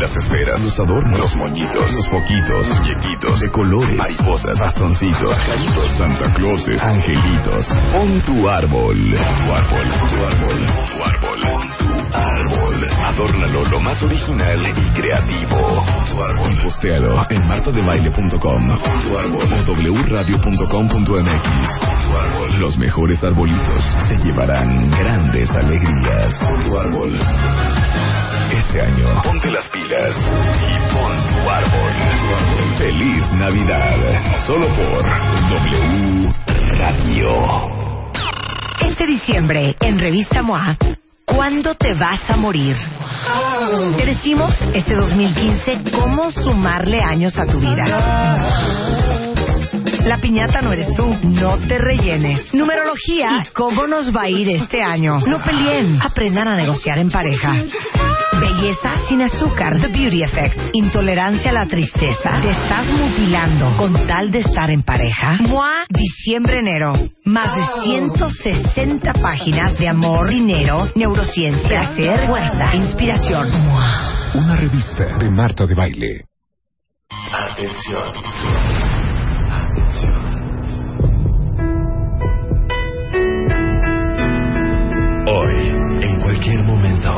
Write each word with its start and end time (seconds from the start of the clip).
Las 0.00 0.16
esferas, 0.16 0.60
los 0.60 0.78
adornos, 0.78 1.18
los 1.18 1.34
moñitos, 1.34 1.92
los 1.92 2.06
poquitos, 2.08 2.68
muñequitos, 2.68 3.40
de 3.40 3.50
colores, 3.50 3.96
mariposas, 3.96 4.56
bastoncitos, 4.56 5.36
pajaritos, 5.36 5.90
Santa 5.98 6.32
Clauses, 6.34 6.80
angelitos. 6.80 7.66
Pon 7.92 8.20
tu 8.22 8.48
árbol. 8.48 8.96
Tu 8.96 9.52
árbol, 9.52 9.86
tu 10.08 10.24
árbol, 10.24 10.66
tu 10.94 11.02
árbol. 11.02 11.40
Pon 11.42 11.68
tu 11.78 12.16
árbol. 12.16 12.86
Adórnalo 13.06 13.64
lo 13.64 13.80
más 13.80 14.00
original 14.00 14.60
y 14.68 14.90
creativo. 14.92 15.84
Tu 16.08 16.22
árbol. 16.22 16.52
Y 16.52 16.62
postéalo 16.62 17.26
en 17.30 17.48
martadebaile.com. 17.48 18.68
Tu 19.02 19.18
árbol. 19.18 19.48
O 19.66 19.72
wradio.com.mx. 20.10 21.48
Tu 21.80 22.16
árbol. 22.16 22.60
Los 22.60 22.78
mejores 22.78 23.24
arbolitos 23.24 23.84
se 24.08 24.16
llevarán 24.18 24.90
grandes 24.90 25.50
alegrías. 25.50 26.38
Tu 26.62 26.78
árbol. 26.78 27.18
Este 28.58 28.80
año, 28.80 29.22
ponte 29.22 29.52
las 29.52 29.68
pilas 29.68 30.16
y 30.16 30.92
pon 30.92 31.22
tu 31.22 31.48
árbol. 31.48 31.92
Feliz 32.76 33.32
Navidad. 33.34 33.96
Solo 34.48 34.66
por 34.74 35.04
W 35.48 36.34
Radio. 36.76 37.28
Este 38.84 39.06
diciembre, 39.06 39.76
en 39.80 40.00
Revista 40.00 40.42
MOA, 40.42 40.76
¿cuándo 41.24 41.76
te 41.76 41.94
vas 41.94 42.28
a 42.28 42.36
morir? 42.36 42.76
Te 43.96 44.06
decimos 44.06 44.52
este 44.74 44.92
2015 44.92 45.92
cómo 45.92 46.32
sumarle 46.32 46.98
años 47.00 47.38
a 47.38 47.46
tu 47.46 47.60
vida. 47.60 47.84
La 50.04 50.18
piñata 50.18 50.62
no 50.62 50.72
eres 50.72 50.92
tú, 50.96 51.16
no 51.22 51.58
te 51.58 51.78
rellenes. 51.78 52.52
Numerología, 52.52 53.44
¿y 53.46 53.52
cómo 53.52 53.86
nos 53.86 54.12
va 54.12 54.22
a 54.22 54.28
ir 54.28 54.50
este 54.50 54.82
año? 54.82 55.18
No 55.26 55.38
peleen, 55.38 56.00
aprendan 56.02 56.48
a 56.48 56.56
negociar 56.56 56.98
en 56.98 57.08
pareja. 57.10 57.54
Belleza 58.40 58.94
sin 59.08 59.22
azúcar, 59.22 59.80
The 59.80 59.88
Beauty 59.88 60.22
Effect. 60.22 60.70
Intolerancia 60.72 61.50
a 61.50 61.54
la 61.54 61.66
tristeza. 61.66 62.40
Te 62.40 62.50
estás 62.50 62.90
mutilando 62.92 63.76
con 63.76 64.06
tal 64.06 64.30
de 64.30 64.40
estar 64.40 64.70
en 64.70 64.82
pareja. 64.82 65.38
MOA, 65.40 65.84
diciembre-enero. 65.88 66.92
Más 67.24 67.54
de 67.54 67.62
160 67.84 69.12
páginas 69.14 69.78
de 69.78 69.88
amor, 69.88 70.30
dinero, 70.30 70.88
neurociencia, 70.94 71.68
placer, 71.68 72.26
fuerza, 72.26 72.74
inspiración. 72.74 73.50
MOA. 73.50 74.30
Una 74.34 74.56
revista 74.56 75.16
de 75.18 75.30
Marta 75.30 75.66
de 75.66 75.74
Baile. 75.74 76.24
Atención. 77.32 78.02
Hoy, 85.30 85.68
en 86.00 86.20
cualquier 86.20 86.62
momento, 86.64 87.10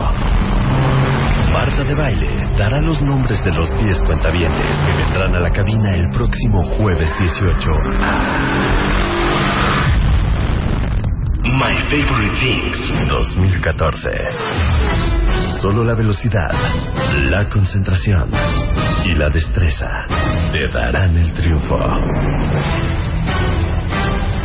Marta 1.52 1.84
de 1.84 1.94
Baile 1.94 2.28
dará 2.56 2.80
los 2.80 3.02
nombres 3.02 3.42
de 3.44 3.50
los 3.52 3.68
10 3.82 4.02
cuentavientes 4.02 4.76
que 4.86 4.92
vendrán 4.92 5.34
a 5.34 5.40
la 5.40 5.50
cabina 5.50 5.90
el 5.90 6.08
próximo 6.10 6.62
jueves 6.78 7.10
18. 7.18 7.68
My 11.42 11.74
Favorite 11.90 12.38
Things 12.38 13.08
2014. 13.08 14.10
Solo 15.60 15.84
la 15.84 15.94
velocidad, 15.94 16.50
la 17.24 17.48
concentración 17.48 18.30
y 19.04 19.14
la 19.14 19.28
destreza 19.30 20.06
te 20.52 20.68
darán 20.72 21.16
el 21.16 21.32
triunfo. 21.34 21.78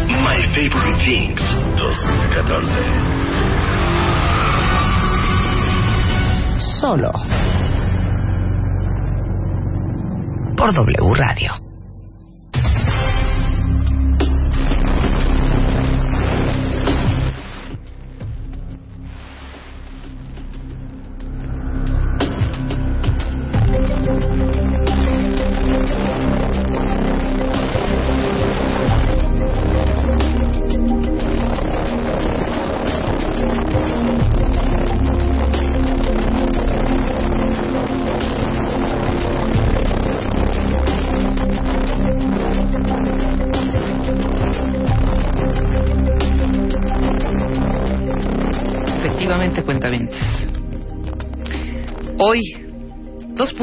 My 0.07 0.41
Favorite 0.53 1.03
Things 1.03 1.41
2014. 1.77 3.64
Solo. 6.79 7.11
Por 10.57 10.73
W 10.73 11.13
Radio. 11.15 11.64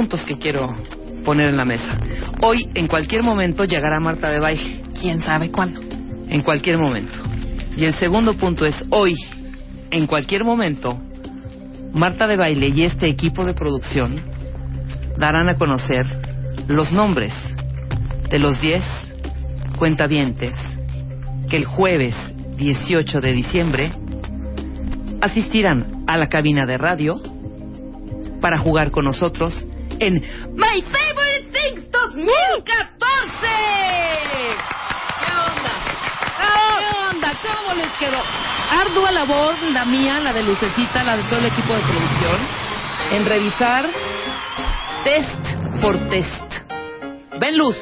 Puntos 0.02 0.24
que 0.24 0.36
quiero 0.36 0.74
poner 1.24 1.50
en 1.50 1.56
la 1.56 1.64
mesa. 1.64 1.96
Hoy, 2.40 2.68
en 2.74 2.88
cualquier 2.88 3.22
momento, 3.22 3.64
llegará 3.64 4.00
Marta 4.00 4.28
de 4.30 4.40
Baile. 4.40 4.82
¿Quién 5.00 5.22
sabe 5.22 5.48
cuándo? 5.48 5.80
En 6.28 6.42
cualquier 6.42 6.76
momento. 6.76 7.20
Y 7.76 7.84
el 7.84 7.94
segundo 7.94 8.34
punto 8.34 8.66
es, 8.66 8.74
hoy, 8.90 9.14
en 9.92 10.08
cualquier 10.08 10.42
momento, 10.42 11.00
Marta 11.92 12.26
de 12.26 12.36
Baile 12.36 12.66
y 12.74 12.82
este 12.82 13.06
equipo 13.06 13.44
de 13.44 13.54
producción 13.54 14.20
darán 15.18 15.48
a 15.48 15.54
conocer 15.54 16.04
los 16.66 16.90
nombres 16.90 17.32
de 18.28 18.40
los 18.40 18.60
10 18.60 18.82
cuentavientes 19.78 20.56
que 21.48 21.58
el 21.58 21.64
jueves 21.64 22.16
18 22.56 23.20
de 23.20 23.32
diciembre 23.32 23.92
asistirán 25.20 26.02
a 26.08 26.16
la 26.16 26.28
cabina 26.28 26.66
de 26.66 26.76
radio 26.76 27.22
para 28.40 28.58
jugar 28.58 28.90
con 28.90 29.04
nosotros 29.04 29.64
en 30.02 30.14
My 30.54 30.82
Favorite 30.82 31.46
Things 31.52 31.90
2014. 31.90 33.46
¿Qué 35.20 35.32
onda? 35.48 35.74
¿Qué 36.78 37.14
onda? 37.14 37.28
¿Cómo 37.40 37.74
les 37.74 37.92
quedó? 37.98 38.20
Ardua 38.70 39.12
labor, 39.12 39.54
la 39.72 39.84
mía, 39.84 40.18
la 40.18 40.32
de 40.32 40.42
Lucecita, 40.42 41.04
la 41.04 41.16
de 41.16 41.22
todo 41.24 41.38
el 41.38 41.46
equipo 41.46 41.72
de 41.74 41.82
producción, 41.82 42.40
en 43.12 43.26
revisar 43.26 43.90
test 45.04 45.46
por 45.80 45.96
test. 46.08 46.52
Ven, 47.38 47.56
Luz. 47.56 47.76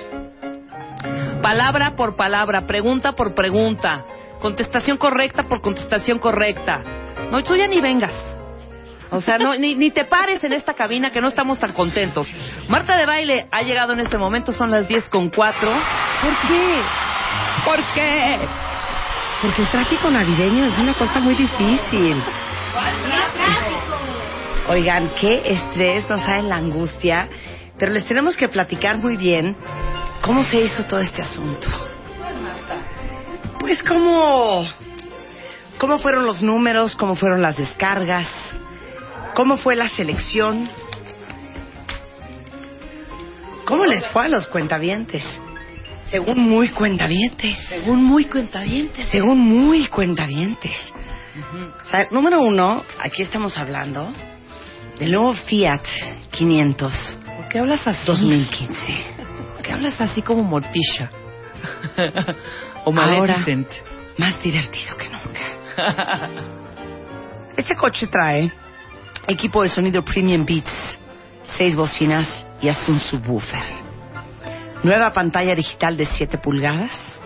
Palabra 1.40 1.96
por 1.96 2.16
palabra, 2.16 2.66
pregunta 2.66 3.12
por 3.12 3.34
pregunta, 3.34 4.04
contestación 4.42 4.98
correcta 4.98 5.44
por 5.44 5.62
contestación 5.62 6.18
correcta. 6.18 6.82
No, 7.30 7.42
tú 7.42 7.56
ya 7.56 7.66
ni 7.66 7.80
vengas. 7.80 8.39
O 9.12 9.20
sea, 9.20 9.38
no, 9.38 9.54
ni, 9.56 9.74
ni 9.74 9.90
te 9.90 10.04
pares 10.04 10.42
en 10.44 10.52
esta 10.52 10.74
cabina 10.74 11.10
que 11.10 11.20
no 11.20 11.28
estamos 11.28 11.58
tan 11.58 11.72
contentos. 11.72 12.28
Marta 12.68 12.96
de 12.96 13.06
Baile 13.06 13.48
ha 13.50 13.62
llegado 13.62 13.92
en 13.92 14.00
este 14.00 14.16
momento, 14.16 14.52
son 14.52 14.70
las 14.70 14.86
10 14.86 15.08
con 15.08 15.30
4. 15.30 15.70
¿Por 16.22 16.48
qué? 16.48 16.80
¿Por 17.64 17.82
qué? 17.94 18.38
Porque 19.42 19.62
el 19.62 19.68
tráfico 19.68 20.10
navideño 20.10 20.64
es 20.66 20.78
una 20.78 20.94
cosa 20.94 21.18
muy 21.18 21.34
difícil. 21.34 22.22
Oigan, 24.68 25.10
qué 25.20 25.42
estrés, 25.44 26.08
no 26.08 26.18
saben 26.18 26.48
la 26.48 26.56
angustia, 26.56 27.28
pero 27.78 27.92
les 27.92 28.04
tenemos 28.04 28.36
que 28.36 28.48
platicar 28.48 28.98
muy 28.98 29.16
bien 29.16 29.56
cómo 30.22 30.44
se 30.44 30.60
hizo 30.60 30.84
todo 30.84 31.00
este 31.00 31.22
asunto. 31.22 31.68
Pues 33.58 33.82
cómo, 33.82 34.64
cómo 35.78 35.98
fueron 35.98 36.26
los 36.26 36.42
números, 36.42 36.94
cómo 36.94 37.16
fueron 37.16 37.42
las 37.42 37.56
descargas, 37.56 38.28
cómo 39.34 39.56
fue 39.56 39.76
la 39.76 39.88
selección, 39.88 40.68
cómo 43.64 43.84
les 43.86 44.06
fue 44.08 44.24
a 44.24 44.28
los 44.28 44.46
cuentavientes. 44.48 45.24
Según 46.10 46.40
muy 46.40 46.70
cuentavientes. 46.70 47.56
Según 47.68 48.02
muy 48.02 48.24
cuentavientes. 48.24 49.06
Según 49.10 49.38
muy 49.38 49.86
cuentavientes. 49.86 50.92
O 51.80 51.84
sea, 51.84 52.08
número 52.10 52.40
uno, 52.40 52.84
aquí 52.98 53.22
estamos 53.22 53.56
hablando 53.56 54.12
del 54.98 55.12
nuevo 55.12 55.34
Fiat 55.34 55.82
500 56.32 57.18
¿Por 57.40 57.48
qué 57.48 57.58
hablas 57.60 57.86
así? 57.86 58.00
2015. 58.06 58.74
¿Por 59.54 59.62
qué 59.62 59.72
hablas 59.72 60.00
así 60.00 60.20
como 60.20 60.42
Morticia? 60.42 61.10
o 62.84 62.92
Ahora, 62.94 63.44
más 64.18 64.42
divertido 64.42 64.96
que 64.96 65.08
nunca. 65.08 66.30
Este 67.56 67.74
coche 67.74 68.06
trae 68.06 68.50
equipo 69.30 69.62
de 69.62 69.68
sonido 69.68 70.04
Premium 70.04 70.44
Beats, 70.44 70.98
seis 71.56 71.76
bocinas 71.76 72.46
y 72.60 72.68
hasta 72.68 72.90
un 72.90 73.00
subwoofer. 73.00 73.64
Nueva 74.82 75.12
pantalla 75.12 75.54
digital 75.54 75.96
de 75.96 76.06
7 76.06 76.38
pulgadas, 76.38 77.20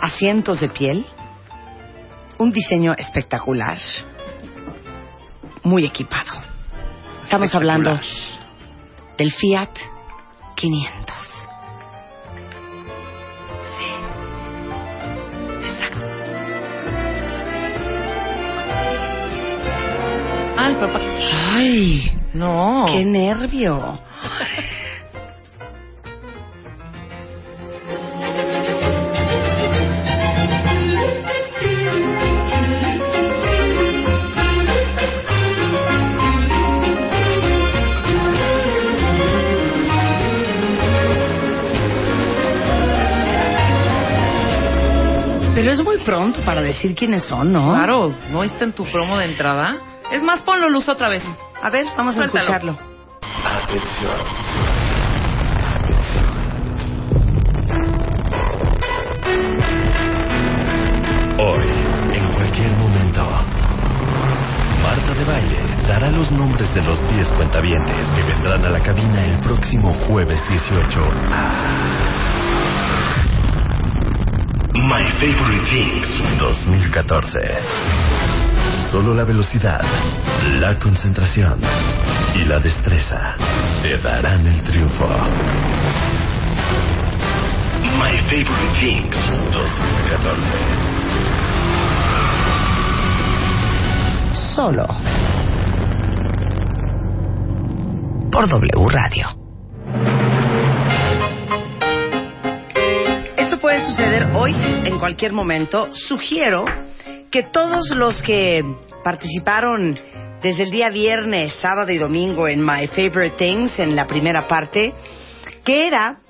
asientos 0.00 0.60
de 0.60 0.68
piel, 0.68 1.04
un 2.38 2.52
diseño 2.52 2.94
espectacular, 2.96 3.78
muy 5.62 5.84
equipado. 5.84 6.42
Estamos 7.24 7.54
hablando 7.54 7.98
del 9.18 9.32
Fiat 9.32 9.70
500. 10.54 11.43
Papá. 20.72 21.00
Ay, 21.56 22.10
No. 22.32 22.86
qué 22.88 23.04
nervio. 23.04 24.00
Pero 45.54 45.70
es 45.70 45.82
muy 45.84 45.98
pronto 45.98 46.40
para 46.44 46.60
decir 46.62 46.96
quiénes 46.96 47.24
son, 47.24 47.52
¿no? 47.52 47.72
Claro, 47.74 48.12
¿no 48.30 48.42
está 48.42 48.64
en 48.64 48.72
tu 48.72 48.84
promo 48.84 49.16
de 49.18 49.26
entrada? 49.26 49.76
Es 50.10 50.22
más, 50.22 50.42
ponlo 50.42 50.68
luz 50.68 50.88
otra 50.88 51.08
vez. 51.08 51.22
A 51.62 51.70
ver, 51.70 51.86
vamos 51.96 52.16
a 52.18 52.24
escucharlo. 52.24 52.78
Atención. 53.44 54.14
Hoy, 61.38 61.70
en 62.12 62.32
cualquier 62.32 62.70
momento, 62.72 63.26
Marta 64.82 65.14
de 65.14 65.24
Baile 65.24 65.58
dará 65.88 66.10
los 66.10 66.30
nombres 66.30 66.72
de 66.74 66.82
los 66.82 66.98
10 67.10 67.28
cuentavientes 67.30 68.08
que 68.14 68.22
vendrán 68.22 68.64
a 68.64 68.70
la 68.70 68.80
cabina 68.80 69.24
el 69.24 69.40
próximo 69.40 69.92
jueves 70.06 70.40
18 70.48 71.00
My 74.86 75.02
Favorite 75.18 75.64
Things 75.70 76.38
2014. 76.38 78.33
Solo 78.94 79.12
la 79.12 79.24
velocidad, 79.24 79.80
la 80.60 80.78
concentración 80.78 81.58
y 82.36 82.44
la 82.44 82.60
destreza 82.60 83.34
te 83.82 83.98
darán 83.98 84.46
el 84.46 84.62
triunfo. 84.62 85.08
My 87.98 88.16
Favorite 88.28 88.78
Things 88.78 89.16
2014. 89.50 90.46
Solo 94.54 94.86
por 98.30 98.48
W 98.48 98.88
Radio. 98.90 99.26
Eso 103.38 103.58
puede 103.58 103.84
suceder 103.88 104.28
hoy, 104.34 104.54
en 104.84 105.00
cualquier 105.00 105.32
momento. 105.32 105.88
Sugiero 105.92 106.64
que 107.34 107.42
todos 107.42 107.90
los 107.96 108.22
que 108.22 108.62
participaron 109.02 109.98
desde 110.40 110.62
el 110.62 110.70
día 110.70 110.88
viernes, 110.90 111.52
sábado 111.54 111.90
y 111.90 111.98
domingo 111.98 112.46
en 112.46 112.64
My 112.64 112.86
Favorite 112.86 113.34
Things, 113.36 113.76
en 113.80 113.96
la 113.96 114.06
primera 114.06 114.46
parte, 114.46 114.94
que 115.64 115.88
era 115.88 116.20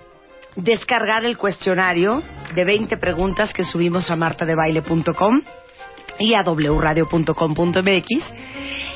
descargar 0.57 1.27
el 1.27 1.37
cuestionario 1.37 2.23
de 2.55 2.65
20 2.65 2.97
preguntas 2.97 3.53
que 3.53 3.65
subimos 3.65 4.11
a 4.11 4.17
martadebaile.com 4.17 5.43
y 6.21 6.33
a 6.33 6.43
wradio.com.mx 6.43 8.35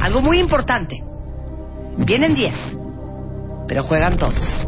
algo 0.00 0.20
muy 0.20 0.40
importante. 0.40 0.96
Vienen 1.98 2.34
10, 2.34 2.52
pero 3.68 3.84
juegan 3.84 4.16
todos. 4.16 4.66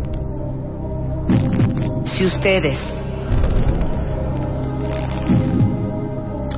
Si 2.05 2.25
ustedes 2.25 2.79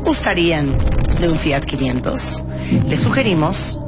gustarían 0.05 0.79
de 1.21 1.29
un 1.29 1.39
Fiat 1.39 1.65
500, 1.65 2.45
les 2.87 3.01
sugerimos 3.01 3.79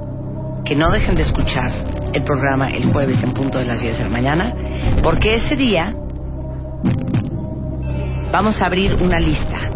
que 0.65 0.75
no 0.75 0.91
dejen 0.91 1.15
de 1.15 1.23
escuchar 1.23 1.71
el 2.13 2.23
programa 2.25 2.69
el 2.71 2.91
jueves 2.91 3.23
en 3.23 3.33
punto 3.33 3.59
de 3.59 3.67
las 3.67 3.81
10 3.81 3.99
de 3.99 4.05
la 4.05 4.11
mañana, 4.11 4.55
porque 5.03 5.35
ese 5.35 5.55
día 5.55 5.95
vamos 8.33 8.61
a 8.61 8.67
abrir 8.67 8.95
una 9.01 9.21
lista 9.21 9.71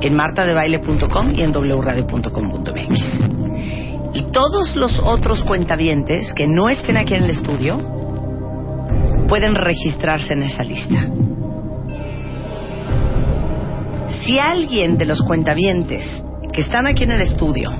en 0.00 0.14
martadebaile.com 0.14 1.32
y 1.34 1.42
en 1.42 1.52
wradio.com.mx. 1.52 3.20
Y 4.14 4.22
todos 4.30 4.76
los 4.76 4.98
otros 4.98 5.42
cuentavientes 5.44 6.32
que 6.34 6.46
no 6.46 6.68
estén 6.68 6.96
aquí 6.96 7.14
en 7.14 7.24
el 7.24 7.30
estudio 7.30 7.78
pueden 9.28 9.54
registrarse 9.54 10.32
en 10.34 10.42
esa 10.42 10.64
lista. 10.64 11.08
Si 14.24 14.38
alguien 14.38 14.98
de 14.98 15.04
los 15.04 15.20
cuentavientes 15.20 16.24
que 16.52 16.60
están 16.60 16.86
aquí 16.86 17.02
en 17.02 17.10
el 17.10 17.22
estudio 17.22 17.70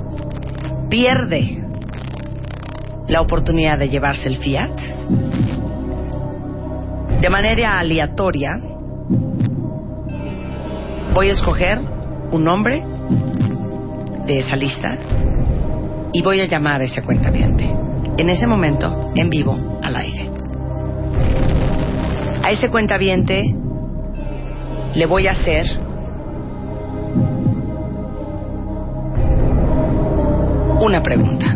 pierde 0.90 1.62
la 3.06 3.20
oportunidad 3.20 3.78
de 3.78 3.88
llevarse 3.88 4.28
el 4.28 4.38
Fiat, 4.38 4.76
de 7.20 7.30
manera 7.30 7.78
aleatoria, 7.78 8.48
voy 11.14 11.28
a 11.28 11.32
escoger 11.32 11.78
un 12.32 12.42
nombre 12.42 12.82
de 14.26 14.38
esa 14.38 14.56
lista 14.56 14.98
y 16.12 16.22
voy 16.22 16.40
a 16.40 16.46
llamar 16.46 16.80
a 16.80 16.84
ese 16.84 17.02
cuentaviente. 17.02 17.70
En 18.18 18.28
ese 18.28 18.48
momento, 18.48 19.12
en 19.14 19.30
vivo, 19.30 19.78
al 19.80 19.94
aire. 19.94 20.28
A 22.42 22.50
ese 22.50 22.68
cuentaviente 22.68 23.44
le 24.96 25.06
voy 25.06 25.28
a 25.28 25.30
hacer 25.30 25.91
una 30.82 31.00
pregunta. 31.00 31.46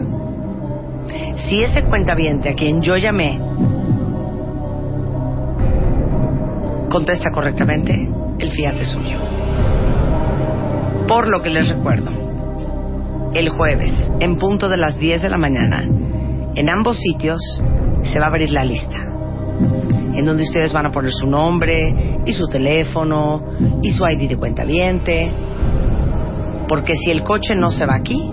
Si 1.35 1.61
ese 1.61 1.83
cuentaviente 1.83 2.51
a 2.51 2.55
quien 2.55 2.81
yo 2.81 2.97
llamé 2.97 3.41
contesta 6.89 7.31
correctamente, 7.31 8.09
el 8.39 8.51
fiat 8.53 8.77
es 8.77 8.89
suyo. 8.89 9.19
Por 11.09 11.27
lo 11.29 11.43
que 11.43 11.51
les 11.51 11.69
recuerdo, 11.69 12.11
el 13.35 13.49
jueves, 13.51 13.93
en 14.21 14.37
punto 14.37 14.69
de 14.69 14.77
las 14.77 14.99
10 14.99 15.23
de 15.23 15.29
la 15.29 15.39
mañana, 15.39 15.83
en 15.83 16.71
ambos 16.71 16.97
sitios 16.97 17.41
se 18.05 18.19
va 18.19 18.27
a 18.27 18.29
abrir 18.29 18.53
la 18.53 18.65
lista, 18.65 18.97
en 20.15 20.25
donde 20.25 20.45
ustedes 20.45 20.73
van 20.73 20.87
a 20.87 20.91
poner 20.91 21.11
su 21.11 21.27
nombre 21.27 22.21
y 22.25 22.33
su 22.33 22.47
teléfono 22.47 23.43
y 23.83 23.91
su 23.91 24.05
ID 24.07 24.29
de 24.29 24.37
cuenta 24.37 24.63
porque 26.69 26.95
si 26.95 27.11
el 27.11 27.23
coche 27.23 27.55
no 27.57 27.71
se 27.71 27.87
va 27.87 27.97
aquí, 27.97 28.33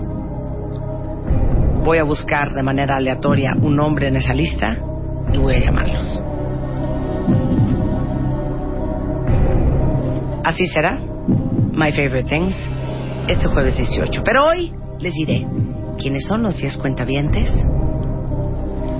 voy 1.84 1.98
a 1.98 2.04
buscar 2.04 2.54
de 2.54 2.62
manera 2.62 2.96
aleatoria 2.96 3.52
un 3.60 3.76
nombre 3.76 4.08
en 4.08 4.16
esa 4.16 4.32
lista 4.32 4.76
y 5.32 5.38
voy 5.38 5.56
a 5.56 5.60
llamarlos. 5.60 6.22
Así 10.42 10.66
será. 10.66 10.98
My 11.72 11.92
Favorite 11.92 12.28
Things. 12.28 12.56
Este 13.28 13.46
jueves 13.48 13.76
18. 13.76 14.22
Pero 14.24 14.46
hoy 14.46 14.72
les 14.98 15.12
diré 15.14 15.46
quiénes 15.98 16.26
son 16.26 16.42
los 16.42 16.56
10 16.56 16.78
cuentavientes 16.78 17.50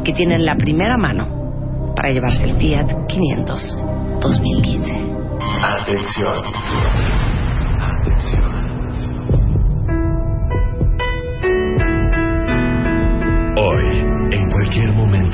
que 0.04 0.12
tienen 0.12 0.44
la 0.44 0.56
primera 0.56 0.96
mano 0.98 1.92
para 1.96 2.10
llevarse 2.10 2.44
el 2.44 2.54
Fiat 2.54 3.06
500 3.08 3.80
2015. 4.20 5.14
Atención. 5.62 6.42
Atención. 7.80 8.63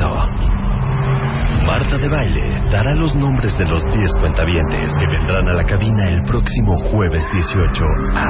Momento, 0.09 1.66
Marta 1.66 1.97
de 1.99 2.09
Baile 2.09 2.49
dará 2.71 2.95
los 2.95 3.14
nombres 3.14 3.57
de 3.59 3.64
los 3.64 3.83
10 3.85 4.16
cuentavientes 4.19 4.92
que 4.99 5.07
vendrán 5.07 5.49
a 5.49 5.52
la 5.54 5.64
cabina 5.64 6.09
el 6.09 6.23
próximo 6.23 6.75
jueves 6.90 7.23
18 7.33 7.85
a 8.14 8.26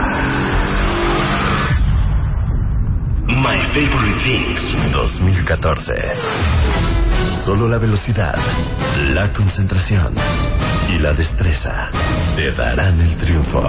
My 3.29 3.59
Favorite 3.73 4.21
Things 4.25 4.93
2014. 4.93 5.93
Solo 7.45 7.69
la 7.69 7.79
velocidad, 7.79 8.35
la 9.15 9.33
concentración 9.33 10.15
y 10.89 10.99
la 10.99 11.13
destreza 11.13 11.89
te 12.37 12.53
darán 12.53 13.01
el 13.01 13.17
triunfo. 13.17 13.63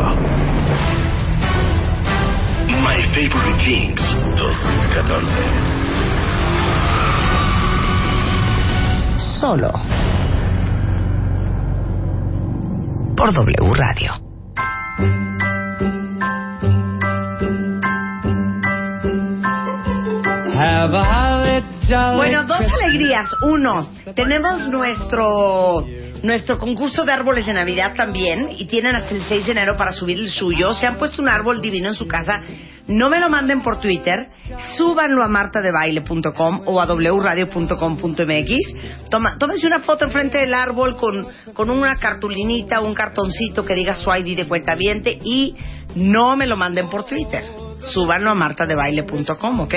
My 2.82 3.02
Favorite 3.14 3.64
Things 3.64 4.02
2014. 4.38 5.81
Solo 9.42 9.72
por 13.18 13.34
W 13.34 13.74
Radio. 13.74 14.14
Bueno, 22.16 22.44
dos 22.46 22.62
alegrías. 22.62 23.28
Uno, 23.42 23.90
tenemos 24.16 24.68
nuestro 24.70 25.88
nuestro 26.22 26.60
concurso 26.60 27.04
de 27.04 27.12
árboles 27.12 27.48
de 27.48 27.54
Navidad 27.54 27.96
también 27.96 28.48
y 28.52 28.66
tienen 28.68 28.96
hasta 28.96 29.16
el 29.16 29.24
6 29.24 29.48
de 29.48 29.52
enero 29.54 29.76
para 29.76 29.92
subir 29.92 30.20
el 30.20 30.30
suyo. 30.30 30.72
Se 30.74 30.86
han 30.86 30.98
puesto 31.00 31.20
un 31.20 31.30
árbol 31.30 31.62
divino 31.62 31.88
en 31.88 31.96
su 31.96 32.08
casa. 32.08 32.42
No 32.88 33.10
me 33.10 33.20
lo 33.20 33.30
manden 33.30 33.62
por 33.62 33.80
Twitter, 33.80 34.30
súbanlo 34.78 35.24
a 35.24 35.28
martadebaile.com 35.28 36.62
o 36.66 36.82
a 36.82 36.86
wradio.com.mx. 36.86 39.10
Toma, 39.10 39.38
tómense 39.38 39.68
una 39.68 39.80
foto 39.80 40.06
enfrente 40.06 40.40
del 40.40 40.54
árbol 40.54 40.98
con, 40.98 41.28
con 41.54 41.70
una 41.70 41.96
cartulinita 41.98 42.82
un 42.82 42.94
cartoncito 42.94 43.66
que 43.66 43.76
diga 43.76 43.96
su 43.96 44.12
ID 44.12 44.36
de 44.36 44.48
cuenta 44.48 44.76
y 45.24 45.56
no 45.96 46.36
me 46.36 46.48
lo 46.48 46.58
manden 46.58 46.90
por 46.90 47.06
Twitter. 47.06 47.44
Súbanlo 47.80 48.32
a 48.32 48.36
martadebaile.com, 48.36 49.60
¿ok? 49.62 49.76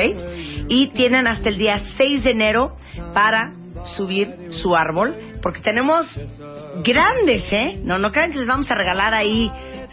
Y 0.69 0.91
tienen 0.93 1.27
hasta 1.27 1.49
el 1.49 1.59
día 1.59 1.81
6 1.97 2.25
de 2.25 2.31
enero 2.31 2.77
para 3.13 3.53
subir 3.97 4.49
su 4.51 4.75
árbol, 4.75 5.15
porque 5.43 5.61
tenemos 5.61 6.07
grandes, 6.83 7.53
¿eh? 7.53 7.81
No, 7.83 7.99
no 7.99 8.11
crean 8.13 8.33
que 8.33 8.39
les 8.39 8.47
vamos 8.47 8.71
a 8.71 8.75
regalar 8.75 9.15
ahí 9.15 9.51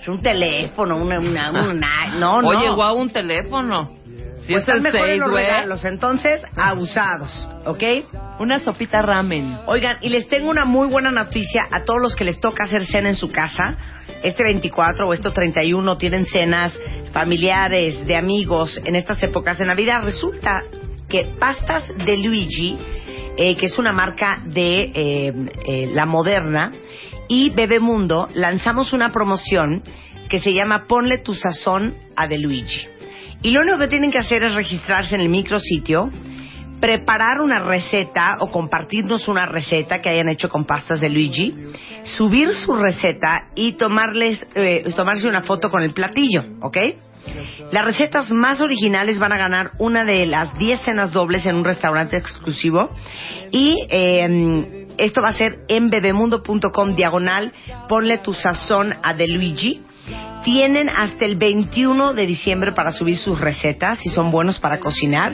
un 0.08 0.22
teléfono, 0.22 0.98
una, 0.98 1.20
una, 1.20 1.52
una 1.52 2.16
no, 2.18 2.42
no. 2.42 2.48
Oye, 2.48 2.70
guau, 2.72 2.98
un 2.98 3.10
teléfono. 3.10 4.02
Si 4.42 4.54
Pues 4.54 4.68
es 4.68 4.70
el 4.70 4.92
6, 4.92 5.20
los 5.20 5.32
regalos, 5.32 5.86
entonces, 5.86 6.42
abusados, 6.56 7.48
¿ok? 7.66 7.84
Una 8.40 8.60
sopita 8.60 9.02
ramen. 9.04 9.60
Oigan, 9.68 9.98
y 10.02 10.10
les 10.10 10.28
tengo 10.30 10.50
una 10.50 10.66
muy 10.66 10.88
buena 10.88 11.12
noticia 11.12 11.68
a 11.72 11.84
todos 11.84 12.02
los 12.02 12.16
que 12.16 12.24
les 12.24 12.40
toca 12.40 12.64
hacer 12.64 12.86
cena 12.86 13.10
en 13.10 13.16
su 13.16 13.32
casa. 13.32 13.78
Este 14.24 14.44
24 14.44 15.08
o 15.08 15.14
este 15.14 15.30
31 15.30 15.98
tienen 15.98 16.26
cenas 16.26 16.78
familiares, 17.14 18.06
de 18.08 18.16
amigos 18.16 18.82
en 18.84 18.96
estas 18.96 19.22
épocas 19.22 19.60
de 19.60 19.66
Navidad. 19.66 20.02
Resulta 20.04 20.64
que 21.08 21.36
Pastas 21.40 21.96
de 22.04 22.18
Luigi, 22.18 22.78
eh, 23.38 23.56
que 23.56 23.68
es 23.68 23.78
una 23.78 23.92
marca 23.92 24.42
de 24.46 24.92
eh, 24.94 25.34
eh, 25.68 25.92
la 25.94 26.08
moderna, 26.08 26.72
y 27.32 27.50
Bebemundo 27.50 28.28
lanzamos 28.34 28.92
una 28.92 29.14
promoción 29.14 29.84
que 30.30 30.40
se 30.40 30.54
llama 30.54 30.84
Ponle 30.86 31.20
tu 31.20 31.34
sazón 31.34 31.96
a 32.14 32.28
De 32.28 32.38
Luigi. 32.38 32.86
Y 33.42 33.52
lo 33.52 33.62
único 33.62 33.78
que 33.78 33.88
tienen 33.88 34.12
que 34.12 34.18
hacer 34.18 34.44
es 34.44 34.54
registrarse 34.54 35.16
en 35.16 35.22
el 35.22 35.30
micrositio, 35.30 36.12
preparar 36.82 37.40
una 37.40 37.60
receta 37.60 38.36
o 38.42 38.52
compartirnos 38.52 39.30
una 39.30 39.46
receta 39.46 40.00
que 40.00 40.10
hayan 40.10 40.28
hecho 40.28 40.50
con 40.50 40.66
pastas 40.66 41.00
de 41.00 41.10
Luigi, 41.10 41.56
subir 42.18 42.54
su 42.54 42.76
receta 42.76 43.48
y 43.56 43.78
tomarles, 43.78 44.46
eh, 44.56 44.84
tomarse 44.94 45.26
una 45.30 45.44
foto 45.44 45.70
con 45.70 45.84
el 45.84 45.94
platillo, 45.94 46.44
¿ok? 46.60 46.78
Las 47.72 47.86
recetas 47.86 48.30
más 48.32 48.60
originales 48.60 49.20
van 49.20 49.32
a 49.32 49.38
ganar 49.38 49.72
una 49.78 50.04
de 50.04 50.26
las 50.26 50.58
10 50.58 50.82
cenas 50.82 51.14
dobles 51.14 51.46
en 51.46 51.56
un 51.56 51.64
restaurante 51.64 52.18
exclusivo 52.18 52.90
y 53.52 53.86
eh, 53.90 54.81
esto 55.02 55.22
va 55.22 55.30
a 55.30 55.34
ser 55.34 55.60
en 55.68 55.90
bebemundo.com 55.90 56.96
diagonal, 56.96 57.52
ponle 57.90 58.20
tu 58.20 58.34
sazón 58.34 58.94
a 59.02 59.16
De 59.16 59.28
Luigi. 59.28 59.82
Tienen 60.44 60.90
hasta 60.90 61.26
el 61.26 61.38
21 61.38 62.14
de 62.14 62.28
diciembre 62.28 62.72
para 62.72 62.92
subir 62.92 63.18
sus 63.18 63.40
recetas, 63.40 63.98
si 64.00 64.10
son 64.10 64.32
buenos 64.32 64.60
para 64.60 64.80
cocinar. 64.80 65.34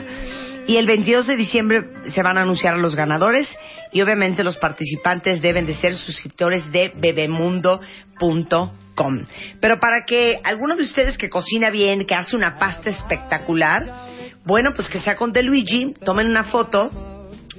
Y 0.66 0.76
el 0.76 0.86
22 0.86 1.26
de 1.26 1.36
diciembre 1.36 1.82
se 2.08 2.22
van 2.22 2.38
a 2.38 2.42
anunciar 2.42 2.74
a 2.74 2.78
los 2.78 2.94
ganadores 2.94 3.54
y 3.92 4.00
obviamente 4.00 4.42
los 4.42 4.56
participantes 4.56 5.42
deben 5.42 5.66
de 5.66 5.74
ser 5.74 5.94
suscriptores 5.94 6.72
de 6.72 6.92
bebemundo.com. 6.96 9.24
Pero 9.60 9.80
para 9.80 10.04
que 10.06 10.40
alguno 10.44 10.76
de 10.76 10.82
ustedes 10.82 11.18
que 11.18 11.28
cocina 11.28 11.68
bien, 11.68 12.06
que 12.06 12.14
hace 12.14 12.36
una 12.36 12.58
pasta 12.58 12.88
espectacular, 12.88 13.82
bueno, 14.46 14.70
pues 14.74 14.88
que 14.88 15.00
sea 15.00 15.16
con 15.16 15.32
De 15.32 15.42
Luigi, 15.42 15.94
tomen 16.04 16.26
una 16.26 16.44
foto 16.44 16.90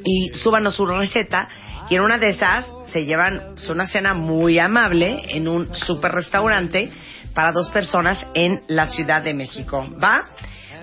y 0.04 0.38
súbanos 0.38 0.76
su 0.76 0.86
receta 0.86 1.50
y 1.90 1.96
en 1.96 2.02
una 2.02 2.18
de 2.18 2.30
esas 2.30 2.72
se 2.92 3.06
llevan 3.06 3.56
una 3.68 3.88
cena 3.88 4.14
muy 4.14 4.60
amable 4.60 5.24
en 5.30 5.48
un 5.48 5.74
super 5.76 6.12
restaurante 6.12 6.92
para 7.34 7.52
dos 7.52 7.70
personas 7.72 8.26
en 8.36 8.64
la 8.68 8.86
Ciudad 8.86 9.24
de 9.24 9.34
México. 9.34 9.88
¿Va? 10.02 10.30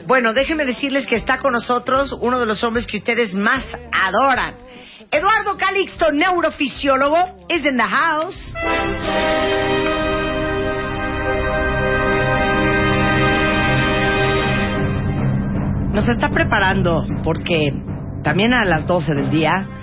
Bueno, 0.07 0.33
déjenme 0.33 0.65
decirles 0.65 1.07
que 1.07 1.17
está 1.17 1.39
con 1.39 1.53
nosotros 1.53 2.13
uno 2.21 2.39
de 2.41 2.47
los 2.47 2.63
hombres 2.65 2.87
que 2.87 2.99
ustedes 2.99 3.35
más 3.35 3.65
adoran. 3.93 4.57
Eduardo 5.11 5.57
Calixto, 5.57 6.11
neurofisiólogo, 6.11 7.47
is 7.49 7.65
in 7.65 7.77
the 7.77 7.83
house. 7.83 8.55
Nos 15.93 16.09
está 16.09 16.31
preparando 16.31 17.05
porque 17.23 17.71
también 18.23 18.53
a 18.53 18.65
las 18.65 18.87
12 18.87 19.15
del 19.15 19.31
día 19.31 19.76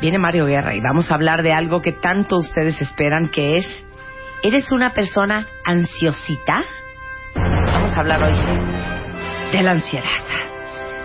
viene 0.00 0.18
Mario 0.18 0.46
Guerra 0.46 0.74
y 0.74 0.80
vamos 0.80 1.10
a 1.10 1.14
hablar 1.14 1.42
de 1.42 1.52
algo 1.52 1.80
que 1.82 1.92
tanto 1.92 2.38
ustedes 2.38 2.80
esperan 2.80 3.28
que 3.28 3.58
es 3.58 3.84
¿Eres 4.40 4.70
una 4.70 4.92
persona 4.94 5.48
ansiosita? 5.64 6.62
Vamos 7.34 7.90
a 7.92 8.00
hablar 8.00 8.22
hoy 8.22 8.32
de 9.52 9.62
la 9.64 9.72
ansiedad. 9.72 10.04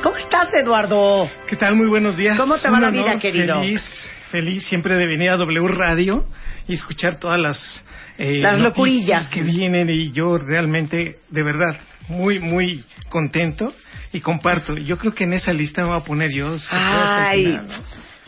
¿Cómo 0.04 0.16
estás, 0.18 0.54
Eduardo? 0.54 1.28
¿Qué 1.48 1.56
tal? 1.56 1.76
Muy 1.76 1.88
buenos 1.88 2.16
días. 2.16 2.38
¿Cómo 2.38 2.60
te 2.60 2.70
va 2.70 2.80
la 2.80 2.92
vida, 2.92 3.18
querido? 3.18 3.60
Feliz, 3.62 4.12
feliz 4.30 4.64
siempre 4.68 4.94
de 4.96 5.08
venir 5.08 5.32
a 5.32 5.38
W 5.38 5.68
Radio 5.70 6.28
y 6.68 6.74
escuchar 6.76 7.16
todas 7.16 7.40
las... 7.40 7.84
eh, 8.20 8.40
Las 8.40 8.60
locurillas. 8.60 9.30
que 9.30 9.42
vienen 9.42 9.90
y 9.90 10.12
yo 10.12 10.38
realmente, 10.38 11.18
de 11.32 11.42
verdad, 11.44 11.76
muy, 12.10 12.38
muy 12.38 12.84
contento 13.10 13.74
y 14.12 14.20
comparto. 14.20 14.76
Yo 14.78 15.00
creo 15.00 15.16
que 15.16 15.24
en 15.24 15.34
esa 15.34 15.54
lista 15.54 15.82
me 15.82 15.88
voy 15.88 15.98
a 15.98 16.04
poner 16.04 16.30
yo. 16.32 16.60
si 16.60 16.68
Ay. 16.70 17.60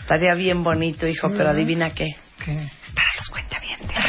Estaría 0.05 0.35
bien 0.35 0.63
bonito, 0.63 1.07
hijo, 1.07 1.29
Sí, 1.29 1.33
pero 1.35 1.49
adivina 1.49 1.89
qué. 1.95 2.15
¿Qué? 2.43 2.53
Para 2.93 3.09
los 3.17 3.29
cuentavientes. 3.29 3.65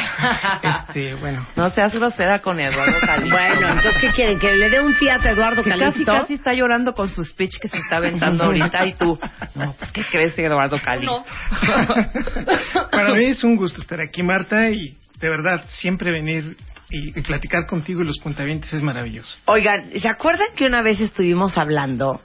Este, 0.63 1.13
bueno. 1.15 1.45
No 1.55 1.69
seas 1.69 1.93
grosera 1.93 2.39
con 2.39 2.59
Eduardo 2.59 2.99
Calixto. 3.05 3.37
Bueno, 3.37 3.69
entonces, 3.69 3.97
¿qué 4.01 4.09
quieren? 4.11 4.39
¿Que 4.39 4.55
le 4.55 4.69
dé 4.69 4.79
un 4.81 4.93
fiat 4.95 5.23
a 5.25 5.29
Eduardo 5.31 5.63
que 5.63 5.69
casi 5.69 5.79
Calixto? 5.81 6.13
casi 6.13 6.33
está 6.35 6.53
llorando 6.53 6.93
con 6.93 7.09
su 7.09 7.23
speech 7.23 7.59
que 7.59 7.67
se 7.67 7.77
está 7.77 7.97
aventando 7.97 8.45
ahorita 8.45 8.85
y 8.85 8.93
tú, 8.93 9.19
no, 9.55 9.73
pues 9.73 9.91
¿qué 9.91 10.03
crees 10.09 10.37
Eduardo 10.37 10.77
Calixto? 10.83 11.23
Para 12.91 13.13
mí 13.15 13.25
es 13.25 13.43
un 13.43 13.55
gusto 13.55 13.81
estar 13.81 14.01
aquí, 14.01 14.23
Marta, 14.23 14.69
y 14.69 14.97
de 15.19 15.29
verdad, 15.29 15.63
siempre 15.67 16.11
venir 16.11 16.57
y, 16.89 17.17
y 17.19 17.21
platicar 17.21 17.65
contigo 17.67 18.01
y 18.01 18.05
los 18.05 18.17
cuentavientes 18.17 18.71
es 18.73 18.81
maravilloso. 18.81 19.37
Oigan, 19.45 19.91
¿se 19.99 20.07
acuerdan 20.07 20.47
que 20.55 20.65
una 20.65 20.81
vez 20.81 20.99
estuvimos 20.99 21.57
hablando 21.57 22.21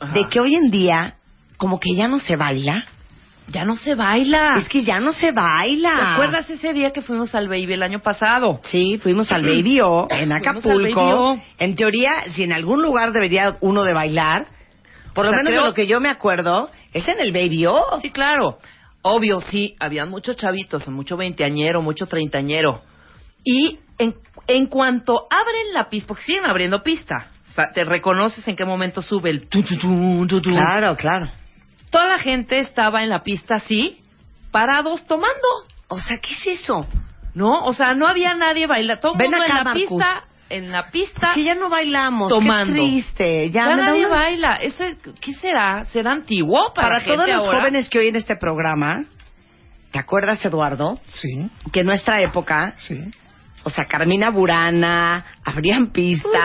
Ajá. 0.00 0.12
de 0.14 0.22
que 0.30 0.40
hoy 0.40 0.54
en 0.56 0.70
día 0.70 1.14
como 1.56 1.78
que 1.78 1.94
ya 1.94 2.08
no 2.08 2.18
se 2.18 2.36
baila? 2.36 2.84
Ya 3.48 3.64
no 3.64 3.74
se 3.76 3.94
baila. 3.94 4.56
Es 4.58 4.68
que 4.68 4.82
ya 4.84 5.00
no 5.00 5.12
se 5.12 5.32
baila. 5.32 5.94
¿Te 5.96 6.02
acuerdas 6.12 6.50
ese 6.50 6.72
día 6.72 6.92
que 6.92 7.02
fuimos 7.02 7.34
al 7.34 7.48
Baby 7.48 7.72
el 7.72 7.82
año 7.82 8.00
pasado? 8.00 8.60
Sí, 8.64 8.98
fuimos 8.98 9.30
al 9.32 9.42
Baby 9.42 9.80
O 9.80 10.06
en 10.10 10.32
Acapulco. 10.32 11.00
Baby 11.00 11.12
O. 11.16 11.42
En 11.58 11.74
teoría, 11.76 12.30
si 12.30 12.42
en 12.44 12.52
algún 12.52 12.82
lugar 12.82 13.12
debería 13.12 13.56
uno 13.60 13.84
de 13.84 13.92
bailar, 13.94 14.46
por 15.14 15.24
O 15.24 15.28
lo 15.28 15.30
sea, 15.30 15.38
menos 15.38 15.50
creo- 15.52 15.62
de 15.62 15.68
lo 15.68 15.74
que 15.74 15.86
yo 15.86 15.98
me 16.00 16.08
acuerdo, 16.08 16.70
es 16.92 17.06
en 17.08 17.20
el 17.20 17.32
Baby 17.32 17.66
O. 17.66 17.76
Sí, 18.00 18.10
claro. 18.10 18.58
Obvio, 19.02 19.40
sí, 19.40 19.76
habían 19.80 20.10
muchos 20.10 20.36
chavitos, 20.36 20.86
mucho 20.88 21.16
veinteañero, 21.16 21.80
mucho 21.82 22.06
treintañero. 22.06 22.82
Y 23.44 23.78
en, 23.98 24.14
en 24.46 24.66
cuanto 24.66 25.24
abren 25.30 25.72
la 25.72 25.88
pista, 25.88 26.08
porque 26.08 26.24
siguen 26.24 26.44
abriendo 26.44 26.82
pista, 26.82 27.28
te 27.74 27.84
reconoces 27.84 28.46
en 28.46 28.56
qué 28.56 28.64
momento 28.64 29.00
sube 29.00 29.30
el 29.30 29.48
tu, 29.48 29.62
tu, 29.62 29.76
tu, 29.78 30.26
tu, 30.28 30.40
tu. 30.40 30.50
Claro, 30.50 30.94
claro. 30.96 31.30
Toda 31.90 32.06
la 32.06 32.18
gente 32.18 32.60
estaba 32.60 33.02
en 33.02 33.08
la 33.10 33.22
pista 33.22 33.56
así, 33.56 34.00
parados 34.50 35.04
tomando, 35.06 35.36
O 35.88 35.98
sea, 35.98 36.18
¿qué 36.18 36.32
es 36.34 36.60
eso? 36.60 36.86
¿no? 37.34 37.60
O 37.62 37.72
sea, 37.72 37.94
no 37.94 38.06
había 38.06 38.34
nadie 38.34 38.66
bailando, 38.66 39.00
todo 39.00 39.14
Ven 39.16 39.30
mundo 39.30 39.44
acá, 39.44 39.52
en 39.52 39.58
la 39.58 39.64
Marcus. 39.64 39.82
pista, 39.88 40.24
en 40.50 40.72
la 40.72 40.90
pista, 40.90 41.30
Que 41.34 41.44
ya 41.44 41.54
no 41.54 41.68
bailamos. 41.68 42.28
tomando. 42.30 42.74
Qué 42.74 42.80
triste. 42.80 43.50
Ya, 43.50 43.64
ya 43.64 43.70
me 43.70 43.76
da 43.82 43.86
nadie 43.88 44.06
una- 44.06 44.16
baila. 44.16 44.54
Eso 44.56 44.84
es- 44.84 44.98
¿Qué 45.20 45.34
será? 45.34 45.84
¿Será 45.92 46.12
antiguo 46.12 46.72
para, 46.74 46.98
Para 47.00 47.04
todos 47.04 47.28
los 47.28 47.46
ahora? 47.46 47.58
jóvenes 47.60 47.88
que 47.88 47.98
oyen 48.00 48.16
este 48.16 48.34
programa, 48.36 49.04
¿te 49.92 49.98
acuerdas, 49.98 50.44
Eduardo? 50.44 50.98
Sí, 51.04 51.48
Que 51.72 51.80
en 51.80 51.86
nuestra 51.86 52.20
época, 52.22 52.74
sí. 52.78 52.96
O 53.64 53.70
sea, 53.70 53.84
Carmina 53.84 54.30
Burana, 54.30 55.24
abrían 55.44 55.92
pista, 55.92 56.44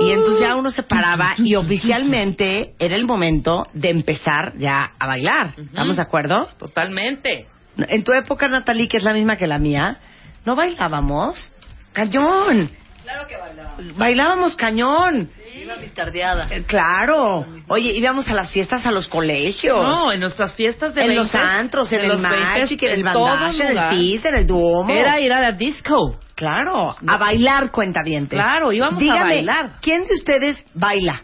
y 0.00 0.10
entonces 0.10 0.40
ya 0.40 0.56
uno 0.56 0.70
se 0.70 0.82
paraba 0.82 1.34
y 1.38 1.54
oficialmente 1.54 2.74
era 2.78 2.96
el 2.96 3.04
momento 3.04 3.66
de 3.72 3.90
empezar 3.90 4.52
ya 4.56 4.92
a 4.98 5.06
bailar. 5.06 5.54
¿Estamos 5.56 5.96
de 5.96 6.02
acuerdo? 6.02 6.48
Totalmente. 6.58 7.46
En 7.76 8.04
tu 8.04 8.12
época, 8.12 8.48
Natalie, 8.48 8.88
que 8.88 8.98
es 8.98 9.04
la 9.04 9.14
misma 9.14 9.36
que 9.36 9.46
la 9.46 9.58
mía, 9.58 9.96
¿no 10.44 10.56
bailábamos? 10.56 11.52
¡Cañón! 11.92 12.70
Claro 13.02 13.26
que 13.26 13.36
bailaba. 13.36 13.74
Bailábamos 13.96 14.56
cañón. 14.56 15.28
Iba 15.60 15.76
mis 15.76 15.92
tardeadas. 15.92 16.50
Eh, 16.52 16.64
Claro. 16.66 17.44
Oye, 17.68 17.92
íbamos 17.96 18.28
a 18.28 18.34
las 18.34 18.52
fiestas 18.52 18.86
a 18.86 18.92
los 18.92 19.08
colegios. 19.08 19.82
No, 19.82 20.12
en 20.12 20.20
nuestras 20.20 20.52
fiestas 20.54 20.94
de 20.94 21.02
en 21.02 21.16
los 21.16 21.32
20, 21.32 21.38
antros, 21.38 21.92
en 21.92 21.98
de 21.98 22.04
el 22.04 22.12
los 22.12 22.22
20, 22.22 22.38
Magic, 22.38 22.82
en 22.82 22.90
el 22.92 23.02
Bandage, 23.04 23.62
en 23.62 23.78
el 23.78 23.88
Pis, 23.88 24.24
en 24.24 24.34
el 24.36 24.46
Duomo. 24.46 24.92
Era 24.92 25.18
ir 25.20 25.32
a 25.32 25.40
la 25.40 25.52
disco. 25.52 26.16
Claro, 26.42 26.96
a 27.06 27.16
bailar 27.18 27.70
cuentavientes. 27.70 28.36
Claro, 28.36 28.72
íbamos 28.72 28.96
a 28.96 28.98
Dígame, 28.98 29.22
bailar. 29.36 29.70
¿quién 29.80 30.04
de 30.04 30.14
ustedes 30.14 30.66
baila? 30.74 31.22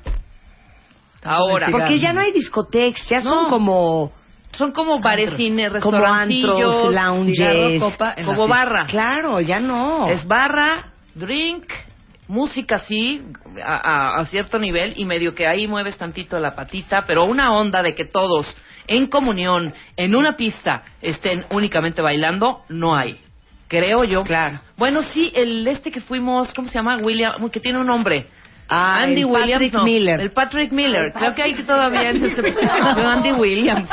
Ahora. 1.25 1.69
Porque 1.73 1.99
ya 1.99 2.13
no 2.13 2.21
hay 2.21 2.31
discotecas, 2.33 3.09
ya 3.09 3.21
son 3.21 3.51
como 3.51 4.13
Son 4.53 4.71
como 4.71 5.01
barecines, 5.01 5.73
como 5.83 5.99
restaurantillos, 5.99 6.53
antros, 6.55 6.95
lounges, 6.95 7.37
cigarro, 7.37 7.79
copa, 7.81 8.15
como 8.25 8.47
barra. 8.47 8.87
Claro, 8.87 9.41
ya 9.41 9.59
no. 9.59 10.09
Es 10.09 10.25
barra, 10.27 10.93
drink, 11.15 11.65
música 12.29 12.79
sí, 12.81 13.21
a, 13.65 13.75
a- 13.77 14.21
a 14.21 14.27
cierto 14.27 14.59
nivel, 14.61 14.95
y 14.97 15.05
medio 15.05 15.35
que 15.35 15.49
ahí 15.49 15.67
mueves 15.67 15.97
tantito 15.97 16.39
la 16.39 16.55
patita, 16.55 17.03
pero 17.09 17.25
una 17.25 17.53
onda 17.55 17.83
de 17.83 17.95
que 17.97 18.05
todos 18.05 18.57
en 18.87 19.09
comunión, 19.09 19.75
en 19.97 20.15
una 20.15 20.37
pista, 20.37 20.83
estén 21.03 21.45
únicamente 21.51 22.01
bailando, 22.03 22.63
no 22.69 22.95
hay. 22.95 23.19
Creo 23.69 24.05
yo. 24.05 24.25
Claro. 24.25 24.61
Bueno, 24.77 25.03
sí, 25.03 25.31
el 25.35 25.67
este 25.69 25.91
que 25.91 26.01
fuimos, 26.01 26.53
¿cómo 26.55 26.69
se 26.69 26.75
llama? 26.75 26.97
William, 27.03 27.49
que 27.51 27.61
tiene 27.61 27.79
un 27.79 27.87
nombre. 27.87 28.27
Ah, 28.71 29.01
Andy 29.01 29.23
el 29.23 29.27
Williams. 29.27 29.51
Patrick 29.53 29.73
no, 29.73 29.85
Miller. 29.85 30.21
El 30.21 30.31
Patrick 30.31 30.73
Miller. 30.73 31.13
Creo 31.15 31.35
que 31.35 31.43
ahí 31.43 31.55
todavía 31.55 32.11
es 32.11 32.23
ese. 32.23 32.55
Andy 32.71 33.33
Williams. 33.33 33.89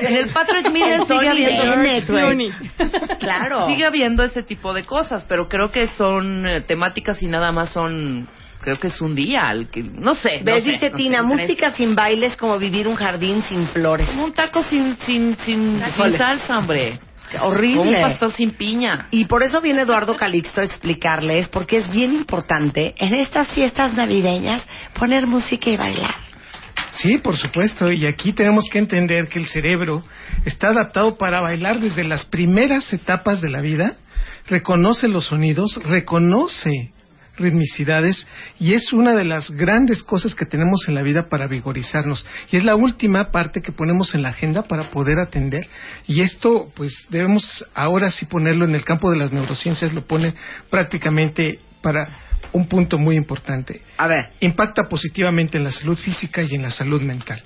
En 0.00 0.16
el 0.16 0.28
Patrick 0.28 0.70
Miller 0.70 1.00
El 1.00 1.06
sigue 1.06 1.28
habiendo. 1.28 3.18
Claro. 3.18 3.66
Sigue 3.66 3.84
habiendo 3.84 4.22
ese 4.22 4.42
tipo 4.42 4.72
de 4.72 4.84
cosas, 4.84 5.24
pero 5.28 5.48
creo 5.48 5.70
que 5.70 5.88
son 5.88 6.46
eh, 6.46 6.60
temáticas 6.60 7.20
y 7.22 7.26
nada 7.26 7.50
más 7.50 7.70
son. 7.70 8.28
Creo 8.60 8.78
que 8.78 8.88
es 8.88 9.00
un 9.00 9.14
día. 9.14 9.48
al 9.48 9.70
que, 9.70 9.82
no 9.82 10.14
sé. 10.14 10.40
¿Ves? 10.44 10.64
Dice 10.64 10.90
no 10.90 10.96
Tina, 10.96 11.22
sé, 11.22 11.26
música 11.26 11.72
sin 11.72 11.96
baile 11.96 12.26
es 12.26 12.36
como 12.36 12.58
vivir 12.58 12.86
un 12.86 12.96
jardín 12.96 13.42
sin 13.42 13.66
flores. 13.68 14.08
Un 14.16 14.32
taco 14.32 14.62
sin, 14.62 14.96
sin, 14.98 15.36
sin, 15.38 15.82
sin 15.82 16.16
salsa, 16.16 16.58
hombre. 16.58 17.00
Horrible. 17.40 17.96
Un 17.96 18.02
pastor 18.02 18.32
sin 18.32 18.52
piña. 18.52 19.08
Y 19.10 19.24
por 19.24 19.42
eso 19.42 19.60
viene 19.60 19.82
Eduardo 19.82 20.16
Calixto 20.16 20.60
a 20.60 20.64
explicarles, 20.64 21.48
porque 21.48 21.78
es 21.78 21.90
bien 21.90 22.12
importante 22.12 22.94
en 22.98 23.14
estas 23.14 23.52
fiestas 23.52 23.94
navideñas 23.94 24.62
poner 24.94 25.26
música 25.26 25.70
y 25.70 25.76
bailar. 25.76 26.14
Sí, 26.92 27.18
por 27.18 27.36
supuesto. 27.36 27.90
Y 27.92 28.06
aquí 28.06 28.32
tenemos 28.32 28.64
que 28.70 28.78
entender 28.78 29.28
que 29.28 29.38
el 29.38 29.48
cerebro 29.48 30.02
está 30.44 30.68
adaptado 30.68 31.18
para 31.18 31.40
bailar 31.40 31.80
desde 31.80 32.04
las 32.04 32.24
primeras 32.26 32.92
etapas 32.92 33.40
de 33.40 33.50
la 33.50 33.60
vida. 33.60 33.96
Reconoce 34.46 35.08
los 35.08 35.26
sonidos, 35.26 35.80
reconoce 35.84 36.92
ritmicidades 37.36 38.26
y 38.58 38.74
es 38.74 38.92
una 38.92 39.14
de 39.14 39.24
las 39.24 39.50
grandes 39.50 40.02
cosas 40.02 40.34
que 40.34 40.46
tenemos 40.46 40.88
en 40.88 40.94
la 40.94 41.02
vida 41.02 41.28
para 41.28 41.46
vigorizarnos. 41.46 42.26
Y 42.50 42.56
es 42.56 42.64
la 42.64 42.76
última 42.76 43.30
parte 43.30 43.62
que 43.62 43.72
ponemos 43.72 44.14
en 44.14 44.22
la 44.22 44.30
agenda 44.30 44.62
para 44.62 44.90
poder 44.90 45.18
atender. 45.18 45.66
Y 46.06 46.20
esto, 46.20 46.70
pues, 46.74 47.06
debemos 47.10 47.64
ahora 47.74 48.10
sí 48.10 48.26
ponerlo 48.26 48.64
en 48.64 48.74
el 48.74 48.84
campo 48.84 49.10
de 49.10 49.18
las 49.18 49.32
neurociencias, 49.32 49.92
lo 49.92 50.06
pone 50.06 50.34
prácticamente 50.70 51.60
para 51.82 52.08
un 52.52 52.66
punto 52.68 52.98
muy 52.98 53.16
importante 53.16 53.82
A 53.96 54.08
ver. 54.08 54.30
impacta 54.40 54.88
positivamente 54.88 55.58
en 55.58 55.64
la 55.64 55.72
salud 55.72 55.96
física 55.96 56.42
y 56.42 56.54
en 56.54 56.62
la 56.62 56.70
salud 56.70 57.02
mental. 57.02 57.42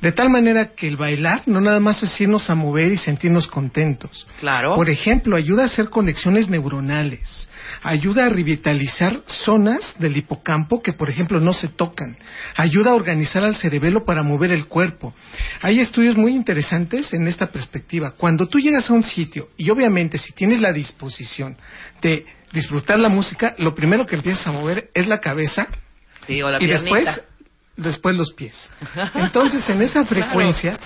De 0.00 0.12
tal 0.12 0.30
manera 0.30 0.70
que 0.74 0.86
el 0.86 0.96
bailar 0.96 1.42
no 1.46 1.60
nada 1.60 1.80
más 1.80 2.02
es 2.02 2.20
irnos 2.20 2.48
a 2.50 2.54
mover 2.54 2.92
y 2.92 2.96
sentirnos 2.96 3.46
contentos. 3.48 4.26
Claro. 4.40 4.76
Por 4.76 4.90
ejemplo, 4.90 5.36
ayuda 5.36 5.64
a 5.64 5.66
hacer 5.66 5.88
conexiones 5.90 6.48
neuronales, 6.48 7.48
ayuda 7.82 8.26
a 8.26 8.28
revitalizar 8.28 9.20
zonas 9.26 9.94
del 9.98 10.16
hipocampo 10.16 10.82
que, 10.82 10.92
por 10.92 11.08
ejemplo, 11.10 11.40
no 11.40 11.52
se 11.52 11.68
tocan, 11.68 12.16
ayuda 12.56 12.90
a 12.90 12.94
organizar 12.94 13.44
al 13.44 13.56
cerebelo 13.56 14.04
para 14.04 14.22
mover 14.22 14.52
el 14.52 14.66
cuerpo. 14.66 15.14
Hay 15.62 15.80
estudios 15.80 16.16
muy 16.16 16.32
interesantes 16.34 17.12
en 17.12 17.26
esta 17.28 17.46
perspectiva. 17.52 18.12
Cuando 18.12 18.46
tú 18.46 18.58
llegas 18.58 18.88
a 18.90 18.92
un 18.94 19.04
sitio, 19.04 19.48
y 19.56 19.70
obviamente 19.70 20.18
si 20.18 20.32
tienes 20.32 20.60
la 20.60 20.72
disposición 20.72 21.56
de 22.02 22.26
disfrutar 22.52 22.98
la 22.98 23.08
música, 23.08 23.54
lo 23.58 23.74
primero 23.74 24.06
que 24.06 24.16
empiezas 24.16 24.46
a 24.46 24.52
mover 24.52 24.90
es 24.94 25.06
la 25.06 25.20
cabeza 25.20 25.68
Sí, 26.26 26.40
o 26.42 26.48
la 26.48 26.56
y 26.56 26.66
piernita. 26.66 27.00
después 27.00 27.20
los 27.76 28.32
pies. 28.32 28.70
Entonces, 29.14 29.68
en 29.68 29.82
esa 29.82 30.04
frecuencia 30.06 30.78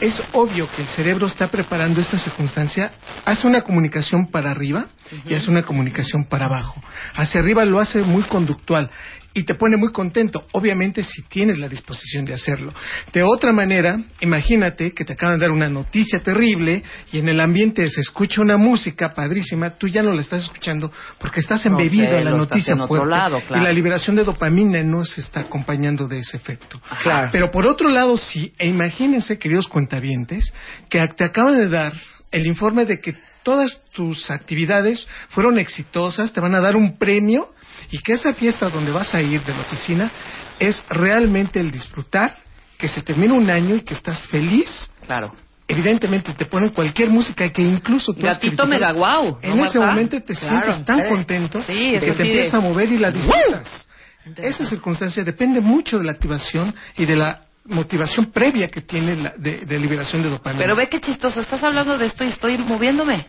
es 0.00 0.22
obvio 0.32 0.68
que 0.74 0.82
el 0.82 0.88
cerebro 0.88 1.26
está 1.26 1.48
preparando 1.48 2.00
esta 2.00 2.18
circunstancia, 2.18 2.92
hace 3.24 3.46
una 3.46 3.62
comunicación 3.62 4.26
para 4.26 4.50
arriba 4.50 4.86
y 5.24 5.34
hace 5.34 5.50
una 5.50 5.62
comunicación 5.62 6.24
para 6.24 6.46
abajo. 6.46 6.82
Hacia 7.14 7.40
arriba 7.40 7.64
lo 7.64 7.80
hace 7.80 8.02
muy 8.02 8.22
conductual 8.24 8.90
y 9.34 9.42
te 9.42 9.56
pone 9.56 9.76
muy 9.76 9.90
contento, 9.90 10.46
obviamente 10.52 11.02
si 11.02 11.22
tienes 11.22 11.58
la 11.58 11.68
disposición 11.68 12.24
de 12.24 12.34
hacerlo. 12.34 12.72
De 13.12 13.24
otra 13.24 13.52
manera, 13.52 13.98
imagínate 14.20 14.92
que 14.92 15.04
te 15.04 15.14
acaban 15.14 15.38
de 15.38 15.42
dar 15.42 15.50
una 15.50 15.68
noticia 15.68 16.22
terrible 16.22 16.82
y 17.12 17.18
en 17.18 17.28
el 17.28 17.40
ambiente 17.40 17.88
se 17.88 18.00
escucha 18.00 18.40
una 18.40 18.56
música 18.56 19.12
padrísima, 19.12 19.70
tú 19.70 19.88
ya 19.88 20.02
no 20.02 20.12
la 20.12 20.20
estás 20.20 20.44
escuchando 20.44 20.92
porque 21.18 21.40
estás 21.40 21.66
No 21.66 21.72
embebido 21.72 22.06
sé, 22.06 22.18
en 22.18 22.24
la 22.24 22.30
noticia 22.30 22.76
fuerte 22.86 23.10
lado, 23.10 23.42
y 23.50 23.60
la 23.60 23.72
liberación 23.72 24.14
de 24.14 24.24
dopamina 24.24 24.82
no 24.84 25.04
se 25.04 25.20
está 25.20 25.40
acompañando 25.40 26.06
de 26.06 26.20
ese 26.20 26.36
efecto. 26.36 26.80
Claro. 27.02 27.30
Pero 27.32 27.50
por 27.50 27.66
otro 27.66 27.88
lado, 27.88 28.16
sí, 28.16 28.52
e 28.56 28.68
imagínense, 28.68 29.38
queridos 29.38 29.66
cuentavientes, 29.66 30.52
que 30.88 31.06
te 31.08 31.24
acaban 31.24 31.58
de 31.58 31.68
dar 31.68 31.92
el 32.30 32.46
informe 32.46 32.84
de 32.84 33.00
que 33.00 33.16
todas 33.42 33.80
tus 33.92 34.30
actividades 34.30 35.06
fueron 35.28 35.58
exitosas, 35.58 36.32
te 36.32 36.40
van 36.40 36.54
a 36.54 36.60
dar 36.60 36.76
un 36.76 36.98
premio 36.98 37.48
y 37.90 37.98
que 37.98 38.12
esa 38.14 38.32
fiesta 38.32 38.68
donde 38.70 38.90
vas 38.92 39.14
a 39.14 39.20
ir 39.20 39.42
de 39.44 39.52
la 39.52 39.60
oficina 39.60 40.10
es 40.58 40.82
realmente 40.88 41.60
el 41.60 41.70
disfrutar, 41.70 42.36
que 42.78 42.88
se 42.88 43.02
termina 43.02 43.34
un 43.34 43.48
año 43.50 43.76
y 43.76 43.80
que 43.82 43.94
estás 43.94 44.20
feliz. 44.22 44.90
Claro. 45.06 45.34
Evidentemente 45.66 46.32
te 46.34 46.44
ponen 46.44 46.70
cualquier 46.70 47.08
música 47.08 47.48
que 47.50 47.62
incluso 47.62 48.12
tú 48.12 48.20
Gatito 48.22 48.66
mega 48.66 48.92
guau. 48.92 49.38
En 49.40 49.56
¿no, 49.56 49.64
ese 49.64 49.78
momento 49.78 50.20
te 50.22 50.34
Claro, 50.34 50.60
sientes 50.62 50.84
tan 50.86 50.98
sí. 51.00 51.04
contento 51.08 51.62
Sí, 51.62 51.72
que 51.92 52.00
te 52.00 52.06
de- 52.06 52.10
empiezas 52.12 52.54
a 52.54 52.60
mover 52.60 52.92
y 52.92 52.98
la 52.98 53.10
disfrutas. 53.10 53.88
Esa 54.36 54.64
circunstancia 54.66 55.22
depende 55.24 55.60
mucho 55.60 55.98
de 55.98 56.04
la 56.04 56.12
activación 56.12 56.74
y 56.96 57.04
de 57.06 57.16
la 57.16 57.40
motivación 57.66 58.26
previa 58.26 58.68
que 58.68 58.82
tiene 58.82 59.16
la, 59.16 59.30
de, 59.36 59.64
de 59.64 59.78
liberación 59.78 60.22
de 60.22 60.28
dopamina. 60.30 60.62
Pero 60.62 60.76
ve 60.76 60.88
qué 60.88 61.00
chistoso, 61.00 61.40
estás 61.40 61.62
hablando 61.62 61.96
de 61.96 62.06
esto 62.06 62.24
y 62.24 62.28
estoy 62.28 62.58
moviéndome. 62.58 63.26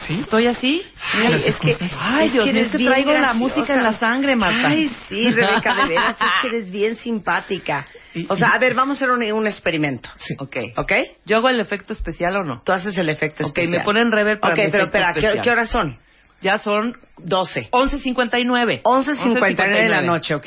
¿Sí? 0.00 0.20
¿Estoy 0.20 0.46
así? 0.48 0.82
Ay, 1.14 1.26
Ay, 1.26 1.42
es 1.46 1.56
que, 1.60 1.76
ay, 1.98 2.28
Dios 2.30 2.46
mío, 2.46 2.62
es 2.62 2.72
que 2.72 2.84
traigo 2.84 3.12
la 3.12 3.20
graciosa. 3.20 3.38
música 3.56 3.74
en 3.74 3.82
la 3.84 3.94
sangre, 3.94 4.36
Marta. 4.36 4.68
Ay, 4.68 4.90
sí, 5.08 5.30
Rebeca, 5.30 5.74
de 5.74 5.88
veras, 5.88 6.16
es 6.20 6.26
que 6.42 6.48
eres 6.48 6.70
bien 6.70 6.96
simpática. 6.96 7.86
O 8.28 8.36
sea, 8.36 8.50
a 8.50 8.58
ver, 8.60 8.74
vamos 8.74 8.96
a 8.96 9.04
hacer 9.04 9.10
un, 9.10 9.22
un 9.32 9.46
experimento. 9.48 10.08
Sí. 10.18 10.34
Ok. 10.38 10.56
¿Ok? 10.76 10.92
¿Yo 11.26 11.36
hago 11.38 11.48
el 11.48 11.58
efecto 11.58 11.92
especial 11.92 12.36
o 12.36 12.44
no? 12.44 12.62
Tú 12.64 12.70
haces 12.70 12.96
el 12.96 13.08
efecto 13.08 13.42
Ok, 13.42 13.48
especial. 13.48 13.78
me 13.78 13.84
ponen 13.84 14.12
reverb 14.12 14.38
para 14.38 14.52
Ok, 14.54 14.60
mi 14.60 14.70
pero 14.70 14.84
espera, 14.84 15.12
¿qué, 15.14 15.40
qué 15.42 15.50
horas 15.50 15.68
son? 15.68 15.98
Ya 16.40 16.58
son 16.58 16.96
12. 17.18 17.70
11.59. 17.72 18.82
11.59 18.82 19.82
de 19.82 19.88
la 19.88 20.02
noche, 20.02 20.34
¿ok? 20.36 20.46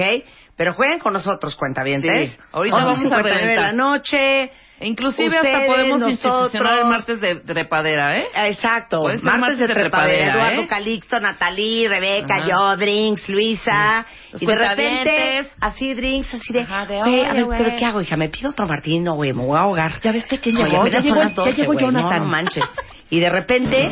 Pero 0.55 0.75
jueguen 0.75 0.99
con 0.99 1.11
nosotros, 1.11 1.55
cuentavientes. 1.57 2.31
Sí, 2.35 2.39
ahorita 2.53 2.77
vamos 2.77 2.99
a 2.99 3.17
11:59 3.17 3.23
de 3.23 3.33
reventar. 3.33 3.65
la 3.65 3.71
noche. 3.73 4.51
Inclusive 4.79 5.35
hasta 5.35 5.65
podemos 5.65 5.99
nosotros. 5.99 6.11
institucionar 6.53 6.79
el 6.79 6.85
martes 6.85 7.19
de 7.19 7.35
trepadera, 7.37 8.19
¿eh? 8.19 8.27
Exacto. 8.45 9.03
Martes, 9.03 9.23
martes 9.23 9.57
de 9.57 9.67
de 9.67 9.73
trepadera. 9.73 10.17
trepadera, 10.17 10.33
Eduardo 10.33 10.61
¿eh? 10.61 10.67
Calixto, 10.67 11.19
Natalí, 11.19 11.87
Rebeca, 11.87 12.35
Ajá. 12.35 12.45
yo, 12.47 12.77
Drinks, 12.77 13.27
Luisa. 13.27 14.05
Y 14.39 14.45
de 14.45 14.55
repente, 14.55 15.49
así 15.59 15.93
Drinks, 15.95 16.31
así 16.35 16.53
de... 16.53 16.61
Ajá, 16.61 16.85
de, 16.85 16.97
"Güey, 16.99 17.15
a 17.25 17.31
oye, 17.31 17.33
ver, 17.33 17.43
güey". 17.45 17.57
¿pero 17.57 17.75
qué 17.75 17.85
hago, 17.85 18.01
hija? 18.01 18.15
¿Me 18.17 18.29
pido 18.29 18.51
otro 18.51 18.67
martín? 18.67 19.03
No, 19.03 19.15
güey, 19.15 19.33
me 19.33 19.43
voy 19.45 19.57
a 19.57 19.61
ahogar. 19.61 19.99
Ya 20.01 20.11
ves 20.11 20.25
que 20.25 20.35
Oye, 20.35 20.51
llegó, 20.51 20.87
ya 20.87 20.99
llegó, 20.99 21.15
las 21.15 21.33
12, 21.33 21.49
ya 21.49 21.55
llegó 21.57 21.73
güey, 21.73 21.83
Jonathan. 21.83 22.11
No, 22.19 22.19
no 22.19 22.25
manches. 22.31 22.63
Y 23.09 23.19
de 23.19 23.29
repente... 23.31 23.89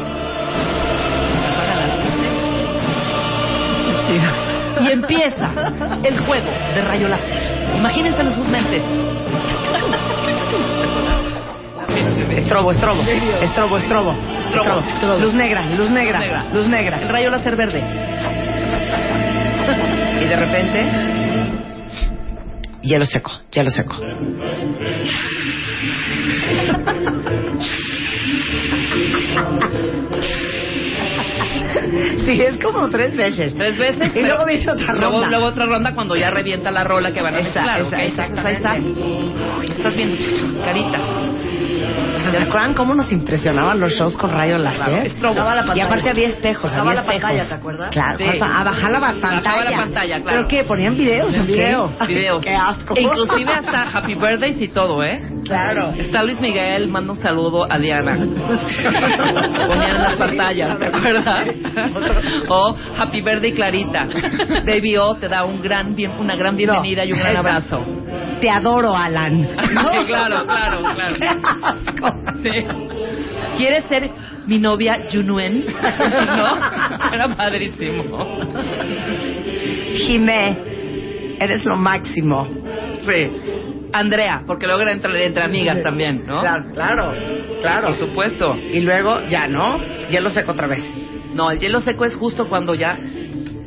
Y 4.82 4.91
empieza 4.91 5.50
el 6.04 6.19
juego 6.19 6.45
de 6.76 6.82
rayo 6.82 7.08
láser. 7.08 7.76
Imagínense 7.78 8.21
en 8.21 8.34
sus 8.34 8.45
mentes. 8.48 8.84
Estrobo, 12.11 12.71
estrobo, 12.71 13.01
estrobo, 13.01 13.77
estrobo, 13.77 13.77
estrobo. 13.77 14.15
Luz 15.19 15.33
negra, 15.33 15.65
luz 15.75 15.89
negra, 15.91 16.45
Luz 16.53 16.67
negra. 16.67 17.01
El 17.01 17.09
rayo 17.09 17.29
láser 17.31 17.55
verde. 17.55 17.81
Y 20.21 20.25
de 20.27 20.35
repente... 20.37 20.85
Hielo 22.81 23.05
seco, 23.05 23.31
hielo 23.51 23.69
seco. 23.69 23.95
Sí, 32.25 32.41
es 32.41 32.57
como 32.57 32.89
tres 32.89 33.15
veces. 33.15 33.53
Tres 33.55 33.77
veces. 33.77 34.15
Y 34.15 34.21
luego 34.21 34.45
viene 34.45 34.71
otra 34.71 34.93
luego- 34.93 35.13
ronda. 35.19 35.29
Luego 35.29 35.45
otra 35.45 35.65
ronda 35.65 35.93
cuando 35.93 36.15
ya 36.15 36.31
revienta 36.31 36.71
la 36.71 36.83
rola 36.83 37.11
que 37.11 37.21
van 37.21 37.35
a 37.35 37.41
mezclar. 37.41 37.79
esa, 37.81 37.87
¿ok? 37.87 37.93
Entonces 38.03 38.45
ahí 38.45 38.53
está. 38.53 38.75
Estás 39.73 39.95
viendo, 39.95 40.15
chuchu, 40.17 40.61
carita. 40.63 40.97
¿Se 42.31 42.38
acuerdan 42.38 42.73
cómo 42.73 42.95
nos 42.95 43.11
impresionaban 43.11 43.79
los 43.79 43.91
shows 43.93 44.15
con 44.17 44.31
rayo 44.31 44.57
láser? 44.57 45.11
Pantalla. 45.21 45.75
Y 45.75 45.79
aparte 45.81 46.09
había 46.09 46.27
espejos, 46.27 46.71
Estaba 46.71 46.89
había 46.91 47.01
la 47.01 47.07
pantalla, 47.07 47.33
espejos. 47.33 47.49
¿te 47.49 47.55
acuerdas? 47.55 47.89
Claro, 47.91 48.17
Sí. 48.17 48.39
a 48.41 48.63
bajar 48.63 48.91
la 48.91 48.99
pantalla. 48.99 49.35
Bajaba 49.41 49.63
la 49.65 49.77
pantalla, 49.77 50.21
claro. 50.21 50.38
¿Pero 50.38 50.47
qué? 50.47 50.63
¿Ponían 50.67 50.97
videos 50.97 51.33
en 51.33 51.45
video? 51.47 51.91
Videos. 52.07 52.43
Qué 52.43 52.55
asco. 52.55 52.95
Inclusive 52.97 53.51
hasta 53.51 53.83
Happy 53.97 54.15
Birthdays 54.15 54.61
y 54.61 54.67
todo, 54.69 55.03
¿eh? 55.03 55.21
Claro. 55.45 55.91
Está 55.97 56.23
Luis 56.23 56.39
Miguel, 56.41 56.88
manda 56.88 57.13
un 57.13 57.19
saludo 57.19 57.71
a 57.71 57.77
Diana. 57.77 58.15
Ponían 59.67 60.01
las 60.01 60.17
pantallas, 60.17 60.77
¿te 60.79 60.88
acuerdas? 60.88 61.49
O 62.49 62.75
Happy 62.97 63.21
Birthday 63.21 63.53
Clarita. 63.53 64.05
Davey 64.65 64.97
O 64.97 65.15
te 65.15 65.27
da 65.27 65.43
un 65.45 65.61
gran 65.61 65.95
bien, 65.95 66.11
una 66.19 66.35
gran 66.35 66.55
bienvenida 66.55 67.05
y 67.05 67.11
un 67.13 67.19
gran 67.19 67.38
abrazo. 67.38 67.85
Te 68.41 68.50
adoro, 68.50 68.95
Alan. 68.95 69.48
Sí, 69.48 69.67
claro, 70.08 70.45
claro, 70.45 70.82
claro. 70.93 71.15
Qué 71.17 71.28
asco. 71.28 72.19
Sí. 72.41 72.50
¿Quieres 73.58 73.86
ser 73.86 74.10
mi 74.48 74.60
novia 74.60 75.06
Junuen? 75.12 75.63
¿No? 76.38 77.13
Era 77.13 77.30
padrísimo. 77.36 78.04
Jimé, 79.95 80.58
eres 81.39 81.63
lo 81.65 81.76
máximo. 81.76 82.48
Sí. 83.06 83.28
Andrea, 83.93 84.43
porque 84.45 84.67
luego 84.67 84.82
era 84.82 84.91
entre, 84.91 85.26
entre 85.26 85.43
amigas 85.45 85.82
también, 85.82 86.26
¿no? 86.26 86.41
Claro, 86.41 86.65
claro, 86.74 87.13
claro. 87.62 87.88
Por 87.88 87.95
supuesto. 87.95 88.56
Y 88.56 88.82
luego, 88.82 89.21
ya, 89.28 89.48
¿no? 89.48 89.80
Hielo 90.10 90.30
seco 90.30 90.52
otra 90.52 90.67
vez. 90.67 90.84
No, 91.34 91.52
el 91.52 91.60
hielo 91.60 91.80
seco 91.80 92.04
es 92.04 92.15
justo 92.15 92.50
cuando 92.50 92.76
ya 92.76 92.98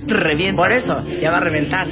revienta. 0.07 0.61
Por 0.61 0.73
eso, 0.73 1.03
ya 1.19 1.31
va 1.31 1.39
a 1.39 1.41
reventar. 1.41 1.87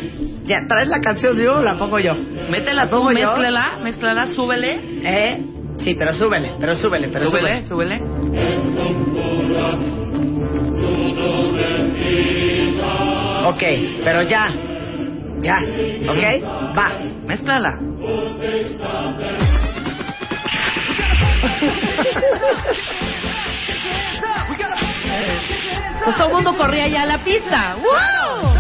Ya, 0.47 0.59
traes 0.69 0.89
la 0.89 1.01
canción 1.01 1.37
yo 1.37 1.59
o 1.59 1.63
la 1.63 1.77
pongo 1.77 1.99
yo. 1.99 2.15
Métela 2.15 2.89
tú, 2.89 2.97
¿Pongo 2.97 3.11
yo? 3.13 3.31
mézclala, 3.33 3.79
mézclala, 3.83 4.27
súbele. 4.29 4.81
¿Eh? 5.03 5.45
Sí, 5.79 5.95
pero 5.95 6.13
súbele, 6.13 6.53
pero 6.61 6.75
súbele, 6.75 7.09
pero 7.09 7.27
súbele. 7.27 7.63
súbele, 7.63 8.01
súbele. 8.01 9.07
Ok, 13.45 13.63
pero 14.05 14.23
ya. 14.23 14.49
Ya, 15.41 15.57
¿ok? 16.11 16.77
Va. 16.77 16.99
Mézclala. 17.27 17.79
Pues 26.05 26.17
todo 26.17 26.27
el 26.29 26.33
mundo 26.35 26.57
corría 26.57 26.89
ya 26.89 27.03
a 27.03 27.07
la 27.07 27.19
pista. 27.19 27.77
¡Woo! 27.77 28.56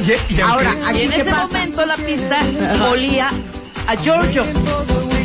Y, 0.05 0.35
y 0.35 0.41
Ahora, 0.41 0.73
aquí 0.87 0.99
Y 0.99 1.03
en 1.03 1.13
ese 1.13 1.25
pasa? 1.31 1.47
momento 1.47 1.87
la 1.87 1.97
pista 1.97 2.39
olía 2.91 3.29
a 3.87 3.97
Giorgio. 3.97 4.43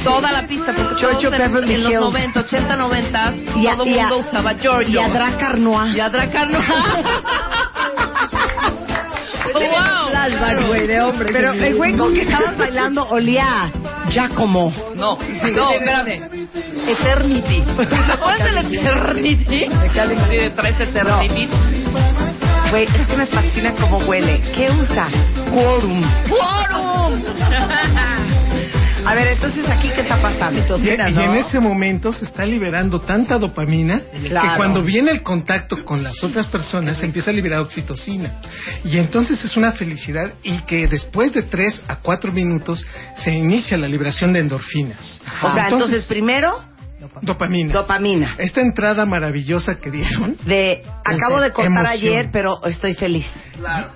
Toda 0.04 0.32
la 0.32 0.48
pista, 0.48 0.74
porque 0.74 0.96
Giorgio 0.96 1.30
todos 1.32 1.34
en, 1.64 1.72
en 1.72 1.84
los 1.84 1.92
Hills. 1.92 2.02
90, 2.02 2.40
80, 2.42 2.76
90, 2.76 3.34
Y 3.58 3.68
a- 3.68 3.72
todo 3.74 3.84
el 3.84 3.90
y 3.90 4.00
a- 4.00 4.02
mundo 4.08 4.18
usaba 4.20 4.54
Giorgio. 4.54 4.90
Y 4.94 4.98
a 5.04 5.08
Noir. 5.58 5.96
Y 5.96 6.00
a 6.00 6.10
Dracar 6.10 6.50
no. 6.50 6.60
Oh, 9.56 9.60
wow. 9.60 10.10
Flashback, 10.12 10.68
güey, 10.68 10.88
de 10.88 11.02
hombre. 11.02 11.30
Pero 11.32 11.54
el 11.54 11.76
güey 11.78 11.96
con 11.96 12.14
que 12.14 12.22
estabas 12.22 12.58
bailando 12.58 13.08
olía 13.10 13.64
a 13.64 14.10
Giacomo. 14.10 14.72
No, 14.96 15.18
no, 15.18 15.72
espérame. 15.72 16.48
Eternity. 16.88 17.64
¿Se 18.06 18.12
acuerdan 18.12 18.56
del 18.56 18.74
Eternity? 18.74 19.46
Sí, 19.46 19.68
de 20.30 20.50
tres 20.52 20.80
Eternity. 20.80 21.48
Güey, 22.70 22.84
es 22.84 23.08
que 23.08 23.16
me 23.18 23.26
fascina 23.28 23.74
cómo 23.80 23.98
huele. 24.00 24.42
¿Qué 24.56 24.70
usa? 24.70 25.08
Quorum. 25.54 26.02
¡Quorum! 26.30 27.22
A 29.06 29.16
ver, 29.16 29.30
entonces 29.32 29.66
aquí, 29.70 29.90
¿qué 29.96 30.02
está 30.02 30.22
pasando? 30.22 30.78
Y, 30.78 30.88
y 30.90 30.90
en 31.24 31.36
ese 31.38 31.62
momento 31.62 32.12
se 32.12 32.26
está 32.26 32.46
liberando 32.46 33.00
tanta 33.00 33.38
dopamina 33.38 34.02
Claro. 34.28 34.50
que 34.50 34.58
cuando 34.58 34.82
viene 34.84 35.12
el 35.12 35.24
contacto 35.24 35.78
con 35.86 36.04
las 36.04 36.22
otras 36.22 36.48
personas 36.48 36.98
se 36.98 37.06
empieza 37.06 37.32
a 37.32 37.34
liberar 37.34 37.62
oxitocina. 37.62 38.42
Y 38.84 38.98
entonces 38.98 39.42
es 39.46 39.56
una 39.56 39.72
felicidad 39.72 40.34
y 40.44 40.60
que 40.64 40.88
después 40.90 41.32
de 41.32 41.44
tres 41.44 41.82
a 41.88 41.98
cuatro 41.98 42.34
minutos 42.34 42.86
se 43.16 43.32
inicia 43.32 43.78
la 43.78 43.88
liberación 43.88 44.34
de 44.34 44.40
endorfinas. 44.42 45.22
O 45.42 45.54
sea, 45.54 45.68
entonces 45.70 46.06
primero, 46.06 46.62
dopamina. 47.22 47.74
dopamina. 47.74 48.36
Esta 48.38 48.62
entrada 48.62 49.06
maravillosa 49.06 49.80
que 49.80 49.92
dieron. 49.92 50.38
De, 50.46 50.84
acabo 51.04 51.42
de 51.42 51.52
contar 51.52 51.86
Emoción. 51.86 52.14
ayer, 52.14 52.30
pero 52.32 52.64
estoy 52.66 52.94
feliz. 52.94 53.26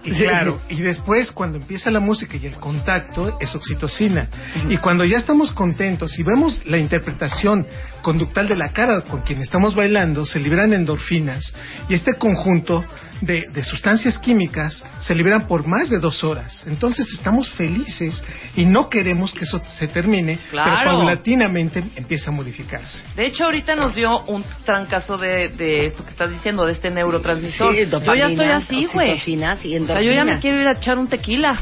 Y 0.04 0.12
claro, 0.12 0.60
y 0.70 0.82
después 0.82 1.32
cuando 1.32 1.58
empieza 1.58 1.92
la 1.92 2.00
música 2.00 2.38
y 2.38 2.46
el 2.46 2.56
contacto 2.56 3.38
es 3.40 3.56
oxitocina. 3.56 4.28
Y 4.70 4.78
cuando 4.78 5.06
ya 5.06 5.18
estamos 5.18 5.52
contentos 5.52 6.18
y 6.18 6.24
vemos 6.24 6.66
la 6.66 6.78
interpretación 6.78 7.66
conductal 8.02 8.48
de 8.48 8.56
la 8.56 8.70
cara 8.70 9.02
con 9.02 9.22
quien 9.22 9.42
estamos 9.42 9.76
bailando, 9.76 10.26
se 10.26 10.40
liberan 10.40 10.74
endorfinas. 10.74 11.54
Y 11.90 11.94
este 11.94 12.16
conjunto 12.16 12.84
de, 13.22 13.48
de 13.50 13.64
sustancias 13.64 14.18
químicas 14.18 14.84
se 15.00 15.16
liberan 15.16 15.48
por 15.48 15.66
más 15.68 15.90
de 15.90 16.00
dos 16.00 16.24
horas. 16.24 16.64
Entonces 16.68 17.08
estamos 17.14 17.50
felices 17.52 18.22
y 18.56 18.66
no 18.66 18.90
queremos 18.90 19.34
que 19.34 19.46
eso 19.46 19.62
se 19.66 19.88
termine, 19.88 20.40
Claro. 20.50 20.72
pero 20.84 20.98
paulatinamente 20.98 21.84
empieza 21.96 22.32
a 22.32 22.34
modificarse. 22.34 23.04
De 23.16 23.28
hecho, 23.28 23.46
ahorita 23.46 23.76
nos 23.76 23.96
dio 23.96 24.22
un 24.26 24.44
trancazo 24.66 25.18
de, 25.18 25.50
de 25.50 25.86
esto 25.88 26.04
que 26.04 26.12
estás 26.12 26.32
diciendo, 26.32 26.66
de 26.66 26.74
este 26.74 26.90
neurotransmisor. 26.90 27.76
Sí, 27.76 27.86
yo 27.90 28.16
ya 28.16 28.26
estoy 28.26 28.48
así, 28.48 28.88
güey. 28.94 29.14
O 29.14 29.86
sea, 29.86 30.02
yo 30.02 30.12
ya 30.12 30.24
me 30.26 30.40
quiero 30.40 30.60
ir 30.60 30.68
a 30.68 30.74
echar 30.74 30.98
un 30.98 31.08
tequila. 31.08 31.60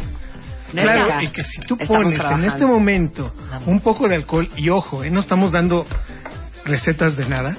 Claro, 0.72 1.22
y 1.24 1.30
que 1.30 1.44
si 1.44 1.62
tú 1.62 1.76
Estamos 1.80 2.14
pones 2.14 2.22
en 2.32 2.44
este 2.46 2.66
momento 2.66 3.34
un 3.66 3.82
poco 3.82 4.08
de 4.08 4.16
alcohol, 4.16 4.48
y 4.56 4.70
ojo, 4.70 5.04
eh, 5.04 5.10
no 5.10 5.20
estamos 5.20 5.52
dando 5.52 5.86
recetas 6.64 7.18
de 7.18 7.28
nada, 7.28 7.58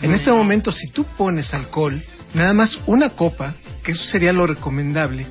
en 0.00 0.12
este 0.12 0.30
momento 0.30 0.70
si 0.70 0.88
tú 0.90 1.04
pones 1.16 1.52
alcohol, 1.54 2.02
nada 2.34 2.52
más 2.52 2.78
una 2.86 3.10
copa, 3.10 3.54
que 3.82 3.92
eso 3.92 4.04
sería 4.04 4.32
lo 4.32 4.46
recomendable, 4.46 5.26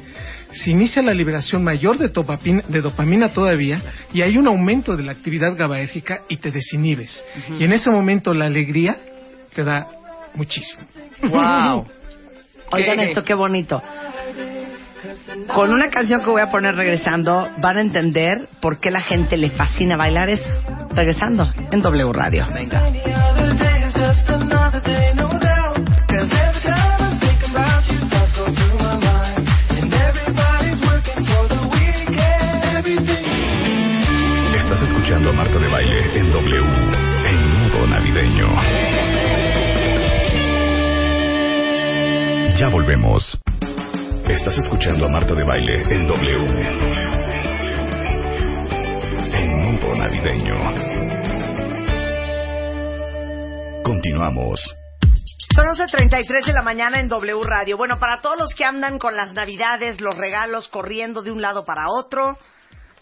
se 0.51 0.71
inicia 0.71 1.01
la 1.01 1.13
liberación 1.13 1.63
mayor 1.63 1.97
de, 1.97 2.09
topapina- 2.09 2.63
de 2.67 2.81
dopamina 2.81 3.29
todavía 3.29 3.81
y 4.13 4.21
hay 4.21 4.37
un 4.37 4.47
aumento 4.47 4.97
de 4.97 5.03
la 5.03 5.13
actividad 5.13 5.55
GABAérgica 5.55 6.21
y 6.27 6.37
te 6.37 6.51
desinhibes. 6.51 7.23
Y 7.57 7.63
en 7.63 7.71
ese 7.71 7.89
momento 7.89 8.33
la 8.33 8.45
alegría 8.45 8.97
te 9.55 9.63
da 9.63 9.87
muchísimo. 10.33 10.83
Wow. 11.23 11.87
Oigan 12.73 12.97
¿Qué? 12.97 13.03
esto, 13.03 13.23
qué 13.23 13.33
bonito. 13.33 13.81
Con 15.53 15.73
una 15.73 15.89
canción 15.89 16.21
que 16.21 16.29
voy 16.29 16.41
a 16.41 16.51
poner 16.51 16.75
regresando, 16.75 17.49
van 17.57 17.77
a 17.77 17.81
entender 17.81 18.47
por 18.61 18.79
qué 18.79 18.91
la 18.91 19.01
gente 19.01 19.35
le 19.35 19.49
fascina 19.49 19.97
bailar 19.97 20.29
eso. 20.29 20.61
Regresando 20.93 21.51
en 21.71 21.81
W 21.81 22.13
Radio. 22.13 22.45
Venga. 22.53 22.83
Escuchando 35.21 35.29
a 35.29 35.33
Marta 35.33 35.59
de 35.59 35.67
Baile 35.67 36.17
en 36.17 36.31
W, 36.31 36.57
en 37.25 37.61
modo 37.61 37.87
navideño. 37.87 38.47
Ya 42.57 42.69
volvemos. 42.69 43.39
Estás 44.27 44.57
escuchando 44.57 45.05
a 45.05 45.09
Marta 45.09 45.35
de 45.35 45.43
Baile 45.43 45.75
en 45.75 46.07
W, 46.07 46.45
en 49.33 49.73
modo 49.73 49.95
navideño. 49.95 50.55
Continuamos. 53.83 54.75
Son 55.53 55.65
11.33 55.65 56.47
de 56.47 56.53
la 56.53 56.63
mañana 56.63 56.99
en 56.99 57.07
W 57.09 57.43
Radio. 57.43 57.77
Bueno, 57.77 57.99
para 57.99 58.21
todos 58.21 58.39
los 58.39 58.55
que 58.55 58.65
andan 58.65 58.97
con 58.97 59.15
las 59.15 59.33
navidades, 59.33 60.01
los 60.01 60.17
regalos 60.17 60.67
corriendo 60.69 61.21
de 61.21 61.31
un 61.31 61.41
lado 61.43 61.63
para 61.63 61.83
otro, 61.89 62.37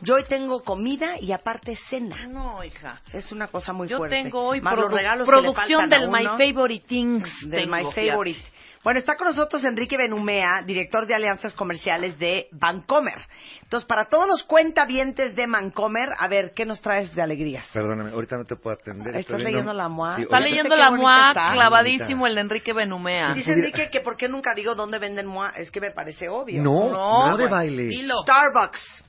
yo 0.01 0.15
hoy 0.15 0.23
tengo 0.27 0.63
comida 0.63 1.19
y 1.19 1.31
aparte 1.31 1.75
cena. 1.89 2.27
No, 2.27 2.63
hija. 2.63 3.01
Es 3.13 3.31
una 3.31 3.47
cosa 3.47 3.73
muy 3.73 3.87
Yo 3.87 3.97
fuerte. 3.97 4.21
tengo 4.23 4.43
hoy 4.45 4.59
produ- 4.61 5.25
producción 5.25 5.89
del 5.89 6.09
My. 6.09 6.25
Favorite 6.25 6.85
Things. 6.87 7.29
del 7.49 7.61
tengo, 7.63 7.75
My 7.75 7.83
fíjate. 7.91 8.09
Favorite. 8.11 8.41
Bueno, 8.81 8.97
está 9.01 9.17
con 9.17 9.27
nosotros 9.27 9.61
Enrique 9.65 9.97
Benumea, 9.97 10.61
director 10.65 11.05
de 11.05 11.13
alianzas 11.13 11.53
comerciales 11.53 12.17
de 12.17 12.47
Vancomer. 12.53 13.17
Entonces, 13.61 13.85
para 13.85 14.05
todos 14.05 14.25
los 14.25 14.43
cuentavientes 14.43 15.35
de 15.35 15.47
Vancomer, 15.47 16.09
a 16.17 16.29
ver, 16.29 16.53
¿qué 16.55 16.65
nos 16.65 16.79
traes 16.79 17.13
de 17.13 17.21
alegrías? 17.21 17.69
Perdóname, 17.73 18.11
ahorita 18.11 18.37
no 18.37 18.45
te 18.45 18.55
puedo 18.55 18.77
atender. 18.79 19.17
¿Estás 19.17 19.37
estoy 19.37 19.43
leyendo 19.43 19.73
la 19.73 19.89
MOA? 19.89 20.15
Sí, 20.15 20.21
Está 20.23 20.39
leyendo 20.39 20.75
la 20.77 20.91
MOA 20.91 21.33
clavadísimo 21.33 22.25
el 22.25 22.35
de 22.35 22.41
Enrique 22.41 22.71
Benumea. 22.71 23.33
Dice 23.33 23.51
Enrique 23.51 23.89
que 23.91 23.99
por 23.99 24.15
qué 24.15 24.29
nunca 24.29 24.53
digo 24.55 24.73
dónde 24.75 24.97
venden 24.97 25.27
MOA, 25.27 25.49
es 25.57 25.71
que 25.71 25.81
me 25.81 25.91
parece 25.91 26.29
obvio. 26.29 26.63
No, 26.63 26.89
no, 26.89 27.25
de 27.37 27.43
bueno, 27.43 27.49
baile. 27.57 27.83
dilo. 27.83 28.15
Starbucks, 28.23 29.03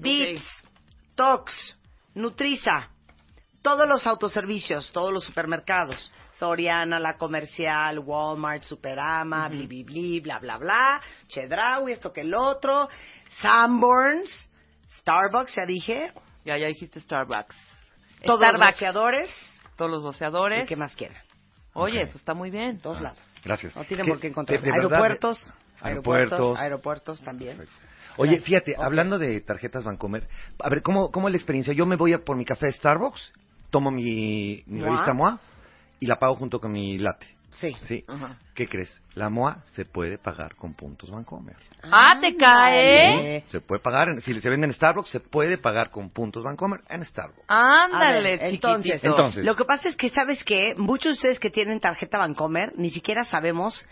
Vips, 0.00 0.44
Tox, 1.14 1.76
Nutriza, 2.14 2.88
todos 3.62 3.88
los 3.88 4.06
autoservicios, 4.06 4.90
todos 4.92 5.12
los 5.12 5.24
supermercados, 5.24 6.12
Soriana, 6.32 6.98
La 7.00 7.16
Comercial, 7.16 7.98
Walmart, 7.98 8.62
Superama, 8.62 9.48
bli, 9.48 9.66
bli, 9.66 9.82
bli, 9.84 10.20
bla, 10.20 10.38
bla, 10.38 10.56
bla, 10.58 11.00
Chedraui, 11.28 11.92
esto 11.92 12.12
que 12.12 12.20
el 12.22 12.34
otro, 12.34 12.88
Sanborns, 13.40 14.50
Starbucks, 15.00 15.54
ya 15.56 15.66
dije, 15.66 16.12
Ya, 16.44 16.56
ya 16.56 16.66
dijiste 16.68 17.00
Starbucks. 17.00 17.54
todos 18.24 18.40
los 18.40 18.48
Starbucks. 18.50 18.66
boxeadores, 18.70 19.34
Todos 19.76 19.90
los 19.90 20.00
¿y 20.00 20.04
boceadores. 20.04 20.68
qué 20.68 20.76
más 20.76 20.94
quieren? 20.94 21.18
Oye, 21.74 22.06
pues 22.06 22.16
está 22.16 22.34
muy 22.34 22.50
bien. 22.50 22.80
Todos 22.80 23.00
lados. 23.00 23.18
Gracias. 23.44 23.76
No 23.76 23.84
tienen 23.84 24.06
por 24.06 24.18
qué 24.18 24.26
encontrar. 24.28 24.58
aeropuertos, 24.58 25.52
aeropuertos, 25.80 25.82
aeropuertos. 25.82 26.58
aeropuertos 26.58 27.22
también. 27.22 27.56
Perfecto. 27.58 27.87
Oye, 28.18 28.40
fíjate, 28.40 28.74
hablando 28.76 29.18
de 29.18 29.40
tarjetas 29.40 29.84
Vancomer, 29.84 30.26
a 30.58 30.68
ver, 30.68 30.82
¿cómo, 30.82 31.10
¿cómo 31.10 31.28
es 31.28 31.32
la 31.32 31.38
experiencia? 31.38 31.72
Yo 31.72 31.86
me 31.86 31.96
voy 31.96 32.12
a 32.12 32.24
por 32.24 32.36
mi 32.36 32.44
café 32.44 32.66
de 32.66 32.72
Starbucks, 32.72 33.32
tomo 33.70 33.90
mi, 33.90 34.62
revista 34.66 35.14
MOA 35.14 35.38
y 36.00 36.06
la 36.06 36.18
pago 36.18 36.34
junto 36.34 36.60
con 36.60 36.72
mi 36.72 36.98
latte. 36.98 37.26
Sí. 37.50 37.74
¿Sí? 37.82 38.04
Ajá. 38.06 38.36
¿Qué 38.54 38.68
crees? 38.68 39.00
La 39.14 39.30
MOA 39.30 39.62
se 39.72 39.84
puede 39.84 40.18
pagar 40.18 40.54
con 40.54 40.74
puntos 40.74 41.10
Vancomer. 41.10 41.56
Ah, 41.82 42.18
te 42.20 42.36
cae. 42.36 43.44
Se 43.50 43.60
puede 43.60 43.80
pagar, 43.80 44.08
en- 44.10 44.20
si 44.20 44.38
se 44.38 44.50
vende 44.50 44.66
en 44.66 44.72
Starbucks, 44.72 45.08
se 45.08 45.20
puede 45.20 45.58
pagar 45.58 45.90
con 45.90 46.10
puntos 46.10 46.42
Vancomer 46.44 46.80
en 46.88 47.04
Starbucks. 47.04 47.44
Ándale, 47.48 48.36
ver, 48.36 48.54
entonces, 48.54 49.02
entonces. 49.02 49.44
Lo 49.44 49.56
que 49.56 49.64
pasa 49.64 49.88
es 49.88 49.96
que, 49.96 50.10
¿sabes 50.10 50.44
qué? 50.44 50.74
Muchos 50.76 51.12
de 51.12 51.12
ustedes 51.12 51.40
que 51.40 51.50
tienen 51.50 51.80
tarjeta 51.80 52.18
Bancomer 52.18 52.72
ni 52.76 52.90
siquiera 52.90 53.24
sabemos 53.24 53.86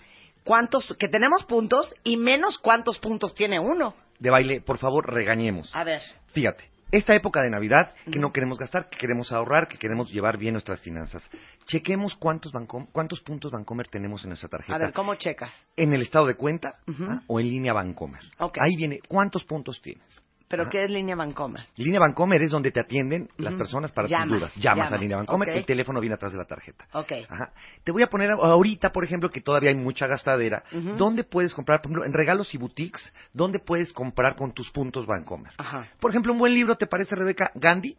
cuántos, 0.46 0.96
que 0.98 1.08
tenemos 1.08 1.44
puntos 1.44 1.94
y 2.04 2.16
menos 2.16 2.56
cuántos 2.58 2.98
puntos 2.98 3.34
tiene 3.34 3.60
uno. 3.60 3.94
De 4.18 4.30
baile, 4.30 4.62
por 4.62 4.78
favor, 4.78 5.12
regañemos. 5.12 5.70
A 5.76 5.84
ver. 5.84 6.00
Fíjate, 6.28 6.64
esta 6.90 7.14
época 7.14 7.42
de 7.42 7.50
Navidad 7.50 7.92
que 8.10 8.18
no 8.18 8.32
queremos 8.32 8.58
gastar, 8.58 8.88
que 8.88 8.96
queremos 8.96 9.30
ahorrar, 9.32 9.68
que 9.68 9.76
queremos 9.76 10.10
llevar 10.10 10.38
bien 10.38 10.52
nuestras 10.54 10.80
finanzas. 10.80 11.28
Chequemos 11.66 12.14
cuántos, 12.16 12.52
Bancom- 12.52 12.88
cuántos 12.92 13.20
puntos 13.20 13.50
Bancomer 13.52 13.88
tenemos 13.88 14.22
en 14.22 14.30
nuestra 14.30 14.48
tarjeta. 14.48 14.74
A 14.74 14.78
ver, 14.78 14.92
¿cómo 14.92 15.14
checas? 15.16 15.52
En 15.76 15.92
el 15.92 16.00
estado 16.02 16.26
de 16.26 16.36
cuenta. 16.36 16.76
¿ah? 17.02 17.20
o 17.26 17.40
en 17.40 17.50
línea 17.50 17.72
Bancomer. 17.74 18.22
Ok. 18.38 18.56
Ahí 18.60 18.76
viene 18.76 19.00
cuántos 19.08 19.44
puntos 19.44 19.82
tienes. 19.82 20.06
¿Pero 20.48 20.62
Ajá. 20.62 20.70
qué 20.70 20.84
es 20.84 20.90
línea 20.90 21.16
Bancomer? 21.16 21.64
Línea 21.76 21.98
Bancomer 21.98 22.40
es 22.40 22.52
donde 22.52 22.70
te 22.70 22.80
atienden 22.80 23.28
las 23.36 23.54
personas 23.54 23.90
para 23.90 24.06
Llamas, 24.06 24.28
tus 24.28 24.38
dudas. 24.38 24.54
Llamas, 24.54 24.76
llamas, 24.76 24.92
a 24.92 24.96
línea 24.96 25.16
Bancomer, 25.16 25.48
ok. 25.48 25.56
el 25.56 25.64
teléfono 25.64 26.00
viene 26.00 26.14
atrás 26.14 26.32
de 26.32 26.38
la 26.38 26.44
tarjeta. 26.44 26.86
Ok. 26.92 27.12
Ajá. 27.28 27.52
Te 27.82 27.90
voy 27.90 28.02
a 28.02 28.06
poner 28.06 28.30
ahorita, 28.30 28.92
por 28.92 29.02
ejemplo, 29.02 29.30
que 29.30 29.40
todavía 29.40 29.70
hay 29.70 29.76
mucha 29.76 30.06
gastadera. 30.06 30.62
Ujú. 30.72 30.96
¿Dónde 30.96 31.24
puedes 31.24 31.52
comprar, 31.52 31.80
por 31.80 31.90
ejemplo, 31.90 32.04
en 32.04 32.12
regalos 32.12 32.54
y 32.54 32.58
boutiques, 32.58 33.02
dónde 33.32 33.58
puedes 33.58 33.92
comprar 33.92 34.36
con 34.36 34.52
tus 34.52 34.70
puntos 34.70 35.06
Bancomer? 35.06 35.52
Ajá. 35.58 35.88
Por 35.98 36.10
ejemplo, 36.10 36.32
un 36.32 36.38
buen 36.38 36.54
libro, 36.54 36.76
¿te 36.76 36.86
parece, 36.86 37.16
Rebeca? 37.16 37.50
Gandhi. 37.54 37.96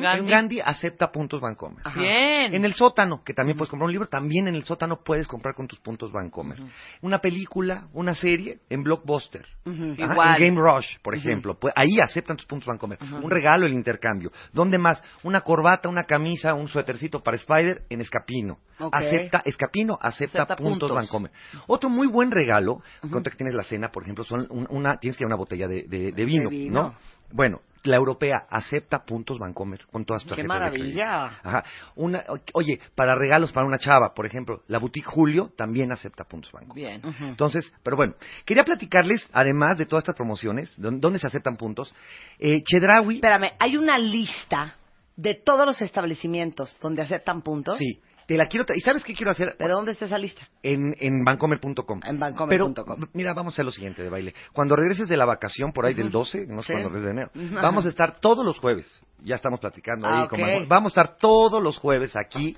Gandhi. 0.00 0.18
En 0.20 0.26
Gandhi 0.26 0.60
acepta 0.60 1.12
puntos 1.12 1.40
Bancomer. 1.40 1.78
Ajá. 1.84 2.00
Bien. 2.00 2.54
En 2.54 2.64
el 2.64 2.74
sótano, 2.74 3.22
que 3.24 3.34
también 3.34 3.56
puedes 3.58 3.70
comprar 3.70 3.86
un 3.86 3.92
libro, 3.92 4.08
también 4.08 4.48
en 4.48 4.54
el 4.54 4.64
sótano 4.64 5.00
puedes 5.04 5.28
comprar 5.28 5.54
con 5.54 5.66
tus 5.66 5.78
puntos 5.80 6.10
Bancomer. 6.12 6.58
Una 7.02 7.18
película, 7.18 7.88
una 7.92 8.14
serie 8.14 8.58
en 8.70 8.82
Blockbuster. 8.82 9.44
Igual. 9.64 10.42
En 10.42 10.54
Game 10.54 10.60
Rush, 10.60 10.98
por 11.02 11.14
ejemplo. 11.14 11.58
Pues 11.58 11.72
ahí 11.76 11.98
aceptan 12.02 12.36
tus 12.36 12.46
puntos 12.46 12.66
Bancomer. 12.66 12.98
Un 13.22 13.30
regalo, 13.30 13.66
el 13.66 13.72
intercambio. 13.72 14.32
¿Dónde 14.52 14.78
más? 14.78 15.02
Una 15.22 15.42
corbata, 15.42 15.88
una 15.88 16.04
camisa, 16.04 16.54
un 16.54 16.68
suétercito 16.68 17.22
para 17.22 17.36
Spider 17.36 17.82
en 17.90 18.00
Escapino. 18.00 18.58
Ok. 18.78 18.94
Acepta, 18.94 19.42
Escapino 19.44 19.98
acepta, 20.00 20.42
Acepta 20.42 20.56
puntos, 20.56 20.88
puntos. 20.90 20.94
Bancomer. 20.96 21.30
Otro 21.66 21.90
muy 21.90 22.06
buen 22.06 22.30
regalo, 22.30 22.82
cuando 23.00 23.30
que 23.30 23.36
tienes 23.36 23.54
la 23.54 23.62
cena, 23.64 23.88
por 23.90 24.02
ejemplo, 24.02 24.24
son 24.24 24.46
un- 24.50 24.66
una, 24.70 24.96
tienes 24.98 25.16
que 25.16 25.24
ir 25.24 25.26
a 25.26 25.28
una 25.28 25.36
botella 25.36 25.66
de, 25.66 25.84
de- 25.88 26.12
de 26.12 26.24
vino, 26.24 26.48
De 26.50 26.56
vino. 26.56 26.82
¿no? 26.82 26.94
Bueno, 27.32 27.60
la 27.86 27.96
europea 27.96 28.46
acepta 28.50 29.04
puntos 29.04 29.38
Bancomer 29.38 29.86
con 29.90 30.04
todas 30.04 30.22
tus 30.22 30.32
¡Qué 30.36 30.42
tarjetas 30.42 30.72
maravilla! 30.72 31.24
Ajá. 31.42 31.64
Una, 31.94 32.24
oye, 32.54 32.80
para 32.94 33.14
regalos 33.14 33.52
para 33.52 33.66
una 33.66 33.78
chava, 33.78 34.14
por 34.14 34.26
ejemplo, 34.26 34.62
la 34.68 34.78
boutique 34.78 35.06
Julio 35.06 35.52
también 35.56 35.92
acepta 35.92 36.24
puntos 36.24 36.52
Bancomer. 36.52 37.00
Bien. 37.00 37.14
Entonces, 37.20 37.72
pero 37.82 37.96
bueno, 37.96 38.14
quería 38.44 38.64
platicarles, 38.64 39.26
además 39.32 39.78
de 39.78 39.86
todas 39.86 40.02
estas 40.02 40.16
promociones, 40.16 40.72
donde 40.76 41.18
se 41.18 41.26
aceptan 41.26 41.56
puntos, 41.56 41.94
eh, 42.38 42.62
Chedraui, 42.62 43.16
Espérame, 43.16 43.52
hay 43.58 43.76
una 43.76 43.98
lista 43.98 44.76
de 45.16 45.34
todos 45.34 45.64
los 45.66 45.80
establecimientos 45.80 46.76
donde 46.80 47.02
aceptan 47.02 47.42
puntos. 47.42 47.78
sí, 47.78 48.00
te 48.26 48.36
la 48.36 48.46
quiero, 48.46 48.66
¿y 48.74 48.80
sabes 48.80 49.04
qué 49.04 49.14
quiero 49.14 49.30
hacer? 49.30 49.56
¿De 49.56 49.68
dónde 49.68 49.92
está 49.92 50.06
esa 50.06 50.18
lista? 50.18 50.42
En, 50.62 50.94
en 50.98 51.24
bancomer.com. 51.24 52.00
En 52.04 52.18
bancomer.com. 52.18 53.06
Mira, 53.12 53.32
vamos 53.34 53.52
a 53.52 53.54
hacer 53.54 53.64
lo 53.64 53.70
siguiente 53.72 54.02
de 54.02 54.10
baile. 54.10 54.34
Cuando 54.52 54.74
regreses 54.76 55.08
de 55.08 55.16
la 55.16 55.24
vacación, 55.24 55.72
por 55.72 55.86
ahí 55.86 55.94
del 55.94 56.10
12, 56.10 56.46
no 56.48 56.62
sé 56.62 56.66
Sí. 56.68 56.72
cuándo 56.72 56.88
regreses 56.90 57.04
de 57.04 57.10
enero, 57.12 57.62
vamos 57.62 57.86
a 57.86 57.88
estar 57.88 58.18
todos 58.20 58.44
los 58.44 58.58
jueves. 58.58 58.86
Ya 59.22 59.36
estamos 59.36 59.60
platicando 59.60 60.06
Ah, 60.08 60.22
ahí. 60.22 60.28
con 60.28 60.40
ok. 60.40 60.46
Bancomer. 60.46 60.68
Vamos 60.68 60.90
a 60.96 61.00
estar 61.00 61.16
todos 61.18 61.62
los 61.62 61.78
jueves 61.78 62.16
aquí 62.16 62.56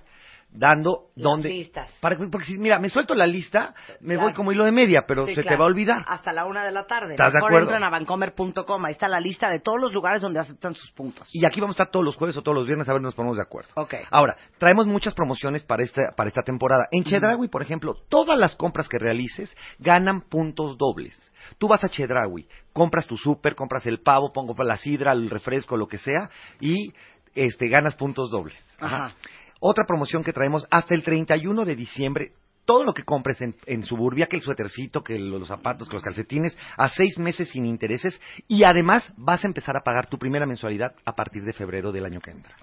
dando 0.50 1.08
Las 1.14 1.22
donde 1.24 1.50
listas. 1.50 1.90
para 2.00 2.16
porque 2.30 2.46
si 2.46 2.58
mira 2.58 2.78
me 2.78 2.88
suelto 2.88 3.14
la 3.14 3.26
lista 3.26 3.74
me 4.00 4.14
Claro. 4.14 4.22
voy 4.22 4.32
como 4.32 4.50
hilo 4.50 4.64
de 4.64 4.72
media 4.72 5.04
pero 5.06 5.26
Sí, 5.26 5.34
se 5.34 5.42
te 5.42 5.56
va 5.56 5.64
a 5.64 5.68
olvidar 5.68 6.04
Hasta 6.08 6.32
la 6.32 6.46
una 6.46 6.64
de 6.64 6.72
la 6.72 6.86
tarde. 6.86 7.12
¿Estás 7.12 7.32
de 7.32 7.36
Mejor 7.38 7.50
acuerdo? 7.50 7.66
entran 7.68 7.84
a 7.84 7.90
vancomer.com. 7.90 8.84
Ahí 8.86 8.92
está 8.92 9.08
la 9.08 9.20
lista 9.20 9.50
de 9.50 9.60
todos 9.60 9.78
los 9.80 9.92
lugares 9.92 10.22
donde 10.22 10.40
aceptan 10.40 10.74
sus 10.74 10.90
puntos. 10.92 11.28
y 11.32 11.44
aquí 11.46 11.60
vamos 11.60 11.74
a 11.74 11.82
estar 11.82 11.90
todos 11.92 12.04
los 12.04 12.16
jueves 12.16 12.36
o 12.38 12.42
todos 12.42 12.56
los 12.56 12.66
viernes 12.66 12.88
a 12.88 12.92
ver 12.92 13.00
si 13.00 13.04
nos 13.04 13.14
ponemos 13.14 13.36
de 13.36 13.42
acuerdo 13.42 13.70
Ok. 13.74 13.94
Ahora, 14.10 14.36
traemos 14.58 14.86
muchas 14.86 15.14
promociones 15.14 15.62
para 15.64 15.82
esta, 15.82 16.12
para 16.16 16.28
esta 16.28 16.42
temporada. 16.42 16.88
En 16.90 17.04
Chedraui, 17.04 17.48
por 17.48 17.62
ejemplo, 17.62 17.94
todas 18.08 18.38
las 18.38 18.56
compras 18.56 18.88
que 18.88 18.98
realices 18.98 19.54
ganan 19.78 20.22
puntos 20.22 20.78
dobles. 20.78 21.14
Tú 21.58 21.68
vas 21.68 21.84
a 21.84 21.88
Chedraui, 21.88 22.48
compras 22.72 23.06
tu 23.06 23.16
súper, 23.16 23.54
compras 23.54 23.86
el 23.86 24.00
pavo, 24.00 24.32
pongo 24.32 24.54
la 24.64 24.76
sidra, 24.76 25.12
el 25.12 25.30
refresco, 25.30 25.76
lo 25.76 25.86
que 25.86 25.98
sea, 25.98 26.30
y 26.60 26.92
este, 27.34 27.68
ganas 27.68 27.94
puntos 27.94 28.30
dobles. 28.30 28.56
Ajá. 28.80 29.12
Otra 29.60 29.84
promoción 29.86 30.22
que 30.22 30.32
traemos 30.32 30.66
hasta 30.70 30.94
el 30.94 31.02
31 31.02 31.64
de 31.64 31.76
diciembre. 31.76 32.32
Todo 32.64 32.84
lo 32.84 32.92
que 32.92 33.02
compres 33.02 33.40
en, 33.40 33.54
en 33.64 33.82
Suburbia, 33.82 34.26
que 34.26 34.36
el 34.36 34.42
suétercito, 34.42 35.02
que 35.02 35.18
los 35.18 35.48
zapatos, 35.48 35.88
que 35.88 35.94
los 35.94 36.02
calcetines, 36.02 36.54
a 36.76 36.90
seis 36.90 37.18
meses 37.18 37.48
sin 37.48 37.64
intereses 37.64 38.20
y 38.46 38.62
además 38.64 39.10
vas 39.16 39.42
a 39.42 39.46
empezar 39.46 39.74
a 39.74 39.80
pagar 39.80 40.06
tu 40.06 40.18
primera 40.18 40.44
mensualidad 40.44 40.92
a 41.06 41.14
partir 41.14 41.44
de 41.44 41.54
febrero 41.54 41.92
del 41.92 42.04
año 42.04 42.20
que 42.20 42.32
entra. 42.32 42.54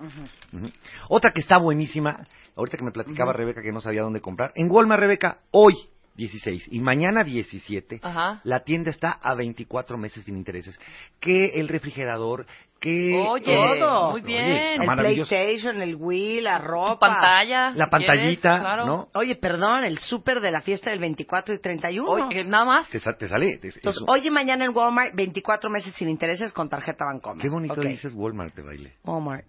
Otra 1.09 1.31
que 1.31 1.41
está 1.41 1.57
buenísima, 1.57 2.23
ahorita 2.55 2.77
que 2.77 2.83
me 2.83 2.91
platicaba 2.91 3.33
Rebeca 3.33 3.63
que 3.63 3.71
no 3.71 3.81
sabía 3.81 4.03
dónde 4.03 4.21
comprar. 4.21 4.51
En 4.53 4.69
Walmart, 4.69 4.99
Rebeca, 4.99 5.39
hoy 5.49 5.73
16 6.15 6.67
y 6.71 6.79
mañana 6.79 7.23
17, 7.23 7.99
Ajá. 8.03 8.41
la 8.43 8.61
tienda 8.61 8.89
está 8.89 9.11
a 9.11 9.33
24 9.35 9.97
meses 9.97 10.23
sin 10.23 10.37
intereses. 10.37 10.79
Que 11.19 11.59
el 11.59 11.67
refrigerador, 11.67 12.45
Oye, 12.85 13.43
Todo. 13.79 14.11
muy 14.11 14.21
Oye, 14.21 14.27
bien. 14.27 14.81
El. 14.81 14.97
PlayStation, 14.97 15.81
el 15.81 15.95
Wii, 15.95 16.41
la 16.41 16.57
ropa. 16.59 16.99
pantalla. 16.99 17.71
La 17.71 17.87
pantallita, 17.89 18.41
quieres, 18.49 18.61
claro. 18.61 18.85
¿no? 18.85 19.07
Oye, 19.13 19.35
perdón, 19.35 19.83
el 19.85 19.97
súper 19.99 20.39
de 20.41 20.51
la 20.51 20.61
fiesta 20.61 20.89
del 20.89 20.99
24 20.99 21.55
y 21.55 21.59
31. 21.59 22.09
Oye, 22.09 22.23
que 22.29 22.43
nada 22.43 22.65
más. 22.65 22.89
Te, 22.89 22.99
te 22.99 23.27
sale. 23.27 23.57
te- 23.57 23.67
Entonces, 23.69 24.03
y 24.23 24.29
mañana 24.31 24.65
en 24.65 24.75
Walmart, 24.75 25.13
24 25.15 25.69
meses 25.69 25.93
sin 25.95 26.09
intereses 26.09 26.51
con 26.53 26.67
tarjeta 26.69 27.05
Bancomer. 27.05 27.41
Qué 27.41 27.49
bonito 27.49 27.75
dices 27.81 28.13
Walmart 28.13 28.55
de 28.55 28.61
baile. 28.63 28.93
Walmart. 29.03 29.45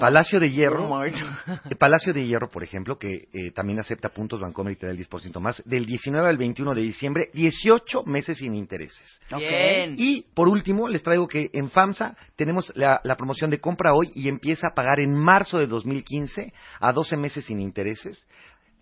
Palacio 0.00 0.40
de 0.40 0.50
Hierro. 0.50 1.04
El 1.04 1.76
Palacio 1.76 2.12
de 2.12 2.26
Hierro, 2.26 2.50
por 2.50 2.62
ejemplo, 2.64 2.98
que 2.98 3.28
eh, 3.32 3.50
también 3.52 3.78
acepta 3.78 4.08
puntos 4.08 4.40
Bancomer 4.40 4.72
y 4.72 4.76
te 4.76 4.86
da 4.86 4.92
el 4.92 4.98
10% 4.98 5.40
más. 5.40 5.62
Del 5.64 5.86
19 5.86 6.28
al 6.28 6.36
21 6.36 6.74
de 6.74 6.82
diciembre, 6.82 7.30
18 7.32 8.02
meses 8.04 8.38
sin 8.38 8.54
intereses. 8.54 9.20
Bien. 9.36 9.94
Y 9.96 10.22
por 10.34 10.48
último, 10.48 10.88
les 10.88 11.02
traigo 11.02 11.28
que 11.28 11.50
en 11.52 11.70
FAMSA 11.70 12.16
tenemos 12.36 12.67
la, 12.74 13.00
la 13.04 13.16
promoción 13.16 13.50
de 13.50 13.60
compra 13.60 13.92
hoy 13.94 14.10
y 14.14 14.28
empieza 14.28 14.68
a 14.68 14.74
pagar 14.74 15.00
en 15.00 15.14
marzo 15.14 15.58
de 15.58 15.66
2015 15.66 16.52
a 16.80 16.92
12 16.92 17.16
meses 17.16 17.44
sin 17.46 17.60
intereses. 17.60 18.26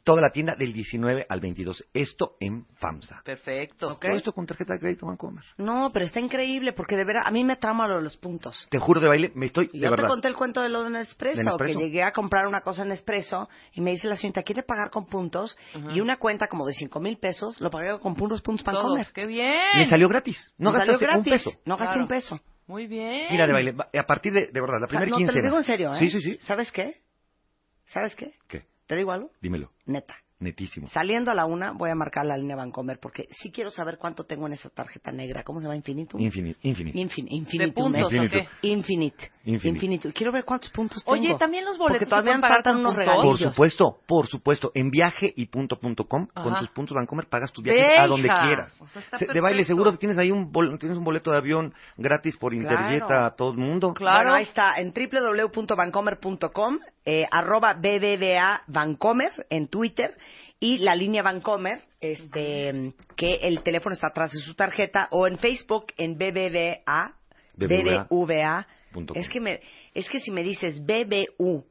Toda 0.05 0.22
la 0.22 0.31
tienda 0.31 0.55
del 0.55 0.72
19 0.72 1.27
al 1.29 1.40
22. 1.40 1.85
Esto 1.92 2.37
en 2.38 2.64
FAMSA. 2.77 3.22
Perfecto. 3.25 3.96
Todo 4.01 4.12
esto 4.12 4.33
con 4.33 4.46
tarjeta 4.46 4.75
de 4.75 4.79
crédito 4.79 5.05
Bancomer. 5.05 5.42
No, 5.59 5.90
pero 5.92 6.05
está 6.05 6.20
increíble 6.20 6.72
porque 6.75 6.96
de 6.96 7.05
verdad 7.05 7.22
a 7.25 7.33
mí 7.33 7.42
me 7.42 7.57
trama 7.57 7.88
lo 7.88 7.96
de 7.96 8.03
los 8.03 8.16
puntos. 8.16 8.68
Te 8.70 8.79
juro 8.79 9.01
de 9.01 9.09
baile, 9.09 9.33
me 9.35 9.46
estoy, 9.46 9.66
de 9.66 9.81
Yo 9.81 9.96
te 9.96 10.07
conté 10.07 10.29
el 10.29 10.37
cuento 10.37 10.62
de 10.62 10.68
lo 10.68 10.85
de 10.85 10.90
Nespresso, 10.90 11.57
que 11.57 11.75
llegué 11.75 12.05
a 12.05 12.12
comprar 12.12 12.46
una 12.46 12.61
cosa 12.61 12.83
en 12.85 12.90
Nespresso 12.90 13.49
y 13.72 13.81
me 13.81 13.90
dice 13.90 14.07
la 14.07 14.14
señorita, 14.14 14.44
¿quiere 14.44 14.62
pagar 14.62 14.90
con 14.90 15.07
puntos? 15.07 15.59
Y 15.92 15.99
una 16.01 16.18
cuenta 16.18 16.46
como 16.46 16.64
de 16.66 16.72
cinco 16.75 17.01
mil 17.01 17.16
pesos, 17.18 17.61
lo 17.61 17.68
pagué 17.68 17.99
con 17.99 18.14
puros 18.14 18.42
puntos 18.42 18.62
para 18.62 18.79
Todos. 18.79 18.90
comer. 18.92 19.09
Qué 19.12 19.27
bien. 19.27 19.59
Me 19.77 19.87
salió 19.90 20.09
gratis. 20.09 20.55
No 20.57 20.70
Me 20.70 20.79
gastaste 20.79 21.05
un 21.18 21.25
peso. 21.25 21.51
No 21.64 21.77
gasté 21.77 21.94
Claro. 21.94 22.03
un 22.03 22.09
peso. 22.09 22.40
Muy 22.66 22.87
bien. 22.87 23.26
Mira, 23.31 23.46
de 23.46 23.52
baile, 23.52 23.74
a 23.98 24.02
partir 24.07 24.33
de, 24.33 24.46
de 24.48 24.61
verdad, 24.61 24.79
la 24.81 24.87
O 24.87 24.88
sea, 24.88 24.98
primera 24.98 25.11
no, 25.11 25.16
te 25.16 25.18
quincena. 25.20 25.38
lo 25.40 25.44
digo 25.46 25.57
en 25.59 25.64
serio, 25.64 25.94
¿eh? 25.94 25.98
Sí, 25.98 26.11
sí, 26.11 26.20
sí. 26.20 26.38
¿Sabes 26.40 26.72
qué? 26.72 27.00
¿Sabes 27.85 28.16
qué? 28.16 28.35
¿Qué? 28.48 28.64
¿Te 28.87 28.96
digo 28.96 29.12
algo? 29.12 29.31
Dímelo. 29.40 29.70
Neta. 29.85 30.16
Netísimo. 30.38 30.87
Saliendo 30.88 31.31
a 31.31 31.35
la 31.35 31.46
una, 31.46 31.72
voy 31.72 31.88
a 31.88 31.94
marcar 31.94 32.27
la 32.27 32.37
línea 32.37 32.57
Bancomer 32.57 32.99
porque 33.01 33.27
sí 33.31 33.51
quiero 33.51 33.70
saber 33.70 33.96
cuánto 33.96 34.25
tengo 34.25 34.46
en 34.46 34.53
esa 34.53 34.68
tarjeta 34.68 35.11
negra. 35.11 35.42
¿Cómo 35.42 35.61
se 35.61 35.64
llama? 35.64 35.77
¿Infinitum? 35.77 36.20
Infinito. 36.20 36.59
Infinito. 36.62 36.99
Infin- 36.99 37.29
¿De 37.31 37.35
infinitum, 37.37 37.72
puntos 37.92 38.12
¿eh? 38.12 38.18
o 38.18 38.22
Infinito. 38.22 38.51
qué? 38.61 38.68
Infinite. 38.68 39.31
Infinite. 39.46 39.68
Infinito. 39.68 40.09
Quiero 40.12 40.33
ver 40.33 40.44
cuántos 40.44 40.70
puntos 40.70 41.03
tengo. 41.03 41.18
Oye, 41.18 41.35
también 41.38 41.64
los 41.64 41.79
boletos 41.79 42.01
Porque 42.01 42.11
todavía 42.11 42.37
me 42.37 42.46
faltan 42.49 42.77
unos 42.77 42.94
puntos. 42.96 43.16
Por 43.25 43.38
supuesto, 43.38 43.99
por 44.07 44.27
supuesto. 44.27 44.72
En 44.75 44.90
viaje 44.90 45.33
y 45.35 45.46
punto 45.46 45.77
punto 45.77 46.05
com, 46.05 46.27
con 46.27 46.59
tus 46.59 46.68
puntos 46.68 46.94
Bancomer 46.94 47.27
pagas 47.31 47.51
tu 47.51 47.62
viaje 47.62 47.96
a 47.99 48.07
donde 48.07 48.29
quieras. 48.29 48.77
O 48.79 48.87
sea, 48.87 49.01
está 49.01 49.16
Se- 49.16 49.27
de 49.33 49.40
baile, 49.40 49.64
seguro 49.64 49.90
que 49.92 49.96
tienes 49.99 50.18
ahí 50.18 50.31
un, 50.31 50.53
bol- 50.53 50.79
tienes 50.79 50.99
un 50.99 51.05
boleto 51.05 51.31
de 51.31 51.38
avión 51.38 51.72
gratis 51.96 52.37
por 52.37 52.53
Claro. 52.53 52.77
Interjet 52.77 53.11
a 53.11 53.31
todo 53.35 53.53
el 53.53 53.57
mundo. 53.59 53.94
Claro. 53.94 54.16
Bueno, 54.18 54.35
ahí 54.35 54.42
está, 54.42 54.75
en 54.77 54.92
www.vancomer.com, 54.92 56.79
eh, 57.07 57.25
arroba 57.31 57.75
BBVA 57.75 58.62
Vancomer 58.66 59.31
en 59.49 59.69
Twitter 59.69 60.14
y 60.61 60.79
la 60.79 60.95
línea 60.95 61.23
Vancomer, 61.23 61.81
este, 62.01 62.92
que 63.16 63.35
el 63.42 63.62
teléfono 63.62 63.95
está 63.95 64.09
atrás 64.09 64.33
de 64.33 64.40
su 64.40 64.55
tarjeta, 64.55 65.09
o 65.11 65.27
en 65.27 65.38
Facebook 65.38 65.87
en 65.99 66.16
BBVA, 66.19 67.14
BBVA. 67.57 68.66
Es 69.14 69.29
que, 69.29 69.40
me, 69.40 69.61
es 69.95 70.09
que 70.09 70.21
si 70.21 70.31
me 70.31 70.42
dices 70.42 70.81
BBUV, 70.85 71.66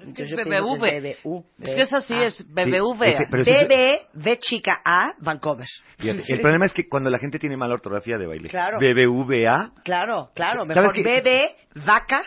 Es 0.00 0.14
que 0.14 0.22
es 0.22 0.30
BBV. 0.30 0.46
que 0.46 0.96
es 0.96 1.02
BBV. 1.22 1.44
Es 1.60 1.74
que 1.74 1.82
es 1.82 1.92
así, 1.92 2.14
Ah. 2.14 2.24
es 2.26 2.46
BBV. 2.48 3.02
ese 3.04 4.06
es- 4.14 4.38
chica 4.40 4.80
A, 4.84 5.12
Vancomer. 5.18 5.66
Fíjate, 5.98 6.32
el 6.32 6.40
problema 6.40 6.66
es 6.66 6.72
que 6.72 6.88
cuando 6.88 7.10
la 7.10 7.18
gente 7.18 7.38
tiene 7.38 7.56
mala 7.56 7.74
ortografía 7.74 8.16
de 8.16 8.26
baile. 8.26 8.48
Claro. 8.48 8.78
BBVA. 8.78 9.72
Claro, 9.84 10.30
claro, 10.34 10.64
¿Sabes 10.72 10.92
mejor? 10.94 11.04
BB, 11.04 11.84
vaca, 11.84 12.22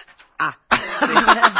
A. 0.48 0.58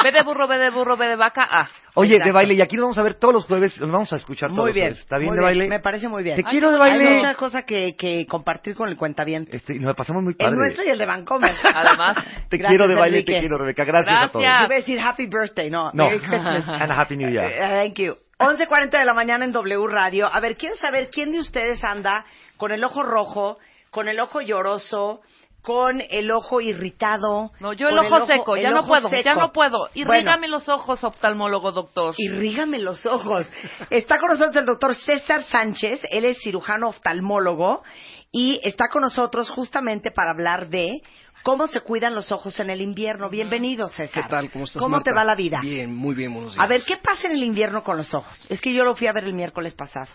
Ve 0.04 0.12
de 0.12 0.24
burro, 0.24 0.48
ve 0.48 0.58
de 0.58 0.70
burro, 0.70 0.98
ve 0.98 1.08
de 1.08 1.15
vaca. 1.15 1.48
Ah. 1.50 1.67
Oye, 1.96 2.12
de 2.12 2.15
Exacto. 2.17 2.34
baile, 2.36 2.54
y 2.54 2.62
aquí 2.62 2.76
nos 2.78 2.84
vamos 2.84 2.98
a 2.98 3.04
ver 3.04 3.15
todos 3.15 3.34
los 3.34 3.46
jueves, 3.46 3.78
nos 3.82 3.91
vamos 3.91 4.13
a 4.13 4.15
escuchar 4.15 4.50
todos 4.50 4.60
Muy 4.60 4.67
los 4.70 4.76
bien. 4.76 4.86
jueves. 4.88 5.00
¿Está 5.02 5.17
bien 5.17 5.30
muy 5.30 5.38
de 5.38 5.44
baile? 5.44 5.67
Me 5.67 5.80
parece 5.80 6.08
muy 6.08 6.24
bien. 6.24 6.36
Te 6.38 6.44
quiero 6.44 6.72
de 6.72 6.78
baile. 6.78 7.08
Hay 7.08 7.15
mucha 7.15 7.34
cosa 7.36 7.63
que, 7.63 7.96
que 7.98 8.26
compartir 8.28 8.76
con 8.76 8.88
el 8.88 8.96
cuentaviente. 8.98 9.58
Este, 9.58 9.76
nos 9.76 9.94
pasamos 9.96 10.24
muy 10.24 10.34
padre. 10.36 10.52
El 10.52 10.58
nuestro 10.58 10.86
y 10.86 10.89
el 10.89 10.98
de 10.98 11.06
Vancomer. 11.06 11.54
Además. 11.76 12.15
Te 12.50 12.58
Gracias, 12.58 12.70
quiero 12.70 12.88
de 12.88 12.96
baile, 12.96 13.17
Enrique. 13.17 13.34
te 13.34 13.39
quiero, 13.39 13.58
Rebeca. 13.58 13.84
Gracias, 13.84 14.17
a 14.17 14.28
todos. 14.30 14.41
Gracias. 14.44 14.65
Iba 14.67 14.76
a 14.76 14.78
decir 14.78 15.00
Happy 15.02 15.26
Birthday, 15.28 15.70
no. 15.70 15.91
No. 15.94 16.06
Merry 16.06 16.20
Christmas. 16.20 16.67
And 16.82 16.91
a 16.91 16.96
Happy 17.02 17.17
New 17.17 17.30
Year. 17.30 17.52
Eh, 17.52 17.84
Thank 17.84 17.96
you. 18.00 18.15
11.40 18.39 18.89
de 18.98 19.06
la 19.06 19.13
mañana 19.13 19.44
en 19.46 19.52
W 19.52 19.88
Radio. 19.88 20.28
A 20.32 20.39
ver, 20.39 20.56
quiero 20.58 20.76
saber 20.76 21.10
quién 21.12 21.32
de 21.32 21.39
ustedes 21.39 21.84
anda 21.84 22.26
con 22.58 22.72
el 22.72 22.84
ojo 22.84 23.04
rojo, 23.04 23.58
con 23.91 24.08
el 24.08 24.20
ojo 24.20 24.41
lloroso, 24.41 25.22
con 25.62 26.02
el 26.10 26.32
ojo 26.32 26.60
irritado. 26.62 27.52
No, 27.60 27.74
yo 27.74 27.89
el 27.89 27.97
ojo, 28.00 28.26
seco, 28.26 28.56
el 28.56 28.63
ya 28.63 28.71
no 28.71 28.84
puedo, 28.84 29.10
seco. 29.10 29.24
ya 29.24 29.36
no 29.36 29.52
puedo. 29.52 29.78
Bueno, 29.93 30.15
Irrígame 30.15 30.47
los 30.47 30.67
ojos, 30.67 31.04
oftalmólogo, 31.04 31.71
doctor. 31.71 32.15
Irrígame 32.17 32.80
los 32.80 33.06
ojos. 33.06 33.47
Está 33.89 34.19
con 34.19 34.30
nosotros 34.30 34.56
el 34.56 34.65
doctor 34.65 34.95
César 34.95 35.43
Sánchez, 35.43 36.02
él 36.12 36.26
es 36.26 36.39
cirujano 36.41 36.89
oftalmólogo 36.89 37.84
y 38.32 38.60
está 38.63 38.86
con 38.91 39.04
nosotros 39.04 39.50
justamente 39.50 40.10
para 40.12 40.32
hablar 40.32 40.69
de 40.69 41.02
cómo 41.43 41.67
se 41.67 41.82
cuidan 41.82 42.15
los 42.15 42.32
ojos 42.32 42.60
en 42.60 42.69
el 42.69 42.82
invierno. 42.82 43.30
Bienvenido, 43.30 43.89
César. 43.89 44.24
¿Qué 44.24 44.30
tal? 44.30 44.52
¿Cómo 44.52 44.65
estás, 44.65 44.82
¿Cómo 44.82 45.02
te 45.02 45.12
va 45.12 45.24
la 45.24 45.36
vida? 45.36 45.60
Bien, 45.62 45.93
muy 45.93 46.15
bien, 46.15 46.34
buenos 46.34 46.54
días. 46.54 46.63
A 46.63 46.67
ver, 46.67 46.82
¿qué 46.84 46.97
pasa 46.97 47.28
en 47.28 47.34
el 47.34 47.43
invierno 47.43 47.84
con 47.84 47.97
los 47.97 48.13
ojos? 48.13 48.45
Es 48.50 48.62
que 48.62 48.74
yo 48.74 48.84
lo 48.84 48.95
fui 48.95 49.08
a 49.08 49.13
ver 49.13 49.26
el 49.26 49.34
miércoles 49.34 49.74
pasado. 49.74 50.10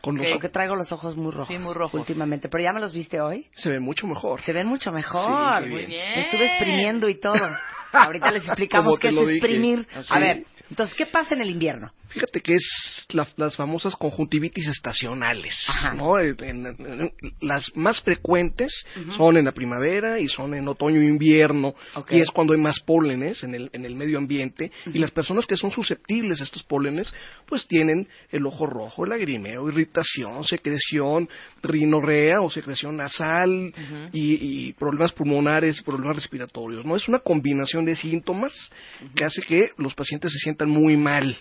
Con 0.00 0.16
los. 0.16 0.26
Porque 0.32 0.48
traigo 0.48 0.76
los 0.76 0.92
ojos 0.92 1.16
muy 1.16 1.32
rojos. 1.32 1.48
Sí, 1.48 1.58
muy 1.58 1.74
rojos. 1.74 1.98
Últimamente. 1.98 2.48
Pero 2.48 2.62
ya 2.64 2.72
me 2.72 2.80
los 2.80 2.92
viste 2.92 3.20
hoy. 3.20 3.46
Se 3.54 3.70
ve 3.70 3.80
mucho 3.80 4.06
mejor. 4.06 4.40
Se 4.40 4.52
ven 4.52 4.66
mucho 4.66 4.92
mejor. 4.92 5.62
Sí, 5.64 5.68
Muy 5.70 5.86
bien. 5.86 6.10
Me 6.14 6.20
estuve 6.22 6.46
exprimiendo 6.46 7.08
y 7.08 7.20
todo. 7.20 7.34
Ahorita 7.92 8.30
les 8.30 8.44
explicamos 8.44 8.98
qué 8.98 9.08
es 9.08 9.14
dije. 9.14 9.32
exprimir. 9.32 9.88
Así. 9.94 10.12
A 10.12 10.18
ver, 10.18 10.44
entonces, 10.70 10.94
¿qué 10.94 11.06
pasa 11.06 11.34
en 11.34 11.42
el 11.42 11.50
invierno? 11.50 11.92
Fíjate 12.08 12.40
que 12.40 12.54
es 12.54 13.06
la- 13.10 13.26
las 13.36 13.56
famosas 13.56 13.94
conjuntivitis 13.96 14.68
estacionales, 14.68 15.54
Ajá. 15.68 15.94
¿no? 15.94 16.18
En- 16.18 16.36
en- 16.42 16.66
en- 16.66 17.12
las 17.40 17.70
más 17.76 18.00
frecuentes 18.00 18.84
son 19.16 19.36
en 19.36 19.44
la 19.44 19.52
primavera 19.52 20.18
y 20.18 20.28
son 20.28 20.54
en 20.54 20.66
otoño 20.68 21.00
e 21.00 21.04
invierno, 21.04 21.74
y 22.10 22.20
es 22.20 22.30
cuando 22.30 22.54
hay 22.54 22.60
más 22.60 22.80
pólenes 22.80 23.42
en 23.42 23.54
el, 23.54 23.70
en 23.72 23.84
el 23.84 23.94
medio 23.94 24.18
ambiente, 24.18 24.70
y 24.86 24.98
las 24.98 25.10
personas 25.10 25.46
que 25.46 25.56
son 25.56 25.70
susceptibles 25.72 26.40
a 26.40 26.44
estos 26.44 26.62
pólenes, 26.62 27.12
pues 27.46 27.66
tienen 27.66 28.08
el 28.30 28.46
ojo 28.46 28.66
rojo, 28.66 29.04
el 29.04 29.10
lagrimeo, 29.10 29.68
irritación, 29.68 30.44
secreción, 30.44 31.28
rinorrea 31.62 32.40
o 32.40 32.50
secreción 32.50 32.96
nasal, 32.96 33.72
y, 34.12 34.68
y 34.68 34.72
problemas 34.74 35.12
pulmonares 35.12 35.78
y 35.78 35.82
problemas 35.82 36.16
respiratorios, 36.16 36.84
¿no? 36.86 36.96
Es 36.96 37.08
una 37.08 37.18
combinación 37.18 37.84
de 37.84 37.96
síntomas 37.96 38.52
que 39.14 39.24
hace 39.24 39.42
que 39.42 39.70
los 39.76 39.94
pacientes 39.94 40.32
se 40.32 40.38
sientan 40.38 40.55
muy 40.64 40.96
mal. 40.96 41.36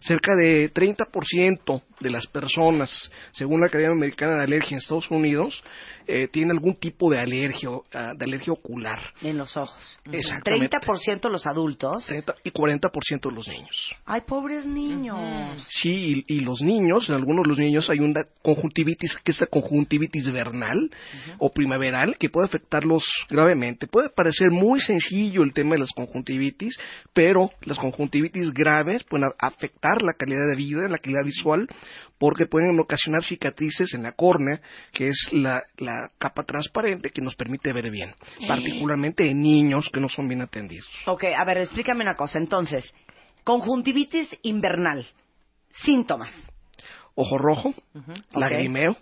Cerca 0.00 0.34
de 0.34 0.72
30% 0.72 1.82
de 2.00 2.10
las 2.10 2.26
personas, 2.26 3.10
según 3.30 3.60
la 3.60 3.66
Academia 3.66 3.94
Americana 3.94 4.38
de 4.38 4.44
Alergia 4.44 4.74
en 4.74 4.78
Estados 4.78 5.08
Unidos, 5.10 5.62
eh, 6.06 6.28
tienen 6.28 6.50
algún 6.50 6.74
tipo 6.74 7.10
de 7.10 7.20
alergia, 7.20 7.70
ah, 7.94 8.12
de 8.16 8.24
alergia 8.24 8.52
ocular. 8.52 9.00
En 9.22 9.38
los 9.38 9.56
ojos. 9.56 9.98
Exactamente. 10.10 10.76
30% 10.76 11.30
los 11.30 11.46
adultos. 11.46 12.04
30 12.06 12.34
y 12.42 12.50
40% 12.50 13.28
de 13.28 13.34
los 13.34 13.46
niños. 13.46 13.94
Ay, 14.04 14.22
pobres 14.26 14.66
niños. 14.66 15.64
Sí, 15.70 16.24
y, 16.26 16.36
y 16.36 16.40
los 16.40 16.60
niños, 16.60 17.08
en 17.08 17.14
algunos 17.14 17.44
de 17.44 17.48
los 17.48 17.58
niños 17.58 17.88
hay 17.88 18.00
una 18.00 18.24
conjuntivitis, 18.42 19.16
que 19.22 19.30
es 19.30 19.40
la 19.40 19.46
conjuntivitis 19.46 20.30
vernal 20.32 20.90
o 21.38 21.52
primaveral, 21.52 22.16
que 22.18 22.28
puede 22.28 22.46
afectarlos 22.46 23.04
gravemente. 23.30 23.86
Puede 23.86 24.10
parecer 24.10 24.50
muy 24.50 24.80
sencillo 24.80 25.42
el 25.44 25.52
tema 25.52 25.76
de 25.76 25.80
las 25.80 25.90
conjuntivitis, 25.92 26.76
pero 27.12 27.50
las 27.62 27.78
conjuntivitis 27.78 28.51
graves 28.52 29.04
pueden 29.04 29.28
afectar 29.38 30.02
la 30.02 30.12
calidad 30.14 30.46
de 30.48 30.56
vida, 30.56 30.88
la 30.88 30.98
calidad 30.98 31.24
visual, 31.24 31.68
porque 32.18 32.46
pueden 32.46 32.78
ocasionar 32.78 33.22
cicatrices 33.24 33.94
en 33.94 34.04
la 34.04 34.12
córnea, 34.12 34.60
que 34.92 35.08
es 35.08 35.28
la, 35.32 35.62
la 35.78 36.10
capa 36.18 36.44
transparente 36.44 37.10
que 37.10 37.20
nos 37.20 37.34
permite 37.34 37.72
ver 37.72 37.90
bien, 37.90 38.14
particularmente 38.46 39.28
en 39.28 39.42
niños 39.42 39.88
que 39.92 40.00
no 40.00 40.08
son 40.08 40.28
bien 40.28 40.40
atendidos. 40.42 40.86
Ok, 41.06 41.24
a 41.36 41.44
ver, 41.44 41.58
explícame 41.58 42.02
una 42.02 42.14
cosa. 42.16 42.38
Entonces, 42.38 42.94
conjuntivitis 43.44 44.38
invernal. 44.42 45.06
Síntomas. 45.84 46.32
ojo 47.14 47.36
rojo, 47.38 47.74
lagrimeo, 48.34 48.96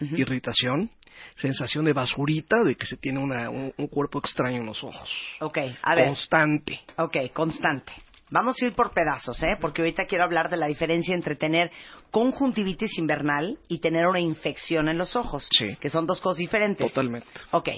irritación, 0.00 0.90
sensación 1.36 1.84
de 1.84 1.92
basurita, 1.92 2.62
de 2.64 2.74
que 2.76 2.86
se 2.86 2.96
tiene 2.96 3.18
una- 3.18 3.48
un, 3.50 3.72
un 3.76 3.86
cuerpo 3.88 4.18
extraño 4.18 4.58
en 4.60 4.66
los 4.66 4.82
ojos. 4.84 5.10
Ok, 5.40 5.58
a 5.82 5.94
ver. 5.94 6.06
Constante. 6.06 6.80
Ok, 6.98 7.16
constante. 7.32 7.92
Vamos 8.30 8.56
a 8.60 8.64
ir 8.64 8.74
por 8.74 8.92
pedazos, 8.92 9.40
¿eh? 9.44 9.56
Porque 9.60 9.82
ahorita 9.82 10.04
quiero 10.04 10.24
hablar 10.24 10.50
de 10.50 10.56
la 10.56 10.66
diferencia 10.66 11.14
entre 11.14 11.36
tener 11.36 11.70
conjuntivitis 12.10 12.98
invernal 12.98 13.58
y 13.68 13.78
tener 13.78 14.06
una 14.06 14.18
infección 14.18 14.88
en 14.88 14.98
los 14.98 15.14
ojos. 15.14 15.48
Sí. 15.56 15.76
Que 15.76 15.88
son 15.88 16.06
dos 16.06 16.20
cosas 16.20 16.38
diferentes. 16.38 16.92
Totalmente. 16.92 17.28
Ok, 17.52 17.68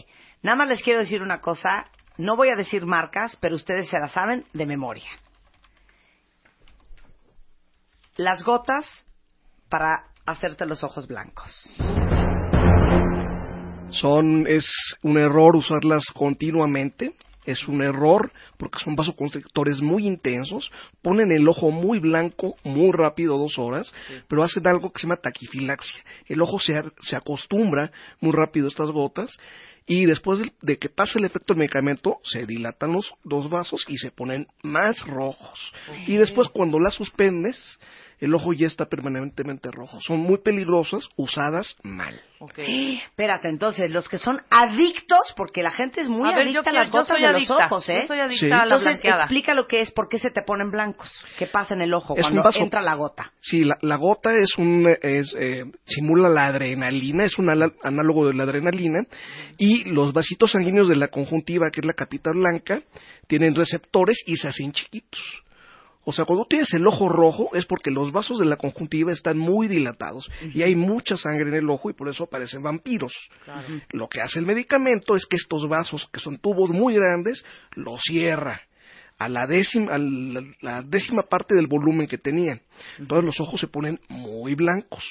nada 0.42 0.56
más 0.56 0.68
les 0.68 0.82
quiero 0.82 1.00
decir 1.00 1.20
una 1.20 1.40
cosa. 1.40 1.90
No 2.16 2.34
voy 2.34 2.48
a 2.48 2.56
decir 2.56 2.86
marcas, 2.86 3.36
pero 3.40 3.56
ustedes 3.56 3.88
se 3.88 3.98
la 3.98 4.08
saben 4.08 4.46
de 4.54 4.64
memoria. 4.64 5.08
Las 8.16 8.42
gotas 8.42 8.86
para 9.68 10.08
hacerte 10.24 10.66
los 10.66 10.82
ojos 10.82 11.06
blancos. 11.06 11.76
Son, 13.90 14.46
es 14.46 14.66
un 15.02 15.18
error 15.18 15.56
usarlas 15.56 16.06
continuamente. 16.14 17.14
Es 17.48 17.66
un 17.66 17.82
error 17.82 18.30
porque 18.58 18.78
son 18.78 18.94
vasoconstrictores 18.94 19.80
muy 19.80 20.06
intensos, 20.06 20.70
ponen 21.00 21.32
el 21.32 21.48
ojo 21.48 21.70
muy 21.70 21.98
blanco 21.98 22.56
muy 22.62 22.92
rápido, 22.92 23.38
dos 23.38 23.58
horas, 23.58 23.90
pero 24.28 24.44
hacen 24.44 24.66
algo 24.66 24.92
que 24.92 25.00
se 25.00 25.06
llama 25.06 25.20
taquifilaxia. 25.22 26.04
El 26.26 26.42
ojo 26.42 26.58
se, 26.60 26.74
se 27.00 27.16
acostumbra 27.16 27.90
muy 28.20 28.32
rápido 28.32 28.66
a 28.66 28.68
estas 28.68 28.90
gotas 28.90 29.38
y 29.86 30.04
después 30.04 30.40
de, 30.40 30.52
de 30.60 30.76
que 30.76 30.90
pase 30.90 31.18
el 31.18 31.24
efecto 31.24 31.54
del 31.54 31.60
medicamento 31.60 32.18
se 32.22 32.44
dilatan 32.44 32.92
los, 32.92 33.10
los 33.24 33.48
vasos 33.48 33.86
y 33.88 33.96
se 33.96 34.10
ponen 34.10 34.46
más 34.62 35.00
rojos. 35.06 35.72
Y 36.06 36.16
después 36.16 36.48
cuando 36.50 36.78
las 36.78 36.94
suspendes, 36.94 37.78
el 38.20 38.34
ojo 38.34 38.52
ya 38.52 38.66
está 38.66 38.86
permanentemente 38.86 39.70
rojo. 39.70 39.98
Son 40.00 40.18
muy 40.18 40.38
peligrosas 40.38 41.08
usadas 41.16 41.76
mal. 41.82 42.20
Ok. 42.40 42.58
Espérate, 42.58 43.48
entonces, 43.48 43.90
los 43.90 44.08
que 44.08 44.18
son 44.18 44.40
adictos, 44.50 45.32
porque 45.36 45.62
la 45.62 45.70
gente 45.70 46.00
es 46.00 46.08
muy 46.08 46.28
A 46.30 46.36
ver, 46.36 46.46
yo 46.48 46.60
adicta 46.60 46.70
a 46.70 46.72
las 46.72 46.86
yo 46.88 46.92
gotas 46.92 47.08
soy 47.08 47.20
de 47.20 47.26
adicta, 47.26 47.54
los 47.54 47.66
ojos, 47.72 47.88
¿eh? 47.88 47.98
yo 48.02 48.06
soy 48.06 48.20
adicta 48.20 48.46
Sí. 48.46 48.46
a 48.52 48.56
la 48.56 48.62
Entonces, 48.64 48.86
blanqueada. 48.88 49.22
explica 49.24 49.54
lo 49.54 49.66
que 49.66 49.80
es, 49.80 49.90
por 49.90 50.08
qué 50.08 50.18
se 50.18 50.30
te 50.30 50.42
ponen 50.42 50.70
blancos, 50.70 51.10
qué 51.38 51.46
pasa 51.46 51.74
en 51.74 51.82
el 51.82 51.92
ojo 51.94 52.14
Es 52.16 52.22
cuando 52.22 52.42
vaso- 52.42 52.60
entra 52.60 52.82
la 52.82 52.94
gota. 52.94 53.32
Sí, 53.40 53.64
la, 53.64 53.76
la 53.82 53.96
gota 53.96 54.34
es 54.36 54.50
un 54.58 54.86
es, 55.02 55.34
eh, 55.38 55.64
simula 55.84 56.28
la 56.28 56.46
adrenalina, 56.46 57.24
es 57.24 57.38
un 57.38 57.50
ala- 57.50 57.72
análogo 57.82 58.26
de 58.26 58.34
la 58.34 58.44
adrenalina 58.44 59.00
y 59.58 59.84
los 59.84 60.12
vasitos 60.12 60.52
sanguíneos 60.52 60.88
de 60.88 60.96
la 60.96 61.08
conjuntiva, 61.08 61.70
que 61.72 61.80
es 61.80 61.86
la 61.86 61.92
capita 61.94 62.30
blanca, 62.30 62.80
tienen 63.26 63.54
receptores 63.54 64.18
y 64.26 64.36
se 64.36 64.48
hacen 64.48 64.72
chiquitos. 64.72 65.20
O 66.04 66.12
sea, 66.12 66.24
cuando 66.24 66.46
tienes 66.46 66.72
el 66.72 66.86
ojo 66.86 67.08
rojo 67.08 67.50
es 67.54 67.66
porque 67.66 67.90
los 67.90 68.12
vasos 68.12 68.38
de 68.38 68.46
la 68.46 68.56
conjuntiva 68.56 69.12
están 69.12 69.36
muy 69.36 69.68
dilatados 69.68 70.30
y 70.54 70.62
hay 70.62 70.74
mucha 70.74 71.16
sangre 71.16 71.48
en 71.48 71.54
el 71.54 71.70
ojo 71.70 71.90
y 71.90 71.92
por 71.92 72.08
eso 72.08 72.24
aparecen 72.24 72.62
vampiros. 72.62 73.12
Lo 73.90 74.08
que 74.08 74.22
hace 74.22 74.38
el 74.38 74.46
medicamento 74.46 75.16
es 75.16 75.26
que 75.26 75.36
estos 75.36 75.68
vasos, 75.68 76.08
que 76.12 76.20
son 76.20 76.38
tubos 76.38 76.70
muy 76.70 76.94
grandes, 76.94 77.44
los 77.74 78.00
cierra 78.02 78.62
a 79.18 79.28
la 79.28 79.46
décima, 79.46 79.94
a 79.94 79.98
la, 79.98 80.42
la 80.60 80.82
décima 80.82 81.24
parte 81.24 81.54
del 81.54 81.66
volumen 81.66 82.06
que 82.06 82.18
tenían. 82.18 82.62
Entonces 82.98 83.24
los 83.24 83.40
ojos 83.40 83.60
se 83.60 83.66
ponen 83.66 84.00
muy 84.08 84.54
blancos. 84.54 85.04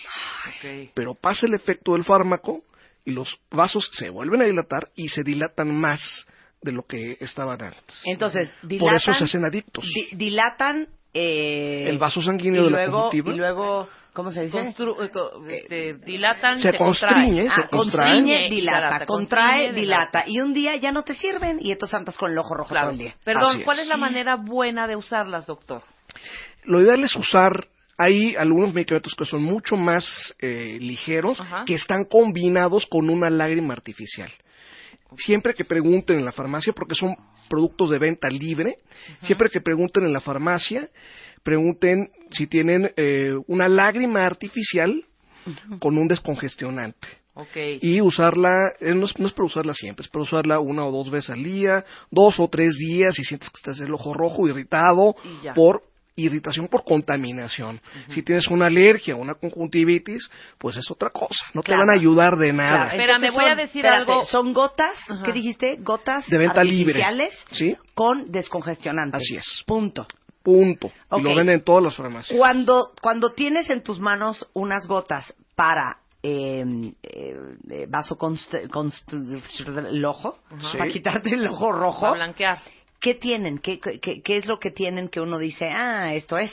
Pero 0.93 1.13
pasa 1.13 1.45
el 1.45 1.53
efecto 1.53 1.93
del 1.93 2.05
fármaco 2.05 2.63
y 3.05 3.11
los 3.11 3.39
vasos 3.51 3.89
se 3.93 4.09
vuelven 4.09 4.41
a 4.41 4.45
dilatar 4.45 4.89
y 4.95 5.09
se 5.09 5.23
dilatan 5.23 5.75
más 5.75 6.25
de 6.61 6.71
lo 6.71 6.83
que 6.85 7.17
estaban 7.19 7.61
antes. 7.61 8.01
Entonces, 8.05 8.49
dilatan, 8.63 8.87
Por 8.87 8.95
eso 8.95 9.13
se 9.13 9.23
hacen 9.25 9.45
adictos. 9.45 9.85
di- 9.93 10.15
dilatan 10.15 10.87
eh, 11.13 11.89
El 11.89 11.97
vaso 11.97 12.21
sanguíneo 12.21 12.61
y 12.61 12.65
de 12.65 12.71
la 12.71 12.77
luego, 12.85 13.01
conjuntiva. 13.03 13.33
Y 13.33 13.37
luego, 13.37 13.87
¿cómo 14.13 14.31
se 14.31 14.43
dice? 14.43 14.57
Constru- 14.57 15.03
eh, 15.03 15.09
co- 15.09 15.47
este, 15.49 15.93
dilatan, 16.05 16.59
Se 16.59 16.73
constriñe, 16.73 17.47
contraen. 17.47 17.49
se 17.49 17.61
Ah, 17.61 17.67
contrae. 17.69 18.09
constriñe, 18.11 18.49
dilata, 18.49 19.05
contrae, 19.05 19.73
dilata. 19.73 20.23
Y 20.27 20.39
un 20.41 20.53
día 20.53 20.75
ya 20.75 20.91
no 20.91 21.03
te 21.03 21.13
sirven 21.15 21.57
y 21.61 21.71
entonces 21.71 21.95
andas 21.95 22.17
con 22.17 22.31
el 22.31 22.37
ojo 22.37 22.53
rojo 22.55 22.69
Claro. 22.69 22.87
todo 22.87 22.91
el 22.93 22.99
día. 22.99 23.15
Perdón, 23.23 23.49
Así 23.51 23.59
es. 23.59 23.65
¿cuál 23.65 23.79
es 23.79 23.87
la 23.87 23.97
manera 23.97 24.35
buena 24.35 24.87
de 24.87 24.95
usarlas, 24.95 25.45
doctor? 25.47 25.81
Lo 26.65 26.81
ideal 26.81 27.03
es 27.03 27.15
usar, 27.15 27.67
hay 27.97 28.35
algunos 28.35 28.73
medicamentos 28.73 29.15
que 29.15 29.25
son 29.25 29.41
mucho 29.41 29.75
más 29.75 30.35
eh, 30.39 30.77
ligeros, 30.79 31.39
Ajá. 31.39 31.63
que 31.65 31.75
están 31.75 32.03
combinados 32.05 32.85
con 32.85 33.09
una 33.09 33.29
lágrima 33.29 33.73
artificial. 33.73 34.31
Siempre 35.17 35.53
que 35.53 35.65
pregunten 35.65 36.17
en 36.17 36.25
la 36.25 36.31
farmacia, 36.31 36.73
porque 36.73 36.95
son 36.95 37.15
productos 37.49 37.89
de 37.89 37.99
venta 37.99 38.29
libre, 38.29 38.77
siempre 39.21 39.49
que 39.49 39.61
pregunten 39.61 40.03
en 40.03 40.13
la 40.13 40.19
farmacia, 40.19 40.89
pregunten 41.43 42.09
si 42.31 42.47
tienen 42.47 42.91
eh, 42.97 43.33
una 43.47 43.69
lágrima 43.69 44.25
artificial 44.25 45.03
con 45.79 45.97
un 45.97 46.07
descongestionante. 46.07 47.07
Y 47.81 48.01
usarla, 48.01 48.49
eh, 48.79 48.93
no 48.95 49.05
es, 49.05 49.17
no 49.19 49.27
es 49.27 49.33
para 49.33 49.45
usarla 49.45 49.73
siempre, 49.73 50.03
es 50.03 50.09
para 50.09 50.23
usarla 50.23 50.59
una 50.59 50.85
o 50.85 50.91
dos 50.91 51.11
veces 51.11 51.29
al 51.29 51.43
día, 51.43 51.85
dos 52.09 52.39
o 52.39 52.47
tres 52.47 52.75
días 52.77 53.15
si 53.15 53.23
sientes 53.23 53.49
que 53.49 53.57
estás 53.57 53.79
el 53.79 53.93
ojo 53.93 54.13
rojo, 54.13 54.47
irritado 54.47 55.15
por 55.53 55.83
irritación 56.17 56.67
por 56.67 56.83
contaminación. 56.83 57.79
Si 58.09 58.23
tienes 58.23 58.47
una 58.47 58.65
alergia 58.67 59.15
o 59.15 59.19
una 59.19 59.35
conjuntivitis, 59.35 60.29
pues 60.57 60.75
es 60.75 60.89
otra 60.91 61.11
cosa, 61.11 61.45
no 61.53 61.61
Claro. 61.61 61.83
te 61.83 61.87
van 61.87 61.95
a 61.97 61.99
ayudar 61.99 62.35
de 62.37 62.51
nada. 62.51 62.69
Claro, 62.69 62.89
Espérame, 62.89 63.15
entonces 63.23 63.35
voy 63.35 63.45
a 63.51 63.55
decir 63.55 63.85
espérate, 63.85 64.11
algo. 64.11 64.25
Son 64.25 64.53
gotas. 64.53 64.97
¿qué 65.23 65.31
dijiste? 65.31 65.77
Gotas 65.79 66.27
De 66.27 66.37
venta 66.37 66.63
libre. 66.63 67.03
artificiales 67.03 67.45
¿Sí? 67.51 67.75
con 67.93 68.31
descongestionante. 68.31 69.17
Así 69.17 69.35
es. 69.35 69.63
Punto. 69.65 70.07
Punto. 70.43 70.91
Y 71.11 71.21
lo 71.21 71.35
venden 71.35 71.55
en 71.55 71.63
todas 71.63 71.83
las 71.83 71.95
farmacias. 71.95 72.37
Cuando, 72.37 72.93
cuando 73.01 73.33
tienes 73.33 73.69
en 73.69 73.83
tus 73.83 73.99
manos 73.99 74.49
unas 74.53 74.87
gotas 74.87 75.33
para 75.55 75.97
eh, 76.23 76.63
eh, 77.03 77.35
eh, 77.69 77.85
vaso 77.87 78.17
el 79.89 80.05
ojo, 80.05 80.39
para 80.77 80.91
quitarte 80.91 81.29
el 81.29 81.47
ojo 81.47 81.67
Para 81.69 81.79
rojo, 81.79 82.11
blanquear. 82.13 82.57
¿Qué 82.99 83.15
tienen? 83.15 83.59
¿Qué, 83.59 83.79
qué, 83.79 84.21
qué 84.21 84.37
es 84.37 84.45
lo 84.45 84.59
que 84.59 84.71
tienen 84.71 85.09
que 85.09 85.19
uno 85.19 85.37
dice, 85.37 85.69
ah, 85.69 86.13
esto 86.13 86.37
es? 86.37 86.51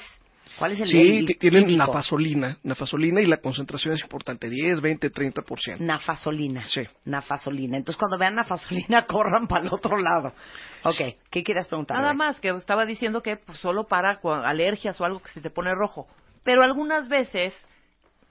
¿Cuál 0.58 0.72
es 0.72 0.80
el 0.80 0.88
Sí, 0.88 1.26
tienen 1.40 1.76
nafasolina, 1.76 2.58
nafasolina 2.62 3.20
y 3.20 3.26
la 3.26 3.38
concentración 3.38 3.94
es 3.94 4.02
importante, 4.02 4.48
10, 4.48 4.80
20, 4.80 5.10
30%. 5.10 5.78
Nafasolina. 5.80 6.68
Sí. 6.68 6.82
Nafasolina. 7.04 7.76
Entonces, 7.76 7.98
cuando 7.98 8.18
vean 8.18 8.36
nafasolina, 8.36 9.02
corran 9.06 9.48
para 9.48 9.66
el 9.66 9.72
otro 9.72 9.98
lado. 9.98 10.32
Ok, 10.84 11.16
¿qué 11.30 11.42
quieres 11.42 11.66
preguntar? 11.66 12.00
Nada 12.00 12.14
más 12.14 12.38
que 12.38 12.50
estaba 12.50 12.86
diciendo 12.86 13.22
que 13.22 13.36
pues, 13.36 13.58
solo 13.58 13.88
para 13.88 14.20
alergias 14.44 15.00
o 15.00 15.04
algo 15.04 15.20
que 15.20 15.30
se 15.30 15.40
te 15.40 15.50
pone 15.50 15.74
rojo. 15.74 16.06
Pero 16.44 16.62
algunas 16.62 17.08
veces 17.08 17.52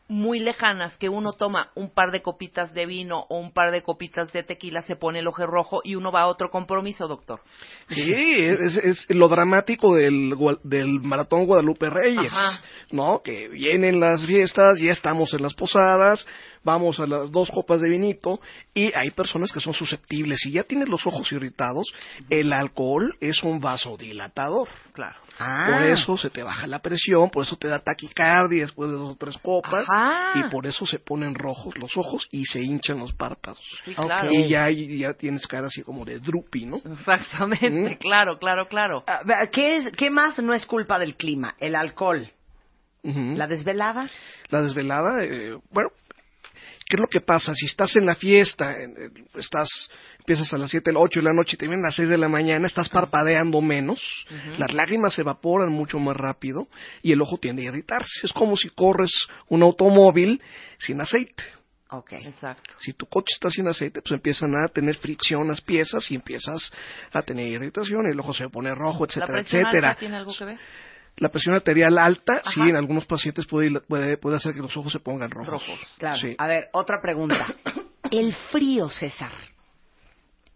muy 0.07 0.39
lejanas 0.39 0.97
que 0.97 1.07
uno 1.07 1.33
toma 1.33 1.71
un 1.75 1.89
par 1.89 2.11
de 2.11 2.21
copitas 2.21 2.73
de 2.73 2.85
vino 2.85 3.25
o 3.29 3.39
un 3.39 3.53
par 3.53 3.71
de 3.71 3.83
copitas 3.83 4.31
de 4.33 4.43
tequila 4.43 4.81
se 4.81 4.97
pone 4.97 5.19
el 5.19 5.27
ojo 5.27 5.45
rojo 5.47 5.81
y 5.83 5.95
uno 5.95 6.11
va 6.11 6.21
a 6.21 6.27
otro 6.27 6.49
compromiso, 6.51 7.07
doctor. 7.07 7.39
Sí, 7.87 8.13
es, 8.13 8.77
es 8.77 9.05
lo 9.09 9.29
dramático 9.29 9.95
del, 9.95 10.35
del 10.63 10.99
Maratón 11.01 11.45
Guadalupe 11.45 11.89
Reyes, 11.89 12.33
Ajá. 12.33 12.61
¿no? 12.91 13.21
Que 13.23 13.47
vienen 13.47 13.99
las 13.99 14.25
fiestas, 14.25 14.79
ya 14.79 14.91
estamos 14.91 15.33
en 15.33 15.41
las 15.41 15.53
posadas, 15.53 16.27
vamos 16.63 16.99
a 16.99 17.05
las 17.05 17.31
dos 17.31 17.49
copas 17.51 17.81
de 17.81 17.89
vinito 17.89 18.39
y 18.73 18.91
hay 18.95 19.11
personas 19.11 19.51
que 19.51 19.59
son 19.59 19.73
susceptibles. 19.73 20.39
Si 20.41 20.51
ya 20.51 20.63
tienes 20.63 20.89
los 20.89 21.05
ojos 21.05 21.31
irritados, 21.31 21.93
el 22.29 22.53
alcohol 22.53 23.15
es 23.19 23.43
un 23.43 23.59
vasodilatador. 23.59 24.67
Claro. 24.93 25.17
Ah. 25.39 25.65
Por 25.67 25.81
eso 25.87 26.17
se 26.17 26.29
te 26.29 26.43
baja 26.43 26.67
la 26.67 26.79
presión, 26.79 27.29
por 27.29 27.43
eso 27.43 27.55
te 27.55 27.67
da 27.67 27.79
taquicardia 27.79 28.61
después 28.61 28.91
de 28.91 28.97
dos 28.97 29.13
o 29.13 29.17
tres 29.17 29.37
copas 29.39 29.87
Ajá. 29.89 30.33
y 30.39 30.49
por 30.51 30.67
eso 30.67 30.85
se 30.85 30.99
ponen 30.99 31.33
rojos 31.33 31.75
los 31.77 31.97
ojos 31.97 32.27
y 32.31 32.45
se 32.45 32.61
hinchan 32.61 32.99
los 32.99 33.13
párpados. 33.13 33.59
Sí, 33.83 33.95
claro. 33.95 34.31
Y 34.31 34.47
ya, 34.47 34.69
ya 34.69 35.13
tienes 35.13 35.47
cara 35.47 35.67
así 35.67 35.81
como 35.81 36.05
de 36.05 36.19
droopy, 36.19 36.65
¿no? 36.65 36.77
Exactamente, 36.77 37.95
Mm. 37.95 37.97
claro, 37.99 38.37
claro, 38.37 38.67
claro. 38.67 39.03
Ah, 39.07 39.21
¿Qué, 39.51 39.77
es, 39.77 39.91
¿Qué 39.97 40.09
más 40.11 40.37
no 40.39 40.53
es 40.53 40.65
culpa 40.65 40.99
del 40.99 41.15
clima? 41.15 41.55
El 41.59 41.75
alcohol. 41.75 42.29
¿La 43.05 43.47
desvelada? 43.47 44.07
La 44.49 44.61
desvelada, 44.61 45.25
eh, 45.25 45.57
bueno, 45.71 45.89
¿qué 46.87 46.95
es 46.95 46.99
lo 46.99 47.07
que 47.07 47.21
pasa? 47.21 47.53
Si 47.55 47.65
estás 47.65 47.95
en 47.95 48.05
la 48.05 48.15
fiesta, 48.15 48.81
en- 48.81 48.93
estás, 49.35 49.69
empiezas 50.19 50.53
a 50.53 50.57
las 50.57 50.69
7, 50.71 50.91
8 50.95 51.19
de 51.19 51.25
la 51.25 51.33
noche 51.33 51.55
y 51.55 51.57
terminas 51.57 51.83
a 51.83 51.87
las 51.87 51.95
6 51.95 52.09
de 52.09 52.17
la 52.17 52.29
mañana, 52.29 52.67
estás 52.67 52.89
parpadeando 52.89 53.61
menos, 53.61 54.01
las 54.57 54.73
lágrimas 54.73 55.13
se 55.13 55.21
evaporan 55.21 55.69
mucho 55.69 55.99
más 55.99 56.15
rápido 56.15 56.67
y 57.01 57.11
el 57.11 57.21
ojo 57.21 57.37
tiende 57.37 57.63
a 57.63 57.65
irritarse. 57.65 58.11
Es 58.23 58.33
como 58.33 58.55
si 58.57 58.69
corres 58.69 59.11
un 59.49 59.63
automóvil 59.63 60.41
sin 60.79 61.01
aceite. 61.01 61.43
Ok. 61.89 62.13
Exacto. 62.13 62.71
Si 62.79 62.93
tu 62.93 63.05
coche 63.05 63.33
está 63.35 63.49
sin 63.51 63.67
aceite, 63.67 64.01
pues 64.01 64.13
empiezan 64.13 64.49
a 64.55 64.67
tener 64.67 64.95
fricción 64.95 65.47
las 65.47 65.61
piezas 65.61 66.09
y 66.09 66.15
empiezas 66.15 66.71
a 67.11 67.21
tener 67.21 67.47
irritación, 67.47 68.07
el 68.09 68.19
ojo 68.19 68.33
se 68.33 68.49
pone 68.49 68.73
rojo, 68.73 69.05
¿La 69.05 69.05
etcétera, 69.11 69.33
presión 69.33 69.61
etcétera. 69.61 69.89
alta 69.89 69.99
tiene 69.99 70.15
algo 70.17 70.33
que 70.35 70.43
ver? 70.45 70.57
La 71.17 71.29
presión 71.29 71.53
arterial 71.55 71.97
alta, 71.97 72.41
sí, 72.53 72.59
en 72.61 72.75
algunos 72.75 73.05
pacientes 73.05 73.45
puede, 73.45 73.79
puede, 73.81 74.17
puede 74.17 74.37
hacer 74.37 74.53
que 74.53 74.61
los 74.61 74.75
ojos 74.75 74.91
se 74.91 74.99
pongan 74.99 75.29
rojos. 75.29 75.61
Claro. 75.97 76.17
Sí. 76.19 76.35
A 76.37 76.47
ver, 76.47 76.69
otra 76.73 76.97
pregunta. 77.01 77.47
El 78.11 78.33
frío, 78.51 78.89
César. 78.89 79.31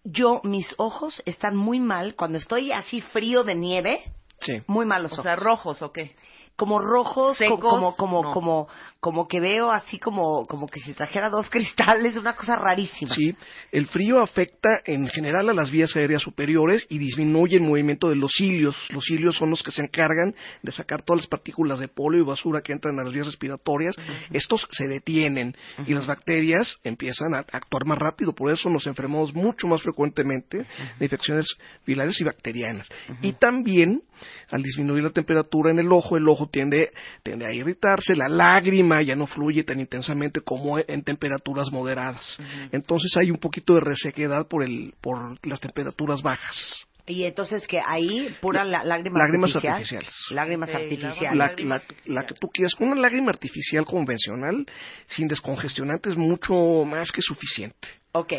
Yo, 0.04 0.42
mis 0.44 0.74
ojos 0.78 1.22
están 1.26 1.56
muy 1.56 1.80
mal. 1.80 2.16
Cuando 2.16 2.38
estoy 2.38 2.72
así 2.72 3.02
frío 3.02 3.44
de 3.44 3.56
nieve, 3.56 4.02
Sí. 4.42 4.62
muy 4.68 4.86
mal 4.86 5.02
los 5.04 5.12
O 5.14 5.16
ojos. 5.16 5.24
sea, 5.24 5.36
rojos 5.36 5.82
o 5.82 5.92
qué? 5.92 6.16
como 6.56 6.80
rojos, 6.80 7.38
Secos, 7.38 7.60
como 7.60 7.96
como 7.96 8.24
no. 8.24 8.32
como 8.32 8.68
como 9.08 9.26
que 9.26 9.40
veo 9.40 9.72
así 9.72 10.00
como 10.00 10.44
como 10.48 10.68
que 10.68 10.82
si 10.82 10.92
trajera 10.92 11.30
dos 11.30 11.50
cristales, 11.50 12.18
una 12.18 12.36
cosa 12.36 12.58
rarísima. 12.58 13.16
Sí, 13.16 13.34
el 13.72 13.88
frío 13.88 14.20
afecta 14.20 14.82
en 14.84 15.08
general 15.08 15.48
a 15.48 15.54
las 15.54 15.72
vías 15.72 15.96
aéreas 15.96 16.22
superiores 16.22 16.86
y 16.90 16.98
disminuye 16.98 17.56
el 17.56 17.64
movimiento 17.64 18.10
de 18.10 18.18
los 18.18 18.34
cilios. 18.34 18.76
Los 18.90 19.06
cilios 19.06 19.38
son 19.38 19.50
los 19.50 19.64
que 19.64 19.72
se 19.72 19.82
encargan 19.82 20.36
de 20.62 20.72
sacar 20.74 21.04
todas 21.04 21.22
las 21.22 21.28
partículas 21.28 21.80
de 21.80 21.88
polio 21.88 22.22
y 22.22 22.26
basura 22.26 22.60
que 22.60 22.74
entran 22.74 23.00
a 23.00 23.06
las 23.06 23.14
vías 23.14 23.28
respiratorias. 23.28 23.96
Estos 24.32 24.68
se 24.72 24.88
detienen 24.88 25.56
y 25.86 25.94
las 25.94 26.06
bacterias 26.06 26.78
empiezan 26.84 27.34
a 27.34 27.40
actuar 27.40 27.86
más 27.86 27.98
rápido. 27.98 28.34
Por 28.34 28.52
eso 28.52 28.70
nos 28.70 28.88
enfermamos 28.88 29.34
mucho 29.34 29.68
más 29.68 29.82
frecuentemente 29.82 30.58
de 31.00 31.06
infecciones 31.06 31.48
virales 31.86 32.20
y 32.20 32.26
bacterianas. 32.26 32.90
Y 33.22 33.32
también, 33.34 34.02
al 34.50 34.62
disminuir 34.64 35.04
la 35.04 35.12
temperatura 35.12 35.72
en 35.72 35.80
el 35.80 35.94
ojo, 35.94 36.18
el 36.18 36.28
ojo 36.28 36.50
tiende, 36.50 36.92
tiende 37.24 37.46
a 37.46 37.54
irritarse, 37.54 38.18
la 38.18 38.28
lágrima 38.28 38.97
lágrima 38.98 39.02
ya 39.02 39.16
no 39.16 39.28
fluye 39.28 39.64
tan 39.64 39.80
intensamente 39.80 40.42
como 40.42 40.80
en 40.80 41.04
temperaturas 41.04 41.72
moderadas. 41.72 42.38
Entonces 42.72 43.16
hay 43.18 43.32
un 43.32 43.38
poquito 43.38 43.74
de 43.76 43.82
resequedad 43.82 44.48
por, 44.48 44.64
el, 44.64 44.94
por 45.02 45.38
las 45.46 45.60
temperaturas 45.60 46.22
bajas. 46.22 46.86
Y 47.10 47.24
entonces 47.24 47.66
que 47.68 47.80
ahí 47.80 48.36
pura 48.42 48.66
la- 48.66 48.84
lágrima 48.84 49.20
Lágrimas 49.20 49.56
artificial. 49.56 49.74
artificiales. 49.76 50.14
Lágrimas 50.32 50.70
Sí, 50.70 50.76
artificiales. 50.76 51.38
La, 51.38 51.76
la- 51.78 51.84
la 52.06 52.26
que 52.26 52.34
tú 52.34 52.50
quieras, 52.50 52.74
una 52.80 52.96
lágrima 52.96 53.30
artificial 53.32 53.86
convencional 53.86 54.66
sin 55.08 55.28
descongestionante 55.30 56.10
es 56.10 56.18
mucho 56.18 56.54
más 56.86 57.12
que 57.14 57.22
suficiente. 57.22 57.88
Ok. 58.12 58.34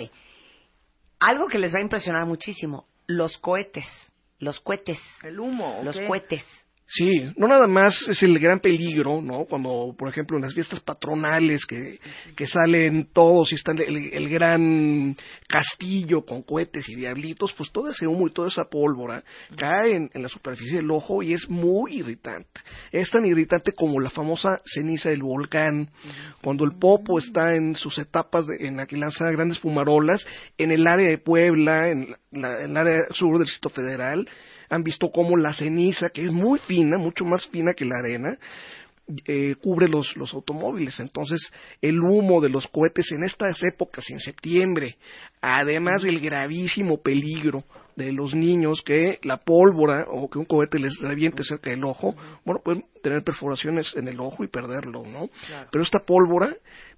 Algo 1.21 1.49
que 1.49 1.59
les 1.59 1.75
va 1.75 1.79
a 1.79 1.83
impresionar 1.83 2.27
muchísimo, 2.27 2.87
los 3.07 3.39
cohetes. 3.39 3.87
Los 4.39 4.61
cohetes. 4.61 5.01
El 5.23 5.41
humo. 5.41 5.81
¿o 5.81 5.85
Los 5.85 5.99
cohetes. 6.01 6.45
Sí, 6.91 7.23
no 7.37 7.47
nada 7.49 7.67
más 7.67 8.07
es 8.09 8.23
el 8.23 8.39
gran 8.39 8.61
peligro, 8.61 9.21
¿no? 9.21 9.45
Cuando, 9.45 9.95
por 9.99 10.09
ejemplo, 10.09 10.39
en 10.39 10.45
las 10.45 10.55
fiestas 10.55 10.81
patronales 10.81 11.67
que, 11.67 12.01
que 12.35 12.47
salen 12.47 13.11
todos 13.13 13.53
y 13.53 13.57
está 13.57 13.73
el, 13.73 14.11
el 14.11 14.29
gran 14.31 15.15
castillo 15.47 16.25
con 16.25 16.41
cohetes 16.43 16.89
y 16.89 16.95
diablitos, 16.95 17.53
pues 17.53 17.71
todo 17.73 17.91
ese 17.91 18.07
humo 18.07 18.27
y 18.27 18.33
toda 18.33 18.49
esa 18.49 18.65
pólvora 18.65 19.23
cae 19.55 19.97
en, 19.97 20.11
en 20.15 20.23
la 20.23 20.31
superficie 20.31 20.77
del 20.77 20.91
ojo 20.91 21.23
y 21.23 21.35
es 21.35 21.47
muy 21.51 21.97
irritante. 21.99 22.49
Es 22.91 23.11
tan 23.11 23.27
irritante 23.27 23.73
como 23.73 24.01
la 24.01 24.09
famosa 24.09 24.63
ceniza 24.65 25.11
del 25.11 25.23
volcán, 25.23 25.91
cuando 26.41 26.65
el 26.65 26.73
popo 26.79 27.19
está 27.19 27.55
en 27.55 27.75
sus 27.75 27.99
etapas 27.99 28.47
de- 28.47 28.67
en 28.67 28.79
la 28.79 28.87
que 28.87 28.97
lanza 28.97 29.31
grandes 29.31 29.59
fumarolas, 29.59 30.27
en 30.57 30.71
el 30.73 30.87
área 30.87 31.11
de 31.11 31.19
Puebla, 31.19 31.91
en, 31.91 32.17
la- 32.33 32.63
en 32.63 32.71
el 32.71 32.77
área 32.79 33.03
sur 33.11 33.35
del 33.37 33.45
Distrito 33.45 33.69
Federal, 33.69 34.27
han 34.69 34.83
visto 34.83 35.11
cómo 35.11 35.37
la 35.37 35.55
ceniza, 35.55 36.11
que 36.11 36.25
es 36.25 36.33
muy 36.33 36.59
fina, 36.59 36.99
mucho 36.99 37.25
más 37.25 37.47
fina 37.49 37.73
que 37.75 37.85
la 37.85 37.99
arena, 37.99 38.39
eh, 39.27 39.55
cubre 39.63 39.89
los, 39.89 40.17
los 40.17 40.35
automóviles. 40.35 41.01
Entonces, 41.01 41.51
el 41.81 41.99
humo 42.01 42.41
de 42.43 42.51
los 42.51 42.67
cohetes 42.67 43.11
en 43.13 43.25
estas 43.25 43.63
épocas, 43.63 44.09
en 44.11 44.21
septiembre, 44.21 44.97
además 45.41 46.03
del 46.03 46.21
gravísimo 46.21 47.01
peligro 47.01 47.65
de 47.97 48.13
los 48.13 48.35
niños 48.35 48.83
que 48.83 49.19
la 49.23 49.39
pólvora 49.39 50.07
o 50.11 50.29
que 50.29 50.39
un 50.39 50.45
cohete 50.45 50.79
les 50.79 51.01
reviente 51.01 51.43
cerca 51.43 51.71
del 51.71 51.85
ojo, 51.85 52.15
bueno, 52.45 52.61
pueden 52.63 52.85
tener 53.03 53.23
perforaciones 53.25 53.97
en 53.97 54.09
el 54.09 54.21
ojo 54.21 54.45
y 54.45 54.49
perderlo, 54.49 55.05
¿no? 55.07 55.31
Pero 55.73 55.83
esta 55.83 56.01
pólvora 56.01 56.55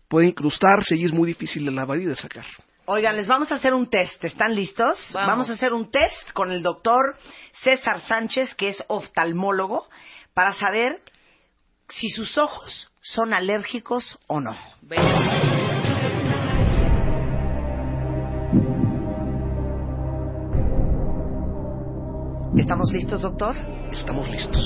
puede 0.09 0.27
incrustarse 0.27 0.97
y 0.97 1.05
es 1.05 1.12
muy 1.12 1.29
difícil 1.29 1.64
de 1.64 1.71
lavar 1.71 1.99
y 2.01 2.07
de 2.07 2.16
sacar. 2.16 2.45
Oigan, 2.93 3.16
les 3.16 3.28
vamos 3.28 3.53
a 3.53 3.55
hacer 3.55 3.72
un 3.72 3.86
test. 3.86 4.24
¿Están 4.24 4.53
listos? 4.53 5.11
Vamos. 5.14 5.49
a 5.49 5.53
hacer 5.53 5.72
un 5.72 5.93
test 5.93 6.32
con 6.32 6.51
el 6.51 6.61
doctor 6.61 7.16
César 7.62 8.01
Sánchez, 8.01 8.57
que 8.57 8.70
es 8.70 8.82
oftalmólogo, 8.88 9.86
para 10.34 10.55
saber 10.55 11.01
si 11.88 12.09
sus 12.09 12.36
ojos 12.36 12.91
son 13.01 13.32
alérgicos 13.32 14.18
o 14.26 14.41
no. 14.41 14.57
Venga. 14.82 15.05
¿Estamos 22.57 22.93
listos, 22.93 23.22
doctor? 23.22 23.57
Estamos 23.93 24.28
listos. 24.28 24.61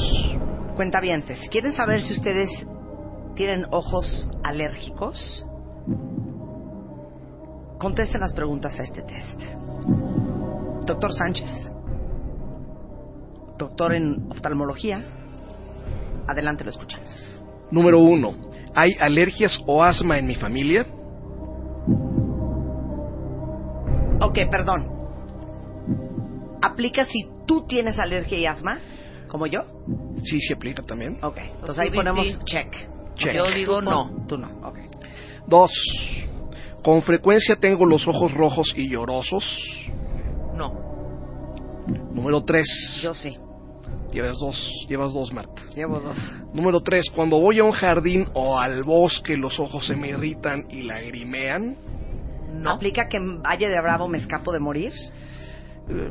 Cuentavientes, 0.76 1.46
¿quieren 1.50 1.74
saber 1.74 2.02
si 2.02 2.14
ustedes 2.14 2.48
tienen 3.36 3.66
ojos 3.70 4.30
alérgicos? 4.42 5.44
Contesten 7.84 8.22
las 8.22 8.32
preguntas 8.32 8.80
a 8.80 8.82
este 8.82 9.02
test. 9.02 9.42
Doctor 10.86 11.12
Sánchez, 11.12 11.70
doctor 13.58 13.94
en 13.94 14.26
oftalmología, 14.30 15.02
adelante 16.26 16.64
lo 16.64 16.70
escuchamos. 16.70 17.28
Número 17.70 17.98
uno, 17.98 18.36
¿hay 18.74 18.96
alergias 18.98 19.60
o 19.66 19.84
asma 19.84 20.18
en 20.18 20.26
mi 20.26 20.34
familia? 20.34 20.86
Ok, 24.22 24.38
perdón. 24.50 24.88
¿Aplica 26.62 27.04
si 27.04 27.28
tú 27.46 27.66
tienes 27.66 27.98
alergia 27.98 28.38
y 28.38 28.46
asma? 28.46 28.78
¿Como 29.28 29.46
yo? 29.46 29.60
Sí, 30.22 30.40
se 30.40 30.54
aplica 30.54 30.82
también. 30.82 31.18
Ok, 31.22 31.36
entonces 31.36 31.78
ahí 31.80 31.90
ponemos 31.90 32.26
sí. 32.26 32.38
check. 32.46 32.74
Check. 33.16 33.34
Yo 33.34 33.50
digo 33.50 33.82
no. 33.82 34.24
Tú 34.26 34.38
no, 34.38 34.48
ok. 34.66 34.78
Dos, 35.46 35.70
con 36.84 37.02
frecuencia 37.02 37.56
tengo 37.56 37.84
los 37.86 38.06
ojos 38.06 38.32
rojos 38.32 38.72
y 38.76 38.90
llorosos. 38.90 39.42
No. 40.54 40.72
Número 42.12 42.44
tres, 42.44 42.66
Yo 43.02 43.12
sí, 43.14 43.36
llevas 44.12 44.38
dos, 44.38 44.86
llevas 44.88 45.12
dos, 45.12 45.32
Marta. 45.32 45.62
llevo 45.74 45.98
dos. 45.98 46.16
Número 46.52 46.80
tres, 46.80 47.06
cuando 47.14 47.40
voy 47.40 47.58
a 47.58 47.64
un 47.64 47.72
jardín 47.72 48.28
o 48.34 48.58
al 48.58 48.82
bosque 48.84 49.36
los 49.36 49.58
ojos 49.58 49.86
se 49.86 49.96
me 49.96 50.08
irritan 50.10 50.64
y 50.70 50.82
lagrimean. 50.82 51.76
No. 52.52 52.70
¿Aplica 52.70 53.08
que 53.08 53.16
en 53.16 53.42
Valle 53.42 53.66
de 53.68 53.80
Bravo 53.82 54.06
me 54.06 54.18
escapo 54.18 54.52
de 54.52 54.60
morir? 54.60 54.92
Eh, 55.88 56.10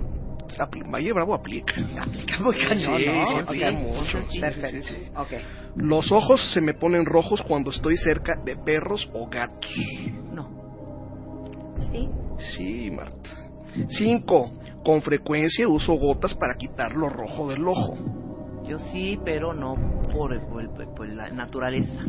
Valle 0.91 1.13
Bravo 1.13 1.33
aplica. 1.33 1.73
Aplica 2.01 2.39
muy 2.41 2.55
cañón, 2.57 2.99
Sí, 2.99 3.05
¿no? 3.07 3.25
sí, 3.25 3.37
aplica 3.39 3.71
mucho. 3.71 4.21
sí, 4.29 4.39
Perfecto. 4.41 4.87
sí, 4.87 4.95
sí. 4.95 5.09
Ok. 5.15 5.31
Los 5.77 6.11
ojos 6.11 6.51
se 6.53 6.59
me 6.61 6.73
ponen 6.73 7.05
rojos 7.05 7.41
cuando 7.41 7.71
estoy 7.71 7.95
cerca 7.97 8.33
de 8.43 8.57
perros 8.57 9.09
o 9.13 9.27
gatos. 9.27 9.71
No. 10.31 10.52
¿Sí? 11.93 12.09
Sí, 12.39 12.91
Marta. 12.91 13.29
Cinco, 13.89 14.51
con 14.83 15.01
frecuencia 15.01 15.67
uso 15.67 15.93
gotas 15.93 16.33
para 16.35 16.55
quitar 16.55 16.91
lo 16.95 17.07
rojo 17.09 17.47
del 17.47 17.65
ojo. 17.67 17.95
Yo 18.67 18.77
sí, 18.79 19.19
pero 19.23 19.53
no 19.53 19.73
por, 20.11 20.39
por- 20.47 20.93
por 20.95 21.07
la 21.09 21.29
naturaleza. 21.29 22.03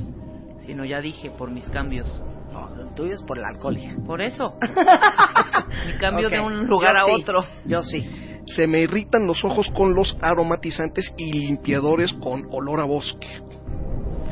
Sino 0.66 0.85
ya 0.85 1.01
dije, 1.01 1.30
por 1.30 1.51
mis 1.51 1.64
cambios. 1.70 2.22
No, 2.53 2.68
el 2.80 2.95
tuyo 2.95 3.14
es 3.14 3.22
por 3.22 3.39
el 3.39 3.45
alcohol. 3.45 3.76
hija. 3.76 3.95
Por 4.07 4.22
eso. 4.22 4.55
Mi 5.87 5.99
cambio 5.99 6.28
Ok. 6.28 6.32
de 6.35 6.41
un 6.41 6.66
lugar 6.66 6.95
Yo 6.95 7.01
a 7.01 7.05
sí, 7.05 7.22
otro. 7.22 7.45
Yo 7.66 7.82
sí. 7.82 8.09
Se 8.47 8.66
me 8.66 8.80
irritan 8.80 9.26
los 9.26 9.43
ojos 9.45 9.68
con 9.74 9.95
los 9.95 10.16
aromatizantes 10.20 11.12
y 11.16 11.32
limpiadores 11.32 12.12
con 12.14 12.47
olor 12.53 12.80
a 12.80 12.85
bosque. 12.85 13.41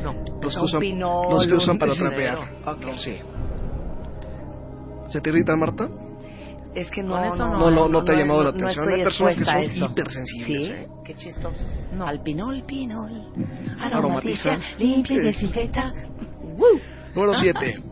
No. 0.03 0.13
Los 0.41 0.55
que 0.55 0.61
usan, 0.61 0.79
pinol, 0.79 1.33
los 1.33 1.47
que 1.47 1.53
usan 1.55 1.77
para 1.77 1.93
trapear. 1.95 2.37
Ok. 2.65 2.95
Sí. 2.97 3.15
¿Se 5.13 5.21
te 5.21 5.29
irrita, 5.29 5.55
Marta? 5.55 5.87
Es 6.73 6.89
que 6.89 7.03
no, 7.03 7.15
Con 7.15 7.25
eso 7.25 7.45
no, 7.45 7.59
No, 7.59 7.69
no, 7.69 7.87
no 7.87 8.03
te 8.03 8.13
ha 8.13 8.15
no, 8.15 8.21
llamado 8.21 8.43
la 8.45 8.51
no 8.51 8.57
atención. 8.57 8.91
Hay 8.91 9.03
personas 9.03 9.35
que 9.35 9.45
son 9.45 9.91
hipersensibles, 9.91 10.65
Sí, 10.65 10.71
¿eh? 10.71 10.87
qué 11.05 11.13
chistoso. 11.13 11.69
No. 11.93 12.07
Al 12.07 12.23
pinol, 12.23 12.63
pinol. 12.65 13.11
Aromatiza. 13.79 14.53
Aromatiza, 14.53 14.59
limpia 14.79 15.15
y 15.17 15.19
desinfecta. 15.19 15.93
Número 17.13 17.35
7. 17.35 17.83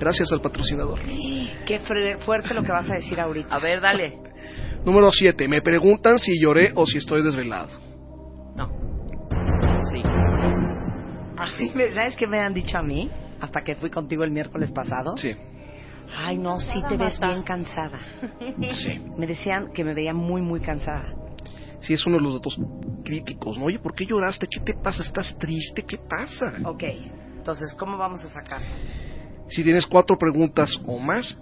Gracias 0.00 0.32
al 0.32 0.40
patrocinador. 0.40 1.02
Qué 1.66 1.78
fuerte 2.18 2.52
lo 2.52 2.64
que 2.64 2.72
vas 2.72 2.90
a 2.90 2.94
decir 2.94 3.20
ahorita. 3.20 3.54
A 3.54 3.60
ver, 3.60 3.80
dale. 3.80 4.18
Número 4.84 5.12
7. 5.12 5.46
Me 5.46 5.62
preguntan 5.62 6.18
si 6.18 6.32
lloré 6.42 6.72
o 6.74 6.86
si 6.86 6.98
estoy 6.98 7.22
desvelado. 7.22 7.68
No. 8.56 8.68
Sí. 9.92 10.02
¿Sabes 11.94 12.16
qué 12.16 12.26
me 12.26 12.40
han 12.40 12.54
dicho 12.54 12.76
a 12.76 12.82
mí? 12.82 13.08
Hasta 13.40 13.60
que 13.60 13.76
fui 13.76 13.90
contigo 13.90 14.24
el 14.24 14.32
miércoles 14.32 14.72
pasado. 14.72 15.16
Sí. 15.16 15.32
Ay, 16.16 16.38
no, 16.38 16.58
sí 16.60 16.82
te 16.88 16.96
ves 16.96 17.18
bien 17.20 17.42
cansada. 17.42 17.98
Sí. 18.74 19.00
Me 19.16 19.26
decían 19.26 19.72
que 19.72 19.84
me 19.84 19.94
veía 19.94 20.14
muy, 20.14 20.40
muy 20.40 20.60
cansada. 20.60 21.04
Sí, 21.80 21.92
es 21.92 22.06
uno 22.06 22.16
de 22.16 22.22
los 22.22 22.34
datos 22.34 22.56
críticos, 23.04 23.58
¿no? 23.58 23.66
Oye, 23.66 23.78
¿por 23.78 23.94
qué 23.94 24.06
lloraste? 24.06 24.46
¿Qué 24.46 24.60
te 24.60 24.74
pasa? 24.74 25.02
¿Estás 25.02 25.36
triste? 25.38 25.82
¿Qué 25.82 25.98
pasa? 25.98 26.54
Ok, 26.64 26.82
entonces, 27.36 27.74
¿cómo 27.74 27.98
vamos 27.98 28.24
a 28.24 28.28
sacar? 28.28 28.62
Si 29.48 29.62
tienes 29.62 29.86
cuatro 29.86 30.16
preguntas 30.16 30.78
o 30.86 30.98
más 30.98 31.36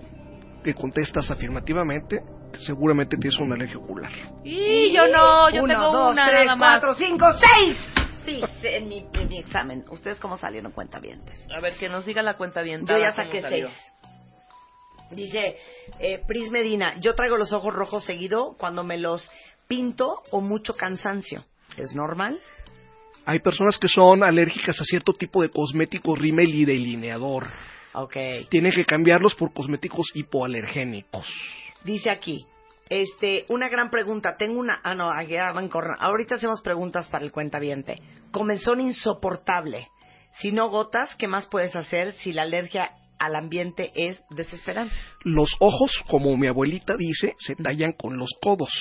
que 0.65 0.75
contestas 0.75 1.31
afirmativamente, 1.31 2.23
seguramente 2.59 3.17
tienes 3.17 3.39
una 3.39 3.55
alergia 3.55 3.79
ocular. 3.79 4.11
Y 4.45 4.93
yo 4.93 5.07
no, 5.09 5.49
yo 5.51 5.63
Uno, 5.63 5.73
tengo 5.75 5.93
dos, 5.93 6.13
una 6.13 6.27
tres, 6.29 6.47
nada 6.47 6.57
más. 6.57 6.81
cuatro, 6.81 6.95
cinco, 6.95 7.27
seis. 7.35 7.77
Sí, 8.25 8.41
sí, 8.61 8.69
en 8.69 8.89
mi, 8.89 9.07
en 9.15 9.29
mi 9.29 9.39
examen. 9.39 9.85
¿Ustedes 9.91 10.19
cómo 10.19 10.37
salieron 10.37 10.73
cuenta 10.73 10.99
bien? 11.01 11.23
A 11.57 11.61
ver, 11.61 11.75
que 11.75 11.89
nos 11.89 12.05
diga 12.05 12.23
la 12.23 12.35
cuenta 12.35 12.63
bien. 12.63 12.85
Yo 12.87 12.99
ya 12.99 13.13
saqué 13.13 13.43
seis. 13.43 13.67
Dice 15.15 15.57
eh, 15.99 16.21
Pris 16.27 16.51
Medina, 16.51 16.99
yo 17.01 17.15
traigo 17.15 17.37
los 17.37 17.53
ojos 17.53 17.75
rojos 17.75 18.05
seguido 18.05 18.57
cuando 18.59 18.85
me 18.85 18.99
los 18.99 19.31
pinto 19.69 20.23
o 20.31 20.41
mucho 20.41 20.75
cansancio. 20.75 21.45
¿Es 21.77 21.95
normal? 21.95 22.41
Hay 23.25 23.39
personas 23.39 23.79
que 23.79 23.89
son 23.89 24.23
alérgicas 24.23 24.81
a 24.81 24.85
cierto 24.85 25.13
tipo 25.13 25.43
de 25.43 25.51
cosméticos 25.51 26.19
rímel 26.19 26.55
y 26.55 26.65
delineador. 26.65 27.51
Ok. 27.95 28.17
Tienen 28.49 28.73
que 28.73 28.85
cambiarlos 28.85 29.35
por 29.35 29.53
cosméticos 29.53 30.07
hipoalergénicos. 30.15 31.27
Dice 31.85 32.11
aquí, 32.11 32.47
este, 32.89 33.45
una 33.49 33.69
gran 33.69 33.91
pregunta. 33.91 34.37
Tengo 34.37 34.59
una. 34.59 34.81
Ah, 34.83 34.95
no, 34.95 35.11
ya 35.23 35.53
van. 35.53 35.71
Ahorita 35.99 36.35
hacemos 36.35 36.61
preguntas 36.63 37.09
para 37.09 37.25
el 37.25 37.33
cuentaviente. 37.33 37.97
Comenzón 38.31 38.81
insoportable. 38.81 39.89
Si 40.33 40.51
no 40.53 40.71
gotas, 40.71 41.15
¿qué 41.17 41.29
más 41.29 41.47
puedes 41.47 41.77
hacer 41.77 42.13
si 42.13 42.33
la 42.33 42.43
alergia 42.43 42.91
al 43.25 43.37
ambiente 43.37 43.91
es 43.95 44.23
desesperante? 44.31 44.95
Los 45.25 45.55
ojos, 45.61 45.93
como 46.09 46.37
mi 46.37 46.47
abuelita 46.47 46.97
dice, 46.97 47.35
se 47.39 47.55
tallan 47.57 47.93
con 47.93 48.17
los 48.19 48.31
codos. 48.41 48.73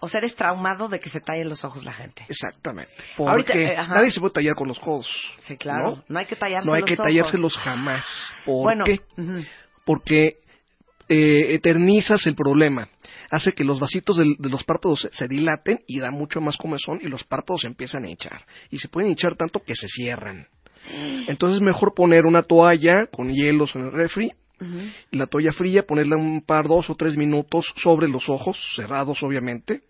O 0.00 0.08
sea, 0.08 0.18
eres 0.18 0.34
traumado 0.36 0.88
de 0.88 1.00
que 1.00 1.08
se 1.08 1.20
tallen 1.20 1.48
los 1.48 1.64
ojos 1.64 1.82
la 1.84 1.92
gente. 1.92 2.26
Exactamente. 2.28 2.92
Ahorita, 3.16 3.52
Porque 3.52 3.64
eh, 3.64 3.76
ajá. 3.76 3.94
nadie 3.94 4.10
se 4.10 4.20
puede 4.20 4.34
tallar 4.34 4.54
con 4.54 4.68
los 4.68 4.78
codos. 4.78 5.08
Sí, 5.38 5.56
claro. 5.56 6.02
No, 6.08 6.18
hay 6.18 6.26
que 6.26 6.36
tallarse 6.36 6.66
No 6.68 6.74
hay 6.74 6.80
los 6.82 6.88
que 6.88 6.94
ojos. 6.94 7.06
tallárselos 7.06 7.56
jamás. 7.56 8.04
¿Por 8.44 8.62
Bueno, 8.64 8.84
qué? 8.84 9.00
Porque 9.86 10.38
eh, 11.08 11.54
eternizas 11.54 12.26
el 12.26 12.34
problema. 12.34 12.88
Hace 13.30 13.52
que 13.52 13.64
los 13.64 13.80
vasitos 13.80 14.16
de, 14.18 14.36
los 14.38 14.64
párpados 14.64 15.00
se, 15.02 15.10
se 15.12 15.26
dilaten 15.26 15.80
y 15.86 15.98
da 16.00 16.10
mucho 16.10 16.40
más 16.42 16.56
comezón 16.58 17.00
y 17.02 17.08
los 17.08 17.24
párpados 17.24 17.62
se 17.62 17.68
empiezan 17.68 18.04
a 18.04 18.10
hinchar. 18.10 18.42
Y 18.70 18.78
se 18.80 18.88
pueden 18.88 19.10
hinchar 19.10 19.36
tanto 19.36 19.60
que 19.60 19.74
se 19.74 19.88
cierran. 19.88 20.46
Entonces 21.28 21.56
es 21.56 21.62
mejor 21.62 21.94
poner 21.94 22.26
una 22.26 22.42
toalla 22.42 23.06
con 23.06 23.30
hielos 23.32 23.74
en 23.74 23.82
el 23.86 23.92
refri 23.92 24.32
y 25.10 25.16
la 25.16 25.26
toalla 25.26 25.50
fría, 25.52 25.82
ponerla 25.86 26.16
un 26.16 26.40
par, 26.42 26.66
dos 26.68 26.88
o 26.88 26.94
tres 26.94 27.16
minutos 27.16 27.66
sobre 27.76 28.08
los 28.08 28.28
ojos, 28.30 28.56
cerrados 28.76 29.22
obviamente, 29.22 29.82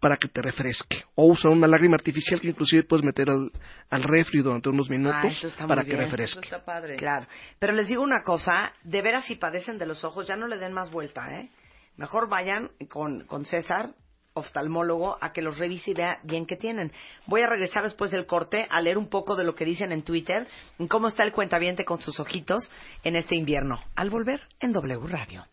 para 0.00 0.16
que 0.16 0.28
te 0.28 0.42
refresque. 0.42 1.02
O 1.14 1.26
usar 1.26 1.50
una 1.50 1.66
lágrima 1.66 1.94
artificial 1.96 2.40
que 2.40 2.48
inclusive 2.48 2.84
puedes 2.84 3.04
meter 3.04 3.30
al, 3.30 3.50
al 3.90 4.02
refri 4.02 4.40
durante 4.42 4.68
unos 4.68 4.90
minutos 4.90 5.40
Ah, 5.42 5.46
está 5.46 5.66
para 5.66 5.82
que 5.82 5.90
bien. 5.90 6.00
refresque. 6.00 6.40
Eso 6.40 6.56
está 6.56 6.64
padre. 6.64 6.96
Claro. 6.96 7.26
Pero 7.58 7.72
les 7.72 7.88
digo 7.88 8.02
una 8.02 8.22
cosa, 8.22 8.72
de 8.82 9.02
veras 9.02 9.24
si 9.24 9.36
padecen 9.36 9.78
de 9.78 9.86
los 9.86 10.04
ojos, 10.04 10.26
ya 10.28 10.36
no 10.36 10.46
le 10.48 10.58
den 10.58 10.72
más 10.72 10.90
vuelta, 10.90 11.32
¿eh? 11.40 11.48
Mejor 11.96 12.28
vayan 12.28 12.70
con, 12.88 13.24
con 13.26 13.44
César, 13.46 13.90
oftalmólogo, 14.36 15.16
a 15.20 15.32
que 15.32 15.42
los 15.42 15.58
revise 15.58 15.92
y 15.92 15.94
vea 15.94 16.18
bien 16.24 16.44
qué 16.44 16.56
tienen. 16.56 16.90
Voy 17.26 17.42
a 17.42 17.46
regresar 17.46 17.84
después 17.84 18.10
del 18.10 18.26
corte 18.26 18.66
a 18.68 18.80
leer 18.80 18.98
un 18.98 19.08
poco 19.08 19.36
de 19.36 19.44
lo 19.44 19.54
que 19.54 19.64
dicen 19.64 19.92
en 19.92 20.02
Twitter, 20.02 20.48
en 20.80 20.88
cómo 20.88 21.06
está 21.06 21.22
el 21.22 21.30
cuentaviente 21.30 21.84
con 21.84 22.00
sus 22.00 22.18
ojitos 22.18 22.68
en 23.04 23.14
este 23.14 23.36
invierno. 23.36 23.78
Al 23.94 24.10
volver 24.10 24.40
en 24.58 24.72
W 24.72 25.06
Radio. 25.06 25.44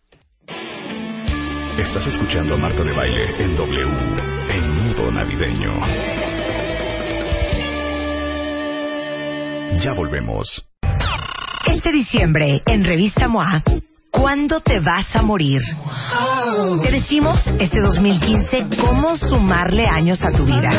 Estás 1.78 2.08
escuchando 2.08 2.56
a 2.56 2.58
Marta 2.58 2.84
de 2.84 2.92
Baile 2.92 3.44
en 3.44 3.54
W, 3.54 3.84
en 4.50 4.76
Nudo 4.78 5.12
Navideño. 5.12 5.80
Ya 9.80 9.94
volvemos. 9.94 10.68
Este 11.68 11.92
diciembre, 11.92 12.62
en 12.66 12.84
Revista 12.84 13.28
MOA, 13.28 13.64
¿cuándo 14.12 14.60
te 14.60 14.80
vas 14.80 15.16
a 15.16 15.22
morir? 15.22 15.62
Te 16.84 16.92
decimos 16.92 17.40
este 17.60 17.78
2015 17.82 18.68
cómo 18.80 19.18
sumarle 19.18 19.88
años 19.88 20.24
a 20.24 20.32
tu 20.32 20.46
vida. 20.46 20.70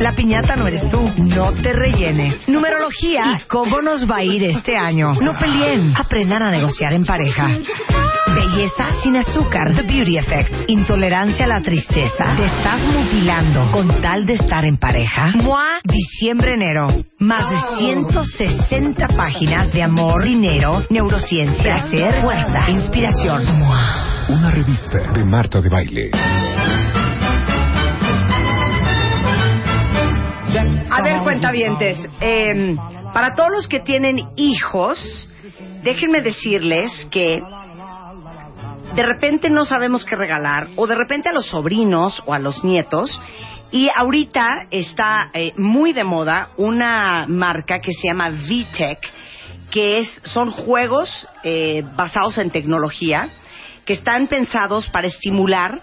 La 0.00 0.12
piñata 0.12 0.56
no 0.56 0.66
eres 0.66 0.90
tú, 0.90 1.10
no 1.18 1.52
te 1.52 1.72
rellenes. 1.74 2.48
Numerología, 2.48 3.38
¿y 3.38 3.46
cómo 3.46 3.82
nos 3.82 4.08
va 4.08 4.16
a 4.16 4.24
ir 4.24 4.42
este 4.44 4.76
año? 4.76 5.12
No 5.20 5.34
peleen, 5.38 5.92
aprendan 5.94 6.42
a 6.42 6.50
negociar 6.50 6.94
en 6.94 7.04
pareja. 7.04 7.50
Belleza 8.50 9.00
sin 9.02 9.16
azúcar, 9.16 9.74
The 9.74 9.82
Beauty 9.82 10.16
Effect. 10.16 10.68
Intolerancia 10.68 11.44
a 11.44 11.48
la 11.48 11.60
tristeza. 11.60 12.34
Te 12.36 12.44
estás 12.44 12.82
mutilando 12.84 13.70
con 13.70 14.00
tal 14.00 14.26
de 14.26 14.34
estar 14.34 14.64
en 14.64 14.76
pareja. 14.76 15.32
MOA, 15.36 15.78
diciembre-enero. 15.84 16.88
Más 17.20 17.48
de 17.48 17.78
160 17.78 19.08
páginas 19.08 19.72
de 19.72 19.82
amor, 19.82 20.24
dinero, 20.24 20.84
neurociencia, 20.90 21.62
placer, 21.62 22.22
fuerza, 22.22 22.70
inspiración. 22.70 23.58
MOA. 23.58 24.26
Una 24.30 24.50
revista 24.50 24.98
de 25.12 25.24
Marta 25.24 25.60
de 25.60 25.68
Baile. 25.68 26.10
A 30.90 31.02
ver, 31.02 31.18
cuentavientes, 31.22 32.08
eh, 32.20 32.76
para 33.14 33.34
todos 33.36 33.50
los 33.52 33.68
que 33.68 33.78
tienen 33.80 34.18
hijos, 34.36 35.28
déjenme 35.84 36.20
decirles 36.20 36.90
que 37.12 37.38
de 38.94 39.02
repente 39.02 39.48
no 39.50 39.64
sabemos 39.64 40.04
qué 40.04 40.16
regalar, 40.16 40.68
o 40.76 40.86
de 40.86 40.94
repente 40.94 41.28
a 41.28 41.32
los 41.32 41.46
sobrinos 41.46 42.22
o 42.26 42.34
a 42.34 42.38
los 42.38 42.64
nietos, 42.64 43.20
y 43.70 43.88
ahorita 43.94 44.66
está 44.70 45.30
eh, 45.32 45.52
muy 45.56 45.92
de 45.92 46.04
moda 46.04 46.50
una 46.56 47.26
marca 47.28 47.80
que 47.80 47.92
se 47.92 48.08
llama 48.08 48.30
VTech, 48.30 48.98
que 49.70 49.98
es, 50.00 50.20
son 50.24 50.50
juegos 50.50 51.28
eh, 51.44 51.84
basados 51.96 52.38
en 52.38 52.50
tecnología, 52.50 53.28
que 53.84 53.92
están 53.92 54.26
pensados 54.26 54.88
para 54.90 55.06
estimular 55.06 55.80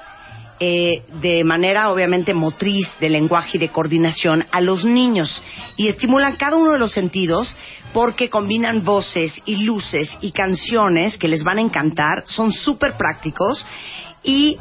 eh, 0.59 1.03
de 1.21 1.43
manera 1.43 1.91
obviamente 1.91 2.33
motriz, 2.33 2.87
de 2.99 3.09
lenguaje 3.09 3.57
y 3.57 3.59
de 3.59 3.69
coordinación 3.69 4.45
a 4.51 4.59
los 4.59 4.85
niños. 4.85 5.43
Y 5.75 5.87
estimulan 5.87 6.35
cada 6.35 6.57
uno 6.57 6.71
de 6.71 6.79
los 6.79 6.91
sentidos 6.91 7.55
porque 7.93 8.29
combinan 8.29 8.83
voces 8.83 9.41
y 9.45 9.57
luces 9.57 10.17
y 10.21 10.31
canciones 10.31 11.17
que 11.17 11.27
les 11.27 11.43
van 11.43 11.59
a 11.59 11.61
encantar, 11.61 12.23
son 12.25 12.51
súper 12.51 12.97
prácticos. 12.97 13.65
Y 14.23 14.57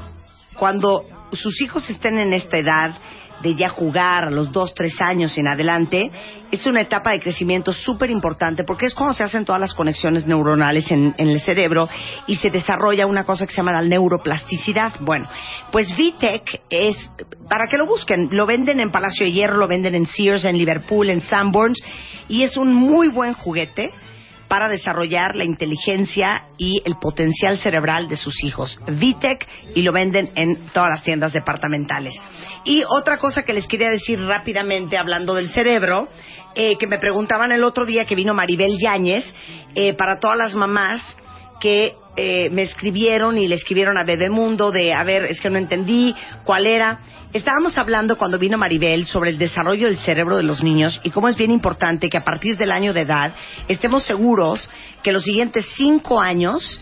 cuando 0.57 1.05
sus 1.33 1.61
hijos 1.61 1.89
estén 1.89 2.19
en 2.19 2.33
esta 2.33 2.59
edad 2.59 2.99
de 3.43 3.55
ya 3.55 3.69
jugar 3.69 4.25
a 4.25 4.31
los 4.31 4.51
dos, 4.51 4.75
tres 4.75 5.01
años 5.01 5.37
en 5.39 5.49
adelante, 5.49 6.11
es 6.51 6.67
una 6.67 6.81
etapa 6.81 7.13
de 7.13 7.21
crecimiento 7.21 7.73
súper 7.73 8.11
importante 8.11 8.65
porque 8.65 8.87
es 8.87 8.95
cuando 8.95 9.15
se 9.15 9.25
hacen 9.25 9.45
todas 9.45 9.61
las 9.61 9.75
conexiones 9.75 10.27
neuronales 10.27 10.91
en, 10.91 11.15
el 11.19 11.41
cerebro 11.41 11.89
y 12.27 12.37
se 12.37 12.51
desarrolla 12.51 13.07
una 13.07 13.25
cosa 13.25 13.47
que 13.47 13.53
se 13.53 13.59
llama 13.59 13.73
la 13.73 13.83
neuroplasticidad. 13.83 14.95
Bueno, 15.01 15.29
pues 15.73 15.95
VTech 15.97 16.63
es, 16.71 17.11
para 17.49 17.67
que 17.67 17.77
lo 17.77 17.87
busquen, 17.87 18.29
lo 18.31 18.47
venden 18.47 18.81
en 18.81 18.91
Palacio 18.91 19.27
de 19.27 19.33
Hierro, 19.33 19.57
lo 19.57 19.69
venden 19.69 19.95
en 19.95 20.07
Sears, 20.07 20.45
en 20.45 20.57
Liverpool, 20.57 21.11
en 21.11 21.21
Sanborns 21.21 21.83
y 22.29 22.43
es 22.43 22.57
un 22.57 22.75
muy 22.75 23.09
buen 23.09 23.35
juguete 23.35 23.93
para 24.49 24.69
desarrollar 24.69 25.35
la 25.35 25.45
inteligencia 25.45 26.45
y 26.59 26.81
el 26.85 26.97
potencial 27.01 27.59
cerebral 27.59 28.09
de 28.09 28.17
sus 28.17 28.43
hijos. 28.45 28.81
VTech 28.87 29.47
y 29.75 29.83
lo 29.83 29.93
venden 29.93 30.31
en 30.35 30.69
todas 30.69 30.89
las 30.91 31.03
tiendas 31.03 31.33
departamentales. 31.33 32.15
Y 32.65 32.83
otra 32.89 33.19
cosa 33.19 33.45
que 33.45 33.53
les 33.53 33.67
quería 33.67 33.91
decir 33.91 34.21
rápidamente 34.25 34.97
hablando 34.97 35.35
del 35.35 35.51
cerebro, 35.51 36.09
eh, 36.55 36.77
que 36.79 36.87
me 36.87 36.99
preguntaban 36.99 37.53
el 37.53 37.65
otro 37.65 37.85
día 37.85 38.05
que 38.05 38.15
vino 38.15 38.35
Maribel 38.35 38.79
Yáñez, 38.79 39.25
eh, 39.75 39.95
para 39.95 40.21
todas 40.21 40.39
las 40.39 40.55
mamás 40.55 41.17
que 41.61 41.95
eh, 42.17 42.49
me 42.51 42.63
escribieron 42.63 43.37
y 43.37 43.47
le 43.47 43.57
escribieron 43.57 43.99
a 43.99 44.05
Bebemundo 44.05 44.71
de, 44.71 44.95
a 44.95 45.05
ver, 45.05 45.25
es 45.25 45.41
que 45.41 45.51
no 45.51 45.59
entendí 45.59 46.15
cuál 46.45 46.67
era. 46.67 46.99
Estábamos 47.37 47.77
hablando 47.77 48.17
cuando 48.17 48.39
vino 48.39 48.57
Maribel 48.57 49.07
sobre 49.07 49.29
el 49.29 49.37
desarrollo 49.37 49.89
del 49.89 49.99
cerebro 49.99 50.39
de 50.39 50.43
los 50.43 50.63
niños 50.63 50.99
y 51.05 51.11
cómo 51.11 51.29
es 51.29 51.37
bien 51.37 51.51
importante 51.51 52.09
que 52.09 52.17
a 52.17 52.25
partir 52.25 52.57
del 52.57 52.73
año 52.73 52.95
de 52.95 53.03
edad 53.03 53.35
estemos 53.69 54.05
seguros 54.05 54.71
que 55.03 55.13
los 55.13 55.23
siguientes 55.23 55.67
cinco 55.77 56.19
años 56.19 56.81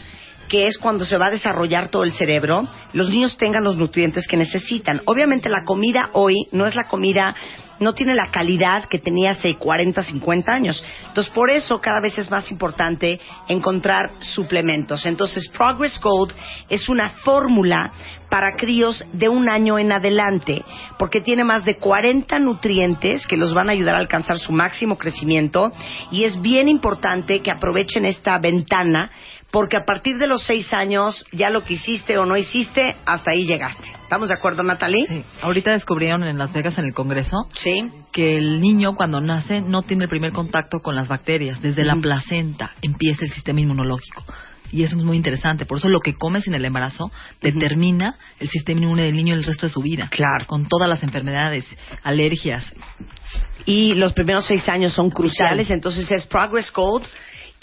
que 0.48 0.68
es 0.68 0.78
cuando 0.78 1.04
se 1.04 1.16
va 1.16 1.26
a 1.26 1.32
desarrollar 1.32 1.88
todo 1.88 2.04
el 2.04 2.12
cerebro, 2.12 2.68
los 2.92 3.10
niños 3.10 3.36
tengan 3.36 3.64
los 3.64 3.76
nutrientes 3.76 4.28
que 4.28 4.36
necesitan. 4.36 5.00
Obviamente 5.06 5.48
la 5.48 5.64
comida 5.64 6.10
hoy 6.12 6.46
no 6.52 6.66
es 6.66 6.76
la 6.76 6.86
comida, 6.86 7.34
no 7.80 7.92
tiene 7.94 8.14
la 8.14 8.30
calidad 8.30 8.84
que 8.86 8.98
tenía 8.98 9.32
hace 9.32 9.56
40, 9.56 10.02
50 10.02 10.52
años. 10.52 10.84
Entonces 11.08 11.32
por 11.32 11.50
eso 11.50 11.80
cada 11.80 12.00
vez 12.00 12.18
es 12.18 12.30
más 12.30 12.50
importante 12.50 13.20
encontrar 13.48 14.12
suplementos. 14.20 15.06
Entonces 15.06 15.48
Progress 15.48 16.00
Gold 16.00 16.32
es 16.68 16.88
una 16.88 17.10
fórmula 17.10 17.92
para 18.30 18.56
críos 18.56 19.04
de 19.12 19.28
un 19.28 19.48
año 19.48 19.78
en 19.78 19.92
adelante, 19.92 20.64
porque 20.98 21.20
tiene 21.20 21.44
más 21.44 21.64
de 21.64 21.76
40 21.76 22.38
nutrientes 22.40 23.26
que 23.26 23.36
los 23.36 23.54
van 23.54 23.68
a 23.68 23.72
ayudar 23.72 23.94
a 23.94 23.98
alcanzar 23.98 24.38
su 24.38 24.50
máximo 24.50 24.98
crecimiento 24.98 25.72
y 26.10 26.24
es 26.24 26.40
bien 26.40 26.68
importante 26.68 27.42
que 27.42 27.52
aprovechen 27.52 28.04
esta 28.04 28.38
ventana 28.38 29.10
porque 29.54 29.76
a 29.76 29.84
partir 29.84 30.18
de 30.18 30.26
los 30.26 30.42
seis 30.42 30.72
años 30.72 31.24
ya 31.30 31.48
lo 31.48 31.62
que 31.62 31.74
hiciste 31.74 32.18
o 32.18 32.26
no 32.26 32.36
hiciste, 32.36 32.96
hasta 33.06 33.30
ahí 33.30 33.46
llegaste. 33.46 33.84
¿Estamos 34.02 34.26
de 34.28 34.34
acuerdo, 34.34 34.64
Natalie? 34.64 35.06
Sí. 35.06 35.24
Ahorita 35.42 35.70
descubrieron 35.70 36.24
en 36.24 36.38
Las 36.38 36.52
Vegas, 36.52 36.76
en 36.76 36.86
el 36.86 36.92
Congreso, 36.92 37.48
Sí. 37.62 37.88
que 38.10 38.36
el 38.36 38.60
niño 38.60 38.96
cuando 38.96 39.20
nace 39.20 39.60
no 39.60 39.82
tiene 39.82 40.04
el 40.04 40.10
primer 40.10 40.32
contacto 40.32 40.80
con 40.80 40.96
las 40.96 41.06
bacterias. 41.06 41.62
Desde 41.62 41.84
la 41.84 41.94
placenta 41.94 42.72
empieza 42.82 43.26
el 43.26 43.30
sistema 43.30 43.60
inmunológico. 43.60 44.24
Y 44.72 44.82
eso 44.82 44.96
es 44.96 45.04
muy 45.04 45.16
interesante. 45.16 45.66
Por 45.66 45.78
eso 45.78 45.88
lo 45.88 46.00
que 46.00 46.14
comes 46.14 46.48
en 46.48 46.54
el 46.54 46.64
embarazo 46.64 47.12
determina 47.40 48.16
el 48.40 48.48
sistema 48.48 48.80
inmune 48.80 49.04
del 49.04 49.14
niño 49.14 49.34
el 49.34 49.44
resto 49.44 49.66
de 49.66 49.72
su 49.72 49.82
vida. 49.82 50.08
Claro. 50.10 50.46
Con 50.48 50.66
todas 50.66 50.88
las 50.88 51.04
enfermedades, 51.04 51.64
alergias. 52.02 52.64
Y 53.66 53.94
los 53.94 54.14
primeros 54.14 54.46
seis 54.46 54.68
años 54.68 54.92
son 54.94 55.10
cruciales, 55.10 55.70
entonces 55.70 56.10
es 56.10 56.26
Progress 56.26 56.72
Gold. 56.72 57.06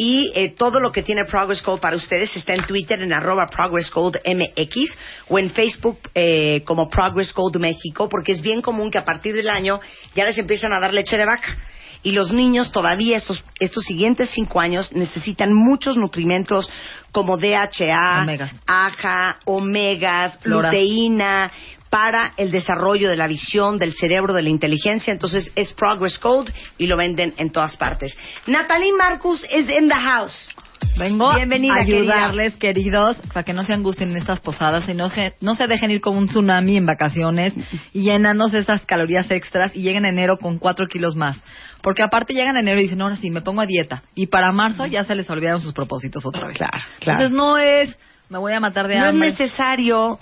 Y 0.03 0.31
eh, 0.33 0.55
todo 0.57 0.79
lo 0.79 0.91
que 0.91 1.03
tiene 1.03 1.25
Progress 1.25 1.61
Gold 1.61 1.79
para 1.79 1.95
ustedes 1.95 2.35
está 2.35 2.55
en 2.55 2.65
Twitter 2.65 2.99
en 3.03 3.13
arroba 3.13 3.45
Progress 3.45 3.91
Gold 3.91 4.17
MX 4.25 4.97
o 5.29 5.37
en 5.37 5.51
Facebook 5.51 5.99
eh, 6.15 6.63
como 6.65 6.89
Progress 6.89 7.31
Gold 7.31 7.57
México, 7.57 8.09
porque 8.09 8.31
es 8.31 8.41
bien 8.41 8.63
común 8.63 8.89
que 8.89 8.97
a 8.97 9.05
partir 9.05 9.35
del 9.35 9.47
año 9.47 9.79
ya 10.15 10.25
les 10.25 10.39
empiezan 10.39 10.73
a 10.73 10.79
dar 10.79 10.91
leche 10.91 11.17
de 11.17 11.25
vaca. 11.27 11.55
Y 12.01 12.13
los 12.13 12.33
niños 12.33 12.71
todavía 12.71 13.17
estos, 13.17 13.43
estos 13.59 13.83
siguientes 13.83 14.31
cinco 14.31 14.59
años 14.59 14.91
necesitan 14.91 15.53
muchos 15.53 15.97
nutrimentos 15.97 16.67
como 17.11 17.37
DHA, 17.37 18.23
Omegas. 18.23 18.53
AHA, 18.65 19.37
omegas, 19.45 20.39
Flora. 20.39 20.69
luteína, 20.71 21.51
para 21.91 22.33
el 22.37 22.49
desarrollo 22.49 23.09
de 23.09 23.17
la 23.17 23.27
visión, 23.27 23.77
del 23.77 23.93
cerebro, 23.93 24.33
de 24.33 24.41
la 24.41 24.49
inteligencia. 24.49 25.13
Entonces 25.13 25.51
es 25.55 25.73
Progress 25.73 26.19
Gold 26.19 26.51
y 26.79 26.87
lo 26.87 26.97
venden 26.97 27.33
en 27.37 27.51
todas 27.51 27.75
partes. 27.77 28.17
Natalie 28.47 28.93
Marcus 28.97 29.43
is 29.43 29.69
in 29.69 29.87
the 29.89 29.93
house. 29.95 30.49
Vengo 30.97 31.33
Bienvenida, 31.35 31.75
a 31.75 31.81
ayudarles, 31.81 32.55
queridos, 32.55 33.15
para 33.33 33.43
que 33.43 33.53
no 33.53 33.63
se 33.63 33.73
angustien 33.73 34.09
en 34.11 34.17
estas 34.17 34.39
posadas 34.39 34.87
y 34.89 34.93
no, 34.93 35.09
se- 35.09 35.35
no 35.39 35.53
se 35.55 35.67
dejen 35.67 35.91
ir 35.91 36.01
como 36.01 36.17
un 36.17 36.27
tsunami 36.27 36.77
en 36.77 36.85
vacaciones 36.85 37.53
y 37.93 38.01
llenándose 38.03 38.59
esas 38.59 38.83
calorías 38.85 39.29
extras 39.29 39.71
y 39.75 39.81
lleguen 39.83 40.05
en 40.05 40.13
enero 40.17 40.37
con 40.37 40.57
cuatro 40.57 40.87
kilos 40.87 41.15
más. 41.15 41.37
Porque 41.83 42.01
aparte 42.03 42.33
llegan 42.33 42.55
en 42.55 42.61
enero 42.67 42.79
y 42.79 42.83
dicen, 42.83 43.01
ahora 43.01 43.15
sí, 43.17 43.29
me 43.29 43.41
pongo 43.41 43.61
a 43.61 43.65
dieta. 43.65 44.03
Y 44.15 44.27
para 44.27 44.51
marzo 44.51 44.85
ya 44.85 45.03
se 45.03 45.13
les 45.15 45.29
olvidaron 45.29 45.61
sus 45.61 45.73
propósitos 45.73 46.25
otra 46.25 46.47
vez. 46.47 46.57
Claro, 46.57 46.77
claro. 46.99 47.23
Entonces 47.25 47.37
no 47.37 47.57
es, 47.57 47.95
me 48.29 48.37
voy 48.39 48.53
a 48.53 48.59
matar 48.59 48.87
de 48.87 48.95
No 48.95 49.03
es 49.05 49.09
hambre. 49.11 49.29
necesario 49.31 50.19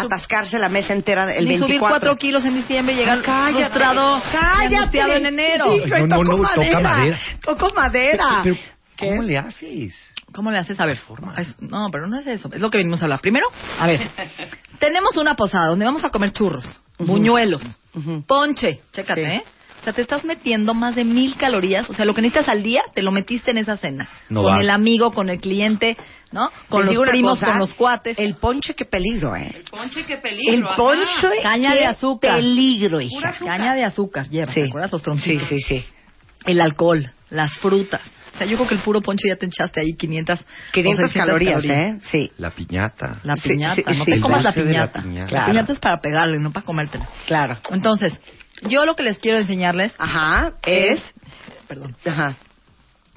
atascarse 0.00 0.58
la 0.58 0.68
mesa 0.68 0.92
entera 0.92 1.24
el 1.24 1.44
ni 1.44 1.50
24. 1.50 1.66
subir 1.66 1.80
cuatro 1.80 2.16
kilos 2.16 2.44
en 2.44 2.54
diciembre 2.54 2.94
y 2.94 2.98
llegar 2.98 3.22
Cállate, 3.22 3.64
frustrado 3.64 4.18
y 4.18 4.20
cállate. 4.32 4.76
angustiado 4.76 5.12
en 5.14 5.26
enero. 5.26 5.64
Sí, 5.72 5.82
No, 5.90 5.98
no, 6.06 6.16
toco 6.16 6.24
no, 6.24 6.48
toca 6.54 6.80
madera. 6.80 7.18
Toco 7.42 7.74
madera. 7.74 8.40
Pero, 8.42 8.56
¿Qué? 8.96 9.08
¿Cómo 9.10 9.22
le 9.22 9.38
haces? 9.38 9.94
¿Cómo 10.32 10.50
le 10.50 10.58
haces? 10.58 10.78
A 10.80 10.86
ver, 10.86 11.00
es- 11.38 11.56
no, 11.60 11.88
pero 11.90 12.06
no 12.06 12.18
es 12.18 12.26
eso. 12.26 12.50
Es 12.52 12.60
lo 12.60 12.70
que 12.70 12.78
venimos 12.78 13.00
a 13.00 13.04
hablar. 13.04 13.20
Primero, 13.20 13.46
a 13.78 13.86
ver, 13.86 14.00
tenemos 14.78 15.16
una 15.16 15.34
posada 15.36 15.66
donde 15.68 15.84
vamos 15.84 16.04
a 16.04 16.10
comer 16.10 16.32
churros, 16.32 16.64
buñuelos, 16.98 17.62
Ujú. 17.94 18.22
ponche, 18.26 18.80
chécate, 18.92 19.24
Sí. 19.24 19.36
¿eh? 19.36 19.44
Sea, 19.88 19.94
te 19.94 20.02
estás 20.02 20.22
metiendo 20.24 20.74
más 20.74 20.94
de 20.96 21.04
mil 21.04 21.34
calorías. 21.36 21.88
O 21.88 21.94
sea, 21.94 22.04
lo 22.04 22.12
que 22.14 22.20
necesitas 22.20 22.48
al 22.50 22.62
día, 22.62 22.82
te 22.94 23.00
lo 23.02 23.10
metiste 23.10 23.52
en 23.52 23.56
esa 23.58 23.78
cena. 23.78 24.06
No 24.28 24.42
con 24.42 24.58
el 24.58 24.68
amigo, 24.68 25.12
con 25.14 25.30
el 25.30 25.40
cliente, 25.40 25.96
¿no? 26.30 26.50
Con 26.68 26.84
Les 26.84 26.94
los 26.94 27.08
primos, 27.08 27.38
cosa, 27.38 27.52
con 27.52 27.58
los 27.60 27.72
cuates. 27.72 28.18
El 28.18 28.36
ponche, 28.36 28.74
qué 28.74 28.84
peligro, 28.84 29.34
¿eh? 29.34 29.62
Ponche, 29.70 30.04
qué 30.04 30.18
peligro. 30.18 30.54
El 30.54 30.64
ajá. 30.64 30.76
ponche, 30.76 31.28
Caña 31.42 31.72
qué 31.72 31.78
de 31.78 31.86
azúcar. 31.86 32.36
peligro, 32.36 33.00
hija. 33.00 33.30
Azúcar. 33.30 33.56
Caña 33.56 33.74
de 33.74 33.84
azúcar 33.84 34.28
lleva, 34.28 34.52
Sí. 34.52 34.60
¿te 34.60 34.68
acuerdas? 34.68 34.92
Los 34.92 35.00
Sí, 35.00 35.04
troncitos. 35.06 35.48
sí, 35.48 35.58
sí. 35.60 35.84
El 36.44 36.60
alcohol, 36.60 37.10
las 37.30 37.56
frutas. 37.58 38.02
O 38.34 38.36
sea, 38.38 38.46
yo 38.46 38.56
creo 38.56 38.68
que 38.68 38.74
el 38.74 38.80
puro 38.82 39.00
ponche 39.00 39.26
ya 39.26 39.36
te 39.36 39.46
echaste 39.46 39.80
ahí 39.80 39.94
500, 39.96 40.38
500 40.72 41.04
o 41.04 41.08
600 41.08 41.26
calorías, 41.26 41.64
¿eh? 41.64 41.96
Sí. 42.02 42.30
La 42.36 42.50
piñata. 42.50 43.20
La 43.24 43.36
Sí, 43.36 43.48
piñata, 43.48 43.74
sí, 43.74 43.82
no 43.98 44.04
sí. 44.04 44.10
te 44.12 44.20
comas 44.20 44.38
El 44.38 44.44
la 44.44 44.52
de 44.52 44.60
la 44.64 44.66
piñata. 44.70 45.02
piñata. 45.02 45.32
La 45.32 45.46
piñata 45.46 45.72
es 45.72 45.78
para 45.80 46.00
pegarle, 46.02 46.38
no 46.38 46.52
para 46.52 46.66
comértela. 46.66 47.08
Claro. 47.26 47.58
Entonces, 47.70 48.12
yo 48.62 48.84
lo 48.86 48.96
que 48.96 49.02
les 49.02 49.18
quiero 49.18 49.38
enseñarles 49.38 49.92
Ajá, 49.98 50.54
es... 50.64 51.00
perdón, 51.66 51.94
Ajá. 52.04 52.36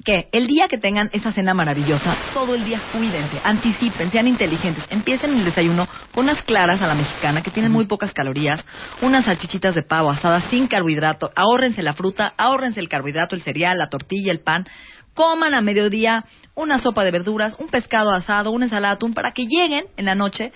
que 0.04 0.28
el 0.32 0.46
día 0.46 0.68
que 0.68 0.78
tengan 0.78 1.10
esa 1.12 1.32
cena 1.32 1.54
maravillosa, 1.54 2.16
todo 2.34 2.54
el 2.54 2.64
día 2.64 2.80
cuídense, 2.92 3.40
anticipen, 3.42 4.10
sean 4.10 4.28
inteligentes, 4.28 4.84
empiecen 4.90 5.32
el 5.34 5.44
desayuno 5.44 5.88
con 6.12 6.24
unas 6.24 6.42
claras 6.42 6.80
a 6.82 6.86
la 6.86 6.94
mexicana 6.94 7.42
que 7.42 7.50
tienen 7.50 7.72
muy 7.72 7.86
pocas 7.86 8.12
calorías, 8.12 8.64
unas 9.00 9.24
salchichitas 9.24 9.74
de 9.74 9.82
pavo 9.82 10.10
asadas 10.10 10.44
sin 10.50 10.66
carbohidrato, 10.66 11.30
ahórrense 11.34 11.82
la 11.82 11.94
fruta, 11.94 12.32
ahórrense 12.36 12.80
el 12.80 12.88
carbohidrato, 12.88 13.34
el 13.34 13.42
cereal, 13.42 13.78
la 13.78 13.88
tortilla, 13.88 14.32
el 14.32 14.40
pan, 14.40 14.66
coman 15.14 15.54
a 15.54 15.60
mediodía 15.60 16.24
una 16.54 16.78
sopa 16.78 17.04
de 17.04 17.10
verduras, 17.10 17.54
un 17.58 17.68
pescado 17.68 18.12
asado, 18.12 18.50
una 18.50 18.66
ensalada 18.66 18.94
atún 18.94 19.14
para 19.14 19.32
que 19.32 19.46
lleguen 19.46 19.86
en 19.96 20.04
la 20.04 20.14
noche 20.14 20.52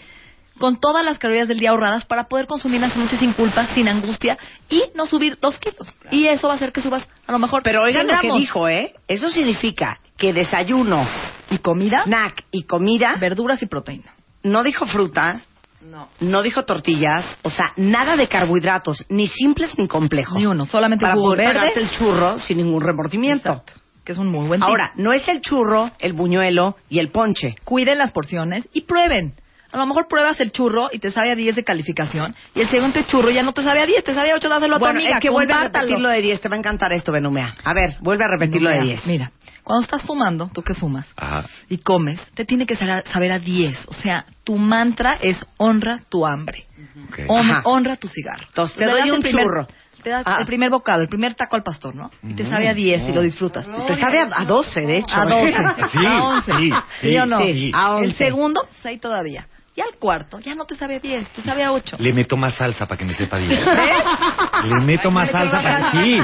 con 0.58 0.78
todas 0.80 1.04
las 1.04 1.18
calorías 1.18 1.48
del 1.48 1.58
día 1.58 1.70
ahorradas 1.70 2.04
para 2.06 2.24
poder 2.28 2.46
consumirlas 2.46 2.92
esa 2.92 3.00
noche 3.00 3.16
sin 3.18 3.32
culpa, 3.32 3.66
sin 3.74 3.88
angustia 3.88 4.38
y 4.70 4.84
no 4.94 5.06
subir 5.06 5.38
dos 5.40 5.58
kilos. 5.58 5.88
Y 6.10 6.26
eso 6.26 6.46
va 6.48 6.54
a 6.54 6.56
hacer 6.56 6.72
que 6.72 6.80
subas 6.80 7.06
a 7.26 7.32
lo 7.32 7.38
mejor 7.38 7.62
Pero 7.62 7.82
oigan 7.82 8.06
100 8.06 8.16
lo 8.16 8.20
que 8.34 8.38
dijo, 8.40 8.68
¿eh? 8.68 8.94
Eso 9.08 9.30
significa 9.30 9.98
que 10.16 10.32
desayuno, 10.32 11.06
y 11.50 11.58
comida, 11.58 12.04
snack 12.04 12.44
y 12.50 12.62
comida, 12.64 13.16
verduras 13.20 13.62
y 13.62 13.66
proteína. 13.66 14.12
no 14.42 14.62
dijo 14.62 14.86
fruta, 14.86 15.42
No. 15.82 16.08
no 16.20 16.42
dijo 16.42 16.64
tortillas, 16.64 17.24
o 17.42 17.50
sea, 17.50 17.72
nada 17.76 18.16
de 18.16 18.26
carbohidratos, 18.28 19.04
ni 19.08 19.26
simples 19.28 19.78
ni 19.78 19.86
complejos. 19.88 20.36
Ni 20.38 20.46
uno, 20.46 20.64
solamente 20.66 21.02
para 21.02 21.14
jugo 21.14 21.26
poder 21.32 21.54
verde. 21.54 21.72
el 21.76 21.90
churro 21.90 22.38
sin 22.38 22.56
ningún 22.58 22.82
remordimiento. 22.82 23.50
Exacto. 23.50 23.74
Que 24.04 24.12
es 24.12 24.18
un 24.18 24.30
muy 24.30 24.46
buen 24.46 24.60
tip. 24.60 24.68
Ahora, 24.68 24.92
no 24.96 25.12
es 25.12 25.26
el 25.28 25.40
churro, 25.40 25.90
el 25.98 26.12
buñuelo 26.12 26.76
y 26.88 27.00
el 27.00 27.08
ponche. 27.10 27.56
cuiden 27.64 27.98
las 27.98 28.12
porciones 28.12 28.66
y 28.72 28.82
prueben. 28.82 29.34
A 29.72 29.76
lo 29.78 29.86
mejor 29.86 30.06
pruebas 30.08 30.38
el 30.40 30.52
churro 30.52 30.88
y 30.92 30.98
te 30.98 31.10
sabe 31.12 31.30
a 31.30 31.34
10 31.34 31.56
de 31.56 31.64
calificación 31.64 32.34
y 32.54 32.60
el 32.60 32.68
segundo 32.70 33.00
churro 33.02 33.30
ya 33.30 33.42
no 33.42 33.52
te 33.52 33.62
sabe 33.62 33.80
a 33.80 33.86
10, 33.86 34.04
te 34.04 34.14
sabe 34.14 34.30
a 34.32 34.36
8, 34.36 34.48
dáselo 34.48 34.76
a 34.76 34.78
tu 34.78 34.84
Bueno, 34.84 34.98
amiga. 35.00 35.14
es 35.16 35.20
que 35.20 35.30
vuelve 35.30 35.52
a 35.52 35.64
repetir 35.64 35.98
lo 35.98 36.08
de 36.08 36.22
10, 36.22 36.40
te 36.40 36.48
va 36.48 36.56
a 36.56 36.58
encantar 36.58 36.92
esto, 36.92 37.12
Benumea. 37.12 37.54
A 37.64 37.74
ver, 37.74 37.96
vuelve 38.00 38.24
a 38.24 38.28
repetir 38.28 38.62
lo 38.62 38.70
de 38.70 38.80
Mira, 38.80 38.94
10. 38.94 39.06
Mira, 39.06 39.32
cuando 39.64 39.82
estás 39.84 40.02
fumando, 40.02 40.48
tú 40.54 40.62
que 40.62 40.74
fumas 40.74 41.06
Ajá. 41.16 41.48
y 41.68 41.78
comes, 41.78 42.20
te 42.34 42.44
tiene 42.44 42.66
que 42.66 42.76
saber 42.76 42.94
a- 43.06 43.12
saber 43.12 43.32
a 43.32 43.38
10. 43.38 43.76
O 43.88 43.92
sea, 43.94 44.24
tu 44.44 44.56
mantra 44.56 45.18
es 45.20 45.36
honra 45.58 46.00
tu 46.08 46.24
hambre. 46.24 46.66
Ok. 47.08 47.18
Hon- 47.28 47.50
Ajá. 47.50 47.62
honra 47.64 47.96
tu 47.96 48.06
cigarro. 48.08 48.44
Entonces, 48.48 48.76
te 48.76 48.86
Le 48.86 48.92
doy 48.92 49.00
das 49.00 49.10
un 49.10 49.16
el 49.16 49.22
primer- 49.22 49.44
churro. 49.44 49.66
Te 50.04 50.10
das 50.10 50.22
Ah. 50.24 50.36
el 50.38 50.46
primer 50.46 50.70
bocado, 50.70 51.02
el 51.02 51.08
primer 51.08 51.34
taco 51.34 51.56
al 51.56 51.64
pastor, 51.64 51.96
¿no? 51.96 52.12
Y 52.22 52.34
te 52.34 52.48
sabe 52.48 52.68
a 52.68 52.74
10 52.74 53.08
y 53.08 53.12
lo 53.12 53.22
disfrutas. 53.22 53.66
Te 53.88 53.96
sabe 53.98 54.20
a, 54.20 54.28
a 54.36 54.44
12, 54.44 54.82
de 54.82 54.98
hecho. 54.98 55.12
A 55.16 55.24
12. 55.24 55.52
Sí, 55.90 56.06
a 56.06 56.22
11. 56.22 56.52
sí, 56.58 56.72
sí, 57.00 57.18
o 57.18 57.26
no? 57.26 57.38
sí. 57.38 57.72
A 57.74 57.88
El 57.98 58.04
11. 58.04 58.12
segundo, 58.16 58.68
pues 58.70 58.86
ahí 58.86 58.98
todavía. 58.98 59.48
Y 59.76 59.80
al 59.82 59.94
cuarto, 59.98 60.40
ya 60.40 60.54
no 60.54 60.64
te 60.64 60.74
sabe 60.74 60.96
a 60.96 60.98
10, 61.00 61.28
te 61.30 61.42
sabe 61.42 61.62
a 61.62 61.72
8. 61.72 61.96
Le 62.00 62.12
meto 62.14 62.36
más 62.38 62.54
salsa 62.56 62.86
para 62.86 62.98
que 62.98 63.04
me 63.04 63.12
sepa 63.14 63.36
bien. 63.38 63.60
Le 64.64 64.80
meto 64.80 65.10
más 65.10 65.30
salsa 65.30 65.62
para 65.62 65.90
que... 65.92 65.98
Sí. 66.02 66.18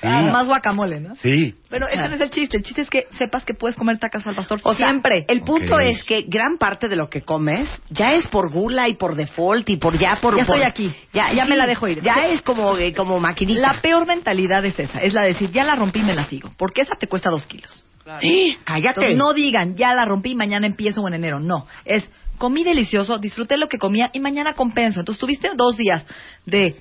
Sí. 0.00 0.06
Más 0.06 0.46
guacamole, 0.46 1.00
¿no? 1.00 1.16
Sí. 1.16 1.56
Pero 1.68 1.88
ese 1.88 2.08
no 2.08 2.14
es 2.14 2.20
el 2.20 2.30
chiste. 2.30 2.56
El 2.58 2.62
chiste 2.62 2.82
es 2.82 2.88
que 2.88 3.08
sepas 3.18 3.44
que 3.44 3.52
puedes 3.54 3.76
comer 3.76 3.98
tacas 3.98 4.24
al 4.28 4.36
pastor 4.36 4.60
O 4.62 4.72
sea, 4.72 4.90
siempre. 4.90 5.24
el 5.26 5.40
punto 5.40 5.80
es 5.80 6.04
que 6.04 6.22
gran 6.28 6.56
parte 6.56 6.86
de 6.86 6.94
lo 6.94 7.10
que 7.10 7.22
comes 7.22 7.68
ya 7.90 8.10
es 8.10 8.28
por 8.28 8.52
gula 8.52 8.88
y 8.88 8.94
por 8.94 9.16
default 9.16 9.68
y 9.70 9.76
por 9.76 9.98
ya 9.98 10.14
por... 10.22 10.36
Ya 10.36 10.44
por- 10.44 10.54
estoy 10.56 10.62
aquí. 10.62 10.94
Ya 11.12 11.44
me 11.46 11.56
la 11.56 11.66
dejo 11.66 11.88
ir. 11.88 12.00
Ya 12.00 12.14
Sí. 12.14 12.20
es 12.30 12.42
como, 12.42 12.76
eh, 12.78 12.94
como 12.94 13.18
maquinita. 13.18 13.60
La 13.60 13.80
peor 13.80 14.06
mentalidad 14.06 14.64
es 14.64 14.78
esa, 14.78 15.00
es 15.02 15.12
la 15.12 15.22
de 15.22 15.28
decir, 15.32 15.50
ya 15.50 15.64
la 15.64 15.74
rompí, 15.74 16.00
me 16.02 16.14
la 16.14 16.26
sigo. 16.26 16.48
Porque 16.56 16.82
esa 16.82 16.94
te 16.94 17.08
cuesta 17.08 17.28
dos 17.30 17.44
kilos. 17.46 17.84
¡Eh! 18.22 18.56
Cállate. 18.64 18.88
Entonces, 18.90 19.16
no 19.16 19.34
digan, 19.34 19.74
ya 19.76 19.94
la 19.94 20.04
rompí, 20.04 20.36
mañana 20.36 20.66
empiezo 20.68 21.00
o 21.02 21.08
en 21.08 21.14
enero. 21.14 21.40
No, 21.40 21.66
es, 21.84 22.08
comí 22.38 22.64
delicioso, 22.64 23.18
disfruté 23.18 23.56
lo 23.56 23.68
que 23.68 23.78
comía 23.78 24.10
y 24.12 24.20
mañana 24.20 24.54
compenso. 24.54 25.00
Entonces, 25.00 25.20
tuviste 25.20 25.50
dos 25.56 25.76
días 25.76 26.04
de, 26.46 26.80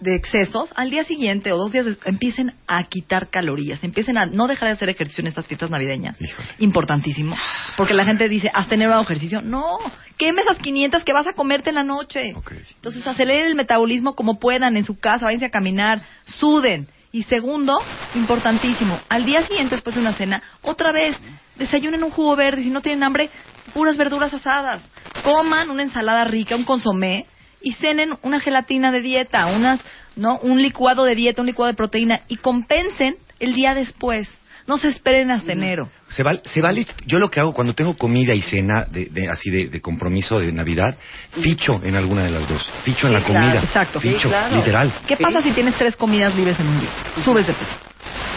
de 0.00 0.14
excesos, 0.16 0.72
al 0.76 0.90
día 0.90 1.04
siguiente 1.04 1.52
o 1.52 1.56
dos 1.56 1.70
días 1.72 1.86
des- 1.86 1.98
empiecen 2.04 2.52
a 2.66 2.82
quitar 2.84 3.30
calorías, 3.30 3.82
empiecen 3.84 4.18
a 4.18 4.26
no 4.26 4.46
dejar 4.48 4.68
de 4.68 4.74
hacer 4.74 4.88
ejercicio 4.88 5.22
en 5.22 5.28
estas 5.28 5.46
fiestas 5.46 5.70
navideñas. 5.70 6.20
Híjole. 6.20 6.48
Importantísimo. 6.58 7.36
Porque 7.76 7.94
la 7.94 8.04
gente 8.04 8.28
dice, 8.28 8.50
¿has 8.52 8.68
tenido 8.68 9.00
ejercicio? 9.00 9.40
No, 9.42 9.78
queme 10.16 10.42
esas 10.42 10.58
500 10.58 11.04
que 11.04 11.12
vas 11.12 11.26
a 11.26 11.32
comerte 11.34 11.68
en 11.70 11.76
la 11.76 11.84
noche. 11.84 12.34
Entonces, 12.74 13.06
aceleren 13.06 13.46
el 13.46 13.54
metabolismo 13.54 14.14
como 14.16 14.38
puedan 14.40 14.76
en 14.76 14.84
su 14.84 14.98
casa, 14.98 15.24
váyanse 15.26 15.46
a 15.46 15.50
caminar, 15.50 16.02
suden. 16.24 16.88
Y 17.16 17.22
segundo, 17.22 17.80
importantísimo, 18.14 19.00
al 19.08 19.24
día 19.24 19.40
siguiente, 19.46 19.74
después 19.74 19.94
de 19.94 20.02
una 20.02 20.12
cena, 20.12 20.42
otra 20.60 20.92
vez, 20.92 21.16
desayunen 21.54 22.04
un 22.04 22.10
jugo 22.10 22.36
verde. 22.36 22.62
Si 22.62 22.68
no 22.68 22.82
tienen 22.82 23.02
hambre, 23.04 23.30
puras 23.72 23.96
verduras 23.96 24.34
asadas. 24.34 24.82
Coman 25.24 25.70
una 25.70 25.82
ensalada 25.82 26.24
rica, 26.24 26.54
un 26.54 26.64
consomé. 26.64 27.24
Y 27.62 27.72
cenen 27.72 28.10
una 28.20 28.38
gelatina 28.38 28.92
de 28.92 29.00
dieta, 29.00 29.46
unas, 29.46 29.80
¿no? 30.14 30.38
un 30.40 30.60
licuado 30.60 31.04
de 31.04 31.14
dieta, 31.14 31.40
un 31.40 31.46
licuado 31.46 31.72
de 31.72 31.76
proteína. 31.78 32.20
Y 32.28 32.36
compensen 32.36 33.16
el 33.40 33.54
día 33.54 33.72
después. 33.72 34.28
No 34.66 34.76
se 34.76 34.88
esperen 34.88 35.30
hasta 35.30 35.52
enero. 35.52 35.90
Se 36.08 36.22
vale, 36.22 36.40
se 36.54 36.60
vale, 36.62 36.86
yo 37.06 37.18
lo 37.18 37.30
que 37.30 37.40
hago 37.40 37.52
cuando 37.52 37.74
tengo 37.74 37.96
comida 37.96 38.32
y 38.32 38.40
cena 38.40 38.84
de, 38.88 39.06
de- 39.06 39.28
así 39.28 39.50
de, 39.50 39.66
de 39.68 39.80
compromiso 39.80 40.38
de 40.38 40.52
Navidad, 40.52 40.96
ficho 41.42 41.80
en 41.82 41.96
alguna 41.96 42.22
de 42.24 42.30
las 42.30 42.48
dos. 42.48 42.64
Ficho 42.84 43.08
en 43.08 43.12
la 43.14 43.22
claro, 43.24 43.44
comida. 43.46 43.62
exacto. 43.62 44.00
Sí, 44.00 44.12
Ficho, 44.12 44.28
claro. 44.28 44.54
literal. 44.56 44.92
¿Qué 45.06 45.16
pasa 45.16 45.42
si 45.42 45.50
tienes 45.52 45.74
tres 45.76 45.96
comidas 45.96 46.34
libres 46.36 46.58
en 46.60 46.68
un 46.68 46.80
día? 46.80 46.90
Subes 47.24 47.46
de 47.46 47.52
peso. 47.52 47.70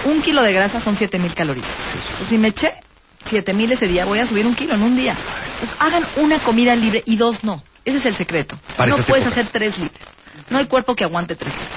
Un 0.06 0.22
kilo 0.22 0.42
de 0.42 0.52
grasa 0.52 0.82
son 0.82 0.98
7000 0.98 1.36
calorías. 1.36 1.68
Pues 2.18 2.30
si 2.30 2.38
me 2.40 2.48
eché 2.50 2.74
7000 3.30 3.72
ese 3.74 3.86
día, 3.88 4.06
voy 4.06 4.18
a 4.20 4.26
subir 4.26 4.48
un 4.48 4.56
kilo 4.56 4.74
en 4.76 4.82
un 4.82 4.96
día. 4.96 5.16
Pues 5.60 5.72
hagan 5.78 6.06
una 6.18 6.40
comida 6.40 6.76
libre 6.76 7.04
y 7.06 7.18
dos 7.18 7.44
no. 7.44 7.62
Ese 7.86 8.00
es 8.00 8.06
el 8.08 8.16
secreto. 8.18 8.58
Para 8.76 8.90
no 8.98 9.04
puedes 9.06 9.28
hacer 9.28 9.48
tres 9.52 9.78
libres. 9.78 10.00
No 10.50 10.58
hay 10.58 10.66
cuerpo 10.66 10.96
que 10.96 11.04
aguante 11.04 11.36
tres 11.36 11.54
libres. 11.54 11.70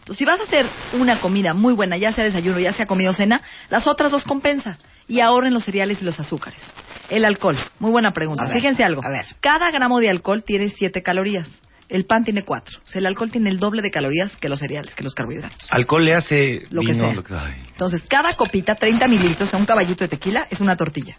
Entonces, 0.00 0.16
si 0.18 0.24
vas 0.24 0.40
a 0.40 0.44
hacer 0.44 0.64
una 0.94 1.20
comida 1.20 1.52
muy 1.52 1.74
buena, 1.74 1.98
ya 1.98 2.12
sea 2.12 2.24
desayuno, 2.24 2.58
ya 2.58 2.72
sea 2.72 2.86
comida 2.86 3.10
o 3.10 3.12
cena, 3.14 3.42
las 3.68 3.86
otras 3.86 4.10
dos 4.10 4.24
compensa. 4.24 4.78
Y 5.08 5.20
ahorren 5.20 5.54
los 5.54 5.64
cereales 5.64 5.98
y 6.02 6.04
los 6.04 6.20
azúcares. 6.20 6.60
El 7.08 7.24
alcohol. 7.24 7.58
Muy 7.78 7.90
buena 7.90 8.10
pregunta. 8.10 8.42
A 8.44 8.46
ver, 8.46 8.56
Fíjense 8.56 8.84
algo. 8.84 9.02
a 9.02 9.08
ver. 9.08 9.24
Cada 9.40 9.70
gramo 9.70 9.98
de 10.00 10.10
alcohol 10.10 10.42
tiene 10.44 10.68
7 10.68 11.02
calorías. 11.02 11.48
El 11.88 12.04
pan 12.04 12.22
tiene 12.22 12.42
4. 12.42 12.80
O 12.84 12.86
sea, 12.86 12.98
el 12.98 13.06
alcohol 13.06 13.30
tiene 13.30 13.48
el 13.48 13.58
doble 13.58 13.80
de 13.80 13.90
calorías 13.90 14.36
que 14.36 14.50
los 14.50 14.60
cereales, 14.60 14.94
que 14.94 15.02
los 15.02 15.14
carbohidratos. 15.14 15.66
Alcohol 15.70 16.04
le 16.04 16.14
hace 16.14 16.66
Lo 16.70 16.82
que 16.82 16.92
sea. 16.92 17.14
lo 17.14 17.24
que-. 17.24 17.34
Entonces, 17.70 18.02
cada 18.06 18.34
copita, 18.34 18.74
30 18.74 19.08
mililitros, 19.08 19.48
o 19.48 19.50
sea, 19.50 19.58
un 19.58 19.64
caballito 19.64 20.04
de 20.04 20.08
tequila, 20.08 20.46
es 20.50 20.60
una 20.60 20.76
tortilla. 20.76 21.16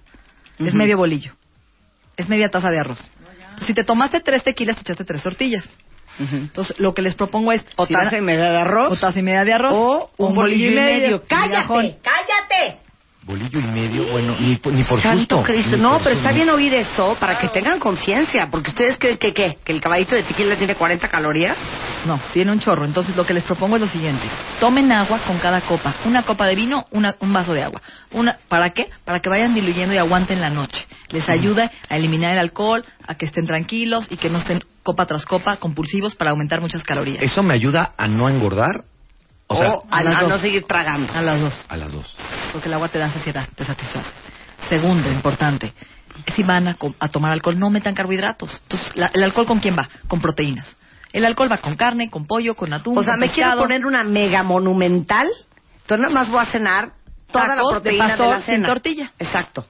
Es 0.59 0.75
medio 0.75 0.97
bolillo. 0.97 1.33
Es 2.17 2.29
media 2.29 2.49
taza 2.49 2.69
de 2.69 2.77
arroz. 2.77 2.99
Entonces, 3.39 3.65
si 3.67 3.73
te 3.73 3.83
tomaste 3.83 4.19
tres 4.19 4.43
tequilas, 4.43 4.75
te 4.75 4.81
echaste 4.83 5.05
tres 5.05 5.23
tortillas. 5.23 5.63
Entonces, 6.19 6.77
lo 6.79 6.93
que 6.93 7.01
les 7.01 7.15
propongo 7.15 7.51
es... 7.53 7.65
O 7.77 7.87
si 7.87 7.93
taza 7.93 8.17
y 8.17 8.21
media 8.21 8.51
de 8.51 8.57
arroz. 8.57 8.91
o 8.91 8.99
taza 9.01 9.17
y 9.17 9.23
media 9.23 9.43
de 9.45 9.53
arroz. 9.53 9.71
O 9.73 10.11
un 10.17 10.35
bolillo 10.35 10.69
y 10.71 10.75
medio. 10.75 11.23
¡Cállate! 11.27 11.97
¡Cállate! 12.03 12.79
Bolillo 13.29 13.59
y 13.59 13.67
medio, 13.67 14.07
bueno, 14.11 14.35
ni, 14.39 14.55
por- 14.55 14.73
ni 14.73 14.83
por 14.83 14.99
Santo 14.99 15.19
susto. 15.37 15.43
Cristo. 15.43 15.75
Ni 15.77 15.83
No, 15.83 15.91
por 15.93 15.99
pero 16.03 16.15
susto. 16.15 16.27
está 16.29 16.31
bien 16.35 16.49
oír 16.49 16.73
esto 16.73 17.15
para 17.19 17.37
que 17.37 17.47
tengan 17.49 17.77
conciencia. 17.79 18.47
Porque 18.49 18.71
ustedes 18.71 18.97
creen 18.97 19.19
que, 19.19 19.33
¿qué? 19.35 19.53
¿Que 19.63 19.71
el 19.71 19.79
caballito 19.79 20.15
de 20.15 20.23
tequila 20.23 20.55
tiene 20.55 20.73
40 20.73 21.07
calorías? 21.07 21.55
No, 22.07 22.19
tiene 22.33 22.51
un 22.51 22.59
chorro. 22.59 22.85
Entonces 22.85 23.15
lo 23.15 23.27
que 23.27 23.35
les 23.35 23.43
propongo 23.43 23.75
es 23.75 23.81
lo 23.83 23.87
siguiente. 23.87 24.25
Tomen 24.59 24.91
agua 24.91 25.19
con 25.27 25.37
cada 25.37 25.61
copa. 25.61 25.93
Una 26.05 26.23
copa 26.23 26.47
de 26.47 26.55
vino, 26.55 26.87
una- 26.89 27.15
un 27.19 27.31
vaso 27.31 27.53
de 27.53 27.61
agua. 27.61 27.79
Una, 28.13 28.35
¿Para 28.47 28.71
qué? 28.71 28.89
Para 29.05 29.19
que 29.19 29.29
vayan 29.29 29.53
diluyendo 29.53 29.93
y 29.93 29.97
aguanten 29.99 30.41
la 30.41 30.49
noche. 30.49 30.87
Les 31.09 31.29
ayuda 31.29 31.69
a 31.87 31.97
eliminar 31.97 32.33
el 32.33 32.39
alcohol, 32.39 32.83
a 33.05 33.13
que 33.13 33.27
estén 33.27 33.45
tranquilos 33.45 34.07
y 34.09 34.17
que 34.17 34.31
no 34.31 34.39
estén 34.39 34.63
copa 34.81 35.05
tras 35.05 35.27
copa 35.27 35.57
compulsivos 35.57 36.15
para 36.15 36.31
aumentar 36.31 36.61
muchas 36.61 36.81
calorías. 36.83 37.21
¿Eso 37.21 37.43
me 37.43 37.53
ayuda 37.53 37.93
a 37.95 38.07
no 38.07 38.27
engordar? 38.27 38.85
O 39.51 39.57
sea, 39.57 39.69
o 39.73 39.85
a, 39.89 39.97
a 39.97 40.03
las 40.03 40.15
a 40.23 40.27
no 40.27 40.37
seguir 40.39 40.65
tragando. 40.67 41.11
A 41.13 41.21
las 41.21 41.41
dos. 41.41 41.65
a 41.67 41.75
las 41.75 41.91
dos. 41.91 42.15
Porque 42.51 42.67
el 42.67 42.73
agua 42.75 42.87
te 42.89 42.99
da 42.99 43.11
saciedad, 43.11 43.47
te 43.55 43.65
satisface. 43.65 44.09
Segundo, 44.69 45.09
importante. 45.09 45.73
Si 46.35 46.43
van 46.43 46.67
a, 46.67 46.75
tomar 47.09 47.31
alcohol, 47.31 47.57
no 47.57 47.69
metan 47.69 47.95
carbohidratos. 47.95 48.61
Entonces, 48.63 48.95
la- 48.95 49.09
¿el 49.13 49.23
alcohol 49.23 49.45
con 49.47 49.59
quién 49.59 49.75
va? 49.77 49.87
Con 50.07 50.21
proteínas. 50.21 50.67
El 51.11 51.25
alcohol 51.25 51.51
va 51.51 51.57
con 51.57 51.75
carne, 51.75 52.09
con 52.09 52.27
pollo, 52.27 52.53
con 52.55 52.71
atún. 52.73 52.95
O 52.97 53.03
sea, 53.03 53.15
me 53.15 53.31
quiero 53.31 53.57
poner 53.57 53.85
una 53.85 54.03
mega 54.03 54.43
monumental. 54.43 55.27
Entonces 55.81 55.99
nada 55.99 56.13
más 56.13 56.29
voy 56.29 56.39
a 56.41 56.45
cenar 56.45 56.91
toda 57.31 57.47
la 57.47 57.55
Tacos 57.55 57.73
de 57.73 57.79
proteína 57.81 58.03
de, 58.05 58.09
pastor 58.11 58.29
la 58.29 58.41
cena. 58.41 58.57
sin 58.57 58.65
tortilla. 58.65 59.11
Exacto. 59.17 59.65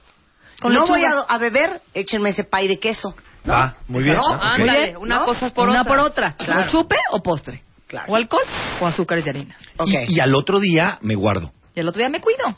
Con 0.60 0.74
no 0.74 0.86
voy 0.86 1.00
lechuga. 1.00 1.24
a, 1.26 1.34
a 1.34 1.38
beber, 1.38 1.80
échenme 1.94 2.30
ese 2.30 2.44
pay 2.44 2.68
de 2.68 2.78
queso. 2.78 3.14
¿no? 3.44 3.54
Ah, 3.54 3.74
muy 3.88 4.02
bien. 4.02 4.16
¿No? 4.16 4.22
Ah, 4.28 4.54
Ándale, 4.56 4.96
una 4.98 5.20
¿no? 5.20 5.24
cosa 5.24 5.48
por 5.48 5.68
Una 5.70 5.80
otra. 5.80 5.88
por 5.94 5.98
otra. 6.00 6.32
Claro. 6.32 6.60
O 6.68 6.70
chupe 6.70 6.96
o 7.12 7.22
postre. 7.22 7.62
Claro. 7.90 8.12
O 8.12 8.16
alcohol 8.16 8.44
o 8.80 8.86
azúcares 8.86 9.24
de 9.24 9.30
harina. 9.30 9.56
Ok. 9.76 9.88
Y, 10.06 10.16
y 10.16 10.20
al 10.20 10.34
otro 10.36 10.60
día 10.60 10.98
me 11.02 11.16
guardo. 11.16 11.52
Y 11.74 11.80
el 11.80 11.88
otro 11.88 11.98
día 11.98 12.08
me 12.08 12.20
cuido. 12.20 12.56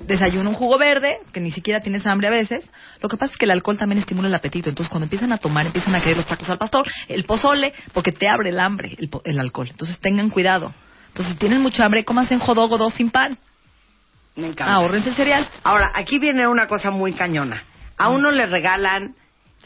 Desayuno 0.00 0.50
un 0.50 0.56
jugo 0.56 0.76
verde, 0.78 1.18
que 1.32 1.40
ni 1.40 1.50
siquiera 1.50 1.80
tienes 1.80 2.06
hambre 2.06 2.28
a 2.28 2.30
veces. 2.30 2.68
Lo 3.00 3.08
que 3.08 3.16
pasa 3.16 3.32
es 3.32 3.38
que 3.38 3.46
el 3.46 3.50
alcohol 3.50 3.78
también 3.78 3.98
estimula 3.98 4.28
el 4.28 4.34
apetito. 4.34 4.68
Entonces, 4.68 4.90
cuando 4.90 5.06
empiezan 5.06 5.32
a 5.32 5.38
tomar, 5.38 5.66
empiezan 5.66 5.94
a 5.96 6.00
querer 6.00 6.18
los 6.18 6.26
tacos 6.26 6.48
al 6.50 6.58
pastor, 6.58 6.84
el 7.08 7.24
pozole, 7.24 7.72
porque 7.94 8.12
te 8.12 8.28
abre 8.28 8.50
el 8.50 8.60
hambre 8.60 8.94
el, 8.98 9.08
po- 9.08 9.22
el 9.24 9.40
alcohol. 9.40 9.68
Entonces, 9.70 9.98
tengan 10.00 10.30
cuidado. 10.30 10.72
Entonces, 11.08 11.32
si 11.32 11.38
tienen 11.38 11.60
mucha 11.60 11.84
hambre, 11.84 12.04
cómanse 12.04 12.34
en 12.34 12.40
jodogo 12.40 12.76
dos 12.78 12.92
sin 12.94 13.10
pan. 13.10 13.36
Me 14.36 14.46
encanta. 14.48 14.74
Ahorrense 14.74 15.08
el 15.10 15.14
cereal. 15.16 15.48
Ahora, 15.64 15.90
aquí 15.94 16.18
viene 16.18 16.46
una 16.46 16.66
cosa 16.68 16.90
muy 16.90 17.12
cañona. 17.14 17.64
A 17.98 18.08
uno 18.10 18.30
le 18.30 18.46
regalan 18.46 19.14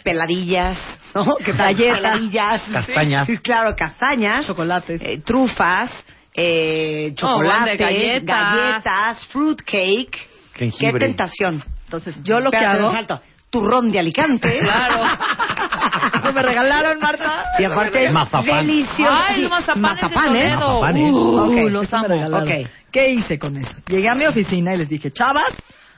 peladillas, 0.02 0.78
¿no? 1.14 1.36
Que. 1.44 1.52
Peladillas. 1.52 2.62
Castañas. 2.72 3.26
Sí, 3.26 3.38
claro, 3.38 3.74
castañas. 3.76 4.46
Chocolates. 4.46 5.00
eh, 5.02 5.20
trufas, 5.24 5.90
eh, 6.34 7.12
chocolates, 7.14 7.78
de 7.78 7.84
galletas. 7.84 8.56
galletas, 8.56 9.26
fruit 9.28 9.60
cake. 9.62 10.16
Jengibre. 10.54 10.92
Qué 10.92 10.98
tentación. 10.98 11.62
Entonces, 11.84 12.16
yo 12.22 12.40
lo 12.40 12.50
que 12.50 12.56
Espérate, 12.56 12.78
hago... 12.80 12.88
me 12.90 12.96
falta. 12.96 13.22
Turrón 13.48 13.92
de 13.92 14.00
Alicante. 14.00 14.58
Claro. 14.58 15.04
Eso 16.22 16.32
me 16.34 16.42
regalaron, 16.42 16.98
Marta. 16.98 17.44
Y 17.58 17.64
aparte, 17.64 18.10
Mazapán. 18.10 18.66
delicioso. 18.66 19.12
Ay, 19.14 19.42
los 19.42 19.50
mazapanes 19.50 19.76
de 19.76 19.80
Mazapanes. 20.08 20.52
Toledo. 20.54 20.80
Mazapanes. 20.80 21.12
Uh, 21.12 21.38
Ok, 21.38 21.70
los 21.70 21.92
me 21.92 21.98
amo. 21.98 22.08
regalaron. 22.08 22.48
Ok. 22.48 22.68
¿Qué 22.90 23.08
hice 23.12 23.38
con 23.38 23.56
eso? 23.56 23.70
Llegué 23.86 24.08
a 24.08 24.14
mi 24.14 24.26
oficina 24.26 24.74
y 24.74 24.78
les 24.78 24.88
dije, 24.88 25.10
chavas, 25.12 25.50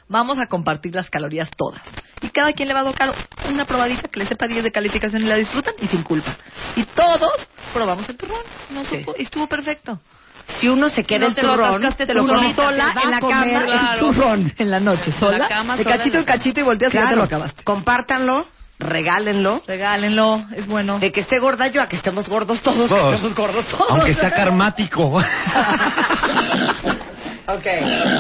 vamos 0.08 0.38
a 0.38 0.46
compartir 0.46 0.94
las 0.94 1.08
calorías 1.10 1.48
todas. 1.56 1.82
Y 2.20 2.30
cada 2.30 2.52
quien 2.52 2.68
le 2.68 2.74
va 2.74 2.80
a 2.80 2.84
tocar 2.84 3.12
una 3.48 3.64
probadita 3.64 4.08
que 4.08 4.18
le 4.20 4.26
sepa 4.26 4.46
10 4.46 4.64
de 4.64 4.72
calificación 4.72 5.22
y 5.22 5.26
la 5.26 5.36
disfrutan 5.36 5.74
y 5.80 5.86
sin 5.88 6.02
culpa. 6.02 6.34
Y 6.76 6.84
todos 6.84 7.30
probamos 7.72 8.08
el 8.08 8.16
turrón. 8.16 8.40
No 8.70 8.84
Sí. 8.84 8.96
supo- 9.04 9.14
y 9.18 9.22
estuvo 9.22 9.46
perfecto. 9.46 10.00
Si 10.58 10.66
uno 10.68 10.88
se 10.88 11.04
queda 11.04 11.20
No 11.20 11.26
el 11.26 11.34
te 11.34 11.42
lo 11.42 11.52
turrón, 11.52 11.68
atascaste 11.74 12.06
Te 12.06 12.14
lo 12.14 12.26
solita, 12.26 12.54
sola 12.64 12.94
en 13.04 13.10
la 13.10 13.20
comer, 13.20 13.52
cama, 13.52 13.64
claro. 13.66 13.92
el 13.92 13.98
turrón 13.98 14.52
en 14.58 14.70
la 14.70 14.80
noche, 14.80 15.10
En 15.10 15.20
sola, 15.20 15.38
la 15.38 15.48
cama, 15.48 15.76
de 15.76 15.84
cachito 15.84 16.16
en 16.16 16.22
en 16.22 16.26
la- 16.26 16.32
cachito 16.32 16.60
y 16.60 16.62
volteas 16.62 16.94
y 16.94 16.96
ya 16.96 17.08
te 17.10 17.16
lo 17.16 17.22
acabaste. 17.24 17.62
compártanlo, 17.64 18.46
regálenlo. 18.78 19.62
Regálenlo, 19.66 20.42
es 20.56 20.66
bueno. 20.66 20.98
De 21.00 21.12
que 21.12 21.20
esté 21.20 21.38
gorda 21.38 21.66
yo 21.68 21.82
a 21.82 21.88
que 21.88 21.96
estemos 21.96 22.26
gordos 22.30 22.62
todos. 22.62 22.88
que 22.88 22.96
Todos. 22.96 23.14
estemos 23.14 23.34
gordos 23.36 23.66
todos. 23.68 23.90
Aunque 23.90 24.14
sea 24.14 24.30
karmático. 24.32 25.22
Ok, 27.48 27.66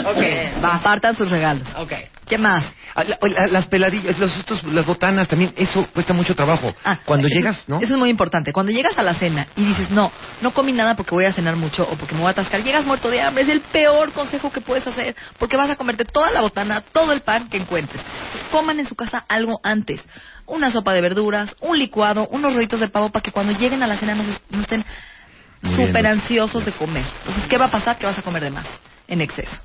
ok, 0.06 0.62
va. 0.64 0.70
Compartan 0.72 1.14
sus 1.16 1.28
regalos. 1.30 1.68
Ok. 1.76 1.92
¿Qué 2.26 2.38
más? 2.38 2.64
Ah, 2.94 3.04
la- 3.04 3.18
la- 3.22 3.46
las 3.46 3.66
peladillas, 3.66 4.18
los, 4.18 4.36
estos, 4.38 4.62
las 4.64 4.84
botanas 4.86 5.28
también, 5.28 5.52
eso 5.56 5.86
cuesta 5.94 6.12
mucho 6.14 6.34
trabajo. 6.34 6.74
Ah, 6.84 6.98
Cuando 7.04 7.26
eso- 7.26 7.36
llegas, 7.38 7.64
¿no? 7.68 7.78
Eso 7.80 7.92
es 7.92 7.98
muy 7.98 8.10
importante. 8.10 8.52
Cuando 8.52 8.72
llegas 8.72 8.96
a 8.98 9.02
la 9.02 9.14
cena 9.14 9.46
y 9.56 9.64
dices, 9.64 9.90
no, 9.90 10.10
no 10.40 10.52
comí 10.52 10.72
nada 10.72 10.94
porque 10.96 11.14
voy 11.14 11.24
a 11.26 11.32
cenar 11.32 11.56
mucho 11.56 11.84
o 11.90 11.96
porque 11.96 12.14
me 12.14 12.20
voy 12.20 12.28
a 12.28 12.32
atascar, 12.32 12.62
llegas 12.62 12.84
muerto 12.86 13.08
de 13.10 13.20
hambre. 13.20 13.44
Es 13.44 13.48
el 13.50 13.60
peor 13.60 14.12
consejo 14.12 14.50
que 14.50 14.60
puedes 14.62 14.86
hacer 14.86 15.14
porque 15.38 15.56
vas 15.56 15.70
a 15.70 15.76
comerte 15.76 16.04
toda 16.04 16.30
la 16.30 16.40
botana, 16.40 16.82
todo 16.92 17.12
el 17.12 17.20
pan 17.22 17.48
que 17.48 17.56
encuentres. 17.58 18.00
Entonces, 18.02 18.48
coman 18.50 18.78
en 18.80 18.86
su 18.88 18.94
casa 18.94 19.24
algo 19.28 19.60
antes. 19.62 20.02
Una 20.46 20.70
sopa 20.70 20.92
de 20.94 21.00
verduras, 21.02 21.54
un 21.60 21.78
licuado, 21.78 22.28
unos 22.30 22.54
rollitos 22.54 22.80
de 22.80 22.88
pavo 22.88 23.10
para 23.10 23.22
que 23.22 23.30
cuando 23.30 23.52
lleguen 23.52 23.82
a 23.82 23.86
la 23.86 23.96
cena 23.98 24.14
no, 24.14 24.24
se- 24.24 24.40
no 24.50 24.60
estén 24.62 24.84
Muriéndose. 25.62 25.88
súper 25.88 26.06
ansiosos 26.06 26.64
de 26.64 26.72
comer. 26.72 27.04
Entonces, 27.20 27.44
¿qué 27.48 27.58
va 27.58 27.66
a 27.66 27.70
pasar? 27.70 27.96
Que 27.98 28.06
vas 28.06 28.18
a 28.18 28.22
comer 28.22 28.42
de 28.44 28.50
más, 28.50 28.66
en 29.08 29.20
exceso. 29.20 29.56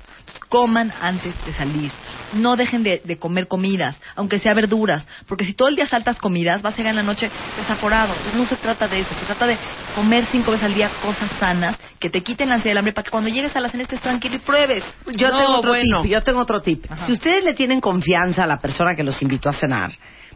Coman 0.48 0.92
antes 1.00 1.34
de 1.44 1.52
salir. 1.54 1.90
No 2.34 2.56
dejen 2.56 2.82
de, 2.82 3.00
de 3.04 3.18
comer 3.18 3.46
comidas, 3.48 3.96
aunque 4.16 4.38
sea 4.38 4.54
verduras, 4.54 5.06
porque 5.26 5.44
si 5.44 5.52
todo 5.52 5.68
el 5.68 5.76
día 5.76 5.86
saltas 5.86 6.18
comidas, 6.18 6.62
vas 6.62 6.74
a 6.74 6.76
llegar 6.76 6.90
en 6.92 6.96
la 6.96 7.02
noche 7.02 7.30
desaforado. 7.56 8.12
Entonces, 8.14 8.34
no 8.34 8.46
se 8.46 8.56
trata 8.56 8.86
de 8.88 9.00
eso, 9.00 9.10
se 9.18 9.26
trata 9.26 9.46
de 9.46 9.56
comer 9.94 10.26
cinco 10.30 10.52
veces 10.52 10.66
al 10.66 10.74
día 10.74 10.90
cosas 11.02 11.30
sanas 11.38 11.76
que 11.98 12.08
te 12.10 12.22
quiten 12.22 12.48
la 12.48 12.56
ansiedad 12.56 12.72
del 12.72 12.78
hambre 12.78 12.92
para 12.92 13.04
que 13.04 13.10
cuando 13.10 13.30
llegues 13.30 13.54
a 13.56 13.60
la 13.60 13.68
cena 13.68 13.82
estés 13.84 14.00
tranquilo 14.00 14.36
y 14.36 14.38
pruebes. 14.40 14.84
Yo 15.16 15.30
No, 15.30 15.36
tengo 15.38 15.58
otro 15.58 15.70
bueno. 15.70 16.02
tip. 16.02 16.10
Yo 16.12 16.22
tengo 16.22 16.40
otro 16.40 16.60
tip. 16.62 16.84
Ajá. 16.90 17.06
Si 17.06 17.12
ustedes 17.12 17.44
le 17.44 17.54
tienen 17.54 17.80
confianza 17.80 18.44
a 18.44 18.46
la 18.46 18.58
persona 18.58 18.94
que 18.94 19.02
los 19.02 19.20
invitó 19.22 19.48
a 19.48 19.52
cenar, 19.52 19.92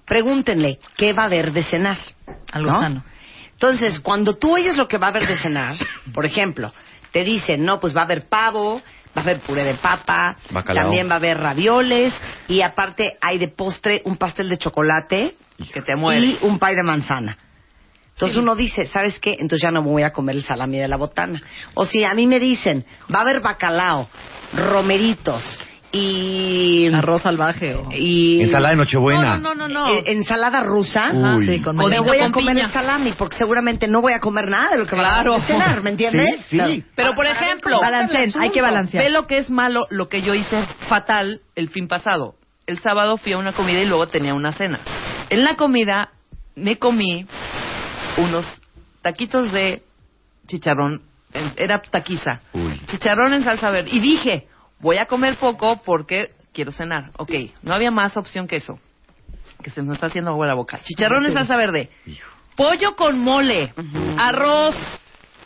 pregúntenle 0.06 0.78
qué 0.96 1.12
va 1.12 1.22
a 1.22 1.26
haber 1.26 1.52
de 1.52 1.62
cenar. 1.64 1.98
Algo 2.52 2.70
¿no? 2.72 2.80
sano. 2.80 3.04
Entonces, 3.52 4.00
cuando 4.00 4.36
tú 4.36 4.54
oyes 4.54 4.76
lo 4.76 4.86
que 4.88 4.98
va 4.98 5.08
a 5.08 5.10
haber 5.10 5.26
de 5.26 5.36
cenar, 5.38 5.76
por 6.14 6.24
ejemplo, 6.24 6.72
te 7.12 7.24
dicen, 7.24 7.64
no, 7.64 7.80
pues 7.80 7.94
va 7.96 8.02
a 8.02 8.04
haber 8.04 8.28
pavo, 8.28 8.80
va 9.18 9.20
a 9.20 9.30
haber 9.30 9.40
puré 9.40 9.64
de 9.64 9.74
papa, 9.74 10.36
Bacalao. 10.50 10.84
también 10.84 11.08
va 11.08 11.14
a 11.14 11.16
haber 11.16 11.38
ravioles 11.38 12.14
y 12.48 12.62
aparte 12.62 13.16
hay 13.20 13.38
de 13.38 13.48
postre 13.48 14.02
un 14.04 14.16
pastel 14.16 14.48
de 14.48 14.58
chocolate 14.58 15.34
Que 15.72 15.82
te 15.82 15.96
muere. 15.96 16.20
y 16.26 16.38
un 16.42 16.58
pay 16.58 16.74
de 16.74 16.82
manzana. 16.82 17.36
Entonces 18.14 18.36
uno 18.38 18.56
dice, 18.56 18.84
¿sabes 18.86 19.20
qué? 19.20 19.32
Entonces 19.38 19.60
ya 19.62 19.70
no 19.70 19.80
me 19.80 19.90
voy 19.90 20.02
a 20.02 20.12
comer 20.12 20.34
el 20.34 20.42
salami 20.42 20.78
de 20.78 20.88
la 20.88 20.96
botana. 20.96 21.40
O 21.74 21.86
si 21.86 22.02
a 22.02 22.14
mí 22.14 22.26
me 22.26 22.40
dicen, 22.40 22.84
va 23.14 23.20
a 23.20 23.22
haber 23.22 23.40
bacalao, 23.40 24.08
romeritos 24.54 25.58
y... 25.92 26.86
Arroz 26.94 27.22
salvaje 27.22 27.74
o... 27.74 27.88
y 27.92 28.42
Ensalada 28.42 28.70
de 28.70 28.76
Nochebuena. 28.76 29.38
No, 29.38 29.54
no, 29.54 29.68
no, 29.68 29.68
no. 29.68 29.94
eh, 29.94 30.04
ensalada 30.06 30.60
rusa. 30.60 31.10
Uy. 31.12 31.46
Sí, 31.46 31.60
con 31.62 31.76
Me 31.76 31.84
Codito 31.84 32.04
voy 32.04 32.18
a 32.18 32.30
comer 32.30 32.54
piña. 32.54 32.66
el 32.66 32.72
salami 32.72 33.12
porque 33.16 33.36
seguramente 33.38 33.88
no 33.88 34.00
voy 34.02 34.12
a 34.12 34.20
comer 34.20 34.46
nada 34.48 34.70
de 34.72 34.78
lo 34.78 34.86
que 34.86 34.96
Claro. 34.96 35.32
van 35.32 35.40
a 35.42 35.46
cenar, 35.46 35.82
¿me 35.82 35.90
entiendes? 35.90 36.44
Sí, 36.48 36.58
sí. 36.60 36.84
Pero, 36.94 37.14
por 37.14 37.26
ejemplo, 37.26 37.80
Balanceen, 37.80 38.32
hay 38.38 38.50
que 38.50 38.60
balancear. 38.62 39.02
Ve 39.04 39.10
lo 39.10 39.26
que 39.26 39.38
es 39.38 39.50
malo, 39.50 39.86
lo 39.90 40.08
que 40.08 40.22
yo 40.22 40.34
hice 40.34 40.66
fatal 40.88 41.40
el 41.54 41.68
fin 41.70 41.88
pasado. 41.88 42.34
El 42.66 42.80
sábado 42.80 43.16
fui 43.16 43.32
a 43.32 43.38
una 43.38 43.52
comida 43.52 43.80
y 43.80 43.86
luego 43.86 44.08
tenía 44.08 44.34
una 44.34 44.52
cena. 44.52 44.80
En 45.30 45.42
la 45.42 45.56
comida 45.56 46.10
me 46.54 46.76
comí 46.78 47.24
unos 48.18 48.44
taquitos 49.00 49.50
de 49.52 49.82
chicharrón, 50.46 51.02
era 51.56 51.80
taquiza, 51.80 52.40
Uy. 52.52 52.80
chicharrón 52.86 53.32
en 53.32 53.44
salsa 53.44 53.70
verde. 53.70 53.90
Y 53.92 54.00
dije, 54.00 54.48
voy 54.80 54.98
a 54.98 55.06
comer 55.06 55.36
poco 55.36 55.82
porque 55.84 56.30
quiero 56.52 56.72
cenar. 56.72 57.10
Ok, 57.18 57.32
no 57.62 57.74
había 57.74 57.90
más 57.90 58.16
opción 58.16 58.46
que 58.46 58.56
eso. 58.56 58.78
Que 59.62 59.70
se 59.70 59.82
me 59.82 59.94
está 59.94 60.06
haciendo 60.06 60.30
agua 60.30 60.46
la 60.46 60.54
boca. 60.54 60.80
Chicharrón 60.84 61.26
en 61.26 61.32
salsa 61.32 61.56
verde, 61.56 61.90
pollo 62.56 62.94
con 62.96 63.18
mole, 63.18 63.72
arroz, 64.16 64.76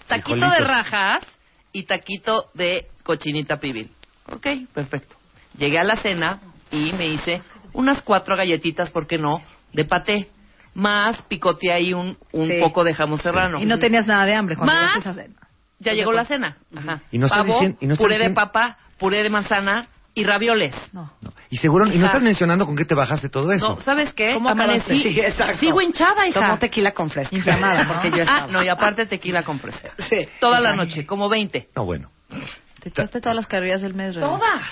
taquito 0.06 0.46
de 0.50 0.58
rajas 0.58 1.26
y 1.72 1.84
taquito 1.84 2.50
de 2.54 2.88
cochinita 3.02 3.56
pibil. 3.58 3.90
Ok, 4.30 4.46
perfecto. 4.74 5.16
Llegué 5.56 5.78
a 5.78 5.84
la 5.84 5.96
cena 5.96 6.40
y 6.70 6.92
me 6.92 7.06
hice 7.06 7.42
unas 7.72 8.02
cuatro 8.02 8.36
galletitas, 8.36 8.90
¿por 8.90 9.06
qué 9.06 9.18
no? 9.18 9.42
De 9.72 9.84
paté. 9.84 10.28
Más 10.74 11.20
picoteé 11.22 11.72
ahí 11.72 11.92
un, 11.92 12.16
un 12.32 12.46
Sí. 12.48 12.58
poco 12.60 12.82
de 12.82 12.94
jamón 12.94 13.18
serrano. 13.18 13.60
Y 13.60 13.66
no 13.66 13.78
tenías 13.78 14.06
nada 14.06 14.24
de 14.24 14.34
hambre 14.34 14.56
cuando 14.56 14.74
Más. 14.74 15.06
a 15.06 15.12
cena. 15.14 15.34
Ya 15.80 15.92
llegó 15.92 16.12
la 16.12 16.24
cena. 16.24 16.56
Ajá. 16.74 17.02
Y 17.10 17.18
no 17.18 17.28
Pavo, 17.28 17.44
diciendo- 17.54 17.78
y 17.80 17.86
no 17.86 17.96
puré 17.96 18.18
de 18.18 18.30
papa, 18.30 18.78
puré 19.02 19.22
de 19.24 19.30
manzana 19.30 19.88
y 20.14 20.24
ravioles. 20.24 20.72
No. 20.92 21.10
No. 21.20 21.32
Y 21.50 21.56
seguro, 21.58 21.86
y 21.86 21.90
no 21.90 21.96
Hija. 21.96 22.06
estás 22.06 22.22
mencionando 22.22 22.66
con 22.66 22.76
qué 22.76 22.84
te 22.84 22.94
bajaste 22.94 23.28
todo 23.28 23.50
eso. 23.50 23.76
No, 23.76 23.80
¿sabes 23.80 24.14
qué? 24.14 24.34
¿Cómo 24.34 24.48
Amanecí. 24.48 25.02
Sí, 25.02 25.20
exacto. 25.20 25.58
Sigo 25.58 25.80
hinchada, 25.80 26.26
hija. 26.28 26.38
Tomó 26.40 26.58
tequila 26.58 26.92
con 26.92 27.10
fresca. 27.10 27.34
Inflamada, 27.34 27.82
¿no? 27.84 27.92
Porque 27.94 28.10
yo 28.10 28.18
Ah, 28.18 28.22
estaba. 28.22 28.46
no, 28.46 28.62
y 28.62 28.68
aparte 28.68 29.06
tequila 29.06 29.42
con 29.42 29.58
fresca. 29.58 29.90
Sí. 30.08 30.16
Toda 30.38 30.60
la 30.60 30.76
noche, 30.76 31.04
como 31.04 31.28
20. 31.28 31.68
No, 31.74 31.84
bueno. 31.84 32.10
Te 32.80 32.90
echaste 32.90 33.20
todas 33.20 33.34
las 33.36 33.46
calorías 33.48 33.80
del 33.80 33.94
mes, 33.94 34.14
Rebe. 34.14 34.26
Todas. 34.26 34.62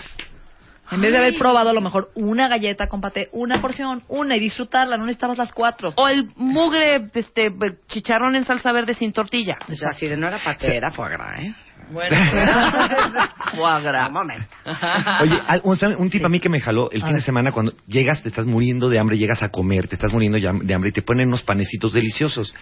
En 0.92 1.00
vez 1.00 1.12
de 1.12 1.18
haber 1.18 1.38
probado 1.38 1.70
a 1.70 1.72
lo 1.72 1.80
mejor 1.80 2.10
una 2.16 2.48
galleta 2.48 2.88
con 2.88 3.00
paté, 3.00 3.28
una 3.32 3.60
porción, 3.60 4.02
una 4.08 4.36
y 4.36 4.40
disfrutarla, 4.40 4.96
no 4.96 5.04
necesitabas 5.06 5.38
las 5.38 5.52
cuatro. 5.52 5.92
O 5.94 6.08
el 6.08 6.28
mugre 6.34 7.08
este, 7.14 7.52
chicharrón 7.86 8.34
en 8.34 8.44
salsa 8.44 8.72
verde 8.72 8.94
sin 8.94 9.12
tortilla. 9.12 9.54
O 9.70 9.74
sea, 9.74 9.90
si 9.90 10.08
de 10.08 10.16
no 10.16 10.26
era 10.26 10.38
paté, 10.42 10.76
era 10.76 10.90
foie 10.90 11.10
gras, 11.10 11.38
¿eh? 11.44 11.54
Bueno, 11.92 12.16
gras. 13.82 14.06
Un 14.08 14.12
momento. 14.12 14.46
Oye, 15.22 15.36
un, 15.64 15.78
un 15.98 16.10
tip 16.10 16.24
a 16.24 16.28
mí 16.28 16.40
que 16.40 16.48
me 16.48 16.60
jaló 16.60 16.90
el 16.90 17.02
fin 17.02 17.14
de 17.14 17.20
semana 17.20 17.52
cuando 17.52 17.72
llegas, 17.86 18.22
te 18.22 18.28
estás 18.28 18.46
muriendo 18.46 18.88
de 18.88 18.98
hambre, 18.98 19.18
llegas 19.18 19.42
a 19.42 19.48
comer, 19.48 19.88
te 19.88 19.96
estás 19.96 20.12
muriendo 20.12 20.38
de 20.38 20.74
hambre 20.74 20.90
y 20.90 20.92
te 20.92 21.02
ponen 21.02 21.28
unos 21.28 21.42
panecitos 21.42 21.92
deliciosos. 21.92 22.54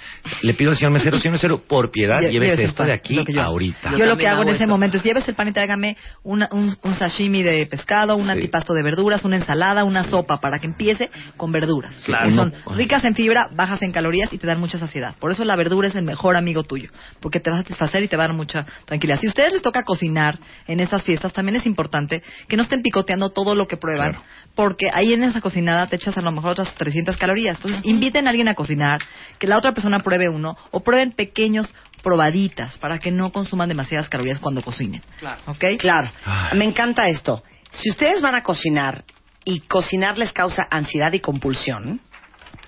Le 0.42 0.54
pido 0.54 0.70
al 0.70 0.76
señor 0.76 0.92
mesero, 0.92 1.18
señor 1.18 1.32
mesero, 1.34 1.58
por 1.58 1.90
piedad, 1.90 2.20
llévese 2.20 2.32
llévese 2.32 2.62
el 2.62 2.68
esto 2.68 2.78
pan, 2.78 2.86
de 2.88 2.92
aquí 2.92 3.22
yo 3.28 3.42
ahorita. 3.42 3.96
Yo, 3.96 4.06
lo 4.06 4.16
que 4.16 4.26
hago 4.28 4.42
en 4.42 4.48
ese 4.50 4.66
momento 4.66 4.96
es 4.96 5.02
lleves 5.02 5.26
el 5.28 5.34
pan 5.34 5.48
y 5.48 5.52
tráigame 5.52 5.96
una- 6.22 6.48
un, 6.52 6.74
un 6.82 6.94
sashimi 6.94 7.42
de 7.42 7.66
pescado, 7.66 8.16
un 8.16 8.24
Sí. 8.28 8.30
antipasto 8.32 8.74
de 8.74 8.82
verduras, 8.82 9.24
una 9.24 9.36
ensalada, 9.36 9.84
una 9.84 10.04
sopa, 10.04 10.40
para 10.40 10.58
que 10.58 10.66
empiece 10.66 11.10
con 11.36 11.50
verduras. 11.52 11.94
Claro. 12.04 12.28
Que 12.28 12.34
son 12.34 12.52
ricas 12.74 13.04
en 13.04 13.14
fibra, 13.14 13.48
bajas 13.54 13.82
en 13.82 13.92
calorías 13.92 14.32
y 14.32 14.38
te 14.38 14.46
dan 14.46 14.60
mucha 14.60 14.78
saciedad. 14.78 15.14
Por 15.18 15.32
eso 15.32 15.44
la 15.44 15.56
verdura 15.56 15.88
es 15.88 15.94
el 15.94 16.04
mejor 16.04 16.36
amigo 16.36 16.62
tuyo, 16.64 16.90
porque 17.20 17.40
te 17.40 17.50
va 17.50 17.56
a 17.56 17.62
satisfacer 17.62 18.02
y 18.02 18.08
te 18.08 18.16
va 18.16 18.24
a 18.24 18.28
dar 18.28 18.36
mucha 18.36 18.66
tranquilidad. 18.84 19.17
Si 19.20 19.26
a 19.26 19.30
ustedes 19.30 19.52
les 19.52 19.62
toca 19.62 19.82
cocinar 19.84 20.38
en 20.66 20.80
estas 20.80 21.02
fiestas, 21.02 21.32
también 21.32 21.56
es 21.56 21.66
importante 21.66 22.22
que 22.48 22.56
no 22.56 22.62
estén 22.62 22.82
picoteando 22.82 23.30
todo 23.30 23.54
lo 23.54 23.66
que 23.66 23.76
prueban, 23.76 24.10
Claro. 24.12 24.24
porque 24.54 24.90
ahí 24.92 25.12
en 25.12 25.24
esa 25.24 25.40
cocinada 25.40 25.86
te 25.88 25.96
echas 25.96 26.16
a 26.16 26.22
lo 26.22 26.30
mejor 26.32 26.50
otras 26.52 26.74
300 26.74 27.16
calorías. 27.16 27.56
Entonces, 27.56 27.80
inviten 27.84 28.26
a 28.26 28.30
alguien 28.30 28.48
a 28.48 28.54
cocinar, 28.54 29.00
que 29.38 29.46
la 29.46 29.58
otra 29.58 29.72
persona 29.72 30.00
pruebe 30.00 30.28
uno, 30.28 30.56
o 30.70 30.80
prueben 30.80 31.12
pequeños 31.12 31.72
probaditas 32.02 32.78
para 32.78 32.98
que 32.98 33.10
no 33.10 33.32
consuman 33.32 33.68
demasiadas 33.68 34.08
calorías 34.08 34.38
cuando 34.38 34.62
cocinen. 34.62 35.02
Claro. 35.20 35.40
¿Ok? 35.46 35.64
Claro, 35.78 36.08
Ay. 36.24 36.58
me 36.58 36.64
encanta 36.64 37.08
esto. 37.08 37.42
Si 37.70 37.90
ustedes 37.90 38.20
van 38.22 38.34
a 38.34 38.42
cocinar 38.42 39.04
y 39.44 39.60
cocinar 39.60 40.16
les 40.18 40.32
causa 40.32 40.62
ansiedad 40.70 41.12
y 41.12 41.20
compulsión, 41.20 42.00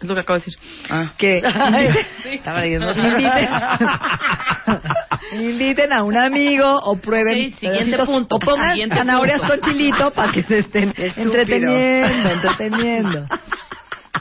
Es 0.00 0.08
lo 0.08 0.14
que 0.14 0.20
acabo 0.20 0.38
de 0.38 0.44
decir. 0.46 0.58
Ah. 0.88 1.12
Que 1.18 1.40
Sí. 2.22 2.28
Estaba 2.36 2.60
leyendo. 2.60 2.90
inviten, 2.92 3.48
inviten 5.32 5.92
a 5.92 6.02
un 6.02 6.16
amigo 6.16 6.66
o 6.84 6.96
prueben 6.96 7.52
Ok, 7.52 7.58
siguiente 7.58 7.90
pedacitos, 7.90 8.06
punto, 8.08 8.36
o 8.36 8.38
pongan 8.38 8.70
siguiente 8.72 8.96
zanahorias 8.96 9.40
punto. 9.40 9.60
con 9.60 9.70
chilito 9.70 10.10
para 10.12 10.32
que 10.32 10.42
se 10.44 10.58
estén 10.60 10.88
Estúpido. 10.96 11.22
entreteniendo, 11.22 12.30
entreteniendo. 12.30 13.26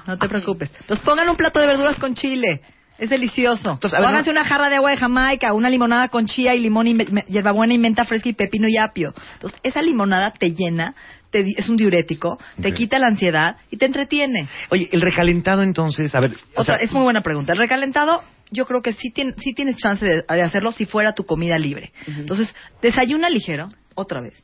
No 0.06 0.18
te 0.18 0.28
preocupes. 0.30 0.72
Entonces 0.82 1.06
pongan 1.06 1.30
un 1.30 1.36
plato 1.36 1.60
de 1.60 1.68
verduras 1.68 1.98
con 1.98 2.14
chile. 2.16 2.62
Es 2.98 3.10
delicioso. 3.10 3.72
Entonces, 3.72 3.98
ver, 3.98 4.10
háganse 4.10 4.30
una 4.30 4.44
jarra 4.44 4.70
de 4.70 4.76
agua 4.76 4.92
de 4.92 4.98
Jamaica, 4.98 5.54
una 5.54 5.70
limonada 5.70 6.10
con 6.10 6.26
chía 6.28 6.54
y 6.54 6.60
limón 6.60 6.86
y 6.86 6.98
hierbabuena 7.30 7.74
y 7.74 7.78
menta 7.78 8.04
fresca 8.04 8.28
y 8.28 8.34
pepino 8.34 8.68
y 8.68 8.76
apio. 8.78 9.14
Entonces, 9.36 9.58
esa 9.64 9.82
limonada 9.82 10.32
te 10.32 10.52
llena, 10.52 10.96
te 11.32 11.46
es 11.58 11.70
un 11.70 11.78
diurético, 11.78 12.38
te 12.62 12.74
quita 12.74 13.00
la 13.00 13.08
ansiedad 13.08 13.58
y 13.72 13.78
te 13.78 13.86
entretiene. 13.86 14.48
Oye, 14.70 14.90
el 14.92 15.02
recalentado 15.02 15.62
entonces, 15.64 16.14
a 16.16 16.20
ver, 16.20 16.32
o 16.56 16.64
sea, 16.64 16.76
es 16.76 16.92
muy 16.92 17.04
buena 17.04 17.22
pregunta. 17.22 17.54
El 17.54 17.60
recalentado, 17.60 18.24
yo 18.52 18.66
creo 18.66 18.82
que 18.82 18.94
sí, 18.94 19.12
tien- 19.12 19.36
sí 19.38 19.54
tienes 19.54 19.78
chance 19.78 20.04
de, 20.06 20.24
de 20.28 20.42
hacerlo 20.42 20.72
si 20.72 20.86
fuera 20.86 21.14
tu 21.14 21.26
comida 21.26 21.58
libre. 21.60 21.92
Entonces, 22.08 22.54
desayuna 22.82 23.30
ligero, 23.30 23.70
otra 23.96 24.22
vez. 24.22 24.44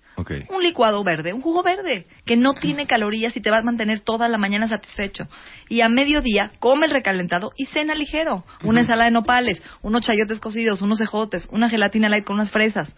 Un 0.50 0.64
licuado 0.64 1.02
verde, 1.04 1.32
un 1.34 1.42
jugo 1.42 1.64
verde, 1.64 2.08
que 2.26 2.36
no 2.36 2.54
tiene 2.56 2.88
calorías 2.88 3.36
y 3.38 3.42
te 3.42 3.50
va 3.50 3.58
a 3.58 3.62
mantener 3.64 4.02
toda 4.02 4.28
la 4.28 4.38
mañana 4.38 4.68
satisfecho. 4.68 5.28
Y 5.70 5.80
a 5.82 5.88
mediodía, 5.90 6.52
come 6.60 6.86
el 6.88 6.92
recalentado 6.92 7.52
y 7.56 7.66
cena 7.68 7.96
ligero. 7.96 8.44
Una 8.64 8.82
ensalada 8.82 9.06
de 9.06 9.12
nopales, 9.12 9.62
unos 9.82 10.02
chayotes 10.02 10.40
cocidos, 10.40 10.82
unos 10.82 11.00
ejotes, 11.02 11.48
una 11.52 11.70
gelatina 11.70 12.10
light 12.10 12.26
con 12.26 12.36
unas 12.36 12.52
fresas. 12.52 12.94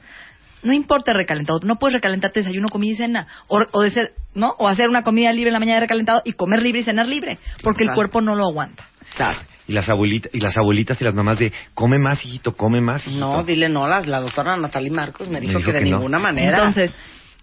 No 0.64 0.74
importa 0.74 1.12
el 1.12 1.18
recalentado, 1.18 1.60
no 1.64 1.78
puedes 1.78 1.94
recalentarte 1.94 2.40
desayuno, 2.40 2.70
comida 2.70 2.94
y 2.94 2.96
cena. 2.96 3.28
O, 3.48 3.60
o 3.72 3.82
de 3.82 3.92
ser, 3.92 4.14
¿no? 4.34 4.56
O 4.58 4.68
hacer 4.68 4.90
una 4.90 5.04
comida 5.04 5.32
libre 5.32 5.50
en 5.50 5.54
la 5.54 5.60
mañana 5.60 5.76
de 5.76 5.82
recalentado 5.82 6.22
y 6.26 6.34
comer 6.34 6.62
libre 6.62 6.82
y 6.82 6.84
cenar 6.84 7.08
libre, 7.08 7.38
porque 7.64 7.84
el 7.84 7.94
cuerpo 7.94 8.22
no 8.22 8.36
lo 8.36 8.46
aguanta. 8.46 8.86
Claro. 9.16 9.40
y 9.68 9.74
las 9.74 9.90
abuelitas 9.90 10.34
y 10.34 10.40
las 10.40 10.56
abuelitas 10.58 11.00
y 11.02 11.04
las 11.04 11.14
mamás 11.14 11.40
de 11.40 11.52
come 11.74 11.98
más, 11.98 12.24
hijito, 12.24 12.56
come 12.56 12.82
más, 12.82 13.06
hijito. 13.08 13.26
No, 13.26 13.44
dile 13.44 13.68
no, 13.70 13.88
la, 13.88 14.02
la 14.02 14.20
doctora 14.20 14.56
Natalie 14.58 14.92
Marcos 14.92 15.30
me 15.30 15.40
dijo, 15.40 15.58
dijo 15.58 15.72
que 15.72 15.74
de 15.74 15.84
que 15.84 15.90
no. 15.90 15.98
ninguna 15.98 16.20
manera. 16.20 16.58
Entonces, 16.58 16.94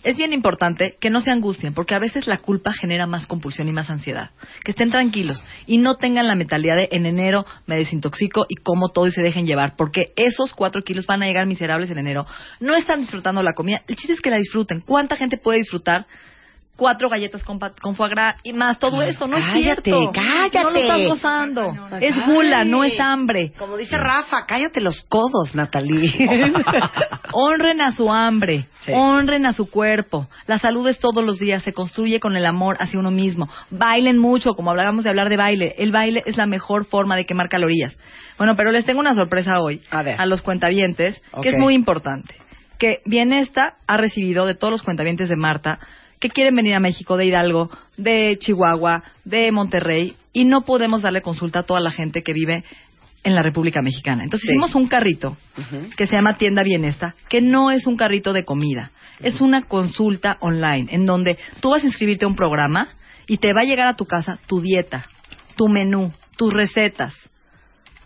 es 0.04 0.16
bien 0.16 0.32
importante 0.32 0.96
que 1.00 1.10
no 1.10 1.20
se 1.20 1.30
angustien, 1.30 1.74
porque 1.74 1.94
a 1.94 1.98
veces 1.98 2.26
la 2.26 2.38
culpa 2.38 2.72
genera 2.72 3.06
más 3.06 3.26
compulsión 3.26 3.68
y 3.68 3.72
más 3.72 3.90
ansiedad. 3.90 4.30
Que 4.62 4.70
estén 4.70 4.90
tranquilos 4.90 5.42
y 5.66 5.78
no 5.78 5.96
tengan 5.96 6.26
la 6.26 6.34
mentalidad 6.34 6.76
de 6.76 6.88
en 6.92 7.06
enero 7.06 7.44
me 7.66 7.76
desintoxico 7.76 8.46
y 8.48 8.56
como 8.56 8.90
todo 8.90 9.06
y 9.06 9.12
se 9.12 9.22
dejen 9.22 9.46
llevar, 9.46 9.74
porque 9.76 10.12
esos 10.16 10.52
cuatro 10.52 10.82
kilos 10.82 11.06
van 11.06 11.22
a 11.22 11.26
llegar 11.26 11.46
miserables 11.46 11.90
en 11.90 11.98
enero. 11.98 12.26
No 12.60 12.76
están 12.76 13.00
disfrutando 13.00 13.42
la 13.42 13.54
comida. 13.54 13.82
El 13.88 13.96
chiste 13.96 14.12
es 14.12 14.20
que 14.20 14.30
la 14.30 14.38
disfruten. 14.38 14.80
¿Cuánta 14.80 15.16
gente 15.16 15.38
puede 15.38 15.58
disfrutar? 15.58 16.06
Cuatro 16.76 17.08
galletas 17.08 17.44
con, 17.44 17.60
con 17.80 17.94
foie 17.94 18.10
gras 18.10 18.34
y 18.42 18.52
más 18.52 18.80
todo 18.80 19.00
eso, 19.02 19.28
no 19.28 19.36
Cállate, 19.36 19.58
es 19.58 19.64
cierto. 19.64 20.10
cállate. 20.12 20.60
No 20.60 20.70
lo 20.70 20.78
estás 20.80 21.06
gozando. 21.06 21.72
Es 22.00 22.16
gula, 22.26 22.64
no 22.64 22.82
es 22.82 22.98
hambre. 22.98 23.52
Como 23.56 23.76
dice 23.76 23.96
Rafa, 23.96 24.44
cállate 24.46 24.80
los 24.80 25.02
codos, 25.08 25.54
Natalie. 25.54 26.12
Honren 27.32 27.80
a 27.80 27.92
su 27.92 28.12
hambre, 28.12 28.66
Sí. 28.80 28.92
honren 28.94 29.46
a 29.46 29.52
su 29.52 29.70
cuerpo. 29.70 30.28
La 30.46 30.58
salud 30.58 30.86
es 30.88 30.98
todos 30.98 31.24
los 31.24 31.38
días, 31.38 31.62
se 31.62 31.72
construye 31.72 32.18
con 32.20 32.36
el 32.36 32.44
amor 32.44 32.76
hacia 32.80 32.98
uno 32.98 33.10
mismo. 33.10 33.48
Bailen 33.70 34.18
mucho, 34.18 34.54
como 34.54 34.70
hablábamos 34.70 35.04
de 35.04 35.10
hablar 35.10 35.28
de 35.28 35.36
baile. 35.36 35.74
El 35.78 35.92
baile 35.92 36.22
es 36.26 36.36
la 36.36 36.46
mejor 36.46 36.84
forma 36.86 37.16
de 37.16 37.24
quemar 37.24 37.48
calorías. 37.48 37.96
Bueno, 38.36 38.56
pero 38.56 38.72
les 38.72 38.84
tengo 38.84 39.00
una 39.00 39.14
sorpresa 39.14 39.60
hoy 39.60 39.80
A 39.90 40.02
ver. 40.02 40.16
los 40.26 40.42
cuentavientes, 40.42 41.20
que 41.40 41.50
es 41.50 41.58
muy 41.58 41.74
importante. 41.74 42.34
Que 42.78 43.00
Bienesta 43.04 43.74
ha 43.86 43.96
recibido 43.96 44.46
de 44.46 44.54
todos 44.56 44.72
los 44.72 44.82
cuentavientes 44.82 45.28
de 45.28 45.36
Marta 45.36 45.78
que 46.20 46.30
quieren 46.30 46.54
venir 46.56 46.74
a 46.74 46.80
México, 46.80 47.16
de 47.16 47.26
Hidalgo, 47.26 47.70
de 47.96 48.36
Chihuahua, 48.40 49.02
de 49.24 49.50
Monterrey, 49.52 50.14
y 50.32 50.44
no 50.44 50.62
podemos 50.62 51.02
darle 51.02 51.22
consulta 51.22 51.60
a 51.60 51.62
toda 51.64 51.80
la 51.80 51.90
gente 51.90 52.22
que 52.22 52.32
vive 52.32 52.64
en 53.22 53.34
la 53.34 53.42
República 53.42 53.80
Mexicana. 53.82 54.24
Entonces 54.24 54.46
Sí. 54.46 54.52
hicimos 54.52 54.74
un 54.74 54.86
carrito 54.86 55.36
que 55.96 56.06
se 56.06 56.12
llama 56.14 56.36
Tienda 56.36 56.62
Bienesta, 56.62 57.14
que 57.28 57.40
no 57.40 57.70
es 57.70 57.86
un 57.86 57.96
carrito 57.96 58.32
de 58.32 58.44
comida, 58.44 58.90
es 59.20 59.40
una 59.40 59.62
consulta 59.62 60.36
online 60.40 60.88
en 60.90 61.06
donde 61.06 61.38
tú 61.60 61.70
vas 61.70 61.82
a 61.82 61.86
inscribirte 61.86 62.24
a 62.24 62.28
un 62.28 62.36
programa 62.36 62.88
y 63.26 63.38
te 63.38 63.52
va 63.54 63.60
a 63.60 63.64
llegar 63.64 63.86
a 63.86 63.96
tu 63.96 64.04
casa 64.04 64.38
tu 64.46 64.60
dieta, 64.60 65.06
tu 65.56 65.68
menú, 65.68 66.12
tus 66.36 66.52
recetas, 66.52 67.14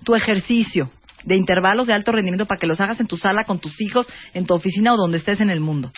tu 0.04 0.14
ejercicio 0.14 0.90
de 1.24 1.36
intervalos 1.36 1.86
de 1.86 1.94
alto 1.94 2.12
rendimiento 2.12 2.46
para 2.46 2.58
que 2.58 2.66
los 2.66 2.80
hagas 2.80 3.00
en 3.00 3.06
tu 3.06 3.16
sala 3.16 3.44
con 3.44 3.58
tus 3.58 3.80
hijos, 3.80 4.06
en 4.34 4.46
tu 4.46 4.54
oficina 4.54 4.94
o 4.94 4.96
donde 4.96 5.18
estés 5.18 5.40
en 5.40 5.50
el 5.50 5.60
mundo, 5.60 5.92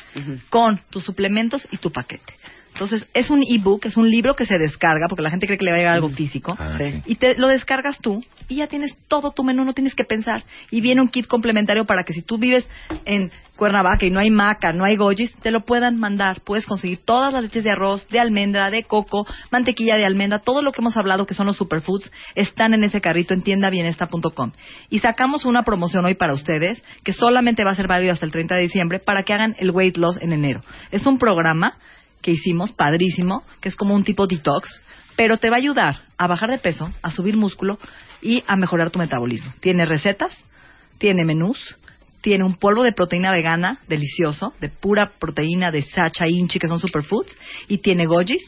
con 0.49 0.81
tus 0.91 1.05
suplementos 1.05 1.67
y 1.71 1.77
tu 1.79 1.91
paquete. 1.91 2.35
Entonces, 2.81 3.07
es 3.13 3.29
un 3.29 3.45
ebook, 3.47 3.85
es 3.85 3.99
un 3.99 4.09
libro 4.09 4.35
que 4.35 4.47
se 4.47 4.57
descarga, 4.57 5.07
porque 5.07 5.23
la 5.23 5.29
gente 5.31 5.45
cree 5.45 5.59
que 5.59 5.67
le 5.67 5.71
va 5.71 5.77
a 5.77 5.81
llegar 5.81 5.95
algo 5.97 6.09
físico, 6.09 6.57
Ah, 6.59 6.79
sí. 6.81 7.03
y 7.05 7.17
te 7.17 7.35
lo 7.35 7.47
descargas 7.49 7.99
tú 8.01 8.25
y 8.49 8.57
ya 8.57 8.69
tienes 8.69 8.97
todo 9.07 9.33
tu 9.33 9.45
menú, 9.45 9.67
no 9.67 9.75
tienes 9.75 9.95
que 9.95 10.05
pensar. 10.05 10.45
Y 10.71 10.81
viene 10.81 11.03
un 11.03 11.09
kit 11.09 11.27
complementario 11.27 11.85
para 11.85 12.05
que 12.05 12.15
si 12.15 12.23
tú 12.23 12.39
vives 12.39 12.67
en 13.05 13.31
Cuernavaca 13.55 14.07
y 14.07 14.11
no 14.11 14.19
hay 14.19 14.31
maca, 14.31 14.73
no 14.73 14.85
hay 14.85 14.97
gojis, 14.97 15.31
te 15.43 15.51
lo 15.51 15.67
puedan 15.67 15.99
mandar. 15.99 16.41
Puedes 16.41 16.65
conseguir 16.65 17.01
todas 17.05 17.35
las 17.35 17.43
leches 17.43 17.65
de 17.65 17.71
arroz, 17.71 18.09
de 18.09 18.19
almendra, 18.19 18.71
de 18.71 18.85
coco, 18.85 19.27
mantequilla 19.51 19.97
de 19.97 20.07
almendra, 20.07 20.39
todo 20.39 20.63
lo 20.63 20.73
que 20.73 20.81
hemos 20.81 20.97
hablado 20.97 21.27
que 21.27 21.35
son 21.35 21.47
los 21.47 21.59
superfoods, 21.59 22.11
están 22.35 22.73
en 22.73 22.83
ese 22.83 23.03
carrito 23.03 23.35
en 23.35 23.43
tiendabienesta.com. 23.43 24.53
Y 24.89 25.01
sacamos 25.01 25.45
una 25.45 25.65
promoción 25.65 26.07
hoy 26.07 26.15
para 26.15 26.33
ustedes 26.33 26.83
que 27.05 27.13
solamente 27.13 27.63
va 27.63 27.73
a 27.73 27.77
ser 27.77 27.89
válido 27.89 28.15
hasta 28.15 28.25
el 28.25 28.33
30 28.33 28.57
de 28.57 28.63
diciembre 28.63 29.01
para 29.01 29.23
que 29.23 29.35
hagan 29.35 29.55
el 29.59 29.71
weight 29.71 29.99
loss 29.99 30.17
en 30.23 30.33
enero. 30.33 30.63
Es 30.91 31.05
un 31.05 31.19
programa 31.19 31.75
que 32.23 32.33
hicimos, 32.33 32.73
padrísimo, 32.73 33.45
que 33.61 33.69
es 33.69 33.77
como 33.77 33.95
un 33.95 34.05
tipo 34.05 34.27
detox, 34.27 34.69
pero 35.17 35.39
te 35.39 35.51
va 35.51 35.57
a 35.57 35.59
ayudar 35.59 36.03
a 36.17 36.27
bajar 36.27 36.51
de 36.51 36.59
peso, 36.59 36.91
a 37.03 37.11
subir 37.11 37.37
músculo 37.37 37.79
y 38.23 38.43
a 38.47 38.57
mejorar 38.57 38.91
tu 38.91 38.99
metabolismo. 38.99 39.53
Tiene 39.61 39.87
recetas, 39.87 40.33
tiene 40.99 41.25
menús, 41.25 41.77
tiene 42.21 42.45
un 42.45 42.55
polvo 42.55 42.83
de 42.83 42.93
proteína 42.93 43.33
vegana 43.33 43.79
delicioso, 43.89 44.55
de 44.61 44.69
pura 44.69 45.13
proteína 45.19 45.71
de 45.71 45.83
Sacha 45.83 46.29
Inchi, 46.29 46.59
que 46.59 46.69
son 46.69 46.81
superfoods, 46.81 47.37
y 47.69 47.79
tiene 47.79 48.07
gojis, 48.07 48.43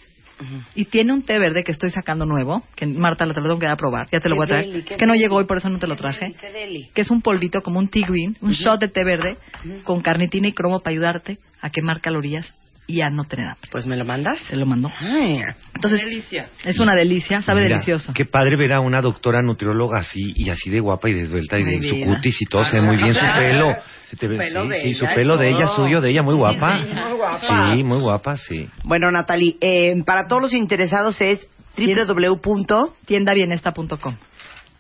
y 0.75 0.87
tiene 0.87 1.13
un 1.13 1.23
té 1.23 1.39
verde 1.39 1.63
que 1.63 1.73
estoy 1.73 1.91
sacando 1.91 2.27
nuevo, 2.27 2.65
que 2.75 2.87
Marta 2.87 3.27
lo 3.27 3.35
tengo 3.35 3.59
que 3.59 3.67
dar 3.67 3.75
a 3.75 3.77
probar, 3.77 4.09
ya 4.11 4.21
te 4.21 4.29
lo 4.29 4.37
voy 4.37 4.45
a 4.45 4.49
traer. 4.49 4.67
deli, 4.67 4.83
que 4.83 5.07
no 5.07 5.13
deli. 5.13 5.23
llegó 5.23 5.37
hoy, 5.37 5.45
por 5.45 5.59
eso 5.59 5.69
no 5.69 5.79
te 5.79 5.87
lo 5.87 5.95
traje. 5.95 6.35
Deli. 6.53 6.91
Que 6.95 7.03
es 7.03 7.11
un 7.11 7.23
polvito 7.23 7.63
como 7.63 7.79
un 7.79 7.89
tea 7.89 8.07
green, 8.07 8.37
un 8.41 8.53
shot 8.53 8.81
de 8.81 8.89
té 8.89 9.05
verde, 9.05 9.37
con 9.85 10.01
carnitina 10.01 10.49
y 10.49 10.53
cromo 10.53 10.81
para 10.81 10.93
ayudarte 10.93 11.39
a 11.61 11.71
quemar 11.71 12.01
calorías 12.01 12.53
y 12.93 13.01
a 13.01 13.09
no 13.09 13.25
tener 13.25 13.47
hambre. 13.47 13.69
Pues 13.73 13.87
me 13.87 13.97
lo 13.97 14.05
mandas. 14.05 14.39
Se 14.49 14.57
lo 14.57 14.67
mandó. 14.67 14.91
Ay, 15.01 15.41
Entonces, 15.75 16.03
delicia. 16.03 16.51
es 16.65 16.79
una 16.79 16.95
delicia, 16.95 17.41
sabe 17.43 17.63
Mira, 17.63 17.77
delicioso. 17.77 18.13
Qué 18.13 18.27
padre 18.27 18.57
ver 18.57 18.73
a 18.75 18.81
una 18.81 19.01
doctora 19.01 19.41
nutrióloga 19.43 20.01
así 20.01 20.33
y 20.37 20.51
así 20.51 20.69
de 20.69 20.81
guapa 20.81 21.09
y 21.09 21.15
desvelta 21.15 21.59
y 21.59 21.63
Ay, 21.65 21.79
de 21.81 21.89
su 21.89 22.01
cutis 22.05 22.43
y 22.43 22.45
todo, 22.45 22.65
se 22.65 22.77
ve 22.79 22.83
muy 22.83 22.97
bien 22.99 23.15
su 23.15 23.21
pelo. 23.21 23.75
Se 24.11 24.17
te 24.17 24.27
Su 24.27 24.33
ve- 24.33 24.37
pelo 24.39 24.63
sí, 24.65 24.69
de 24.69 24.81
sí, 24.83 24.89
ella 24.89 24.99
su 24.99 25.07
pelo 25.15 25.37
de 25.39 25.49
ella, 25.49 25.67
suyo, 25.75 26.01
de 26.03 26.11
ella, 26.11 26.23
muy 26.23 26.35
guapa. 26.35 26.77
Muy 26.81 27.17
guapa. 27.17 27.75
Sí, 27.75 27.83
muy 27.83 28.01
guapa, 28.01 28.37
sí. 28.37 28.69
Bueno, 28.85 29.11
Natalie, 29.11 29.57
eh, 29.63 29.95
para 30.05 30.29
todos 30.29 30.43
los 30.43 30.53
interesados 30.53 31.19
es 31.23 31.49
www. 31.79 32.93
tiendabienesta.com. 33.07 34.17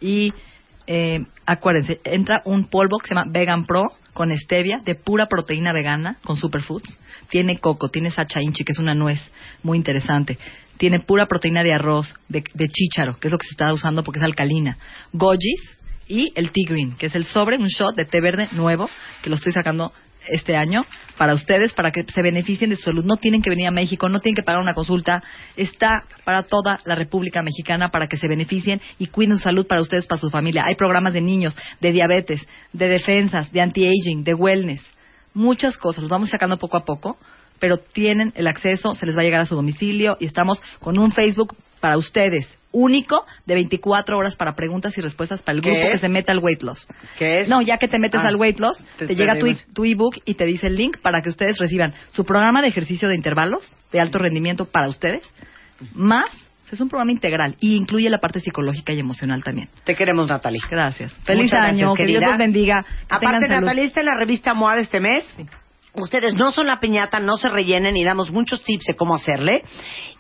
Y 0.00 0.34
eh, 0.86 1.20
acuérdense, 1.46 2.00
entra 2.04 2.42
un 2.44 2.66
polvo 2.66 2.98
que 2.98 3.08
se 3.08 3.14
llama 3.14 3.30
Vegan 3.32 3.64
Pro 3.64 3.92
con 4.12 4.36
stevia 4.36 4.78
de 4.84 4.94
pura 4.94 5.26
proteína 5.26 5.72
vegana 5.72 6.18
con 6.24 6.36
superfoods. 6.36 6.98
Tiene 7.30 7.58
coco, 7.58 7.88
tiene 7.88 8.10
sacha 8.10 8.40
inchi, 8.40 8.64
que 8.64 8.72
es 8.72 8.78
una 8.78 8.94
nuez 8.94 9.20
muy 9.62 9.78
interesante. 9.78 10.38
Tiene 10.76 11.00
pura 11.00 11.26
proteína 11.26 11.62
de 11.62 11.72
arroz, 11.72 12.14
de, 12.28 12.44
de 12.54 12.68
chícharo, 12.68 13.18
que 13.18 13.28
es 13.28 13.32
lo 13.32 13.38
que 13.38 13.46
se 13.46 13.52
está 13.52 13.72
usando 13.72 14.02
porque 14.02 14.18
es 14.18 14.24
alcalina. 14.24 14.76
Gojis 15.12 15.78
y 16.08 16.32
el 16.34 16.52
tea 16.52 16.64
green, 16.68 16.96
que 16.96 17.06
es 17.06 17.14
el 17.14 17.24
sobre, 17.24 17.56
un 17.56 17.68
shot 17.68 17.94
de 17.96 18.04
té 18.04 18.20
verde 18.20 18.48
nuevo, 18.52 18.88
que 19.22 19.30
lo 19.30 19.36
estoy 19.36 19.52
sacando 19.52 19.92
este 20.28 20.56
año 20.56 20.84
para 21.16 21.34
ustedes, 21.34 21.72
para 21.72 21.90
que 21.90 22.04
se 22.12 22.22
beneficien 22.22 22.70
de 22.70 22.76
su 22.76 22.82
salud. 22.82 23.04
No 23.04 23.16
tienen 23.16 23.42
que 23.42 23.50
venir 23.50 23.66
a 23.66 23.70
México, 23.70 24.08
no 24.08 24.20
tienen 24.20 24.36
que 24.36 24.42
pagar 24.42 24.60
una 24.60 24.74
consulta. 24.74 25.22
Está 25.56 26.04
para 26.24 26.42
toda 26.44 26.80
la 26.84 26.94
República 26.94 27.42
Mexicana 27.42 27.90
para 27.90 28.06
que 28.06 28.16
se 28.16 28.28
beneficien 28.28 28.80
y 28.98 29.08
cuiden 29.08 29.36
su 29.36 29.44
salud 29.44 29.66
para 29.66 29.80
ustedes, 29.80 30.06
para 30.06 30.20
su 30.20 30.30
familia. 30.30 30.64
Hay 30.66 30.74
programas 30.74 31.12
de 31.12 31.20
niños, 31.20 31.56
de 31.80 31.92
diabetes, 31.92 32.46
de 32.72 32.88
defensas, 32.88 33.52
de 33.52 33.60
anti-aging, 33.60 34.24
de 34.24 34.34
wellness. 34.34 34.82
Muchas 35.34 35.76
cosas. 35.78 36.02
Los 36.02 36.10
vamos 36.10 36.30
sacando 36.30 36.58
poco 36.58 36.76
a 36.76 36.84
poco, 36.84 37.18
pero 37.58 37.78
tienen 37.78 38.32
el 38.36 38.46
acceso, 38.46 38.94
se 38.94 39.06
les 39.06 39.16
va 39.16 39.20
a 39.20 39.24
llegar 39.24 39.40
a 39.40 39.46
su 39.46 39.54
domicilio 39.54 40.16
y 40.20 40.26
estamos 40.26 40.60
con 40.80 40.98
un 40.98 41.12
Facebook 41.12 41.56
para 41.80 41.96
ustedes 41.96 42.46
único 42.72 43.24
de 43.46 43.54
24 43.54 44.16
horas 44.18 44.36
para 44.36 44.54
preguntas 44.54 44.96
y 44.98 45.00
respuestas 45.00 45.42
para 45.42 45.56
el 45.56 45.62
¿Qué 45.62 45.70
grupo 45.70 45.92
que 45.92 45.98
se 45.98 46.08
meta 46.08 46.32
al 46.32 46.38
weight 46.40 46.62
loss. 46.62 46.88
¿Qué 47.18 47.42
es? 47.42 47.48
No, 47.48 47.62
ya 47.62 47.78
que 47.78 47.88
te 47.88 47.98
metes 47.98 48.20
Ah, 48.22 48.28
al 48.28 48.36
weight 48.36 48.58
loss, 48.58 48.82
te- 48.98 49.14
llega 49.14 49.38
tu, 49.38 49.46
digo. 49.46 49.58
tu 49.74 49.84
ebook 49.84 50.16
y 50.24 50.34
te 50.34 50.44
dice 50.46 50.66
el 50.66 50.74
link 50.76 50.98
para 51.00 51.20
que 51.22 51.28
ustedes 51.28 51.58
reciban 51.58 51.94
su 52.12 52.24
programa 52.24 52.62
de 52.62 52.68
ejercicio 52.68 53.08
de 53.08 53.14
intervalos 53.14 53.70
de 53.92 54.00
alto 54.00 54.18
rendimiento 54.18 54.64
para 54.66 54.88
ustedes, 54.88 55.22
más 55.94 56.26
es 56.70 56.80
un 56.80 56.88
programa 56.88 57.12
integral 57.12 57.54
y 57.60 57.76
incluye 57.76 58.08
la 58.08 58.16
parte 58.16 58.40
psicológica 58.40 58.94
y 58.94 58.98
emocional 58.98 59.44
también. 59.44 59.68
Te 59.84 59.94
queremos, 59.94 60.26
Natalie. 60.26 60.58
Gracias. 60.70 61.12
Feliz 61.24 61.42
Muchas 61.42 61.58
gracias, 61.66 61.78
año, 61.86 61.94
que 61.94 62.06
Dios 62.06 62.22
los 62.22 62.38
bendiga. 62.38 62.86
Aparte. 63.10 63.46
Natalia 63.46 63.84
está 63.84 64.00
en 64.00 64.06
la 64.06 64.14
revista 64.16 64.54
MOA 64.54 64.76
de 64.76 64.82
este 64.82 64.98
mes. 64.98 65.22
Ustedes 65.94 66.34
no 66.34 66.52
son 66.52 66.66
la 66.68 66.80
piñata, 66.80 67.20
no 67.20 67.36
se 67.36 67.50
rellenen 67.50 67.96
y 67.98 68.04
damos 68.04 68.30
muchos 68.30 68.62
tips 68.62 68.86
de 68.86 68.96
cómo 68.96 69.14
hacerle. 69.14 69.62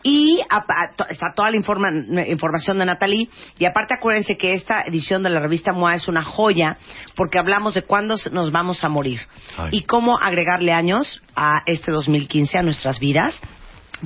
Y 0.02 0.40
a- 0.50 0.56
a- 0.58 0.94
to- 0.96 1.06
está 1.08 1.28
toda 1.34 1.50
la 1.50 1.56
informa- 1.56 1.90
información 2.28 2.78
de 2.78 2.84
Natalie. 2.84 3.28
Y 3.58 3.64
aparte 3.64 3.94
acuérdense 3.94 4.36
que 4.36 4.52
esta 4.52 4.82
edición 4.82 5.22
de 5.22 5.30
la 5.30 5.40
revista 5.40 5.72
MOA 5.72 5.94
es 5.94 6.08
una 6.08 6.22
joya 6.22 6.76
porque 7.16 7.38
hablamos 7.38 7.72
de 7.74 7.82
cuándo 7.82 8.16
nos 8.32 8.50
vamos 8.52 8.84
a 8.84 8.88
morir 8.90 9.20
Ay. 9.56 9.68
y 9.72 9.82
cómo 9.82 10.18
agregarle 10.18 10.72
años 10.72 11.22
a 11.34 11.62
este 11.64 11.90
2015 11.90 12.58
a 12.58 12.62
nuestras 12.62 12.98
vidas. 13.00 13.40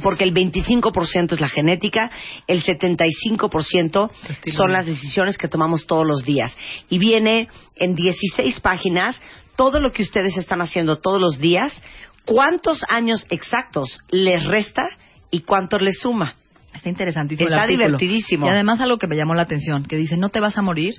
Porque 0.02 0.24
el 0.24 0.34
25% 0.34 1.32
es 1.34 1.40
la 1.40 1.48
genética, 1.48 2.10
el 2.46 2.62
75% 2.62 4.10
son 4.54 4.70
las 4.72 4.84
decisiones 4.84 5.38
que 5.38 5.48
tomamos 5.48 5.86
todos 5.86 6.06
los 6.06 6.22
días. 6.22 6.54
Y 6.90 6.98
viene 6.98 7.48
en 7.76 7.94
16 7.94 8.60
páginas 8.60 9.18
todo 9.56 9.80
lo 9.80 9.92
que 9.92 10.02
ustedes 10.02 10.36
están 10.36 10.60
haciendo 10.60 10.98
todos 10.98 11.20
los 11.20 11.38
días, 11.38 11.82
cuántos 12.24 12.84
años 12.88 13.26
exactos 13.30 14.00
les 14.10 14.44
resta 14.46 14.88
y 15.30 15.40
cuánto 15.40 15.78
les 15.78 15.98
suma. 15.98 16.34
Está 16.74 16.90
interesantísimo. 16.90 17.48
Está 17.48 17.66
divertidísimo. 17.66 18.46
Y 18.46 18.50
además 18.50 18.80
algo 18.80 18.98
que 18.98 19.06
me 19.06 19.16
llamó 19.16 19.34
la 19.34 19.42
atención, 19.42 19.84
que 19.84 19.96
dice, 19.96 20.18
no 20.18 20.28
te 20.28 20.40
vas 20.40 20.58
a 20.58 20.62
morir 20.62 20.92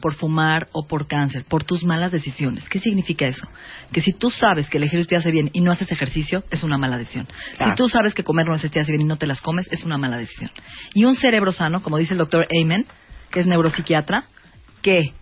por 0.00 0.14
fumar 0.14 0.68
o 0.72 0.86
por 0.86 1.08
cáncer, 1.08 1.44
por 1.48 1.64
tus 1.64 1.82
malas 1.82 2.12
decisiones. 2.12 2.68
¿Qué 2.68 2.78
significa 2.78 3.26
eso? 3.26 3.48
Que 3.92 4.00
si 4.00 4.12
tú 4.12 4.30
sabes 4.30 4.68
que 4.68 4.78
el 4.78 4.84
ejercicio 4.84 5.08
te 5.08 5.16
hace 5.16 5.32
bien 5.32 5.50
y 5.52 5.60
no 5.60 5.72
haces 5.72 5.90
ejercicio, 5.90 6.44
es 6.50 6.62
una 6.62 6.78
mala 6.78 6.98
decisión. 6.98 7.26
Claro. 7.56 7.72
Si 7.72 7.76
tú 7.76 7.88
sabes 7.88 8.14
que 8.14 8.22
comer 8.22 8.46
nueces 8.46 8.70
te 8.70 8.78
hace 8.78 8.92
bien 8.92 9.02
y 9.02 9.04
no 9.04 9.16
te 9.16 9.26
las 9.26 9.40
comes, 9.40 9.66
es 9.72 9.82
una 9.82 9.98
mala 9.98 10.18
decisión. 10.18 10.50
Y 10.94 11.04
un 11.04 11.16
cerebro 11.16 11.50
sano, 11.50 11.82
como 11.82 11.98
dice 11.98 12.14
el 12.14 12.18
doctor 12.18 12.46
Amen, 12.62 12.86
que 13.30 13.40
es 13.40 13.46
neuropsiquiatra, 13.46 14.26
que 14.82 15.14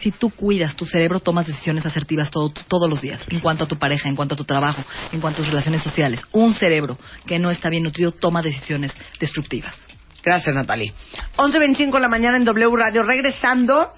si 0.00 0.10
tú 0.12 0.30
cuidas 0.30 0.76
tu 0.76 0.86
cerebro, 0.86 1.20
tomas 1.20 1.46
decisiones 1.46 1.84
asertivas 1.84 2.30
todo- 2.30 2.50
todos 2.68 2.88
los 2.88 3.00
días, 3.00 3.20
en 3.28 3.40
cuanto 3.40 3.64
a 3.64 3.68
tu 3.68 3.78
pareja, 3.78 4.08
en 4.08 4.16
cuanto 4.16 4.34
a 4.34 4.36
tu 4.36 4.44
trabajo, 4.44 4.82
en 5.12 5.20
cuanto 5.20 5.38
a 5.40 5.44
tus 5.44 5.48
relaciones 5.48 5.82
sociales. 5.82 6.20
Un 6.32 6.54
cerebro 6.54 6.98
que 7.26 7.38
no 7.38 7.50
está 7.50 7.68
bien 7.68 7.82
nutrido 7.84 8.12
toma 8.12 8.42
decisiones 8.42 8.94
destructivas. 9.18 9.74
Gracias, 10.22 10.54
Natalie. 10.54 10.92
11.25 11.36 11.92
de 11.92 12.00
la 12.00 12.08
mañana 12.08 12.36
en 12.36 12.44
W 12.44 12.76
Radio. 12.76 13.02
Regresando, 13.02 13.88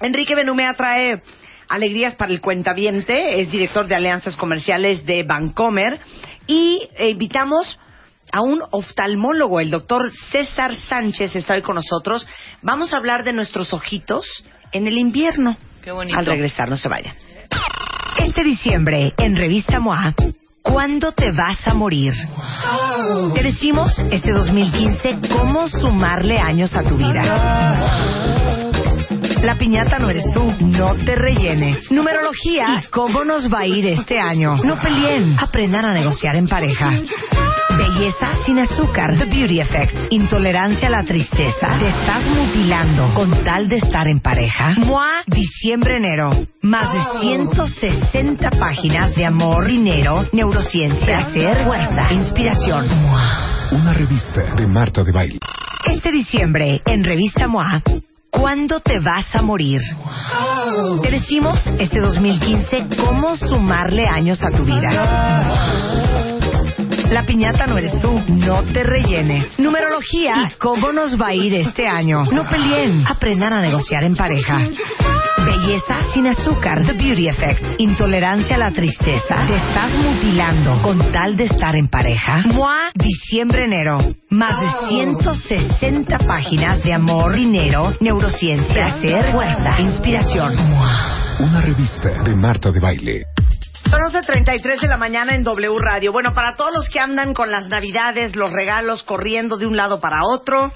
Enrique 0.00 0.34
Benumea 0.34 0.74
trae 0.74 1.22
alegrías 1.68 2.14
para 2.14 2.32
el 2.32 2.40
cuentaviente. 2.40 3.40
Es 3.40 3.50
director 3.50 3.86
de 3.86 3.94
alianzas 3.96 4.36
comerciales 4.36 5.06
de 5.06 5.22
Bancomer. 5.22 5.98
Y 6.46 6.80
invitamos 6.98 7.78
a 8.32 8.42
un 8.42 8.60
oftalmólogo, 8.70 9.60
el 9.60 9.70
doctor 9.70 10.10
César 10.30 10.74
Sánchez 10.74 11.36
está 11.36 11.54
hoy 11.54 11.62
con 11.62 11.76
nosotros. 11.76 12.26
Vamos 12.60 12.92
a 12.92 12.96
hablar 12.98 13.24
de 13.24 13.32
nuestros 13.32 13.72
ojitos 13.72 14.26
en 14.76 14.86
el 14.86 14.98
invierno. 14.98 15.56
Qué 15.82 15.90
bonito. 15.92 16.18
Al 16.18 16.26
regresar, 16.26 16.68
no 16.68 16.76
se 16.76 16.88
vayan. 16.88 17.14
Este 18.18 18.42
diciembre, 18.42 19.12
en 19.16 19.36
Revista 19.36 19.78
MOA, 19.80 20.14
¿cuándo 20.62 21.12
te 21.12 21.30
vas 21.32 21.66
a 21.66 21.74
morir? 21.74 22.12
Te 23.34 23.42
decimos 23.42 23.98
este 24.10 24.30
2015 24.32 25.28
cómo 25.32 25.68
sumarle 25.68 26.38
años 26.38 26.74
a 26.74 26.82
tu 26.82 26.96
vida. 26.96 27.22
La 29.42 29.56
piñata 29.56 29.98
no 29.98 30.10
eres 30.10 30.24
tú, 30.32 30.52
no 30.60 30.94
te 31.04 31.14
rellenes. 31.14 31.90
Numerología 31.90 32.80
y 32.82 32.86
cómo 32.88 33.24
nos 33.24 33.52
va 33.52 33.60
a 33.60 33.66
ir 33.66 33.86
este 33.86 34.18
año. 34.18 34.56
No 34.64 34.76
peleen, 34.80 35.36
aprendan 35.38 35.90
a 35.90 35.94
negociar 35.94 36.34
en 36.36 36.48
pareja. 36.48 36.90
Belleza 37.76 38.42
sin 38.44 38.58
azúcar, 38.58 39.16
The 39.18 39.26
Beauty 39.26 39.60
Effect. 39.60 40.10
Intolerancia 40.10 40.88
a 40.88 40.90
la 40.90 41.04
tristeza. 41.04 41.78
Te 41.78 41.86
estás 41.86 42.26
mutilando 42.26 43.12
con 43.12 43.44
tal 43.44 43.68
de 43.68 43.76
estar 43.76 44.06
en 44.08 44.20
pareja. 44.20 44.74
MOA, 44.78 45.22
diciembre-enero. 45.26 46.30
Más 46.62 46.90
de 46.92 47.20
160 47.20 48.50
páginas 48.52 49.14
de 49.14 49.26
amor, 49.26 49.68
dinero, 49.68 50.24
neurociencia, 50.32 51.04
placer, 51.04 51.66
fuerza, 51.66 52.12
inspiración. 52.12 52.86
MOA. 53.02 53.68
Una 53.72 53.92
revista 53.92 54.54
de 54.56 54.66
Marta 54.66 55.02
de 55.02 55.12
Baile. 55.12 55.38
Este 55.92 56.10
diciembre, 56.10 56.80
en 56.86 57.04
Revista 57.04 57.46
MOA, 57.46 57.82
¿cuándo 58.30 58.80
te 58.80 58.98
vas 59.00 59.34
a 59.34 59.42
morir? 59.42 59.80
Te 61.02 61.10
decimos 61.10 61.58
este 61.78 62.00
2015 62.00 62.96
cómo 63.04 63.36
sumarle 63.36 64.04
años 64.08 64.42
a 64.42 64.50
tu 64.50 64.64
vida. 64.64 66.15
La 67.10 67.22
piñata 67.24 67.66
no 67.66 67.78
eres 67.78 68.00
tú, 68.00 68.20
no 68.28 68.62
te 68.64 68.82
rellenes. 68.82 69.58
Numerología 69.58 70.48
y 70.50 70.54
cómo 70.58 70.92
nos 70.92 71.20
va 71.20 71.28
a 71.28 71.34
ir 71.34 71.54
este 71.54 71.86
año. 71.86 72.24
No 72.32 72.42
peleen, 72.44 73.04
aprendan 73.06 73.52
a 73.52 73.60
negociar 73.60 74.02
en 74.02 74.16
pareja. 74.16 74.58
Belleza 75.46 76.12
sin 76.12 76.26
azúcar, 76.26 76.84
The 76.84 76.94
Beauty 76.94 77.28
Effect. 77.28 77.78
Intolerancia 77.78 78.56
a 78.56 78.58
la 78.58 78.72
tristeza. 78.72 79.46
Te 79.46 79.54
estás 79.54 79.94
mutilando 79.94 80.82
con 80.82 80.98
tal 81.12 81.36
de 81.36 81.44
estar 81.44 81.76
en 81.76 81.86
pareja. 81.86 82.42
MOA, 82.46 82.90
diciembre-enero. 82.94 83.98
Más 84.30 84.60
de 84.60 84.88
160 84.88 86.18
páginas 86.18 86.82
de 86.82 86.92
amor, 86.92 87.36
dinero, 87.36 87.94
neurociencia, 88.00 88.74
placer, 88.74 89.32
fuerza, 89.32 89.80
inspiración. 89.80 90.56
Una 91.38 91.60
revista 91.60 92.10
de 92.24 92.34
Marta 92.34 92.72
de 92.72 92.80
Baile. 92.80 93.26
Son 93.90 94.00
11.33 94.00 94.80
de 94.80 94.88
la 94.88 94.96
mañana 94.96 95.34
en 95.34 95.44
W 95.44 95.78
Radio. 95.78 96.12
Bueno, 96.12 96.32
para 96.34 96.56
todos 96.56 96.72
los 96.74 96.88
que 96.88 96.98
andan 96.98 97.34
con 97.34 97.50
las 97.50 97.68
navidades, 97.68 98.34
los 98.34 98.50
regalos, 98.50 99.02
corriendo 99.04 99.56
de 99.56 99.66
un 99.66 99.76
lado 99.76 100.00
para 100.00 100.20
otro, 100.24 100.72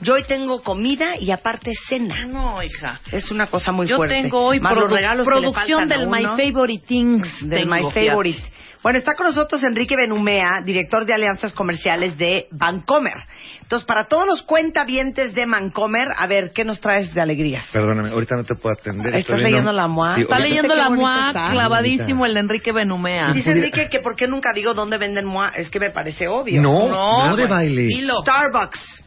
yo 0.00 0.14
hoy 0.14 0.24
tengo 0.26 0.62
comida 0.62 1.16
y 1.18 1.30
aparte 1.30 1.72
cena. 1.88 2.24
No, 2.26 2.62
hija. 2.62 3.00
Es 3.12 3.30
una 3.30 3.48
cosa 3.48 3.70
muy 3.72 3.86
Yo 3.86 3.96
fuerte. 3.96 4.14
tengo 4.22 4.44
hoy 4.46 4.60
Más 4.60 4.74
los 4.74 4.84
produ- 4.84 4.94
regalos 4.96 5.28
que 5.28 5.34
le 5.34 5.40
producción 5.40 5.80
faltan 5.80 5.92
a 5.98 6.00
del 6.00 6.08
My 6.08 6.24
uno. 6.24 6.36
Favorite 6.38 6.86
Things. 6.86 7.28
Del 7.48 7.60
tengo, 7.60 7.74
My 7.74 7.80
fíjate. 7.90 8.06
Favorite. 8.08 8.52
Bueno, 8.82 8.98
está 8.98 9.14
con 9.14 9.26
nosotros 9.26 9.62
Enrique 9.64 9.96
Benumea, 9.96 10.60
director 10.64 11.04
de 11.04 11.12
alianzas 11.14 11.52
comerciales 11.52 12.16
de 12.16 12.46
Bancomer. 12.52 13.16
Entonces, 13.62 13.84
para 13.86 14.04
todos 14.04 14.26
los 14.26 14.42
cuentavientes 14.42 15.34
de 15.34 15.44
Bancomer, 15.44 16.08
a 16.16 16.26
ver, 16.26 16.52
¿qué 16.54 16.64
nos 16.64 16.80
traes 16.80 17.12
de 17.12 17.20
alegrías? 17.20 17.66
Perdóname, 17.72 18.10
ahorita 18.10 18.36
no 18.36 18.44
te 18.44 18.54
puedo 18.54 18.74
atender. 18.78 19.08
¿Estás 19.08 19.20
estoy 19.20 19.34
viendo- 19.36 19.50
leyendo 19.50 19.72
la 19.72 19.88
MOA? 19.88 20.14
Sí, 20.14 20.20
Está 20.22 20.38
leyendo 20.38 20.74
la 20.74 20.88
MOA 20.90 21.26
está. 21.28 21.50
clavadísimo 21.50 22.24
el 22.24 22.34
de 22.34 22.40
Enrique 22.40 22.72
Benumea. 22.72 23.32
Dice 23.34 23.50
Enrique 23.50 23.88
que 23.90 23.98
por 23.98 24.16
qué 24.16 24.26
nunca 24.26 24.50
digo 24.54 24.72
dónde 24.74 24.96
venden 24.96 25.26
MOA, 25.26 25.48
es 25.56 25.68
que 25.70 25.80
me 25.80 25.90
parece 25.90 26.28
obvio. 26.28 26.62
No, 26.62 26.88
No, 26.88 27.26
no, 27.30 27.36
de 27.36 27.42
bueno. 27.42 27.54
baile. 27.56 27.82
Dilo. 27.82 28.14
Starbucks, 28.22 29.02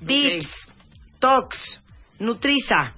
Vips, 0.00 0.68
Tox, 1.20 1.80
Nutriza, 2.18 2.92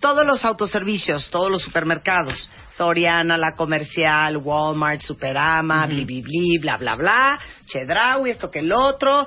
todos 0.00 0.26
los 0.26 0.44
autoservicios, 0.44 1.30
todos 1.30 1.50
los 1.50 1.62
supermercados, 1.62 2.50
Soriana, 2.76 3.36
La 3.38 3.52
Comercial, 3.56 4.36
Walmart, 4.36 5.00
Superama, 5.00 5.86
bli, 5.86 6.04
bli, 6.04 6.22
bli, 6.22 6.58
bla, 6.58 6.76
bla, 6.76 6.94
bla, 6.96 7.40
Chedraui, 7.66 8.30
esto 8.30 8.50
que 8.50 8.58
el 8.60 8.72
otro, 8.72 9.26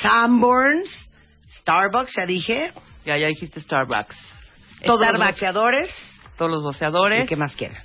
Sanborns, 0.00 1.10
Starbucks, 1.60 2.14
ya 2.16 2.26
dije, 2.26 2.72
Ya, 3.04 3.16
ya 3.16 3.26
dijiste 3.28 3.60
Starbucks. 3.60 4.14
todos 4.84 5.06
los 5.12 5.26
boxeadores, 5.26 5.94
todos 6.36 6.50
los 6.50 6.60
¿y 6.60 6.64
boceadores. 6.64 7.28
qué 7.28 7.36
más 7.36 7.54
quieren? 7.56 7.78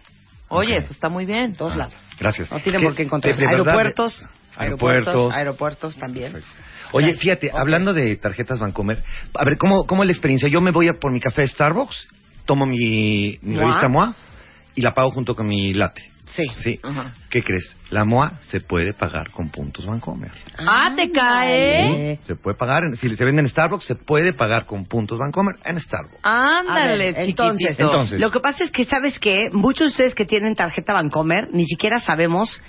Oye, 0.49 0.81
pues 0.81 0.91
está 0.91 1.10
muy 1.10 1.26
bien. 1.26 1.55
Todos 1.55 1.76
lados. 1.76 1.93
Gracias. 2.19 2.51
No 2.51 2.60
tienen 2.60 2.84
por 2.84 2.93
qué 2.95 3.03
encontrar. 3.03 3.34
de- 3.35 3.41
de 3.41 3.47
verdad, 3.47 3.68
aeropuertos, 3.69 4.19
de- 4.22 4.27
aeropuertos, 4.57 5.07
aeropuertos. 5.07 5.34
aeropuertos 5.35 5.97
también. 5.97 6.43
Oye, 6.91 7.07
Gracias. 7.07 7.19
fíjate, 7.22 7.51
hablando 7.51 7.91
de 7.93 8.15
tarjetas 8.18 8.60
Bancomer, 8.60 9.01
a 9.34 9.45
ver, 9.45 9.57
¿cómo, 9.57 9.85
¿cómo 9.88 10.03
es 10.03 10.07
la 10.07 10.14
experiencia? 10.14 10.47
Yo 10.49 10.61
me 10.61 10.69
voy 10.72 10.88
a 10.89 10.93
por 11.01 11.11
mi 11.11 11.19
café 11.19 11.47
Starbucks, 11.47 12.07
tomo 12.45 12.65
mi, 12.65 13.38
mi 13.41 13.56
revista 13.56 13.88
MOA 13.88 14.15
y 14.76 14.82
la 14.82 14.94
pago 14.94 15.11
junto 15.11 15.36
con 15.36 15.48
mi 15.48 15.74
late. 15.74 16.02
Sí. 16.26 16.45
¿Sí? 16.56 16.80
Ajá. 16.82 17.15
¿Qué 17.30 17.44
crees? 17.44 17.76
La 17.90 18.06
MOA 18.06 18.40
se 18.44 18.61
puede 18.61 18.94
pagar 18.94 19.30
con 19.32 19.49
puntos 19.49 19.86
Bancomer. 19.86 20.32
Ah, 20.57 20.94
te 20.95 21.11
cae. 21.11 22.18
Se 22.26 22.36
puede 22.36 22.57
pagar, 22.57 22.84
en- 22.86 22.95
si 22.95 23.14
se 23.15 23.26
vende 23.26 23.41
en 23.41 23.49
Starbucks, 23.49 23.84
se 23.86 23.95
puede 23.95 24.32
pagar 24.34 24.65
con 24.65 24.86
puntos 24.86 25.20
Bancomer 25.20 25.56
en 25.65 25.80
Starbucks. 25.82 26.20
Ándale, 26.24 27.10
A 27.10 27.11
ver, 27.11 27.30
entonces. 27.30 27.78
Entonces. 27.78 28.20
Lo 28.22 28.32
que 28.32 28.40
pasa 28.40 28.64
es 28.64 28.72
que, 28.72 28.86
¿sabes 28.86 29.20
qué? 29.20 29.49
Muchos 29.52 29.80
de 29.82 29.88
ustedes 29.88 30.15
que 30.15 30.26
tienen 30.26 30.56
tarjeta 30.56 30.94
Bancomer 30.94 31.49
ni 31.52 31.65
siquiera 31.65 31.99
sabemos 31.99 32.61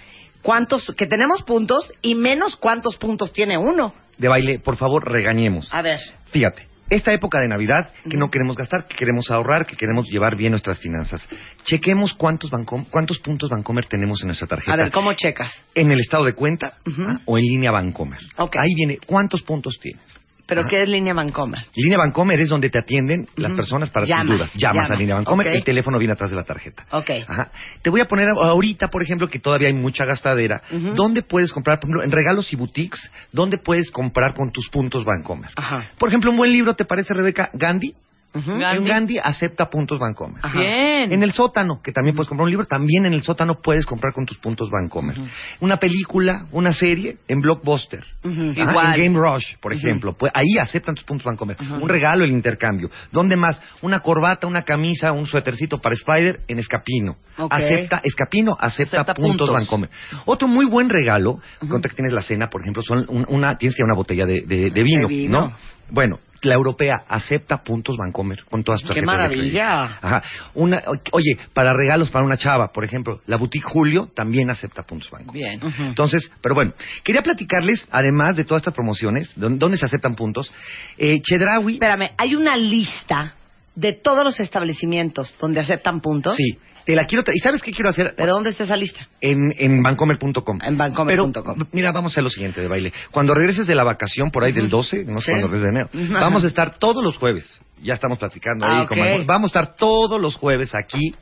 cuántos, 0.42 0.92
que 0.96 1.06
tenemos 1.06 1.42
puntos 1.42 1.92
y 2.02 2.16
menos 2.16 2.56
cuántos 2.56 2.96
puntos 2.96 3.32
tiene 3.32 3.56
uno. 3.56 3.94
De 4.18 4.28
baile, 4.28 4.58
por 4.58 4.76
favor, 4.76 5.10
regañemos. 5.10 5.72
A 5.72 5.80
ver. 5.82 6.00
Fíjate, 6.32 6.66
esta 6.90 7.12
época 7.12 7.40
de 7.40 7.48
Navidad 7.48 7.90
que 8.08 8.16
no 8.16 8.30
queremos 8.30 8.56
gastar, 8.56 8.86
que 8.86 8.96
queremos 8.96 9.30
ahorrar, 9.30 9.66
que 9.66 9.76
queremos 9.76 10.06
llevar 10.08 10.36
bien 10.36 10.50
nuestras 10.52 10.78
finanzas. 10.78 11.26
Chequemos 11.64 12.14
cuántos, 12.14 12.50
Bancom- 12.50 12.86
cuántos 12.90 13.18
puntos 13.18 13.48
Bancomer 13.50 13.86
tenemos 13.86 14.20
en 14.22 14.28
nuestra 14.28 14.46
tarjeta. 14.46 14.72
A 14.72 14.76
ver, 14.76 14.90
¿cómo 14.90 15.12
checas? 15.14 15.52
En 15.74 15.90
el 15.90 16.00
estado 16.00 16.24
de 16.24 16.34
cuenta. 16.34 16.74
¿ah? 17.08 17.20
o 17.24 17.38
en 17.38 17.44
línea 17.44 17.70
Bancomer. 17.70 18.20
Ok. 18.38 18.56
Ahí 18.58 18.74
viene 18.74 18.98
cuántos 19.06 19.42
puntos 19.42 19.78
tienes. 19.80 20.02
¿Pero 20.46 20.60
Ajá. 20.60 20.70
qué 20.70 20.82
es 20.82 20.88
línea 20.88 21.14
Bancomer? 21.14 21.60
Línea 21.74 21.98
Bancomer 21.98 22.38
es 22.40 22.48
donde 22.48 22.68
te 22.68 22.78
atienden 22.78 23.26
las 23.36 23.52
personas 23.52 23.90
para 23.90 24.04
Llamas, 24.06 24.26
tus 24.26 24.36
dudas. 24.36 24.52
Llamas, 24.54 24.74
llamas, 24.74 24.90
a 24.90 24.94
Línea 24.94 25.14
Bancomer, 25.14 25.48
ok. 25.48 25.54
el 25.54 25.64
teléfono 25.64 25.98
viene 25.98 26.12
atrás 26.12 26.30
de 26.30 26.36
la 26.36 26.44
tarjeta. 26.44 26.84
Ok. 26.90 27.10
Ajá. 27.26 27.50
Te 27.80 27.90
voy 27.90 28.00
a 28.00 28.04
poner 28.04 28.28
ahorita, 28.28 28.88
por 28.88 29.02
ejemplo, 29.02 29.28
que 29.28 29.38
todavía 29.38 29.68
hay 29.68 29.74
mucha 29.74 30.04
gastadera. 30.04 30.62
¿Dónde 30.94 31.22
puedes 31.22 31.52
comprar, 31.52 31.80
por 31.80 31.88
ejemplo, 31.88 32.04
en 32.04 32.12
regalos 32.12 32.52
y 32.52 32.56
boutiques, 32.56 33.00
dónde 33.32 33.58
puedes 33.58 33.90
comprar 33.90 34.34
con 34.34 34.50
tus 34.52 34.68
puntos 34.68 35.04
Bancomer? 35.04 35.50
Ajá. 35.56 35.90
Por 35.98 36.08
ejemplo, 36.10 36.30
un 36.30 36.36
buen 36.36 36.52
libro, 36.52 36.74
¿te 36.74 36.84
parece, 36.84 37.14
Rebeca? 37.14 37.50
Gandhi. 37.54 37.94
Gandhi. 38.34 38.76
En 38.78 38.84
Gandhi 38.84 39.18
acepta 39.22 39.70
puntos 39.70 39.98
Bancomer. 40.00 40.38
Ajá. 40.42 40.58
Bien. 40.58 41.12
En 41.12 41.22
el 41.22 41.32
sótano, 41.32 41.80
que 41.82 41.92
también 41.92 42.16
puedes 42.16 42.28
comprar 42.28 42.44
un 42.44 42.50
libro, 42.50 42.66
también 42.66 43.06
en 43.06 43.14
el 43.14 43.22
sótano 43.22 43.54
puedes 43.62 43.86
comprar 43.86 44.12
con 44.12 44.26
tus 44.26 44.38
puntos 44.38 44.68
Bancomer. 44.70 45.16
Una 45.60 45.76
película, 45.76 46.46
una 46.50 46.72
serie 46.72 47.18
en 47.28 47.40
Blockbuster. 47.40 48.04
Ujú. 48.24 48.52
Ajá, 48.60 48.70
Igual. 48.70 49.00
En 49.00 49.14
Game 49.14 49.18
Rush, 49.30 49.56
por 49.60 49.72
ejemplo. 49.72 50.14
Pues 50.18 50.32
ahí 50.34 50.58
aceptan 50.60 50.94
tus 50.94 51.04
puntos 51.04 51.24
Bancomer. 51.24 51.56
Un 51.80 51.88
regalo, 51.88 52.24
el 52.24 52.30
intercambio. 52.30 52.90
¿Dónde 53.12 53.36
más? 53.36 53.60
Una 53.82 54.00
corbata, 54.00 54.46
una 54.46 54.62
camisa, 54.62 55.12
un 55.12 55.26
suétercito 55.26 55.78
para 55.78 55.94
Spider 55.94 56.40
en 56.48 56.58
Escapino. 56.58 57.16
Ok. 57.38 57.52
Acepta, 57.52 58.00
Escapino 58.02 58.56
acepta, 58.58 59.00
Acepta 59.02 59.14
puntos, 59.14 59.48
puntos. 59.48 59.52
Bancomer. 59.52 59.90
Otro 60.24 60.48
muy 60.48 60.66
buen 60.66 60.88
regalo, 60.88 61.38
contra 61.68 61.88
que 61.90 61.96
tienes 61.96 62.12
la 62.12 62.22
cena, 62.22 62.48
por 62.50 62.60
ejemplo, 62.62 62.82
son 62.82 63.04
un- 63.08 63.26
una, 63.28 63.56
tienes 63.58 63.74
que 63.76 63.82
ir 63.82 63.84
a 63.84 63.86
una 63.86 63.96
botella 63.96 64.24
de, 64.24 64.42
de- 64.46 64.70
de 64.70 64.82
vino, 64.82 65.08
De 65.08 65.14
vino. 65.14 65.40
¿no? 65.48 65.52
Bueno, 65.90 66.18
la 66.44 66.54
europea 66.54 67.04
acepta 67.08 67.62
puntos 67.62 67.96
Bancomer 67.96 68.44
con 68.44 68.62
todas 68.64 68.80
sus 68.80 68.90
¡Qué 68.90 69.02
tarjetas 69.02 69.30
de 69.30 69.36
crédito. 69.36 69.64
maravilla! 69.64 69.98
Ajá. 70.02 70.22
Una, 70.54 70.82
oye, 71.12 71.38
para 71.52 71.72
regalos 71.72 72.10
para 72.10 72.24
una 72.24 72.36
chava, 72.36 72.72
por 72.72 72.84
ejemplo, 72.84 73.20
la 73.26 73.36
boutique 73.36 73.64
Julio 73.68 74.08
también 74.14 74.50
acepta 74.50 74.82
puntos 74.82 75.10
Bancomer. 75.10 75.34
Bien. 75.34 75.60
Entonces, 75.80 76.30
pero 76.40 76.54
bueno, 76.54 76.72
quería 77.02 77.22
platicarles, 77.22 77.86
además 77.90 78.36
de 78.36 78.44
todas 78.44 78.60
estas 78.60 78.74
promociones, 78.74 79.30
donde 79.36 79.76
se 79.76 79.86
aceptan 79.86 80.14
puntos, 80.14 80.52
eh, 80.98 81.20
Chedraui, 81.20 81.74
Espérame, 81.74 82.10
hay 82.16 82.34
una 82.34 82.56
lista 82.56 83.34
de 83.74 83.92
todos 83.92 84.22
los 84.24 84.38
establecimientos 84.40 85.36
donde 85.40 85.60
aceptan 85.60 86.00
puntos. 86.00 86.36
sí, 86.36 86.58
te 86.84 86.94
la 86.94 87.06
quiero, 87.06 87.24
tra- 87.24 87.32
¿y 87.34 87.38
sabes 87.40 87.62
qué 87.62 87.72
quiero 87.72 87.90
hacer? 87.90 88.14
¿Pero 88.16 88.32
dónde 88.32 88.50
está 88.50 88.64
esa 88.64 88.76
lista? 88.76 89.06
En, 89.20 89.54
en 89.58 89.82
bancomer.com. 89.82 90.58
En 90.62 90.76
bancomer.com. 90.76 91.56
Mira, 91.72 91.92
vamos 91.92 92.12
a 92.12 92.14
hacer 92.14 92.24
lo 92.24 92.30
siguiente 92.30 92.60
de 92.60 92.68
baile. 92.68 92.92
Cuando 93.10 93.34
regreses 93.34 93.66
de 93.66 93.74
la 93.74 93.84
vacación, 93.84 94.30
por 94.30 94.44
ahí 94.44 94.52
del 94.52 94.68
12, 94.68 95.04
no 95.04 95.20
sé 95.20 95.26
Sí. 95.26 95.30
cuándo 95.32 95.48
regreses 95.48 95.62
de 95.62 95.68
enero, 95.70 96.20
vamos 96.20 96.44
a 96.44 96.46
estar 96.46 96.78
todos 96.78 97.02
los 97.02 97.16
jueves. 97.16 97.44
Ya 97.82 97.94
estamos 97.94 98.18
platicando 98.18 98.64
Ah, 98.66 98.80
ahí. 98.82 98.86
con 98.86 98.98
ok. 98.98 99.04
Manuel. 99.04 99.24
Vamos 99.26 99.48
a 99.54 99.60
estar 99.60 99.76
todos 99.76 100.20
los 100.20 100.36
jueves 100.36 100.74
aquí 100.74 101.14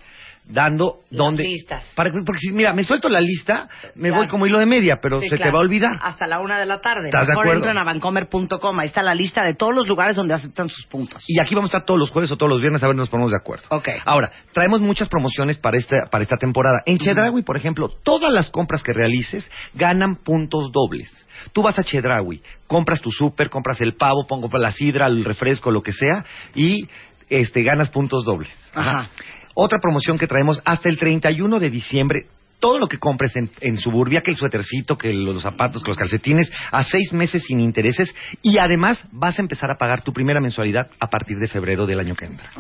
dando 0.44 1.01
dónde 1.10 1.44
listas. 1.44 1.85
para 1.94 2.10
que- 2.10 2.23
porque 2.27 2.40
si 2.40 2.51
mira 2.52 2.73
me 2.73 2.82
suelto 2.85 3.09
la 3.09 3.20
lista 3.20 3.69
me 3.94 4.09
Claro. 4.09 4.16
voy 4.16 4.27
como 4.28 4.47
hilo 4.47 4.59
de 4.59 4.66
media 4.66 4.98
pero 5.01 5.20
Sí, 5.20 5.28
se 5.28 5.39
te 5.39 5.51
va 5.51 5.59
a 5.59 5.62
olvidar 5.62 5.98
Hasta 6.02 6.27
la 6.27 6.40
una 6.40 6.59
de 6.59 6.66
la 6.66 6.81
tarde. 6.81 7.06
¿Estás 7.09 7.27
de 7.28 7.32
Mejor 7.32 7.44
acuerdo? 7.47 7.60
entran 7.69 7.78
a 7.78 7.85
bancomer.com. 7.85 8.81
Ahí 8.81 8.86
está 8.86 9.02
la 9.02 9.14
lista 9.14 9.44
de 9.44 9.55
todos 9.55 9.74
los 9.74 9.86
lugares 9.86 10.16
donde 10.16 10.35
aceptan 10.35 10.69
sus 10.69 10.85
puntos. 10.86 11.24
y 11.28 11.40
aquí 11.40 11.55
vamos 11.55 11.69
a 11.73 11.77
estar 11.78 11.86
todos 11.86 11.98
los 12.01 12.10
jueves 12.10 12.31
o 12.32 12.36
todos 12.36 12.51
los 12.51 12.60
viernes 12.60 12.82
a 12.82 12.86
ver 12.89 12.97
si 12.97 12.98
nos 13.01 13.09
ponemos 13.09 13.31
de 13.31 13.36
acuerdo 13.36 13.64
Ok. 13.70 13.89
ahora 14.05 14.31
traemos 14.52 14.81
muchas 14.81 15.09
promociones 15.09 15.59
para 15.59 15.78
esta 15.78 16.06
para 16.10 16.23
esta 16.23 16.36
temporada 16.36 16.82
en 16.86 16.98
Chedraui 16.98 17.43
por 17.43 17.56
ejemplo 17.56 17.89
todas 18.02 18.32
las 18.32 18.51
compras 18.51 18.82
que 18.82 18.93
realices 18.93 19.48
ganan 19.74 20.16
puntos 20.16 20.73
dobles 20.73 21.10
Tú 21.52 21.62
vas 21.62 21.77
a 21.78 21.82
Chedraui, 21.82 22.40
compras 22.69 23.01
tu 23.01 23.10
súper, 23.10 23.48
compras 23.51 23.81
el 23.81 23.94
pavo, 23.94 24.27
pongo 24.28 24.48
la 24.59 24.70
sidra, 24.70 25.06
el 25.06 25.24
refresco, 25.24 25.70
lo 25.73 25.82
que 25.82 25.93
sea, 25.93 26.24
y 26.55 26.86
este 27.31 27.62
ganas 27.62 27.89
puntos 27.89 28.24
dobles. 28.24 28.51
Ajá. 28.74 29.09
Otra 29.55 29.79
promoción 29.81 30.19
que 30.19 30.27
traemos 30.27 30.61
hasta 30.65 30.89
el 30.89 30.99
31 30.99 31.61
de 31.61 31.70
diciembre. 31.70 32.27
Todo 32.61 32.79
lo 32.79 32.87
que 32.87 32.99
compres 32.99 33.35
en, 33.35 33.51
en 33.61 33.77
Suburbia, 33.77 34.20
que 34.20 34.31
el 34.31 34.37
suétercito, 34.37 34.97
que 34.97 35.12
los 35.12 35.43
zapatos, 35.43 35.83
que 35.83 35.91
los 35.91 35.97
calcetines, 35.97 36.49
a 36.70 36.85
seis 36.85 37.12
meses 37.12 37.43
sin 37.45 37.59
intereses 37.59 38.15
y 38.41 38.59
además 38.59 39.05
vas 39.11 39.37
a 39.39 39.43
empezar 39.43 39.69
a 39.73 39.77
pagar 39.77 40.03
tu 40.03 40.12
primera 40.12 40.41
mensualidad 40.41 40.89
a 41.01 41.11
partir 41.11 41.39
de 41.39 41.49
febrero 41.49 41.87
del 41.87 41.99
año 41.99 42.15
que 42.15 42.27
entra. 42.27 42.53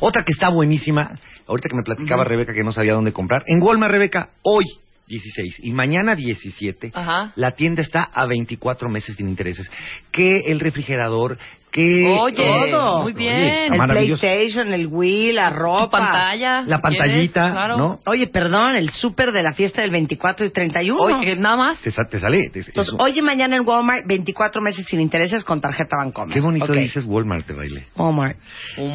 Otra 0.00 0.24
que 0.24 0.32
está 0.32 0.48
buenísima, 0.48 1.10
ahorita 1.46 1.68
que 1.68 1.76
me 1.76 1.82
platicaba 1.82 2.24
Rebeca 2.24 2.54
que 2.54 2.64
no 2.64 2.72
sabía 2.72 2.94
dónde 2.94 3.12
comprar, 3.12 3.42
en 3.46 3.62
Walmart, 3.62 3.92
Rebeca, 3.92 4.30
hoy 4.40 4.64
16 5.08 5.60
y 5.62 5.72
mañana 5.72 6.14
17, 6.14 6.92
Ajá. 6.94 7.32
la 7.36 7.52
tienda 7.52 7.82
está 7.82 8.02
a 8.02 8.26
24 8.26 8.88
meses 8.88 9.16
sin 9.16 9.28
intereses. 9.28 9.70
Que 10.10 10.50
el 10.50 10.58
refrigerador, 10.60 11.38
que... 11.70 12.06
Oye, 12.20 12.70
Todo. 12.70 13.02
muy 13.02 13.12
bien. 13.12 13.70
Oye, 13.72 13.82
El. 13.82 13.88
PlayStation, 13.90 14.72
el 14.72 14.86
Wii, 14.86 15.32
la 15.32 15.50
ropa. 15.50 15.90
pantalla. 15.98 16.62
La 16.62 16.80
pantallita, 16.80 17.52
claro. 17.52 17.76
¿no? 17.76 18.00
Oye, 18.06 18.28
perdón, 18.28 18.76
el 18.76 18.88
súper 18.90 19.30
de 19.32 19.42
la 19.42 19.52
fiesta 19.52 19.82
del 19.82 19.90
24 19.90 20.46
y 20.46 20.50
31. 20.50 20.98
Oye, 21.02 21.24
que 21.26 21.36
nada 21.36 21.56
más. 21.56 21.78
Te, 21.80 21.90
te 21.90 22.18
sale. 22.20 22.48
te- 22.50 22.60
Entonces, 22.60 22.88
eso. 22.94 22.96
oye, 22.98 23.20
mañana 23.20 23.56
en 23.56 23.66
Walmart, 23.66 24.06
24 24.06 24.62
meses 24.62 24.86
sin 24.86 25.00
intereses 25.00 25.44
con 25.44 25.60
tarjeta 25.60 25.96
Bancomer. 25.98 26.32
Qué 26.34 26.40
bonito 26.40 26.64
Ok. 26.66 26.72
dices 26.78 27.04
Walmart 27.04 27.46
de 27.46 27.54
baile. 27.54 27.86
Walmart. 27.96 28.38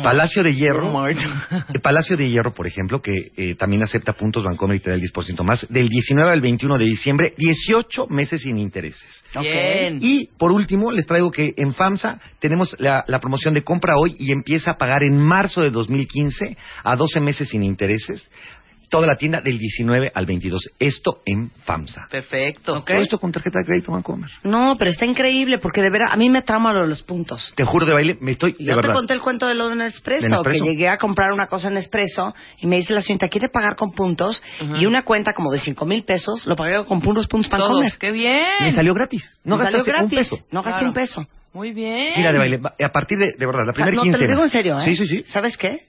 Palacio 0.03 0.43
de 0.43 0.56
Hierro. 0.56 0.91
El 1.07 1.81
Palacio 1.81 2.18
de 2.18 2.30
Hierro, 2.30 2.53
por 2.53 2.68
ejemplo, 2.68 3.02
que 3.02 3.31
eh, 3.38 3.56
también 3.56 3.84
acepta 3.84 4.14
puntos 4.14 4.43
Bancomer 4.43 4.77
y 4.77 4.80
te 4.80 4.89
da 4.89 4.95
el 4.95 5.02
10% 5.02 5.43
más. 5.43 5.65
Del 5.69 5.88
19 5.89 6.31
al 6.31 6.41
21 6.41 6.77
de 6.77 6.85
diciembre, 6.85 7.34
18 7.38 8.07
meses 8.07 8.41
sin 8.41 8.57
intereses. 8.57 9.23
Bien. 9.39 9.99
Y 10.02 10.27
por 10.38 10.52
último, 10.52 10.91
les 10.91 11.06
traigo 11.06 11.31
que 11.31 11.53
en 11.57 11.73
FAMSA 11.73 12.19
tenemos 12.39 12.60
la, 12.77 13.03
promoción 13.19 13.53
de 13.53 13.63
compra 13.63 13.95
hoy 13.97 14.15
y 14.19 14.31
empieza 14.31 14.71
a 14.71 14.77
pagar 14.77 15.03
en 15.03 15.17
marzo 15.17 15.61
de 15.61 15.71
2015 15.71 16.57
a 16.83 16.95
12 16.95 17.19
meses 17.19 17.49
sin 17.49 17.63
intereses. 17.63 18.29
Toda 18.91 19.07
la 19.07 19.15
tienda 19.15 19.39
del 19.39 19.57
19 19.57 20.11
al 20.13 20.26
22. 20.26 20.69
Esto 20.77 21.22
en 21.26 21.49
FAMSA. 21.63 22.09
Perfecto. 22.11 22.84
Todo 22.85 22.97
esto 22.97 23.19
con 23.19 23.31
tarjeta 23.31 23.59
de 23.59 23.65
crédito 23.65 23.93
Bancomer. 23.93 24.30
No, 24.43 24.76
pero 24.77 24.91
está 24.91 25.05
increíble 25.05 25.59
porque 25.59 25.81
de 25.81 25.89
verdad 25.89 26.09
a 26.11 26.18
mí 26.18 26.30
me 26.30 26.41
trama 26.41 26.73
lo 26.73 26.81
de 26.81 26.88
los 26.89 27.01
puntos. 27.01 27.53
Te 27.55 27.63
juro 27.63 27.85
de 27.85 27.93
baile, 27.93 28.18
me 28.19 28.31
estoy 28.31 28.51
de 28.51 28.65
Yo 28.65 28.72
te 28.72 28.76
verdad. 28.81 28.93
conté 28.93 29.13
el 29.13 29.22
cuento 29.22 29.47
de 29.47 29.55
lo 29.55 29.69
de 29.69 29.77
Nespresso, 29.77 30.26
¿De 30.26 30.30
Nespresso? 30.31 30.65
que 30.65 30.69
llegué 30.72 30.89
a 30.89 30.97
comprar 30.97 31.31
una 31.31 31.47
cosa 31.47 31.69
en 31.69 31.76
Nespresso 31.76 32.35
y 32.59 32.68
me 32.68 32.76
dice 32.76 32.93
la 32.93 33.01
señorita, 33.01 33.30
¿quiere 33.30 33.47
pagar 33.47 33.77
con 33.77 33.93
puntos? 33.93 34.43
Y 34.77 34.85
una 34.85 35.03
cuenta 35.03 35.31
como 35.34 35.51
de 35.51 35.59
cinco 35.59 35.85
mil 35.85 36.03
pesos, 36.03 36.45
lo 36.45 36.57
pagué 36.57 36.84
con 36.85 36.99
puros 37.01 37.27
puntos 37.27 37.49
para 37.49 37.63
Todos. 37.63 37.77
comer. 37.77 37.93
Qué 37.97 38.11
bien. 38.11 38.43
Me 38.59 38.73
salió 38.73 38.93
gratis. 38.93 39.39
No 39.45 39.55
Me 39.55 39.63
salió 39.63 39.80
gastaste 39.85 40.03
un 40.03 40.09
gratis, 40.11 40.30
peso. 40.31 40.43
No 40.51 40.63
gasté 40.63 40.80
Claro. 40.80 40.88
un 40.89 40.93
peso. 40.93 41.27
Muy 41.53 41.72
bien. 41.72 42.13
Mira, 42.18 42.34
de 42.34 42.38
baile, 42.39 42.59
a 42.84 42.89
partir 42.89 43.18
de, 43.18 43.35
de 43.38 43.45
verdad, 43.45 43.63
la 43.65 43.72
O 43.72 43.73
sea, 43.73 43.85
primera 43.85 44.03
no, 44.05 44.11
te 44.18 44.18
lo 44.26 44.27
digo 44.31 44.43
en 44.43 44.49
serio, 44.49 44.77
¿eh? 44.80 44.84
Sí, 44.84 44.97
sí, 44.97 45.07
sí. 45.07 45.23
¿Sabes 45.27 45.55
qué? 45.55 45.85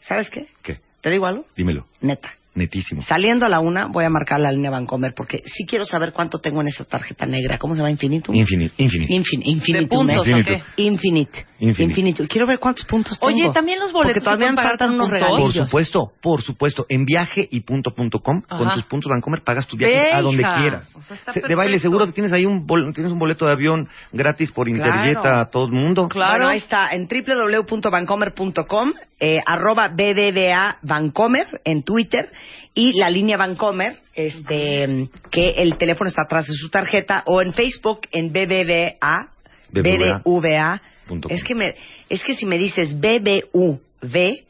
¿Sabes 0.00 0.28
qué? 0.28 0.46
¿Qué? 0.62 0.80
¿Te 1.00 1.10
digo 1.10 1.26
algo? 1.26 1.46
Dímelo. 1.56 1.86
Neta. 2.00 2.30
Netísimo. 2.54 3.00
Saliendo 3.02 3.46
a 3.46 3.48
la 3.48 3.60
una, 3.60 3.86
voy 3.86 4.04
a 4.04 4.10
marcar 4.10 4.40
la 4.40 4.50
línea 4.50 4.70
Bancomer 4.70 5.14
porque 5.14 5.40
sí 5.46 5.64
quiero 5.66 5.84
saber 5.84 6.12
cuánto 6.12 6.40
tengo 6.40 6.60
en 6.60 6.66
esa 6.66 6.84
tarjeta 6.84 7.24
negra. 7.24 7.58
¿Cómo 7.58 7.74
se 7.74 7.78
llama? 7.78 7.92
¿Infinito? 7.92 8.32
Infinito. 8.34 8.74
Infinito. 8.76 9.12
Infin 9.12 9.40
¿De 9.40 9.50
infinitum, 9.50 9.88
puntos 9.88 10.26
o 10.26 10.30
Infinito. 10.30 10.64
qué? 10.76 10.82
Infinite. 10.82 11.46
Infinito. 11.60 12.24
Quiero 12.28 12.46
ver 12.46 12.58
cuántos 12.58 12.84
puntos 12.86 13.18
tengo. 13.20 13.32
Oye, 13.32 13.50
también 13.52 13.78
los 13.78 13.92
boletos 13.92 14.14
Porque 14.14 14.20
todavía 14.24 14.50
me 14.52 14.62
faltan 14.62 14.94
unos 14.94 15.10
puntos. 15.10 15.28
Por 15.38 15.52
supuesto, 15.52 16.12
por 16.22 16.42
supuesto. 16.42 16.86
En 16.88 17.04
viaje 17.04 17.46
y 17.50 17.60
punto 17.60 17.90
punto 17.94 18.20
com, 18.20 18.40
con 18.42 18.72
tus 18.74 18.84
puntos 18.84 19.10
Bancomer 19.10 19.42
pagas 19.44 19.66
tu 19.66 19.76
viaje 19.76 20.12
a 20.12 20.22
donde 20.22 20.42
quieras. 20.42 20.88
O 20.94 21.02
sea, 21.02 21.16
está 21.16 21.32
Se- 21.32 21.40
de 21.46 21.54
baile, 21.54 21.78
seguro 21.78 22.06
que 22.06 22.12
tienes 22.12 22.32
ahí 22.32 22.46
un, 22.46 22.66
bol- 22.66 22.92
tienes 22.94 23.12
un 23.12 23.18
boleto 23.18 23.44
de 23.46 23.52
avión 23.52 23.88
gratis 24.12 24.50
por 24.52 24.68
Interjet 24.68 25.18
a 25.18 25.50
todo 25.50 25.66
el 25.66 25.72
mundo. 25.72 26.08
Claro. 26.08 26.32
Bueno, 26.32 26.48
ahí 26.48 26.58
está, 26.58 26.90
en 26.92 27.06
www.bancomer.com, 27.06 28.92
eh, 29.20 29.38
arroba 29.46 29.88
BBVA 29.88 30.78
Bancomer 30.82 31.46
en 31.64 31.82
Twitter 31.82 32.30
y 32.74 32.98
la 32.98 33.10
línea 33.10 33.36
Bancomer, 33.36 33.98
este, 34.14 35.08
que 35.30 35.50
el 35.56 35.76
teléfono 35.76 36.08
está 36.08 36.22
atrás 36.22 36.46
de 36.46 36.54
su 36.54 36.70
tarjeta, 36.70 37.22
o 37.26 37.42
en 37.42 37.52
Facebook 37.52 38.00
en 38.12 38.32
BBVA, 38.32 39.28
BBVA. 39.72 40.22
BBVA. 40.24 40.82
Com. 41.20 41.32
Es 41.32 41.42
que, 41.44 41.54
me, 41.54 41.74
es 42.08 42.22
que 42.22 42.34
si 42.34 42.46
me 42.46 42.58
dices 42.58 42.94
BBUV, 43.00 44.44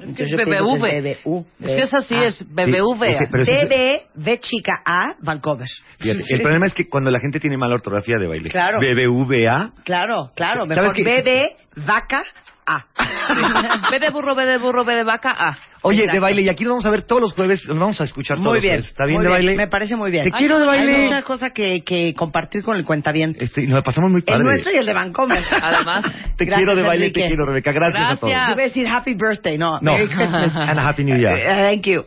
entonces 0.00 0.32
BBV. 0.32 0.52
es 0.52 0.60
BBV. 0.80 1.44
Es 1.60 1.74
que 1.74 1.82
es 1.82 1.94
así, 1.94 2.14
Ah. 2.14 2.24
es 2.26 2.46
BBV. 2.48 3.18
Sí, 3.44 3.52
BB, 3.52 4.00
B 4.14 4.38
chica 4.40 4.80
A. 4.84 5.16
Fíjate, 5.98 6.22
el 6.30 6.40
problema 6.42 6.66
es 6.66 6.74
que 6.74 6.88
cuando 6.88 7.10
la 7.10 7.18
gente 7.18 7.40
tiene 7.40 7.56
mala 7.56 7.74
ortografía 7.74 8.16
de 8.18 8.28
baile. 8.28 8.48
Claro. 8.48 8.78
BBVA. 8.80 9.72
Claro, 9.84 10.30
claro, 10.36 10.66
¿Sabes 10.66 10.92
mejor? 10.92 11.24
BB, 11.24 11.84
vaca, 11.84 12.22
A. 12.76 12.86
B 13.90 13.98
de 13.98 14.10
burro, 14.10 14.34
B 14.34 14.44
de 14.44 14.58
burro, 14.58 14.84
B 14.84 14.94
de 14.94 15.04
vaca, 15.04 15.30
A. 15.36 15.58
Oye, 15.82 16.06
de 16.10 16.18
baile, 16.18 16.42
y 16.42 16.48
aquí 16.48 16.64
nos 16.64 16.72
vamos 16.72 16.86
a 16.86 16.90
ver 16.90 17.02
todos 17.02 17.22
los 17.22 17.32
jueves, 17.34 17.64
nos 17.68 17.78
vamos 17.78 18.00
a 18.00 18.04
escuchar 18.04 18.36
todos 18.36 18.46
Muy 18.46 18.54
los 18.56 18.62
bien. 18.62 18.74
jueves. 18.74 18.88
¿Está 18.88 19.04
bien 19.06 19.18
muy 19.18 19.26
de 19.26 19.30
baile? 19.32 19.54
Me 19.56 19.68
parece 19.68 19.94
muy 19.94 20.10
bien. 20.10 20.24
Te 20.24 20.32
quiero 20.32 20.58
de 20.58 20.66
baile. 20.66 20.94
Hay 20.96 21.02
mucha 21.04 21.22
cosa 21.22 21.50
que, 21.50 21.82
que 21.84 22.14
compartir 22.14 22.64
con 22.64 22.76
el 22.76 22.84
cuentaviente. 22.84 23.44
Este, 23.44 23.62
nos 23.66 23.84
pasamos 23.84 24.10
muy 24.10 24.18
El 24.20 24.24
padre. 24.24 24.42
nuestro 24.44 24.72
y 24.72 24.76
el 24.76 24.86
de 24.86 24.92
Vancomer. 24.92 25.40
Además. 25.62 26.02
Te 26.36 26.44
Gracias, 26.44 26.56
quiero 26.56 26.74
de 26.76 26.82
baile, 26.82 27.04
Enrique. 27.06 27.20
te 27.22 27.26
quiero, 27.28 27.46
Rebeca. 27.46 27.70
Gracias, 27.72 28.04
a 28.04 28.16
todos. 28.16 28.30
Gracias. 28.32 28.52
Iba 28.54 28.62
a 28.62 28.66
decir 28.66 28.88
Happy 28.88 29.14
Birthday, 29.14 29.56
no. 29.56 29.78
No. 29.80 29.92
Merry 29.92 30.08
Christmas. 30.08 30.52
And 30.56 30.78
a 30.80 30.88
Happy 30.88 31.04
New 31.04 31.16
Year. 31.16 31.36
Eh, 31.36 31.70
Thank 31.70 31.86
you. 31.86 32.04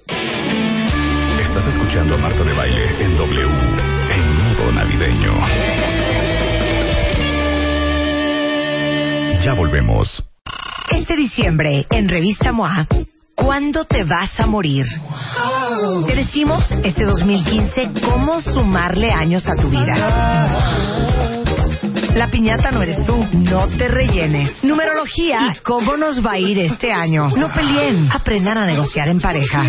Estás 1.41 1.67
escuchando 1.67 2.15
a 2.15 2.17
Marta 2.17 2.43
de 2.43 2.53
Baile 2.53 3.03
en 3.05 3.13
W, 3.13 3.41
en 4.11 4.35
modo 4.35 4.71
navideño. 4.73 5.33
Ya 9.43 9.53
volvemos. 9.53 10.23
Este 10.95 11.15
diciembre, 11.15 11.85
en 11.89 12.07
Revista 12.07 12.51
MOA, 12.51 12.85
¿cuándo 13.35 13.85
te 13.85 14.03
vas 14.03 14.37
a 14.39 14.45
morir? 14.45 14.85
Te 16.05 16.15
decimos 16.15 16.69
este 16.83 17.05
2015 17.05 17.91
cómo 18.05 18.41
sumarle 18.41 19.09
años 19.09 19.47
a 19.47 19.55
tu 19.55 19.69
vida. 19.69 19.93
La 22.13 22.27
piñata 22.27 22.71
no 22.71 22.81
eres 22.81 23.05
tú, 23.05 23.25
no 23.31 23.67
te 23.77 23.87
rellenes. 23.87 24.63
Numerología 24.63 25.53
y 25.55 25.59
cómo 25.59 25.95
nos 25.95 26.23
va 26.23 26.33
a 26.33 26.39
ir 26.39 26.59
este 26.59 26.91
año. 26.91 27.29
No 27.37 27.49
peleen, 27.53 28.11
aprendan 28.11 28.57
a 28.57 28.65
negociar 28.65 29.07
en 29.07 29.21
pareja. 29.21 29.63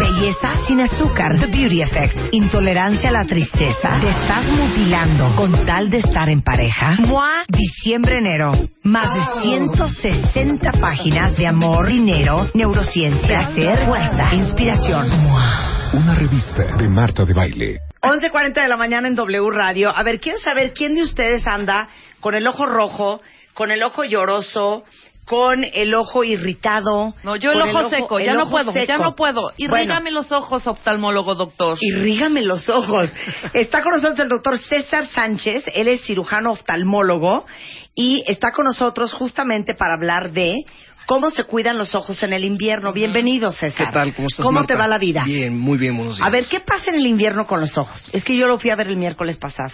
Belleza 0.00 0.56
sin 0.66 0.80
azúcar, 0.80 1.38
The 1.38 1.46
Beauty 1.46 1.82
Effect. 1.82 2.32
Intolerancia 2.32 3.10
a 3.10 3.12
la 3.12 3.26
tristeza, 3.26 3.98
te 4.00 4.08
estás 4.08 4.48
mutilando 4.48 5.36
con 5.36 5.52
tal 5.66 5.90
de 5.90 5.98
estar 5.98 6.30
en 6.30 6.40
pareja. 6.40 6.96
MOA, 7.00 7.44
diciembre-enero. 7.46 8.52
Más 8.82 9.12
de 9.12 9.42
160 9.42 10.72
páginas 10.80 11.36
de 11.36 11.46
amor, 11.46 11.92
dinero, 11.92 12.48
neurociencia, 12.54 13.26
placer, 13.26 13.84
fuerza, 13.84 14.34
inspiración. 14.34 15.08
MOA. 15.22 15.90
Una 15.92 16.14
revista 16.14 16.64
de 16.78 16.88
Marta 16.88 17.26
de 17.26 17.34
Baile. 17.34 17.78
11.40 18.00 18.54
de 18.54 18.68
la 18.68 18.78
mañana 18.78 19.06
en 19.06 19.14
W 19.14 19.50
Radio. 19.50 19.94
A 19.94 20.02
ver, 20.02 20.18
quiero 20.18 20.38
saber 20.38 20.72
quién 20.72 20.94
de 20.94 21.02
ustedes 21.02 21.46
anda 21.46 21.90
con 22.20 22.34
el 22.34 22.46
ojo 22.46 22.64
rojo, 22.64 23.20
con 23.52 23.70
el 23.70 23.82
ojo 23.82 24.04
lloroso, 24.04 24.84
con 25.30 25.62
el 25.62 25.94
ojo 25.94 26.24
irritado. 26.24 27.14
No, 27.22 27.36
yo 27.36 27.52
el 27.52 27.62
ojo 27.62 27.88
seco, 27.88 28.18
el 28.18 28.26
ya 28.26 28.32
no 28.32 28.50
puedo, 28.50 28.74
ya 28.74 28.84
seco. 28.84 29.04
no 29.04 29.14
puedo. 29.14 29.52
Bueno, 29.68 29.84
Irrígame 29.84 30.10
los 30.10 30.32
ojos, 30.32 30.66
oftalmólogo 30.66 31.36
doctor. 31.36 31.78
Irrígame 31.80 32.42
los 32.42 32.68
ojos. 32.68 33.14
Está 33.54 33.80
con 33.80 33.92
nosotros 33.92 34.18
el 34.18 34.28
doctor 34.28 34.58
César 34.58 35.06
Sánchez, 35.06 35.62
él 35.72 35.86
es 35.86 36.00
cirujano 36.00 36.50
oftalmólogo 36.50 37.46
y 37.94 38.24
está 38.26 38.48
con 38.50 38.64
nosotros 38.64 39.12
justamente 39.12 39.74
para 39.74 39.94
hablar 39.94 40.32
de 40.32 40.56
cómo 41.06 41.30
se 41.30 41.44
cuidan 41.44 41.78
los 41.78 41.94
ojos 41.94 42.20
en 42.24 42.32
el 42.32 42.44
invierno. 42.44 42.92
Bienvenido, 42.92 43.52
César. 43.52 43.86
¿Qué 43.86 43.92
tal? 43.92 44.12
¿Cómo 44.12 44.26
estás, 44.26 44.44
¿Cómo 44.44 44.58
Marta? 44.58 44.74
te 44.74 44.80
va 44.80 44.88
la 44.88 44.98
vida? 44.98 45.22
Bien, 45.24 45.56
muy 45.56 45.78
bien, 45.78 45.96
buenos 45.96 46.16
días. 46.16 46.26
A 46.26 46.30
ver, 46.32 46.46
¿qué 46.46 46.58
pasa 46.58 46.90
en 46.90 46.96
el 46.96 47.06
invierno 47.06 47.46
con 47.46 47.60
los 47.60 47.78
ojos? 47.78 48.04
Es 48.12 48.24
que 48.24 48.36
yo 48.36 48.48
lo 48.48 48.58
fui 48.58 48.70
a 48.70 48.74
ver 48.74 48.88
el 48.88 48.96
miércoles 48.96 49.36
pasado. 49.36 49.70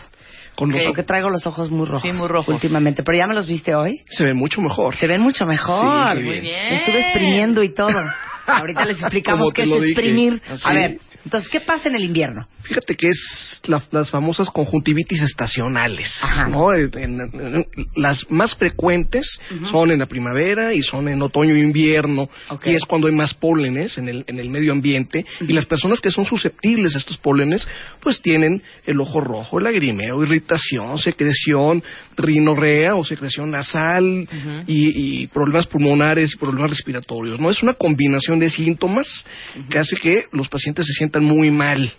Con 0.56 0.70
los-. 0.70 0.82
Porque 0.86 1.02
traigo 1.02 1.30
los 1.30 1.46
ojos 1.46 1.70
muy 1.70 1.86
rojos. 1.86 2.02
Sí, 2.02 2.12
muy 2.12 2.28
rojos. 2.28 2.54
Últimamente. 2.54 3.02
Pero 3.02 3.18
ya 3.18 3.26
me 3.26 3.34
los 3.34 3.46
viste 3.46 3.74
hoy. 3.74 4.02
Se 4.10 4.24
ve 4.24 4.34
mucho 4.34 4.60
mejor. 4.60 4.94
Se 4.96 5.06
ven 5.06 5.20
mucho 5.20 5.44
mejor. 5.46 6.16
Sí, 6.16 6.22
Muy 6.24 6.40
bien. 6.40 6.70
Me 6.70 6.76
estuve 6.78 7.00
exprimiendo 7.00 7.62
y 7.62 7.74
todo. 7.74 7.90
Ahorita 8.46 8.84
les 8.84 9.00
explicamos 9.00 9.52
qué 9.52 9.62
es 9.62 9.68
dije. 9.68 9.86
exprimir. 9.86 10.42
Así. 10.48 10.62
A 10.68 10.72
ver, 10.72 10.98
entonces, 11.27 11.51
¿qué 11.51 11.61
pasa 11.61 11.89
en 11.89 11.97
el 11.97 12.05
invierno? 12.05 12.47
Fíjate 12.62 12.94
que 12.94 13.09
es 13.09 13.61
la- 13.66 13.82
las 13.90 14.11
famosas 14.11 14.48
conjuntivitis 14.51 15.23
estacionales, 15.23 16.09
Ajá. 16.23 16.48
¿no? 16.48 16.73
En- 16.73 16.90
en- 16.97 17.20
en- 17.20 17.66
las 17.97 18.24
más 18.31 18.55
frecuentes 18.55 19.40
son 19.73 19.90
en 19.90 19.98
la 19.98 20.07
primavera 20.07 20.73
y 20.73 20.82
son 20.82 21.09
en 21.09 21.20
otoño 21.20 21.55
e 21.55 21.59
invierno, 21.59 22.28
y 22.65 22.74
es 22.77 22.85
cuando 22.85 23.09
hay 23.09 23.15
más 23.15 23.35
pólenes 23.35 23.98
en 23.98 24.09
el, 24.09 24.24
en 24.28 24.39
el 24.39 24.48
medio 24.51 24.70
ambiente, 24.70 25.27
y 25.40 25.53
las 25.53 25.66
personas 25.66 26.01
que 26.01 26.12
son 26.12 26.27
susceptibles 26.27 26.94
a 26.94 26.98
estos 26.98 27.19
pólenes, 27.19 27.66
pues 28.01 28.23
tienen 28.23 28.62
el 28.86 29.01
ojo 29.01 29.20
rojo, 29.20 29.59
el 29.59 29.65
lagrimeo, 29.65 30.23
irritación, 30.23 30.97
secreción, 30.98 31.82
rinorrea 32.16 32.94
o 32.94 33.05
secreción 33.05 33.51
nasal, 33.51 34.28
y, 34.69 35.23
y 35.23 35.27
problemas 35.27 35.66
pulmonares 35.66 36.35
y 36.35 36.36
problemas 36.39 36.70
respiratorios, 36.70 37.40
¿no? 37.40 37.51
Es 37.51 37.62
una 37.65 37.74
combinación 37.74 38.39
de 38.39 38.48
síntomas 38.48 39.24
que 39.69 39.78
hace 39.78 39.97
que 39.97 40.24
los 40.31 40.48
pacientes 40.48 40.86
se 40.86 40.93
sientan 40.93 41.15
muy 41.20 41.51
mal. 41.51 41.93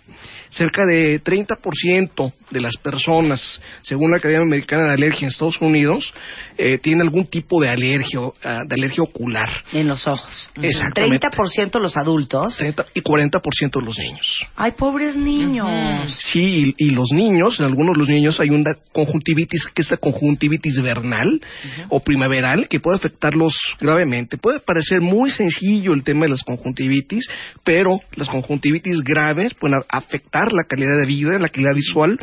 Cerca 0.50 0.82
de 0.86 1.22
30% 1.22 2.32
de 2.50 2.60
las 2.60 2.76
personas, 2.78 3.60
según 3.82 4.10
la 4.10 4.16
Academia 4.16 4.42
Americana 4.46 4.86
de 4.88 4.94
Alergia 4.94 5.26
en 5.26 5.28
Estados 5.28 5.60
Unidos, 5.60 6.12
eh, 6.56 6.78
tienen 6.78 7.02
algún 7.02 7.26
tipo 7.26 7.60
de 7.60 7.68
alergia, 7.70 8.20
ah, 8.42 8.60
de 8.66 8.74
alergia 8.74 9.02
ocular. 9.02 9.48
En 9.72 9.88
los 9.88 10.06
ojos. 10.06 10.50
Exactamente. 10.60 11.26
30% 11.28 11.80
los 11.80 11.96
adultos. 11.96 12.56
30 12.56 12.86
y 12.94 13.00
40% 13.02 13.80
de 13.80 13.84
los 13.86 13.98
niños. 13.98 14.44
Ay, 14.56 14.72
pobres 14.72 15.16
niños. 15.16 15.68
Sí, 16.32 16.74
y, 16.78 16.86
y 16.86 16.90
los 16.90 17.08
niños, 17.12 17.58
en 17.60 17.66
algunos 17.66 17.94
de 17.94 17.98
los 17.98 18.08
niños 18.08 18.40
hay 18.40 18.50
una 18.50 18.72
conjuntivitis, 18.92 19.66
que 19.74 19.82
es 19.82 19.90
la 19.90 19.96
conjuntivitis 19.98 20.80
vernal 20.80 21.40
o 21.90 22.00
primaveral, 22.00 22.68
que 22.68 22.80
puede 22.80 22.96
afectarlos 22.96 23.54
gravemente. 23.80 24.38
Puede 24.38 24.60
parecer 24.60 25.00
muy 25.00 25.30
sencillo 25.30 25.92
el 25.92 26.02
tema 26.02 26.24
de 26.24 26.30
las 26.30 26.42
conjuntivitis, 26.42 27.28
pero 27.64 28.00
las 28.16 28.28
conjuntivitis 28.28 29.00
graves 29.02 29.54
pueden 29.54 29.76
a- 29.88 29.98
afectar 30.38 30.52
la 30.52 30.64
calidad 30.64 30.98
de 31.00 31.06
vida, 31.06 31.38
la 31.38 31.48
calidad 31.48 31.74
visual, 31.74 32.18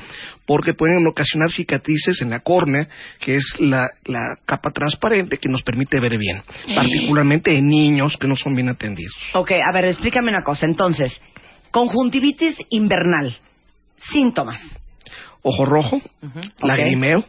porque 0.45 0.73
pueden 0.73 1.05
ocasionar 1.07 1.49
cicatrices 1.51 2.21
en 2.21 2.29
la 2.29 2.39
córnea, 2.39 2.87
que 3.19 3.35
es 3.35 3.55
la, 3.59 3.89
la 4.05 4.37
capa 4.45 4.71
transparente 4.71 5.37
que 5.37 5.49
nos 5.49 5.63
permite 5.63 5.99
ver 5.99 6.17
bien, 6.17 6.41
particularmente 6.75 7.55
en 7.55 7.67
niños 7.67 8.15
que 8.17 8.27
no 8.27 8.35
son 8.35 8.55
bien 8.55 8.69
atendidos. 8.69 9.13
Ok, 9.33 9.51
a 9.51 9.71
ver, 9.73 9.85
explícame 9.85 10.29
una 10.29 10.43
cosa. 10.43 10.65
Entonces, 10.65 11.21
conjuntivitis 11.71 12.55
invernal. 12.69 13.35
Síntomas. 14.11 14.61
ojo 15.41 15.65
rojo, 15.65 16.01
lagrimeo, 16.61 17.23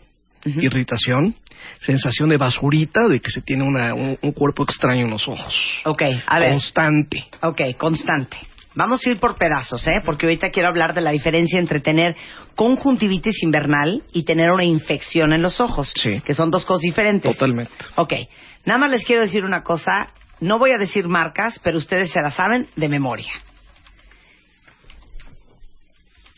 irritación, 0.44 1.34
sensación 1.80 2.28
de 2.28 2.36
basurita, 2.38 3.08
de 3.08 3.20
que 3.20 3.30
se 3.30 3.40
tiene 3.42 3.62
una- 3.64 3.92
un, 3.94 4.18
un 4.20 4.32
cuerpo 4.32 4.62
extraño 4.64 5.04
en 5.04 5.10
los 5.10 5.26
ojos. 5.28 5.54
Ok, 5.84 6.02
a 6.26 6.38
ver. 6.40 6.50
Constante. 6.52 7.26
Ok, 7.42 7.60
constante. 7.78 8.36
Vamos 8.76 9.00
a 9.06 9.10
ir 9.10 9.18
por 9.18 9.36
pedazos, 9.36 9.86
¿eh? 9.86 10.02
Porque 10.04 10.26
ahorita 10.26 10.50
quiero 10.50 10.68
hablar 10.68 10.92
de 10.92 11.00
la 11.00 11.10
diferencia 11.10 11.58
entre 11.58 11.80
tener 11.80 12.14
conjuntivitis 12.54 13.42
invernal 13.42 14.02
y 14.12 14.24
tener 14.24 14.50
una 14.50 14.64
infección 14.64 15.32
en 15.32 15.40
los 15.40 15.62
ojos. 15.62 15.90
Sí. 15.96 16.20
Que 16.20 16.34
son 16.34 16.50
dos 16.50 16.66
cosas 16.66 16.82
diferentes. 16.82 17.32
Totalmente. 17.32 17.72
Ok, 17.96 18.12
nada 18.66 18.78
más 18.78 18.90
les 18.90 19.04
quiero 19.04 19.22
decir 19.22 19.46
una 19.46 19.62
cosa. 19.62 20.10
No 20.40 20.58
voy 20.58 20.72
a 20.72 20.78
decir 20.78 21.08
marcas, 21.08 21.58
pero 21.64 21.78
ustedes 21.78 22.10
se 22.10 22.20
la 22.20 22.30
saben 22.30 22.68
de 22.76 22.90
memoria. 22.90 23.32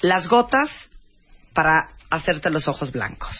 Las 0.00 0.28
gotas 0.28 0.70
para 1.54 1.88
hacerte 2.08 2.50
los 2.50 2.68
ojos 2.68 2.92
blancos. 2.92 3.36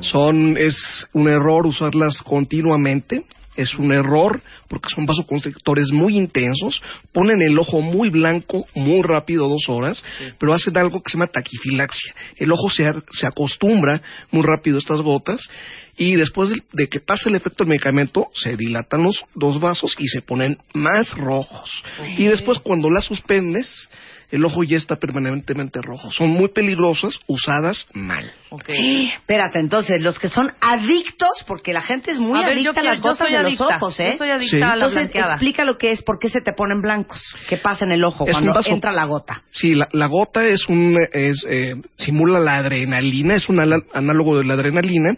Son, 0.00 0.56
es 0.56 1.06
un 1.12 1.28
error 1.28 1.66
usarlas 1.66 2.22
continuamente. 2.22 3.26
Es 3.56 3.74
un 3.74 3.92
error 3.92 4.40
porque 4.68 4.88
son 4.94 5.06
vasoconstrictores 5.06 5.90
muy 5.92 6.16
intensos, 6.16 6.82
ponen 7.12 7.40
el 7.42 7.58
ojo 7.58 7.80
muy 7.80 8.10
blanco 8.10 8.66
muy 8.74 9.02
rápido, 9.02 9.48
dos 9.48 9.68
horas, 9.68 10.02
pero 10.38 10.54
hacen 10.54 10.76
algo 10.78 11.02
que 11.02 11.10
se 11.10 11.18
llama 11.18 11.28
taquifilaxia. 11.28 12.14
El 12.36 12.52
ojo 12.52 12.68
se, 12.70 12.92
se 13.12 13.26
acostumbra 13.26 14.02
muy 14.30 14.42
rápido 14.42 14.76
a 14.76 14.80
estas 14.80 15.00
gotas 15.00 15.48
y 15.96 16.16
después 16.16 16.48
de, 16.48 16.62
de 16.72 16.88
que 16.88 17.00
pase 17.00 17.28
el 17.28 17.36
efecto 17.36 17.62
del 17.62 17.70
medicamento 17.70 18.28
se 18.34 18.56
dilatan 18.56 19.04
los 19.04 19.20
dos 19.34 19.60
vasos 19.60 19.94
y 19.98 20.08
se 20.08 20.22
ponen 20.22 20.58
más 20.72 21.16
rojos. 21.16 21.70
Y 22.16 22.24
después 22.24 22.58
cuando 22.58 22.90
las 22.90 23.04
suspendes, 23.04 23.88
el 24.30 24.44
ojo 24.44 24.62
ya 24.64 24.76
está 24.76 24.96
permanentemente 24.96 25.80
rojo. 25.82 26.10
Son 26.12 26.28
muy 26.30 26.48
peligrosas 26.48 27.18
usadas 27.26 27.86
mal. 27.92 28.30
Ok. 28.50 28.68
Espérate, 28.68 29.58
entonces, 29.60 30.00
los 30.02 30.18
que 30.18 30.28
son 30.28 30.50
adictos, 30.60 31.44
porque 31.46 31.72
la 31.72 31.82
gente 31.82 32.10
es 32.12 32.18
muy 32.18 32.38
A 32.42 32.46
ver, 32.46 32.58
yo 32.58 32.70
adicta 32.70 32.80
a 32.80 32.84
las 32.84 33.00
gotas 33.00 33.28
de 33.30 33.36
los 33.38 33.46
adicta. 33.46 33.76
ojos, 33.76 34.00
¿eh? 34.00 34.10
Yo 34.12 34.18
soy 34.18 34.30
adicta 34.30 34.56
Sí. 34.56 34.62
a 34.62 34.66
la 34.66 34.74
Entonces, 34.74 34.96
blanqueada. 35.02 35.32
explica 35.32 35.64
lo 35.64 35.76
que 35.78 35.90
es, 35.90 36.02
por 36.02 36.18
qué 36.18 36.28
se 36.28 36.40
te 36.40 36.52
ponen 36.52 36.80
blancos, 36.80 37.20
qué 37.48 37.56
pasa 37.56 37.84
en 37.84 37.92
el 37.92 38.04
ojo 38.04 38.24
Es 38.26 38.32
cuando 38.32 38.54
entra 38.66 38.92
la 38.92 39.04
gota. 39.06 39.42
Sí, 39.50 39.74
la, 39.74 39.88
la 39.92 40.06
gota 40.06 40.46
es 40.46 40.68
un 40.68 40.98
es, 41.12 41.44
eh, 41.48 41.74
simula 41.96 42.38
la 42.38 42.58
adrenalina, 42.58 43.34
es 43.34 43.48
un 43.48 43.60
ala- 43.60 43.82
análogo 43.92 44.38
de 44.38 44.44
la 44.44 44.54
adrenalina 44.54 45.16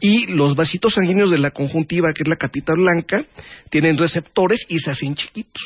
y 0.00 0.26
los 0.26 0.54
vasitos 0.54 0.94
sanguíneos 0.94 1.30
de 1.30 1.38
la 1.38 1.50
conjuntiva, 1.50 2.08
que 2.14 2.22
es 2.22 2.28
la 2.28 2.36
capita 2.36 2.72
blanca, 2.74 3.24
tienen 3.70 3.98
receptores 3.98 4.64
y 4.68 4.78
se 4.78 4.90
hacen 4.90 5.14
chiquitos. 5.14 5.62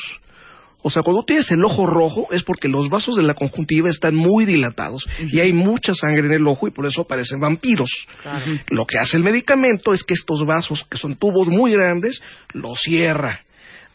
O 0.83 0.89
sea, 0.89 1.03
cuando 1.03 1.23
tienes 1.23 1.49
el 1.51 1.63
ojo 1.63 1.85
rojo 1.85 2.27
es 2.31 2.43
porque 2.43 2.67
los 2.67 2.89
vasos 2.89 3.15
de 3.15 3.23
la 3.23 3.33
conjuntiva 3.33 3.89
están 3.89 4.15
muy 4.15 4.45
dilatados 4.45 5.07
y 5.19 5.39
hay 5.39 5.53
mucha 5.53 5.93
sangre 5.93 6.25
en 6.25 6.33
el 6.33 6.47
ojo 6.47 6.67
y 6.67 6.71
por 6.71 6.85
eso 6.85 7.01
aparecen 7.01 7.39
vampiros. 7.39 7.89
Lo 8.69 8.85
que 8.85 8.97
hace 8.97 9.17
el 9.17 9.23
medicamento 9.23 9.93
es 9.93 10.03
que 10.03 10.13
estos 10.13 10.45
vasos, 10.45 10.85
que 10.89 10.97
son 10.97 11.15
tubos 11.15 11.47
muy 11.47 11.71
grandes, 11.71 12.21
los 12.53 12.79
cierra 12.79 13.41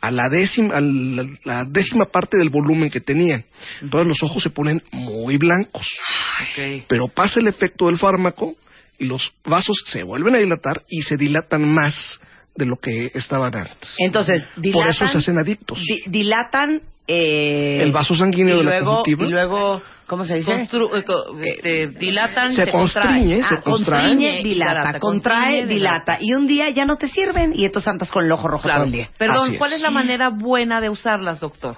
a 0.01 0.11
la 0.11 0.29
décima, 0.29 0.77
a 0.77 0.81
la, 0.81 1.27
la 1.45 1.65
décima 1.65 2.05
parte 2.07 2.39
del 2.39 2.51
volumen 2.51 2.91
que 2.91 3.01
tenían. 3.01 3.45
Entonces 3.81 4.07
los 4.07 4.23
ojos 4.23 4.43
se 4.43 4.51
ponen 4.51 4.83
muy 4.93 5.37
blancos. 5.39 5.89
Pero 6.87 7.09
pasa 7.09 7.41
el 7.41 7.49
efecto 7.49 7.87
del 7.87 7.99
fármaco 7.99 8.55
y 8.99 9.07
los 9.07 9.33
vasos 9.45 9.83
se 9.87 10.05
vuelven 10.05 10.37
a 10.37 10.39
dilatar 10.39 10.83
y 10.89 11.03
se 11.03 11.17
dilatan 11.17 11.69
más 11.69 12.21
de 12.57 12.67
lo 12.67 12.77
que 12.77 13.11
estaban 13.15 13.55
antes. 13.55 13.95
Entonces, 13.99 14.45
dilatan, 14.57 14.83
Por 14.83 14.91
eso 14.91 15.09
se 15.09 15.19
hacen 15.19 15.39
adictos. 15.39 15.79
di- 15.79 16.03
dilatan 16.07 16.81
eh, 17.09 17.79
El 17.83 17.93
vaso 17.93 18.17
sanguíneo 18.17 18.57
y 18.57 18.59
de 18.59 18.65
la 18.65 18.71
luego, 18.71 18.87
conjuntiva. 18.97 19.27
Y 19.27 19.31
luego, 19.31 19.83
¿cómo 20.09 20.25
se 20.25 20.37
dice? 20.37 20.69
Constru- 20.69 20.91
eh, 21.45 21.51
este, 21.63 21.87
dilatan, 22.01 22.51
Se 22.53 22.67
constriñe, 22.67 23.41
Ah, 23.45 23.49
se 23.49 23.61
contrae. 23.63 24.03
constriñe, 24.03 24.43
dilata, 24.43 24.73
Dilata, 24.81 24.99
contrae, 24.99 25.41
constriñe, 25.43 25.67
dilata. 25.75 26.19
Y 26.21 26.33
un 26.35 26.47
día 26.49 26.71
ya 26.71 26.85
no 26.85 26.97
te 26.97 27.07
sirven 27.07 27.53
y 27.55 27.65
entonces 27.65 27.87
andas 27.89 28.11
con 28.11 28.25
el 28.25 28.33
ojo 28.33 28.49
rojo 28.49 28.65
Claro. 28.65 28.79
todo 28.81 28.87
el 28.87 28.93
día. 28.93 29.11
Perdón, 29.19 29.45
Así 29.45 29.53
es. 29.53 29.59
¿cuál 29.59 29.73
es 29.75 29.81
la 29.81 29.91
manera 29.91 30.31
buena 30.31 30.81
de 30.81 30.89
usarlas, 30.91 31.39
doctor? 31.39 31.77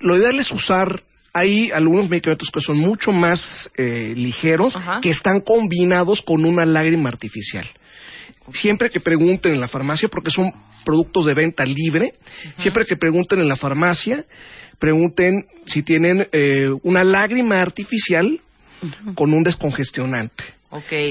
Lo 0.00 0.16
ideal 0.16 0.38
es 0.38 0.50
usar, 0.50 1.02
hay 1.34 1.70
algunos 1.70 2.08
medicamentos 2.08 2.48
que 2.50 2.60
son 2.60 2.78
mucho 2.78 3.12
más 3.12 3.70
eh, 3.76 4.14
ligeros, 4.16 4.74
Ajá. 4.74 5.00
que 5.02 5.10
están 5.10 5.40
combinados 5.42 6.22
con 6.22 6.46
una 6.46 6.64
lágrima 6.64 7.10
artificial. 7.10 7.66
Siempre 8.52 8.90
que 8.90 9.00
pregunten 9.00 9.52
en 9.54 9.60
la 9.60 9.68
farmacia, 9.68 10.08
porque 10.08 10.30
son 10.30 10.52
productos 10.84 11.26
de 11.26 11.34
venta 11.34 11.64
libre, 11.64 12.14
siempre 12.56 12.84
que 12.84 12.96
pregunten 12.96 13.40
en 13.40 13.48
la 13.48 13.56
farmacia, 13.56 14.24
pregunten 14.78 15.44
si 15.66 15.82
tienen 15.82 16.26
eh, 16.32 16.68
una 16.82 17.04
lágrima 17.04 17.60
artificial 17.60 18.40
con 19.14 19.32
un 19.32 19.42
descongestionante. 19.42 20.44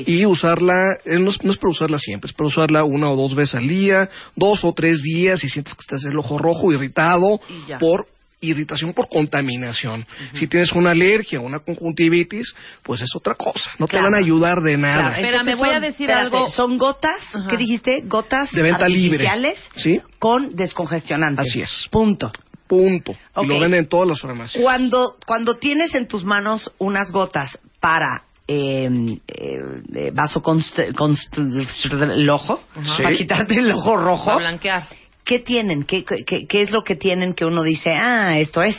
Y 0.06 0.26
usarla, 0.26 0.98
eh, 1.04 1.18
no 1.18 1.32
es, 1.32 1.44
no 1.44 1.52
es 1.52 1.58
para 1.58 1.72
usarla 1.72 1.98
siempre, 1.98 2.30
es 2.30 2.36
para 2.36 2.48
usarla 2.48 2.84
una 2.84 3.10
o 3.10 3.16
dos 3.16 3.36
veces 3.36 3.56
al 3.56 3.68
día, 3.68 4.10
dos 4.36 4.64
o 4.64 4.72
tres 4.74 5.02
días 5.02 5.40
si 5.40 5.50
sientes 5.50 5.74
que 5.74 5.82
estás 5.82 6.06
el 6.06 6.18
ojo 6.18 6.38
rojo 6.38 6.72
irritado 6.72 7.40
por 7.80 8.08
irritación 8.40 8.94
por 8.94 9.08
contaminación. 9.10 10.06
Si 10.34 10.48
tienes 10.48 10.72
una 10.74 10.92
alergia 10.92 11.40
o 11.40 11.44
una 11.44 11.60
conjuntivitis, 11.60 12.54
pues 12.84 13.02
es 13.02 13.10
otra 13.16 13.34
cosa. 13.36 13.72
No 13.80 13.88
Claro. 13.88 14.06
te 14.08 14.12
van 14.12 14.16
a 14.22 14.24
ayudar 14.26 14.62
de 14.62 14.78
nada. 14.78 15.16
Claro, 15.16 15.44
me 15.44 15.56
voy 15.56 15.70
a 15.70 15.80
decir 15.80 16.10
espérate, 16.10 16.36
algo. 16.36 16.50
Son 16.50 16.78
gotas, 16.78 17.20
Ajá. 17.34 17.48
¿qué 17.50 17.58
dijiste? 17.58 18.02
Gotas 18.06 18.52
De 18.52 18.62
venta 18.62 18.88
libre. 18.88 19.28
artificiales 19.28 19.70
Sí. 19.76 20.00
con 20.20 20.56
descongestionante. 20.56 21.42
Así 21.42 21.62
es. 21.62 21.88
Punto. 21.90 22.32
Punto. 22.68 23.14
Y 23.42 23.46
lo 23.48 23.60
venden 23.60 23.80
en 23.80 23.88
todas 23.88 24.08
las 24.10 24.20
farmacias. 24.20 24.62
Cuando, 24.62 25.16
cuando 25.26 25.56
tienes 25.58 25.96
en 25.96 26.08
tus 26.08 26.24
manos 26.26 26.72
unas 26.80 27.12
gotas 27.12 27.58
para 27.80 28.24
eh, 28.50 28.90
eh, 29.28 30.12
vaso 30.14 30.42
const- 30.42 30.94
const- 30.94 32.14
el 32.14 32.30
ojo, 32.30 32.62
para 32.98 33.10
Sí. 33.10 33.16
quitarte 33.18 33.56
el 33.56 33.72
ojo 33.74 33.98
rojo, 33.98 34.26
Para 34.26 34.38
blanquear. 34.38 34.84
¿Qué 35.28 35.40
tienen? 35.40 35.84
¿Qué, 35.84 36.04
qué, 36.04 36.48
qué 36.48 36.62
es 36.62 36.72
lo 36.72 36.84
que 36.84 36.96
tienen 36.96 37.34
que 37.34 37.46
uno 37.46 37.62
dice, 37.62 37.92
ah, 37.94 38.40
esto 38.40 38.62
es? 38.64 38.78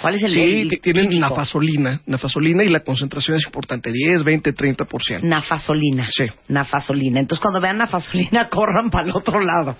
¿Cuál 0.00 0.14
es 0.16 0.22
el 0.24 0.30
Sí, 0.32 0.60
el 0.62 0.68
ti- 0.70 0.76
tienen 0.78 1.08
químico? 1.10 1.28
nafasolina. 1.28 2.00
Nafasolina 2.06 2.64
y 2.64 2.70
la 2.70 2.80
concentración 2.80 3.36
es 3.36 3.44
importante, 3.44 3.92
10, 3.92 4.24
20, 4.24 4.52
30%. 4.54 5.20
Nafasolina. 5.22 6.08
Sí. 6.10 6.24
Nafasolina. 6.48 7.20
Entonces, 7.20 7.40
cuando 7.42 7.60
vean 7.60 7.76
nafasolina, 7.78 8.48
corran 8.50 8.90
para 8.90 9.04
el 9.08 9.14
otro 9.14 9.38
lado. 9.40 9.76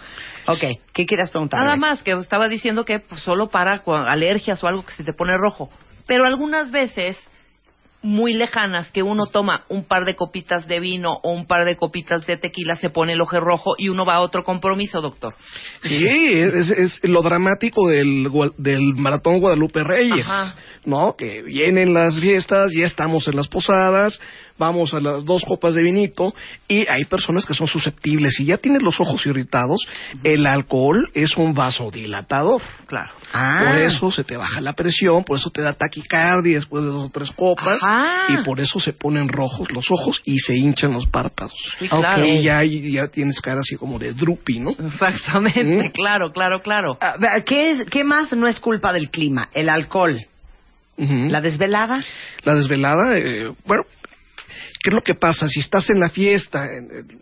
Ok, 0.46 0.60
¿qué 0.92 1.06
quieras 1.06 1.30
preguntar? 1.30 1.60
Nada 1.64 1.76
más, 1.76 2.02
que 2.02 2.12
estaba 2.12 2.46
diciendo 2.46 2.84
que 2.84 3.00
pues, 3.00 3.20
solo 3.22 3.48
para 3.48 3.82
alergias 4.06 4.62
o 4.62 4.68
algo 4.68 4.84
que 4.84 4.92
se 4.92 5.02
te 5.02 5.12
pone 5.14 5.36
rojo. 5.38 5.70
Pero 6.06 6.24
algunas 6.26 6.70
veces, 6.70 7.16
muy 8.02 8.34
lejanas, 8.34 8.90
que 8.90 9.02
uno 9.02 9.26
toma 9.26 9.64
un 9.68 9.84
par 9.84 10.04
de 10.04 10.16
copitas 10.16 10.66
de 10.66 10.80
vino 10.80 11.20
o 11.22 11.32
un 11.32 11.46
par 11.46 11.64
de 11.64 11.76
copitas 11.76 12.26
de 12.26 12.36
tequila, 12.36 12.76
se 12.76 12.90
pone 12.90 13.12
el 13.12 13.20
ojo 13.20 13.40
rojo 13.40 13.74
y 13.78 13.88
uno 13.88 14.04
va 14.04 14.14
a 14.14 14.20
otro 14.20 14.44
compromiso, 14.44 15.00
doctor. 15.00 15.34
Sí, 15.82 16.06
es, 16.06 16.70
es 16.70 17.00
lo 17.04 17.22
dramático 17.22 17.88
del, 17.88 18.28
del 18.58 18.94
Maratón 18.94 19.40
Guadalupe 19.40 19.84
Reyes, 19.84 20.26
Ajá. 20.26 20.56
¿no? 20.84 21.14
Que 21.16 21.42
vienen 21.42 21.94
las 21.94 22.18
fiestas, 22.18 22.72
ya 22.76 22.86
estamos 22.86 23.28
en 23.28 23.36
las 23.36 23.48
posadas, 23.48 24.20
vamos 24.62 24.94
a 24.94 25.00
las 25.00 25.24
dos 25.24 25.42
copas 25.44 25.74
de 25.74 25.82
vinito 25.82 26.32
y 26.68 26.86
hay 26.88 27.04
personas 27.06 27.44
que 27.44 27.52
son 27.54 27.66
susceptibles. 27.66 28.34
Si 28.36 28.44
ya 28.44 28.58
tienes 28.58 28.80
los 28.82 29.00
ojos 29.00 29.26
irritados, 29.26 29.80
el 30.22 30.46
alcohol 30.46 31.10
es 31.14 31.36
un 31.36 31.52
vasodilatador. 31.52 32.62
Claro. 32.86 33.10
Ah. 33.32 33.64
Por 33.64 33.80
eso 33.80 34.10
se 34.12 34.22
te 34.24 34.36
baja 34.36 34.60
la 34.60 34.72
presión, 34.74 35.24
por 35.24 35.36
eso 35.38 35.50
te 35.50 35.62
da 35.62 35.72
taquicardia 35.72 36.56
después 36.56 36.84
de 36.84 36.90
dos 36.90 37.08
o 37.08 37.10
tres 37.10 37.30
copas 37.32 37.78
Ajá. 37.82 38.26
y 38.28 38.44
por 38.44 38.60
eso 38.60 38.78
se 38.78 38.92
ponen 38.92 39.28
rojos 39.28 39.68
los 39.72 39.90
ojos 39.90 40.20
y 40.24 40.38
se 40.38 40.54
hinchan 40.54 40.92
los 40.92 41.06
párpados. 41.08 41.52
Sí, 41.78 41.88
claro. 41.88 42.24
Y 42.24 42.42
ya, 42.42 42.62
ya 42.64 43.08
tienes 43.08 43.40
cara 43.40 43.60
así 43.60 43.76
como 43.76 43.98
de 43.98 44.12
droopy, 44.12 44.60
¿no? 44.60 44.70
Exactamente, 44.70 45.88
Mm. 45.88 45.90
claro, 45.92 46.30
claro, 46.32 46.60
claro. 46.62 46.96
A 47.00 47.16
ver, 47.18 47.42
¿Qué, 47.44 47.70
es, 47.72 47.84
¿Qué 47.90 48.04
más 48.04 48.32
no 48.32 48.46
es 48.46 48.60
culpa 48.60 48.92
del 48.92 49.10
clima? 49.10 49.48
El 49.52 49.68
alcohol. 49.68 50.18
¿La 50.96 51.40
desvelada? 51.40 52.00
La 52.44 52.54
desvelada, 52.54 53.18
eh, 53.18 53.50
bueno, 53.66 53.84
¿qué 54.82 54.90
es 54.90 54.94
lo 54.94 55.02
que 55.02 55.14
pasa? 55.14 55.48
Si 55.48 55.60
estás 55.60 55.88
en 55.90 56.00
la 56.00 56.10
fiesta, 56.10 56.66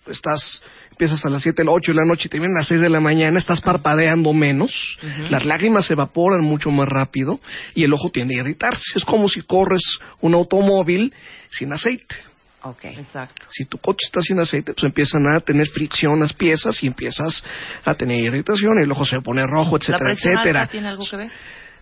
estás, 0.06 0.62
empiezas 0.90 1.24
a 1.24 1.28
las 1.28 1.42
7, 1.42 1.62
a 1.62 1.64
las 1.64 1.74
8 1.76 1.92
de 1.92 1.96
la 1.96 2.04
noche 2.06 2.26
y 2.26 2.28
terminas 2.30 2.54
a 2.54 2.58
las 2.60 2.68
6 2.68 2.80
de 2.80 2.88
la 2.88 3.00
mañana, 3.00 3.38
estás 3.38 3.60
parpadeando 3.60 4.32
menos, 4.32 4.98
las 5.28 5.44
lágrimas 5.44 5.86
se 5.86 5.92
evaporan 5.92 6.42
mucho 6.42 6.70
más 6.70 6.88
rápido 6.88 7.40
y 7.74 7.84
el 7.84 7.92
ojo 7.92 8.10
tiende 8.10 8.34
a 8.36 8.38
irritarse. 8.40 8.82
Es 8.96 9.04
como 9.04 9.28
si 9.28 9.42
corres 9.42 9.82
un 10.20 10.34
automóvil 10.34 11.12
sin 11.50 11.72
aceite. 11.72 12.14
Ok. 12.62 12.84
Exacto. 12.84 13.46
Si 13.50 13.64
tu 13.64 13.78
coche 13.78 14.04
está 14.04 14.20
sin 14.20 14.38
aceite, 14.38 14.74
pues 14.74 14.84
empiezan 14.84 15.22
a 15.32 15.40
tener 15.40 15.66
fricción 15.68 16.20
las 16.20 16.34
piezas 16.34 16.82
y 16.82 16.88
empiezas 16.88 17.42
a 17.84 17.94
tener 17.94 18.18
irritación, 18.18 18.72
el 18.82 18.92
ojo 18.92 19.06
se 19.06 19.16
pone 19.22 19.46
rojo, 19.46 19.72
¿La 19.72 19.78
etcétera, 19.78 20.04
presión 20.04 20.34
etcétera. 20.34 20.60
alta 20.62 20.72
tiene 20.72 20.88
algo 20.88 21.04
que 21.08 21.16
ver? 21.16 21.32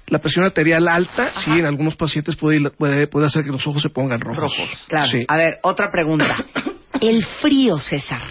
La 0.08 0.18
presión 0.18 0.44
arterial 0.44 0.88
alta, 0.88 1.32
sí, 1.44 1.50
en 1.50 1.66
algunos 1.66 1.96
pacientes 1.96 2.36
puede, 2.36 2.70
puede, 2.70 3.06
puede 3.06 3.26
hacer 3.26 3.44
que 3.44 3.50
los 3.50 3.66
ojos 3.66 3.82
se 3.82 3.90
pongan 3.90 4.20
rojos. 4.20 4.52
Claro. 4.86 5.08
Sí. 5.10 5.24
A 5.28 5.36
ver, 5.36 5.58
otra 5.62 5.90
pregunta. 5.92 6.44
El 7.00 7.24
frío, 7.40 7.76
César. 7.78 8.22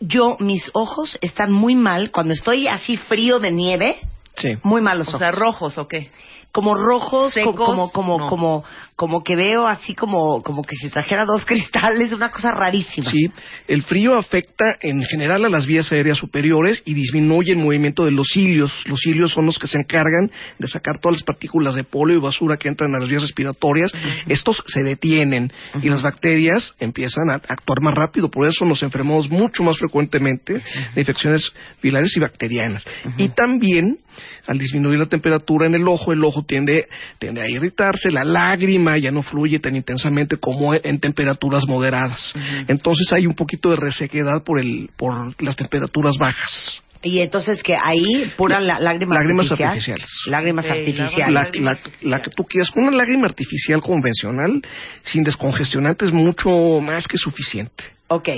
Yo, 0.00 0.36
mis 0.40 0.70
ojos 0.74 1.18
están 1.20 1.52
muy 1.52 1.74
mal. 1.74 2.10
Cuando 2.12 2.32
estoy 2.32 2.68
así 2.68 2.96
frío 2.96 3.38
de 3.40 3.50
nieve, 3.50 3.96
Sí. 4.36 4.54
muy 4.62 4.80
mal 4.80 4.98
los 4.98 5.08
O 5.08 5.10
ojos. 5.10 5.18
sea, 5.18 5.30
rojos 5.32 5.78
o 5.78 5.88
qué? 5.88 6.10
como 6.52 6.74
rojos, 6.74 7.34
secos, 7.34 7.54
como 7.54 7.90
como 7.92 8.18
no. 8.18 8.26
como 8.26 8.64
como 8.98 9.22
que 9.22 9.36
veo 9.36 9.64
así 9.64 9.94
como 9.94 10.40
como 10.40 10.64
que 10.64 10.74
si 10.74 10.90
trajera 10.90 11.24
dos 11.24 11.44
cristales, 11.46 12.12
una 12.12 12.32
cosa 12.32 12.50
rarísima. 12.50 13.08
Sí, 13.08 13.30
el 13.68 13.84
frío 13.84 14.18
afecta 14.18 14.64
en 14.80 15.04
general 15.04 15.44
a 15.44 15.48
las 15.48 15.66
vías 15.66 15.92
aéreas 15.92 16.18
superiores 16.18 16.82
y 16.84 16.94
disminuye 16.94 17.52
el 17.52 17.58
movimiento 17.58 18.04
de 18.04 18.10
los 18.10 18.26
cilios. 18.26 18.72
Los 18.86 18.98
cilios 18.98 19.30
son 19.30 19.46
los 19.46 19.56
que 19.56 19.68
se 19.68 19.78
encargan 19.78 20.32
de 20.58 20.66
sacar 20.66 20.98
todas 20.98 21.18
las 21.18 21.22
partículas 21.22 21.76
de 21.76 21.84
polio 21.84 22.16
y 22.16 22.20
basura 22.20 22.56
que 22.56 22.66
entran 22.66 22.92
a 22.92 22.98
las 22.98 23.08
vías 23.08 23.22
respiratorias. 23.22 23.92
Estos 24.26 24.64
se 24.66 24.82
detienen 24.82 25.52
y 25.80 25.88
las 25.88 26.02
bacterias 26.02 26.74
empiezan 26.80 27.30
a 27.30 27.34
actuar 27.34 27.80
más 27.80 27.94
rápido. 27.94 28.28
Por 28.28 28.48
eso 28.48 28.64
nos 28.64 28.82
enfermamos 28.82 29.30
mucho 29.30 29.62
más 29.62 29.78
frecuentemente 29.78 30.54
de 30.54 31.00
infecciones 31.00 31.52
virales 31.80 32.16
y 32.16 32.20
bacterianas. 32.20 32.84
Y 33.16 33.28
también, 33.28 34.00
al 34.48 34.58
disminuir 34.58 34.98
la 34.98 35.06
temperatura 35.06 35.68
en 35.68 35.76
el 35.76 35.86
ojo, 35.86 36.12
el 36.12 36.24
ojo 36.24 36.42
tiende, 36.42 36.88
tiende 37.20 37.42
a 37.42 37.48
irritarse, 37.48 38.10
la 38.10 38.24
lágrima 38.24 38.87
ya 38.96 39.10
no 39.10 39.22
fluye 39.22 39.58
tan 39.58 39.76
intensamente 39.76 40.36
como 40.38 40.72
en 40.74 41.00
temperaturas 41.00 41.66
moderadas. 41.68 42.32
Entonces 42.68 43.12
hay 43.12 43.26
un 43.26 43.34
poquito 43.34 43.70
de 43.70 43.76
resequedad 43.76 44.42
por, 44.44 44.58
el, 44.58 44.88
por 44.96 45.34
las 45.42 45.56
temperaturas 45.56 46.16
bajas. 46.18 46.82
Y 47.02 47.20
entonces 47.20 47.62
que 47.62 47.76
ahí 47.80 48.32
pura 48.36 48.60
la, 48.60 48.80
lágrima 48.80 49.14
Lágrimas 49.14 49.46
artificial. 49.52 49.68
artificiales. 49.70 50.10
Lágrimas 50.26 50.66
artificiales. 50.68 51.54
La, 51.60 51.72
la- 51.72 51.78
la 52.02 52.22
que 52.22 52.30
tú 52.30 52.42
quieras, 52.44 52.70
una 52.74 52.90
lágrima 52.90 53.26
artificial 53.26 53.80
convencional 53.80 54.62
sin 55.02 55.22
descongestionante 55.22 56.06
es 56.06 56.12
mucho 56.12 56.48
más 56.80 57.06
que 57.06 57.16
suficiente. 57.18 57.84
Ok. 58.08 58.28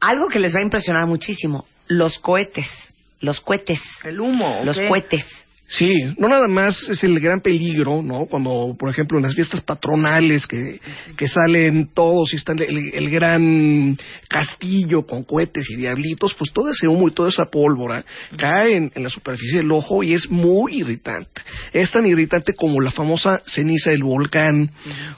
Algo 0.00 0.28
que 0.28 0.38
les 0.38 0.54
va 0.54 0.60
a 0.60 0.62
impresionar 0.62 1.06
muchísimo, 1.06 1.66
los 1.86 2.18
cohetes, 2.18 2.66
los 3.20 3.40
cohetes, 3.40 3.80
El 4.04 4.20
humo. 4.20 4.60
¿o 4.60 4.64
los 4.64 4.78
cohetes. 4.80 5.24
Sí, 5.66 5.94
no 6.18 6.28
nada 6.28 6.46
más 6.46 6.86
es 6.90 7.02
el 7.04 7.18
gran 7.20 7.40
peligro, 7.40 8.02
¿no? 8.02 8.26
Cuando, 8.26 8.76
por 8.78 8.90
ejemplo, 8.90 9.16
en 9.18 9.24
las 9.24 9.34
fiestas 9.34 9.62
patronales 9.62 10.46
que, 10.46 10.78
que 11.16 11.26
salen 11.26 11.88
todos 11.94 12.32
y 12.32 12.36
está 12.36 12.52
el, 12.52 12.92
el 12.92 13.10
gran 13.10 13.96
castillo 14.28 15.06
con 15.06 15.24
cohetes 15.24 15.66
y 15.70 15.76
diablitos, 15.76 16.34
pues 16.34 16.52
todo 16.52 16.70
ese 16.70 16.86
humo 16.86 17.08
y 17.08 17.12
toda 17.12 17.30
esa 17.30 17.46
pólvora 17.46 18.04
cae 18.36 18.76
en, 18.76 18.92
en 18.94 19.02
la 19.02 19.08
superficie 19.08 19.58
del 19.58 19.72
ojo 19.72 20.02
y 20.02 20.12
es 20.12 20.30
muy 20.30 20.80
irritante. 20.80 21.40
Es 21.72 21.90
tan 21.90 22.04
irritante 22.06 22.52
como 22.54 22.80
la 22.82 22.90
famosa 22.90 23.40
ceniza 23.46 23.90
del 23.90 24.02
volcán, 24.04 24.70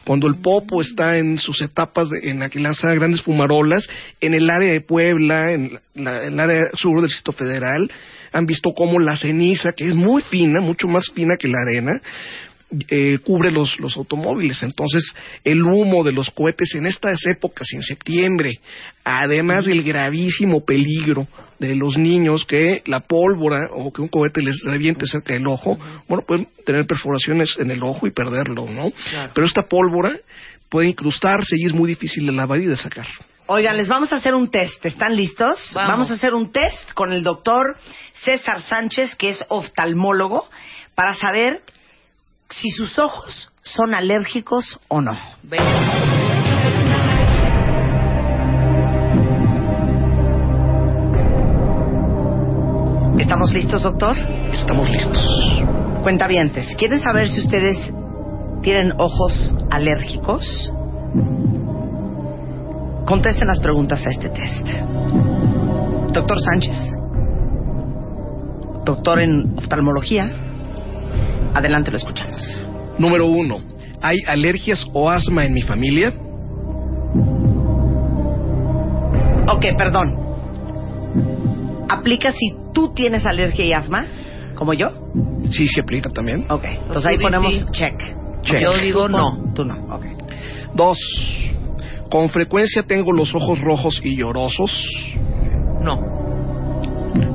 cuando 0.04 0.28
el 0.28 0.36
popo 0.36 0.80
está 0.80 1.18
en 1.18 1.38
sus 1.38 1.60
etapas 1.60 2.08
de- 2.08 2.30
en 2.30 2.38
la 2.38 2.48
que 2.50 2.60
lanza 2.60 2.94
grandes 2.94 3.20
fumarolas, 3.22 3.86
en 4.20 4.32
el 4.34 4.48
área 4.48 4.72
de 4.72 4.80
Puebla, 4.80 5.52
en, 5.52 5.78
la- 5.94 6.24
en 6.24 6.34
el 6.34 6.40
área 6.40 6.70
sur 6.74 6.96
del 7.00 7.06
Distrito 7.08 7.32
Federal, 7.32 7.90
han 8.32 8.46
visto 8.46 8.70
cómo 8.76 8.98
la 8.98 9.16
ceniza, 9.16 9.72
que 9.72 9.84
es 9.84 9.94
muy 9.94 10.22
fina, 10.22 10.60
mucho 10.60 10.86
más 10.86 11.10
fina 11.14 11.36
que 11.36 11.48
la 11.48 11.58
arena, 11.66 12.00
eh, 12.88 13.18
cubre 13.24 13.52
los, 13.52 13.78
los 13.78 13.96
automóviles. 13.96 14.62
Entonces, 14.62 15.14
el 15.44 15.62
humo 15.62 16.02
de 16.02 16.12
los 16.12 16.30
cohetes 16.30 16.74
en 16.74 16.86
estas 16.86 17.24
épocas, 17.26 17.68
en 17.72 17.82
septiembre, 17.82 18.58
además 19.04 19.66
del 19.66 19.84
gravísimo 19.84 20.64
peligro 20.64 21.28
de 21.60 21.76
los 21.76 21.96
niños 21.96 22.44
que 22.44 22.82
la 22.86 23.00
pólvora 23.00 23.68
o 23.72 23.92
que 23.92 24.02
un 24.02 24.08
cohete 24.08 24.42
les 24.42 24.62
reviente 24.64 25.06
cerca 25.06 25.34
del 25.34 25.46
ojo, 25.46 25.78
bueno, 26.08 26.24
pueden 26.26 26.48
tener 26.64 26.86
perforaciones 26.86 27.54
en 27.58 27.70
el 27.70 27.82
ojo 27.82 28.06
y 28.06 28.10
perderlo, 28.10 28.68
¿no? 28.68 28.92
Pero 29.32 29.46
esta 29.46 29.62
pólvora 29.62 30.18
puede 30.68 30.88
incrustarse 30.88 31.56
y 31.56 31.66
es 31.66 31.72
muy 31.72 31.88
difícil 31.88 32.26
de 32.26 32.32
lavar 32.32 32.58
y 32.58 32.66
de 32.66 32.76
sacar. 32.76 33.06
Oigan, 33.48 33.76
les 33.76 33.88
vamos 33.88 34.12
a 34.12 34.16
hacer 34.16 34.34
un 34.34 34.50
test. 34.50 34.84
¿Están 34.84 35.14
listos? 35.14 35.70
Vamos. 35.72 36.10
a 36.10 36.14
hacer 36.14 36.34
un 36.34 36.50
test 36.50 36.92
con 36.94 37.12
el 37.12 37.22
doctor 37.22 37.76
César 38.24 38.60
Sánchez, 38.62 39.14
que 39.16 39.30
es 39.30 39.44
oftalmólogo, 39.48 40.48
para 40.94 41.14
saber 41.14 41.62
si 42.50 42.70
sus 42.70 42.98
ojos 42.98 43.50
son 43.62 43.94
alérgicos 43.94 44.78
o 44.88 45.00
no. 45.00 45.16
¿Estamos 53.18 53.52
listos, 53.52 53.82
doctor? 53.82 54.16
Estamos 54.52 54.88
listos. 54.88 55.64
Cuentavientes, 56.02 56.76
¿quieren 56.76 57.00
saber 57.00 57.28
si 57.28 57.40
ustedes 57.40 57.76
tienen 58.62 58.92
ojos 58.98 59.56
alérgicos? 59.70 60.72
Contesten 63.06 63.48
las 63.48 63.60
preguntas 63.60 64.06
a 64.06 64.10
este 64.10 64.28
test. 64.28 64.66
Doctor 66.12 66.40
Sánchez, 66.40 66.76
doctor 68.86 69.20
en 69.20 69.58
oftalmología, 69.58 70.30
adelante 71.52 71.90
lo 71.90 71.98
escuchamos. 71.98 72.56
Número 72.98 73.26
uno. 73.26 73.58
¿Hay 74.00 74.18
alergias 74.26 74.86
o 74.92 75.10
asma 75.10 75.44
en 75.44 75.52
mi 75.52 75.62
familia? 75.62 76.14
Ok, 79.48 79.64
perdón. 79.76 80.16
¿Aplica 81.88 82.30
si 82.30 82.54
tú 82.72 82.94
tienes 82.94 83.26
alergia 83.26 83.64
y 83.64 83.72
asma? 83.72 84.06
¿Como 84.54 84.72
yo? 84.72 84.90
Sí, 85.50 85.66
se 85.68 85.80
aplica 85.80 86.10
también. 86.10 86.46
Ok, 86.48 86.64
entonces 86.64 87.06
ahí 87.06 87.18
ponemos 87.18 87.52
sí. 87.52 87.64
check. 87.72 87.98
Check. 88.42 88.62
Yo 88.62 88.78
digo 88.78 89.08
no. 89.08 89.52
Tú 89.54 89.64
no, 89.64 89.94
ok. 89.94 90.04
Dos. 90.74 90.98
¿Con 92.10 92.30
frecuencia 92.30 92.84
tengo 92.84 93.12
los 93.12 93.34
ojos 93.34 93.58
rojos 93.60 94.00
y 94.04 94.16
llorosos? 94.16 94.70
No. 95.80 96.00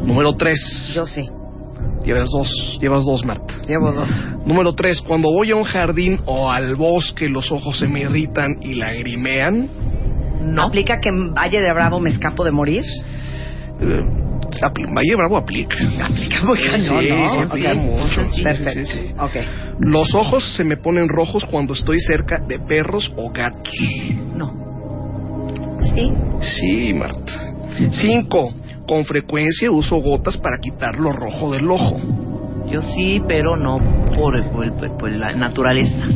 Número 0.05 0.33
tres. 0.33 0.93
Yo 0.95 1.05
sí. 1.05 1.29
Llevas 2.05 2.29
dos, 2.31 2.77
llevas 2.81 3.05
dos, 3.05 3.23
Marta. 3.23 3.53
Llevo 3.67 3.91
dos. 3.91 4.09
Número 4.45 4.73
tres. 4.73 5.01
Cuando 5.01 5.29
voy 5.31 5.51
a 5.51 5.55
un 5.55 5.63
jardín 5.63 6.19
o 6.25 6.51
al 6.51 6.75
bosque, 6.75 7.29
los 7.29 7.51
ojos 7.51 7.77
se 7.77 7.87
me 7.87 8.01
irritan 8.01 8.57
y 8.61 8.73
lagrimean. 8.75 9.69
No. 10.41 10.63
¿Aplica 10.63 10.99
que 10.99 11.09
en 11.09 11.33
Valle 11.33 11.61
de 11.61 11.71
Bravo 11.73 11.99
me 11.99 12.09
escapo 12.09 12.43
de 12.43 12.51
morir? 12.51 12.83
Eh, 13.79 14.01
Valle 14.95 15.15
Bravo 15.15 15.37
aplica. 15.37 15.75
Aplica 16.03 16.43
muy 16.43 16.57
Sí, 16.57 16.67
cañón, 16.69 17.03
sí, 17.03 17.09
¿no? 17.09 17.29
sí, 17.29 17.39
aplica 17.39 17.73
mucho. 17.75 18.25
Sí, 18.33 18.43
Perfecto. 18.43 18.85
Sí, 18.85 18.85
sí. 18.85 19.13
Ok. 19.19 19.35
Los 19.79 20.15
ojos 20.15 20.43
se 20.55 20.63
me 20.63 20.77
ponen 20.77 21.07
rojos 21.07 21.45
cuando 21.45 21.73
estoy 21.73 21.99
cerca 21.99 22.39
de 22.39 22.59
perros 22.59 23.11
o 23.15 23.29
gatos. 23.29 23.73
No. 24.35 24.51
¿Sí? 25.95 26.11
Sí, 26.41 26.93
Marta. 26.93 27.53
Cinco. 27.91 28.53
Con 28.87 29.05
frecuencia 29.05 29.71
uso 29.71 29.97
gotas 29.97 30.37
para 30.37 30.57
quitar 30.59 30.95
lo 30.97 31.11
rojo 31.11 31.51
del 31.51 31.69
ojo. 31.69 31.99
Yo 32.67 32.81
sí, 32.81 33.21
pero 33.27 33.55
no 33.57 33.77
por, 34.15 34.49
por- 34.51 34.73
por- 34.77 34.97
por 34.97 35.11
la 35.11 35.33
naturaleza. 35.33 36.07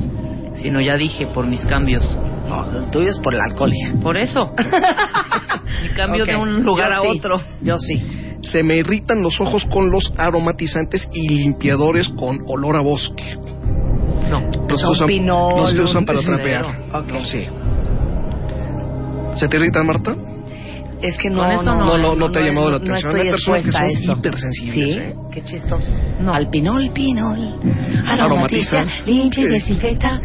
Sino 0.58 0.80
ya 0.82 0.96
dije, 0.96 1.28
por 1.28 1.48
mis 1.48 1.62
cambios. 1.62 2.04
No, 2.48 2.66
los 2.72 2.92
tuyos 2.92 3.20
por 3.20 3.34
la 3.34 3.44
alcoholia. 3.50 3.94
Por 4.02 4.18
eso. 4.18 4.54
Mi 5.82 5.90
cambio 5.90 6.24
Ok. 6.24 6.30
de 6.30 6.36
un 6.38 6.64
lugar 6.64 6.90
Yo 6.92 6.96
a 6.96 7.02
sí. 7.02 7.18
otro. 7.18 7.42
Yo 7.62 7.78
sí. 7.78 8.22
Se 8.44 8.62
me 8.64 8.78
irritan 8.78 9.24
los 9.24 9.40
ojos 9.42 9.66
con 9.66 9.90
los 9.92 10.12
aromatizantes 10.18 11.10
y 11.14 11.28
limpiadores 11.30 12.08
con 12.10 12.40
olor 12.48 12.76
a 12.76 12.82
bosque. 12.82 13.36
No. 14.30 14.40
Los 14.70 14.80
Son 14.82 14.92
que 14.92 14.96
usan, 14.98 15.08
pinol, 15.08 15.62
los 15.62 15.74
que 15.74 15.82
usan 15.82 16.06
para 16.06 16.22
trapear. 16.22 16.66
Ok. 16.94 17.08
No, 17.12 17.26
sí. 17.26 17.48
¿Se 19.36 19.48
te 19.48 19.58
irritan, 19.58 19.86
Marta? 19.86 20.16
Es 21.07 21.18
que 21.18 21.30
no, 21.30 21.44
Con 21.44 21.52
eso 21.52 21.64
no, 21.76 21.86
No, 21.86 21.98
no, 21.98 22.15
no 22.15 22.32
te 22.32 22.40
ha 22.40 22.41
no, 22.41 22.48
llamado 22.48 22.72
la 22.72 22.80
no 22.80 22.84
atención. 22.86 23.15
Hay 23.15 23.30
personas 23.30 23.61
que 23.64 23.72
son 23.72 24.18
hipersensibles, 24.18 24.94
Sí, 24.94 24.99
¿eh? 24.99 25.15
qué 25.32 25.41
chistoso. 25.44 25.95
No. 26.19 26.34
Al 26.34 26.49
pinol, 26.49 26.91
pinol. 26.94 27.38
Aromatiza. 28.07 28.80
Aromatiza, 28.80 28.86
limpia 29.06 29.44
y 29.44 29.48
desinfecta. 29.48 30.19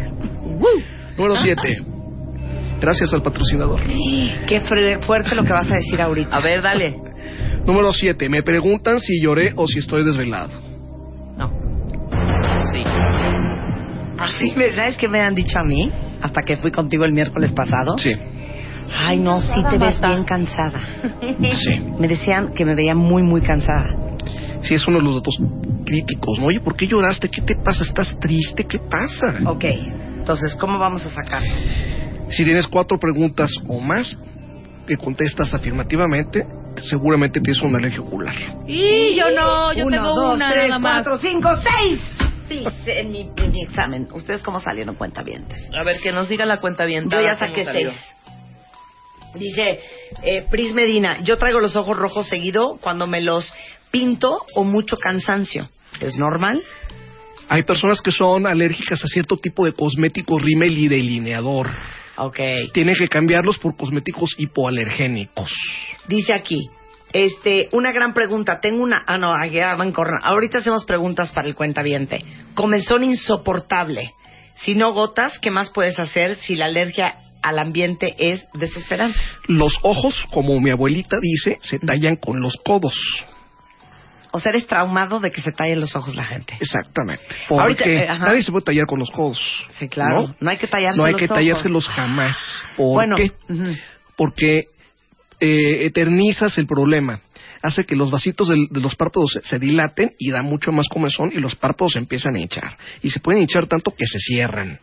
Número 1.16 1.36
7. 1.42 1.82
Gracias 2.80 3.12
al 3.12 3.22
patrocinador. 3.22 3.80
Qué 4.46 4.60
fuerte 5.02 5.34
lo 5.34 5.44
que 5.44 5.52
vas 5.52 5.70
a 5.70 5.74
decir 5.74 6.00
ahorita. 6.00 6.34
A 6.36 6.40
ver, 6.40 6.62
dale. 6.62 6.96
Número 7.66 7.92
7. 7.92 8.28
Me 8.30 8.42
preguntan 8.42 8.98
si 9.00 9.20
lloré 9.20 9.52
o 9.56 9.66
si 9.66 9.80
estoy 9.80 10.04
desvelado. 10.04 10.58
No. 11.36 11.50
Sí. 12.72 12.82
Así 14.18 14.52
me- 14.56 14.72
¿Sabes 14.72 14.96
qué 14.96 15.08
me 15.08 15.20
han 15.20 15.34
dicho 15.34 15.58
a 15.58 15.64
mí? 15.64 15.90
Hasta 16.22 16.40
que 16.46 16.56
fui 16.56 16.70
contigo 16.70 17.04
el 17.04 17.12
miércoles 17.12 17.52
pasado. 17.52 17.96
Sí, 17.98 18.12
Ay, 18.92 19.18
no, 19.18 19.40
sí 19.40 19.62
te 19.70 19.78
ves 19.78 20.00
bien 20.00 20.24
cansada. 20.24 20.80
sí. 21.20 21.80
Me 21.98 22.08
decían 22.08 22.52
que 22.54 22.64
me 22.64 22.74
veía 22.74 22.94
muy, 22.94 23.22
muy 23.22 23.40
cansada. 23.40 23.88
Sí, 24.62 24.74
es 24.74 24.86
uno 24.86 24.98
de 24.98 25.04
los 25.04 25.14
datos 25.16 25.38
críticos, 25.86 26.38
¿no? 26.38 26.46
Oye, 26.46 26.60
¿por 26.60 26.76
qué 26.76 26.86
lloraste? 26.86 27.28
¿Qué 27.30 27.40
te 27.42 27.54
pasa? 27.56 27.82
¿Estás 27.84 28.18
triste? 28.20 28.64
¿Qué 28.64 28.78
pasa? 28.78 29.36
Ok, 29.46 29.64
entonces, 30.18 30.54
¿cómo 30.56 30.78
vamos 30.78 31.04
a 31.06 31.10
sacar? 31.10 31.42
Si 32.30 32.44
tienes 32.44 32.66
cuatro 32.68 32.98
preguntas 32.98 33.50
o 33.68 33.80
más 33.80 34.16
que 34.86 34.96
contestas 34.96 35.52
afirmativamente, 35.54 36.46
seguramente 36.88 37.40
tienes 37.40 37.62
una 37.62 37.78
alergia 37.78 38.00
ocular. 38.00 38.34
Y 38.66 39.14
yo 39.16 39.30
no, 39.34 39.72
yo 39.72 39.86
Uno, 39.86 39.96
tengo 39.96 40.14
dos, 40.14 40.34
una 40.34 40.50
tres, 40.52 40.68
nada 40.68 40.78
más. 40.78 40.94
cuatro, 41.04 41.18
cinco, 41.18 41.48
seis. 41.56 42.00
Sí, 42.48 42.64
en 42.86 43.12
mi, 43.12 43.30
en 43.36 43.50
mi 43.52 43.62
examen. 43.62 44.08
¿Ustedes 44.12 44.42
cómo 44.42 44.58
salieron 44.60 44.96
cuentavientes? 44.96 45.70
A 45.72 45.84
ver, 45.84 46.00
que 46.02 46.10
nos 46.10 46.28
diga 46.28 46.44
la 46.44 46.58
cuenta 46.58 46.84
bien. 46.84 47.08
Yo 47.08 47.20
ya 47.20 47.36
saqué 47.36 47.64
seis. 47.64 47.90
Dice 49.34 49.80
eh, 50.22 50.46
Pris 50.50 50.74
Medina, 50.74 51.20
yo 51.22 51.36
traigo 51.38 51.60
los 51.60 51.76
ojos 51.76 51.96
rojos 51.96 52.28
seguido 52.28 52.78
cuando 52.80 53.06
me 53.06 53.20
los 53.20 53.52
pinto 53.90 54.44
o 54.54 54.64
mucho 54.64 54.96
cansancio. 54.96 55.70
¿Es 56.00 56.16
normal? 56.16 56.62
Hay 57.48 57.64
personas 57.64 58.00
que 58.00 58.12
son 58.12 58.46
alérgicas 58.46 59.02
a 59.04 59.08
cierto 59.08 59.36
tipo 59.36 59.64
de 59.64 59.72
cosméticos 59.72 60.40
rímel 60.40 60.78
y 60.78 60.88
delineador. 60.88 61.68
Ok. 62.16 62.38
Tienen 62.72 62.94
que 62.96 63.08
cambiarlos 63.08 63.58
por 63.58 63.76
cosméticos 63.76 64.34
hipoalergénicos. 64.38 65.52
Dice 66.06 66.32
aquí, 66.32 66.70
este, 67.12 67.68
una 67.72 67.92
gran 67.92 68.14
pregunta. 68.14 68.60
Tengo 68.60 68.82
una. 68.82 69.02
Ah, 69.06 69.18
no, 69.18 69.32
ya 69.46 69.74
van 69.74 69.92
corriendo. 69.92 70.24
Ahorita 70.24 70.58
hacemos 70.58 70.84
preguntas 70.84 71.32
para 71.32 71.48
el 71.48 71.54
cuentaviente. 71.54 72.24
Comenzón 72.54 73.02
insoportable. 73.02 74.14
Si 74.54 74.74
no 74.74 74.92
gotas, 74.92 75.38
¿qué 75.40 75.50
más 75.50 75.70
puedes 75.70 75.98
hacer 75.98 76.36
si 76.36 76.54
la 76.54 76.66
alergia 76.66 77.29
al 77.42 77.58
ambiente 77.58 78.14
es 78.18 78.46
desesperante? 78.54 79.18
Los 79.46 79.74
ojos, 79.82 80.24
como 80.32 80.58
mi 80.60 80.70
abuelita 80.70 81.16
dice, 81.20 81.58
se 81.62 81.78
tallan 81.78 82.16
con 82.16 82.40
los 82.40 82.54
codos. 82.64 82.94
O 84.32 84.38
sea, 84.38 84.50
eres 84.50 84.66
traumado 84.68 85.18
de 85.18 85.32
que 85.32 85.40
se 85.40 85.50
tallen 85.50 85.80
los 85.80 85.96
ojos 85.96 86.14
la 86.14 86.22
gente. 86.22 86.54
Exactamente. 86.60 87.24
Ahorita, 87.48 87.82
Porque 87.82 87.96
eh, 87.96 88.08
ajá. 88.08 88.26
nadie 88.26 88.42
se 88.44 88.52
puede 88.52 88.64
tallar 88.64 88.86
con 88.86 89.00
los 89.00 89.10
codos. 89.10 89.40
Sí, 89.70 89.88
claro. 89.88 90.28
¿no? 90.28 90.36
No, 90.40 90.50
hay 90.50 90.56
que 90.56 90.68
tallarse 90.68 90.98
No 90.98 91.04
hay 91.06 91.12
los 91.12 91.18
que 91.18 91.24
ojos. 91.24 91.36
tallárselos 91.36 91.88
jamás. 91.88 92.36
¿Por 92.76 92.94
Bueno, 92.94 93.16
qué? 93.16 93.32
Porque 94.16 94.66
eh, 95.40 95.84
eternizas 95.86 96.56
el 96.58 96.66
problema. 96.66 97.20
Hace 97.62 97.84
que 97.84 97.96
los 97.96 98.10
vasitos 98.10 98.48
del- 98.48 98.68
de, 98.70 98.80
los 98.80 98.94
párpados 98.94 99.32
se, 99.32 99.40
se 99.42 99.58
dilaten 99.58 100.12
y 100.18 100.30
da 100.30 100.42
mucho 100.42 100.70
más 100.72 100.86
comezón 100.88 101.30
y 101.34 101.40
los 101.40 101.56
párpados 101.56 101.92
se 101.94 101.98
empiezan 101.98 102.36
a 102.36 102.40
hinchar. 102.40 102.78
Y 103.02 103.10
se 103.10 103.20
pueden 103.20 103.42
hinchar 103.42 103.66
tanto 103.66 103.90
que 103.90 104.06
se 104.06 104.18
cierran. 104.18 104.78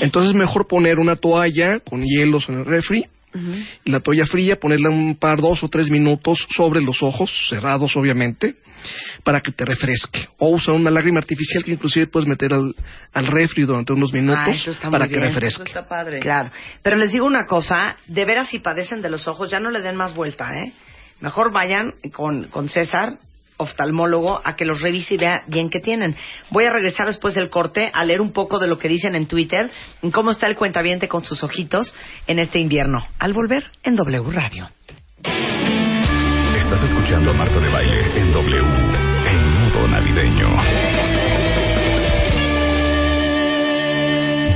Entonces 0.00 0.32
es 0.32 0.36
mejor 0.36 0.66
poner 0.66 0.98
una 0.98 1.16
toalla 1.16 1.80
con 1.80 2.02
hielos 2.02 2.48
en 2.48 2.60
el 2.60 2.64
refri 2.64 3.06
y 3.84 3.90
la 3.90 4.00
toalla 4.00 4.26
fría, 4.26 4.56
ponerla 4.56 4.90
un 4.90 5.16
par, 5.16 5.40
dos 5.40 5.62
o 5.62 5.68
tres 5.68 5.88
minutos 5.88 6.46
sobre 6.54 6.82
los 6.82 7.02
ojos, 7.02 7.30
cerrados 7.48 7.96
obviamente, 7.96 8.56
para 9.24 9.40
que 9.40 9.52
te 9.52 9.64
refresque. 9.64 10.28
O 10.38 10.50
usar 10.50 10.74
una 10.74 10.90
lágrima 10.90 11.18
artificial 11.20 11.64
que 11.64 11.70
inclusive 11.72 12.08
puedes 12.08 12.28
meter 12.28 12.52
al, 12.52 12.74
al 13.14 13.26
refri 13.28 13.62
durante 13.62 13.92
unos 13.94 14.12
minutos 14.12 14.38
Ah, 14.68 14.80
muy 14.82 14.90
para 14.92 15.08
que 15.08 15.14
bien. 15.16 15.24
Eso 15.28 15.34
refresque. 15.40 15.62
está 15.64 15.88
padre. 15.88 16.18
Claro. 16.18 16.50
Pero 16.82 16.96
les 16.96 17.10
digo 17.12 17.24
una 17.24 17.46
cosa, 17.46 17.96
de 18.06 18.24
veras 18.26 18.48
si 18.48 18.58
padecen 18.58 19.00
de 19.00 19.08
los 19.08 19.26
ojos, 19.26 19.50
ya 19.50 19.60
no 19.60 19.70
le 19.70 19.80
den 19.80 19.96
más 19.96 20.14
vuelta, 20.14 20.54
¿eh? 20.58 20.72
Mejor 21.20 21.52
vayan 21.52 21.92
con, 22.12 22.48
con 22.48 22.68
César, 22.68 23.18
oftalmólogo, 23.62 24.40
a 24.44 24.54
que 24.56 24.64
los 24.64 24.80
revise 24.80 25.14
y 25.14 25.18
vea 25.18 25.42
bien 25.46 25.70
qué 25.70 25.80
tienen. 25.80 26.16
Voy 26.50 26.64
a 26.64 26.70
regresar 26.70 27.06
después 27.06 27.34
del 27.34 27.50
corte 27.50 27.90
a 27.92 28.04
leer 28.04 28.20
un 28.20 28.32
poco 28.32 28.58
de 28.58 28.66
lo 28.66 28.78
que 28.78 28.88
dicen 28.88 29.14
en 29.14 29.26
Twitter, 29.26 29.70
en 30.02 30.10
cómo 30.10 30.30
está 30.30 30.46
el 30.46 30.56
cuentaviente 30.56 31.08
con 31.08 31.24
sus 31.24 31.42
ojitos 31.42 31.94
en 32.26 32.38
este 32.38 32.58
invierno. 32.58 32.98
Al 33.18 33.32
volver 33.32 33.64
en 33.82 33.96
W 33.96 34.30
Radio. 34.30 34.68
Estás 35.24 36.84
escuchando 36.84 37.32
a 37.32 37.34
Marta 37.34 37.58
de 37.60 37.68
Baile 37.68 38.18
en 38.18 38.30
W, 38.30 38.58
en 39.26 39.50
modo 39.60 39.88
navideño. 39.88 40.48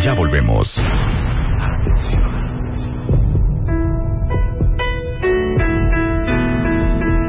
Ya 0.03 0.15
volvemos. 0.15 0.81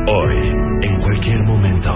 Hoy, 0.09 0.37
en 0.83 1.01
cualquier 1.01 1.43
momento, 1.43 1.93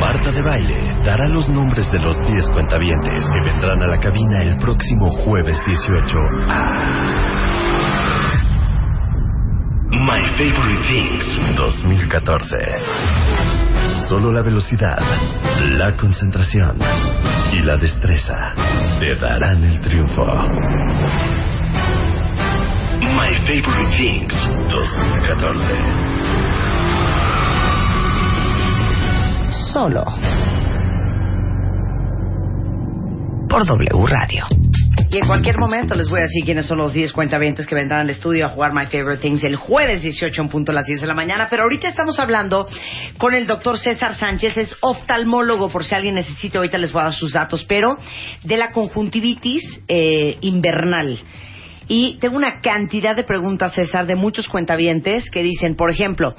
Marta 0.00 0.30
de 0.30 0.40
Baile 0.40 0.94
dará 1.04 1.28
los 1.28 1.46
nombres 1.50 1.92
de 1.92 1.98
los 1.98 2.16
10 2.18 2.50
cuentavientes 2.50 3.24
que 3.28 3.44
vendrán 3.44 3.82
a 3.82 3.86
la 3.88 3.98
cabina 3.98 4.42
el 4.42 4.56
próximo 4.56 5.10
jueves 5.18 5.60
18 5.66 6.18
a 6.48 6.70
My 9.90 10.24
Favorite 10.38 10.82
Things 10.88 11.56
2014. 11.56 12.56
Solo 14.08 14.32
la 14.32 14.40
velocidad, 14.40 14.98
la 15.72 15.94
concentración 15.94 16.78
y 17.52 17.60
la 17.64 17.76
destreza 17.76 18.54
te 18.98 19.14
darán 19.20 19.62
el 19.62 19.78
triunfo. 19.80 20.24
My 23.14 23.34
Favorite 23.44 23.96
Things 23.96 24.34
2014. 24.70 26.45
Solo 29.76 30.02
por 33.46 33.66
W 33.66 34.06
Radio. 34.06 34.46
Y 35.10 35.18
en 35.18 35.26
cualquier 35.26 35.58
momento 35.58 35.94
les 35.94 36.08
voy 36.08 36.20
a 36.20 36.22
decir 36.22 36.44
quiénes 36.46 36.64
son 36.64 36.78
los 36.78 36.94
10 36.94 37.12
cuentavientes 37.12 37.66
que 37.66 37.74
vendrán 37.74 38.00
al 38.00 38.08
estudio 38.08 38.46
a 38.46 38.48
jugar 38.48 38.72
My 38.72 38.86
Favorite 38.86 39.20
Things 39.20 39.44
el 39.44 39.56
jueves 39.56 40.00
18 40.00 40.40
en 40.40 40.48
punto 40.48 40.72
a 40.72 40.76
las 40.76 40.86
10 40.86 41.02
de 41.02 41.06
la 41.06 41.12
mañana. 41.12 41.46
Pero 41.50 41.64
ahorita 41.64 41.88
estamos 41.88 42.18
hablando 42.18 42.66
con 43.18 43.34
el 43.34 43.46
doctor 43.46 43.76
César 43.76 44.14
Sánchez, 44.14 44.56
es 44.56 44.74
oftalmólogo, 44.80 45.68
por 45.68 45.84
si 45.84 45.94
alguien 45.94 46.14
necesita, 46.14 46.56
ahorita 46.56 46.78
les 46.78 46.90
voy 46.90 47.02
a 47.02 47.04
dar 47.04 47.12
sus 47.12 47.34
datos, 47.34 47.66
pero 47.68 47.98
de 48.44 48.56
la 48.56 48.70
conjuntivitis 48.70 49.82
eh, 49.88 50.38
invernal. 50.40 51.18
Y 51.86 52.18
tengo 52.18 52.36
una 52.36 52.60
cantidad 52.62 53.14
de 53.14 53.24
preguntas, 53.24 53.74
César, 53.74 54.06
de 54.06 54.16
muchos 54.16 54.48
cuentavientes 54.48 55.30
que 55.30 55.42
dicen, 55.42 55.76
por 55.76 55.90
ejemplo, 55.90 56.34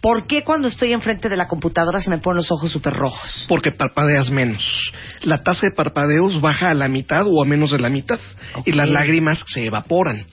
¿por 0.00 0.26
qué 0.26 0.44
cuando 0.44 0.68
estoy 0.68 0.92
enfrente 0.92 1.28
de 1.28 1.36
la 1.36 1.48
computadora 1.48 2.00
se 2.00 2.10
me 2.10 2.18
ponen 2.18 2.38
los 2.38 2.50
ojos 2.50 2.70
súper 2.72 2.94
rojos? 2.94 3.46
Porque 3.48 3.72
parpadeas 3.72 4.30
menos. 4.30 4.92
La 5.22 5.42
tasa 5.42 5.66
de 5.66 5.74
parpadeos 5.74 6.40
baja 6.40 6.70
a 6.70 6.74
la 6.74 6.88
mitad 6.88 7.24
o 7.26 7.42
a 7.42 7.46
menos 7.46 7.70
de 7.72 7.78
la 7.78 7.88
mitad 7.88 8.18
y 8.64 8.72
las 8.72 8.88
lágrimas 8.88 9.44
se 9.48 9.66
evaporan. 9.66 10.26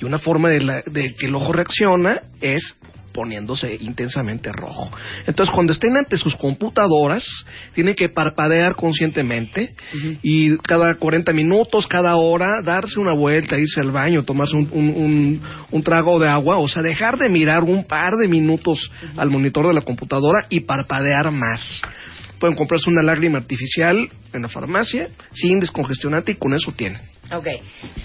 Y 0.00 0.04
una 0.04 0.18
forma 0.18 0.48
de, 0.48 0.60
la- 0.62 0.82
de 0.86 1.14
que 1.14 1.26
el 1.26 1.34
ojo 1.34 1.52
reacciona 1.52 2.22
es 2.40 2.76
poniéndose 3.12 3.74
intensamente 3.80 4.50
rojo. 4.52 4.90
Entonces, 5.26 5.52
cuando 5.54 5.72
estén 5.72 5.96
ante 5.96 6.16
sus 6.16 6.34
computadoras, 6.36 7.24
tienen 7.74 7.94
que 7.94 8.08
parpadear 8.08 8.74
conscientemente 8.74 9.74
y 10.22 10.56
cada 10.58 10.94
40 10.94 11.32
minutos, 11.32 11.86
cada 11.86 12.16
hora, 12.16 12.62
darse 12.62 12.98
una 12.98 13.14
vuelta, 13.14 13.58
irse 13.58 13.80
al 13.80 13.90
baño, 13.90 14.22
tomarse 14.24 14.56
un, 14.56 14.68
un- 14.72 14.94
un- 14.96 15.40
un 15.70 15.82
trago 15.82 16.18
de 16.18 16.28
agua, 16.28 16.58
o 16.58 16.68
sea, 16.68 16.82
dejar 16.82 17.18
de 17.18 17.28
mirar 17.28 17.62
un 17.62 17.84
par 17.84 18.12
de 18.20 18.28
minutos 18.28 18.90
al 19.16 19.30
monitor 19.30 19.66
de 19.68 19.74
la 19.74 19.82
computadora 19.82 20.46
y 20.48 20.60
parpadear 20.60 21.30
más. 21.30 21.82
Pueden 22.38 22.56
comprarse 22.56 22.90
una 22.90 23.02
lágrima 23.02 23.38
artificial 23.38 24.08
en 24.32 24.42
la 24.42 24.48
farmacia 24.48 25.08
sin 25.32 25.60
descongestionante 25.60 26.32
y 26.32 26.34
con 26.36 26.54
eso 26.54 26.72
tienen. 26.72 27.11
Ok. 27.30 27.46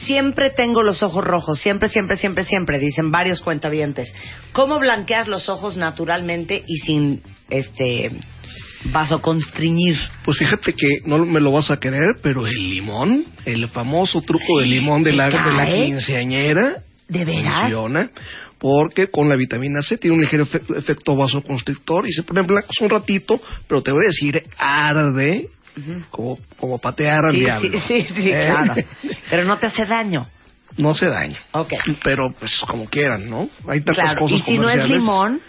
Siempre 0.06 0.52
tengo 0.52 0.84
los 0.84 1.02
ojos 1.04 1.24
rojos. 1.26 1.60
Siempre, 1.60 1.90
siempre, 1.90 2.18
siempre, 2.18 2.46
siempre. 2.46 2.80
Dicen 2.80 3.12
varios 3.12 3.42
cuentavientes. 3.42 4.14
¿Cómo 4.54 4.80
blanquear 4.80 5.28
los 5.28 5.50
ojos 5.50 5.76
naturalmente 5.76 6.64
y 6.66 6.78
sin 6.78 7.22
este 7.50 8.12
vasoconstriñir? 8.92 9.98
Pues 10.24 10.38
fíjate 10.38 10.74
que 10.74 11.00
no 11.06 11.26
me 11.26 11.40
lo 11.40 11.52
vas 11.52 11.70
a 11.72 11.78
querer, 11.78 12.16
pero 12.22 12.46
el 12.48 12.70
limón, 12.70 13.26
el 13.46 13.68
famoso 13.70 14.22
truco 14.22 14.60
del 14.60 14.70
limón 14.70 15.04
de 15.04 15.14
la, 15.14 15.30
quinceañera, 15.68 16.84
¿De 17.08 17.26
veras? 17.26 17.62
funciona. 17.62 18.10
Porque 18.60 19.08
con 19.08 19.30
la 19.30 19.36
vitamina 19.36 19.82
C 19.84 19.98
tiene 20.00 20.16
un 20.16 20.22
ligero 20.24 20.46
efe- 20.46 20.78
efecto 20.78 21.16
vasoconstrictor 21.16 22.08
y 22.08 22.12
se 22.12 22.24
ponen 22.24 22.46
blancos 22.48 22.76
un 22.82 22.90
ratito, 22.90 23.40
pero 23.68 23.84
te 23.84 23.92
voy 23.92 24.06
a 24.06 24.08
decir, 24.08 24.42
arde 24.58 25.50
como, 26.10 26.38
como 26.60 26.78
patear 26.80 27.26
al 27.26 27.34
Sí, 27.34 27.40
diablo. 27.40 27.72
sí, 27.72 27.80
sí, 27.88 28.14
sí, 28.16 28.30
¿Eh? 28.32 28.46
claro. 28.52 28.74
Pero 29.30 29.46
no 29.46 29.58
te 29.58 29.68
hace 29.68 29.86
daño. 29.86 30.28
no 30.78 30.92
hace 30.92 31.08
daño. 31.08 31.38
Ok. 31.54 31.74
Pero 32.04 32.34
pues 32.38 32.52
como 32.68 32.86
quieran, 32.86 33.30
¿no? 33.30 33.50
Hay 33.68 33.82
tantas 33.82 34.04
Claro. 34.06 34.20
cosas 34.22 34.40
Y 34.40 34.42
si 34.44 34.58
no 34.58 34.70
es 34.70 34.86
limón, 34.88 35.42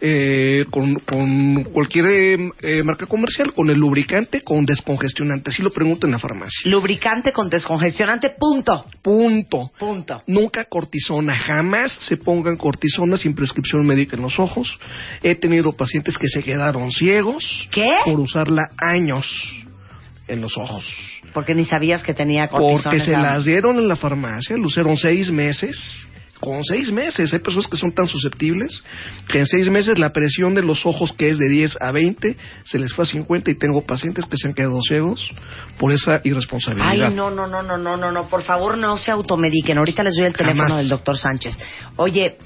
eh, 0.00 0.64
con, 0.70 0.94
con 1.00 1.64
cualquier 1.64 2.06
eh, 2.06 2.50
eh, 2.60 2.82
marca 2.84 3.06
comercial, 3.06 3.52
con 3.52 3.68
el 3.70 3.78
lubricante, 3.78 4.42
con 4.42 4.64
descongestionante. 4.64 5.50
Así 5.50 5.62
lo 5.62 5.70
pregunto 5.70 6.06
en 6.06 6.12
la 6.12 6.18
farmacia. 6.18 6.70
lubricante 6.70 7.32
con 7.32 7.48
descongestionante, 7.50 8.34
punto. 8.38 8.84
Punto. 9.02 9.72
Punto. 9.78 10.22
Nunca 10.26 10.64
cortisona, 10.66 11.34
jamás 11.34 11.92
se 12.00 12.16
pongan 12.16 12.56
cortisona 12.56 13.16
sin 13.16 13.34
prescripción 13.34 13.84
médica 13.84 14.16
en 14.16 14.22
los 14.22 14.38
ojos. 14.38 14.78
He 15.22 15.34
tenido 15.34 15.72
pacientes 15.72 16.16
que 16.16 16.28
se 16.28 16.42
quedaron 16.42 16.90
ciegos 16.90 17.68
¿Qué? 17.72 17.90
por 18.04 18.20
usarla 18.20 18.70
años 18.78 19.26
en 20.28 20.40
los 20.40 20.56
ojos. 20.56 20.84
Porque 21.32 21.54
ni 21.54 21.64
sabías 21.64 22.02
que 22.02 22.14
tenía 22.14 22.48
cortisona. 22.48 22.82
Porque 22.84 23.00
se 23.00 23.12
las 23.12 23.44
dieron 23.44 23.78
en 23.78 23.88
la 23.88 23.96
farmacia, 23.96 24.56
lo 24.56 24.66
usaron 24.66 24.96
seis 24.96 25.30
meses. 25.30 26.06
Con 26.40 26.62
seis 26.62 26.92
meses, 26.92 27.32
hay 27.32 27.40
personas 27.40 27.66
que 27.66 27.76
son 27.76 27.92
tan 27.92 28.06
susceptibles 28.06 28.84
que 29.28 29.40
en 29.40 29.46
seis 29.46 29.68
meses 29.70 29.98
la 29.98 30.12
presión 30.12 30.54
de 30.54 30.62
los 30.62 30.86
ojos, 30.86 31.12
que 31.12 31.30
es 31.30 31.38
de 31.38 31.48
10 31.48 31.78
a 31.80 31.90
20, 31.90 32.36
se 32.64 32.78
les 32.78 32.92
fue 32.92 33.04
a 33.04 33.06
50 33.08 33.50
y 33.50 33.54
tengo 33.56 33.82
pacientes 33.82 34.24
que 34.26 34.36
se 34.36 34.48
han 34.48 34.54
quedado 34.54 34.78
ciegos 34.86 35.32
por 35.78 35.92
esa 35.92 36.20
irresponsabilidad. 36.22 36.88
Ay, 37.08 37.14
no, 37.14 37.30
no, 37.30 37.46
no, 37.48 37.62
no, 37.62 37.76
no, 37.76 37.96
no, 37.96 38.12
no, 38.12 38.28
por 38.28 38.42
favor 38.42 38.78
no 38.78 38.96
se 38.98 39.10
automediquen. 39.10 39.78
Ahorita 39.78 40.02
les 40.04 40.14
doy 40.16 40.26
el 40.26 40.34
teléfono 40.34 40.62
Jamás. 40.64 40.78
del 40.78 40.88
doctor 40.88 41.18
Sánchez. 41.18 41.58
Oye, 41.96 42.38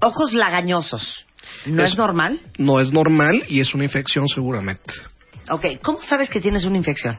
ojos 0.00 0.34
lagañosos, 0.34 1.26
¿no 1.66 1.82
es, 1.82 1.92
Es- 1.92 1.98
normal? 1.98 2.38
No 2.58 2.78
es 2.80 2.92
normal 2.92 3.42
y 3.48 3.60
es 3.60 3.74
una 3.74 3.84
infección 3.84 4.28
seguramente. 4.28 4.94
Ok, 5.50 5.62
¿cómo 5.82 6.00
sabes 6.00 6.30
que 6.30 6.40
tienes 6.40 6.64
una 6.64 6.76
infección? 6.76 7.18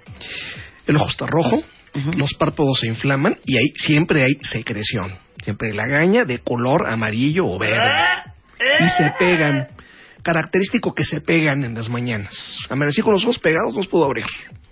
El 0.88 0.96
ojo 0.96 1.10
está 1.10 1.26
rojo, 1.26 1.64
los 2.16 2.34
párpados 2.36 2.80
se 2.80 2.88
inflaman 2.88 3.38
y 3.46 3.56
ahí 3.58 3.74
siempre 3.78 4.24
hay 4.24 4.34
secreción. 4.50 5.14
Siempre 5.44 5.74
lagaña 5.74 6.26
de 6.26 6.40
color 6.40 6.88
amarillo 6.88 7.46
o 7.46 7.60
verde. 7.60 7.92
Y 8.80 8.90
se 8.90 9.12
pegan. 9.20 9.68
Característico 10.22 10.94
que 10.94 11.04
se 11.04 11.20
pegan 11.20 11.66
en 11.66 11.74
las 11.74 11.90
mañanas. 11.90 12.58
Amanecí 12.70 13.02
con 13.02 13.14
los 13.14 13.24
ojos 13.24 13.40
pegados, 13.40 13.74
no 13.74 13.80
los 13.80 13.88
puedo 13.88 14.06
abrir. 14.06 14.26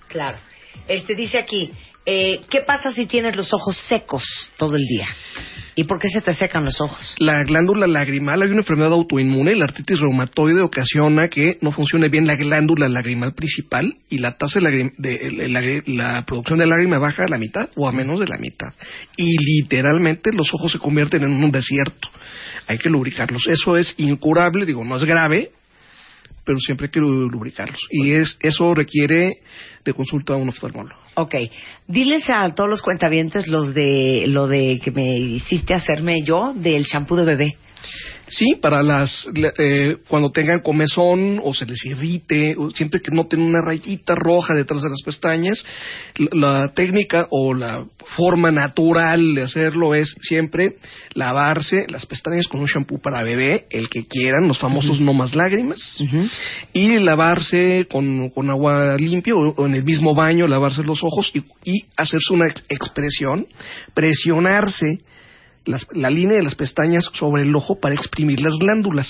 Claro. 0.08 0.40
Este 0.88 1.14
dice 1.14 1.38
aquí, 1.38 1.74
eh, 2.06 2.42
¿qué 2.50 2.62
pasa 2.62 2.92
si 2.92 3.06
tienes 3.06 3.36
los 3.36 3.54
ojos 3.54 3.78
secos 3.88 4.24
todo 4.58 4.76
el 4.76 4.84
día? 4.84 5.08
¿Y 5.74 5.86
por 5.86 6.00
qué 6.00 6.10
se 6.10 6.22
te 6.22 6.34
secan 6.34 6.66
los 6.66 6.82
ojos? 6.82 7.16
La 7.20 7.44
glándula 7.44 7.88
lagrimal, 7.88 8.42
hay 8.42 8.50
una 8.50 8.58
enfermedad 8.60 8.92
autoinmune, 8.92 9.56
la 9.56 9.66
artritis 9.66 10.00
reumatoide 10.00 10.62
ocasiona 10.62 11.30
que 11.30 11.58
no 11.62 11.72
funcione 11.72 12.10
bien 12.10 12.28
la 12.28 12.36
glándula 12.36 12.90
lagrimal 12.90 13.34
principal 13.34 13.96
y 14.10 14.18
la 14.18 14.38
tasa 14.38 14.60
de, 14.60 14.92
de- 14.98 15.84
la 15.88 16.26
producción 16.26 16.60
de 16.60 16.66
lágrima 16.68 16.98
baja 17.00 17.24
a 17.24 17.30
la 17.30 17.38
mitad 17.38 17.70
o 17.76 17.88
a 17.88 17.92
menos 17.94 18.20
de 18.20 18.28
la 18.28 18.38
mitad. 18.38 18.74
Y 19.16 19.34
literalmente 19.62 20.32
los 20.34 20.54
ojos 20.54 20.74
se 20.74 20.80
convierten 20.80 21.24
en 21.24 21.32
un 21.32 21.52
desierto. 21.52 22.10
Hay 22.68 22.78
que 22.78 22.90
lubricarlos. 22.90 23.48
Eso 23.48 23.78
es 23.78 23.94
incurable, 23.98 24.66
digo, 24.66 24.84
no 24.84 24.98
es 24.98 25.06
grave, 25.06 25.52
pero 26.44 26.60
siempre 26.60 26.88
hay 26.88 26.92
que 26.92 27.00
lubricarlos. 27.00 27.80
Y 27.92 28.12
es, 28.12 28.38
eso 28.42 28.74
requiere 28.74 29.38
de 29.84 29.94
consulta 29.94 30.34
a 30.34 30.38
un 30.38 30.50
oftalmólogo. 30.50 31.00
Ok, 31.16 31.36
diles 31.88 32.30
a 32.30 32.48
todos 32.54 32.70
los 32.70 32.82
cuentavientes 32.82 33.48
los 33.48 33.74
de 33.74 34.26
lo 34.28 34.48
de 34.48 34.80
que 34.84 34.92
me 34.92 35.18
hiciste 35.18 35.74
hacerme 35.74 36.24
yo 36.24 36.54
del 36.54 36.84
shampoo 36.84 37.18
de 37.18 37.26
bebé. 37.26 37.58
Sí, 38.34 38.56
para 38.62 38.82
las 38.82 39.28
la- 39.36 39.52
eh, 39.58 39.98
cuando 40.08 40.32
tengan 40.32 40.62
comezón 40.62 41.42
o 41.44 41.54
se 41.54 41.66
les 41.66 41.84
irrite, 41.86 42.56
o 42.58 42.70
siempre 42.72 43.02
que 43.02 43.12
noten 43.14 43.42
una 43.42 43.60
rayita 43.62 44.16
roja 44.16 44.54
detrás 44.56 44.82
de 44.82 44.90
las 44.90 45.02
pestañas, 45.04 45.66
la, 46.18 46.60
la 46.62 46.74
técnica 46.74 47.28
o 47.30 47.54
la 47.54 47.86
forma 48.16 48.50
natural 48.50 49.36
de 49.36 49.42
hacerlo 49.44 49.94
es 49.96 50.16
siempre 50.22 50.78
lavarse 51.14 51.86
las 51.90 52.06
pestañas 52.06 52.48
con 52.48 52.62
un 52.62 52.68
shampoo 52.68 53.00
para 53.02 53.22
bebé, 53.24 53.66
el 53.70 53.90
que 53.90 54.06
quieran, 54.08 54.48
los 54.48 54.60
famosos 54.60 55.02
no 55.02 55.14
más 55.14 55.36
lágrimas, 55.36 55.80
y 56.74 57.00
lavarse 57.00 57.86
con, 57.92 58.30
con 58.30 58.50
agua 58.50 58.96
limpia 58.98 59.36
o, 59.36 59.50
o 59.58 59.66
en 59.66 59.76
el 59.76 59.84
mismo 59.84 60.16
baño 60.16 60.48
lavarse 60.48 60.84
los 60.84 61.04
ojos 61.04 61.32
y, 61.34 61.44
y 61.70 61.86
hacerse 61.98 62.32
una 62.34 62.48
ex- 62.48 62.64
expresión, 62.70 63.46
presionarse 63.94 65.02
las- 65.66 65.86
la 65.94 66.10
línea 66.10 66.38
de 66.38 66.44
las 66.44 66.56
pestañas 66.56 67.04
sobre 67.14 67.44
el 67.44 67.56
ojo 67.56 67.80
para 67.80 67.94
exprimir 67.96 68.42
las 68.42 68.58
glándulas. 68.58 69.08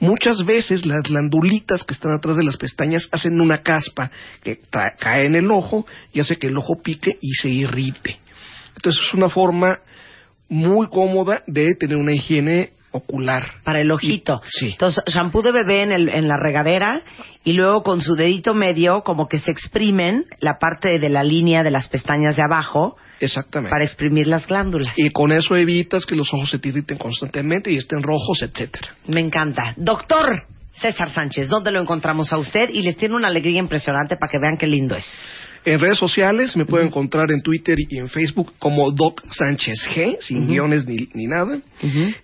Muchas 0.00 0.44
veces 0.44 0.84
las 0.84 1.02
glandulitas 1.04 1.84
que 1.84 1.94
están 1.94 2.12
atrás 2.12 2.36
de 2.36 2.42
las 2.44 2.56
pestañas 2.56 3.08
hacen 3.12 3.40
una 3.40 3.58
caspa 3.62 4.10
que 4.42 4.58
cae 4.98 5.26
en 5.26 5.34
el 5.36 5.50
ojo 5.50 5.86
y 6.12 6.20
hace 6.20 6.36
que 6.36 6.48
el 6.48 6.56
ojo 6.58 6.82
pique 6.82 7.16
y 7.20 7.32
se 7.34 7.48
irrite. 7.48 8.18
Entonces 8.76 9.02
es 9.06 9.14
una 9.14 9.28
forma 9.30 9.78
muy 10.48 10.88
cómoda 10.88 11.42
de 11.46 11.74
tener 11.74 11.96
una 11.96 12.12
higiene 12.14 12.70
ocular. 12.92 13.44
Para 13.64 13.80
el 13.80 13.90
ojito. 13.90 14.40
Y- 14.44 14.48
sí. 14.50 14.66
Entonces, 14.72 15.04
shampoo 15.06 15.42
de 15.42 15.52
bebé 15.52 15.82
en, 15.82 15.92
el- 15.92 16.08
en 16.08 16.28
la 16.28 16.36
regadera 16.36 17.00
y 17.44 17.52
luego 17.52 17.82
con 17.82 18.00
su 18.00 18.14
dedito 18.14 18.54
medio 18.54 19.02
como 19.02 19.28
que 19.28 19.38
se 19.38 19.50
exprimen 19.50 20.24
la 20.40 20.58
parte 20.58 20.98
de 20.98 21.08
la 21.10 21.22
línea 21.22 21.62
de 21.62 21.70
las 21.70 21.88
pestañas 21.88 22.36
de 22.36 22.42
abajo 22.42 22.96
Exactamente. 23.20 23.70
para 23.70 23.84
exprimir 23.84 24.26
las 24.26 24.46
glándulas. 24.46 24.92
Y 24.96 25.10
con 25.10 25.32
eso 25.32 25.56
evitas 25.56 26.06
que 26.06 26.14
los 26.14 26.32
ojos 26.32 26.50
se 26.50 26.58
te 26.58 26.68
irriten 26.68 26.98
constantemente 26.98 27.72
y 27.72 27.76
estén 27.76 28.02
rojos, 28.02 28.42
etcétera. 28.42 28.94
Me 29.08 29.20
encanta. 29.20 29.74
Doctor 29.76 30.44
César 30.72 31.08
Sánchez, 31.08 31.48
¿dónde 31.48 31.70
lo 31.70 31.80
encontramos 31.80 32.32
a 32.32 32.38
usted? 32.38 32.70
Y 32.70 32.82
les 32.82 32.96
tiene 32.96 33.16
una 33.16 33.28
alegría 33.28 33.60
impresionante 33.60 34.16
para 34.16 34.30
que 34.30 34.38
vean 34.38 34.58
qué 34.58 34.66
lindo 34.66 34.94
es. 34.94 35.06
En 35.64 35.80
redes 35.80 35.98
sociales 35.98 36.56
me 36.56 36.64
pueden 36.64 36.88
encontrar 36.88 37.32
en 37.32 37.42
Twitter 37.42 37.74
y 37.76 37.98
en 37.98 38.08
Facebook 38.08 38.52
como 38.58 38.92
Doc 38.92 39.24
Sánchez 39.32 39.88
G, 39.92 40.18
sin 40.20 40.46
guiones 40.46 40.86
ni, 40.86 41.08
ni 41.12 41.26
nada. 41.26 41.58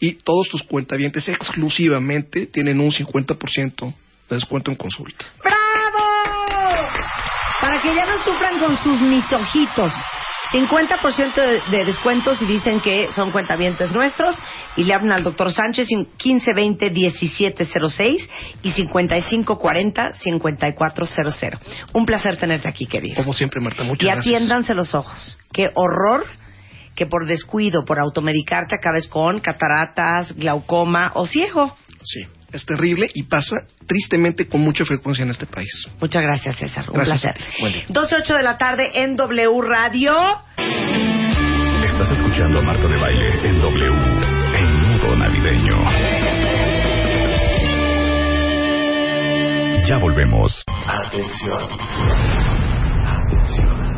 Y 0.00 0.12
todos 0.12 0.48
tus 0.48 0.62
cuentavientes 0.62 1.28
exclusivamente 1.28 2.46
tienen 2.46 2.80
un 2.80 2.92
50% 2.92 3.94
de 4.28 4.36
descuento 4.36 4.70
en 4.70 4.76
consulta. 4.76 5.26
¡Bravo! 5.42 5.56
Para 7.60 7.82
que 7.82 7.94
ya 7.94 8.06
no 8.06 8.22
sufran 8.22 8.58
con 8.58 8.76
sus 8.76 9.00
misojitos. 9.00 9.92
50% 10.52 11.34
de, 11.34 11.60
de 11.76 11.84
descuentos 11.84 12.40
y 12.42 12.46
dicen 12.46 12.80
que 12.80 13.10
son 13.12 13.30
cuentavientes 13.32 13.90
nuestros 13.92 14.36
y 14.76 14.84
le 14.84 14.94
hablan 14.94 15.18
al 15.18 15.24
doctor 15.24 15.52
Sánchez 15.52 15.88
en 15.90 16.06
1520-1706 16.18 18.28
y 18.62 18.72
5540-5400. 18.72 21.58
Un 21.92 22.06
placer 22.06 22.38
tenerte 22.38 22.68
aquí, 22.68 22.86
querido. 22.86 23.16
Como 23.16 23.32
siempre, 23.32 23.60
Marta, 23.60 23.82
muchas 23.84 24.02
y 24.02 24.06
gracias. 24.06 24.26
atiéndanse 24.34 24.74
los 24.74 24.94
ojos. 24.94 25.38
Qué 25.52 25.70
horror 25.74 26.24
que 26.94 27.06
por 27.06 27.26
descuido, 27.26 27.84
por 27.84 27.98
automedicarte, 27.98 28.76
acabes 28.76 29.08
con 29.08 29.40
cataratas, 29.40 30.34
glaucoma 30.34 31.10
o 31.14 31.26
ciego. 31.26 31.74
Sí, 32.02 32.20
es 32.52 32.64
terrible 32.64 33.08
y 33.14 33.24
pasa 33.24 33.66
tristemente 33.86 34.46
con 34.48 34.60
mucha 34.60 34.84
frecuencia 34.84 35.22
en 35.24 35.30
este 35.30 35.46
país. 35.46 35.70
Muchas 36.00 36.22
gracias, 36.22 36.56
César. 36.56 36.84
Un 36.90 36.96
Gracias. 36.96 37.22
placer. 37.22 37.44
Buen 37.60 37.72
día. 37.72 37.84
12.08 37.88 38.36
de 38.36 38.42
la 38.42 38.58
tarde 38.58 38.90
en 38.94 39.16
W 39.16 39.60
Radio. 39.62 40.12
Estás 41.84 42.10
escuchando 42.12 42.58
a 42.60 42.62
Marta 42.62 42.88
de 42.88 42.96
Baile 42.96 43.48
en 43.48 43.58
W, 43.58 43.86
en 43.86 44.92
modo 44.92 45.16
navideño. 45.16 45.84
Ya 49.88 49.98
volvemos. 49.98 50.62
Atención. 50.88 51.58
Atención. 53.06 53.96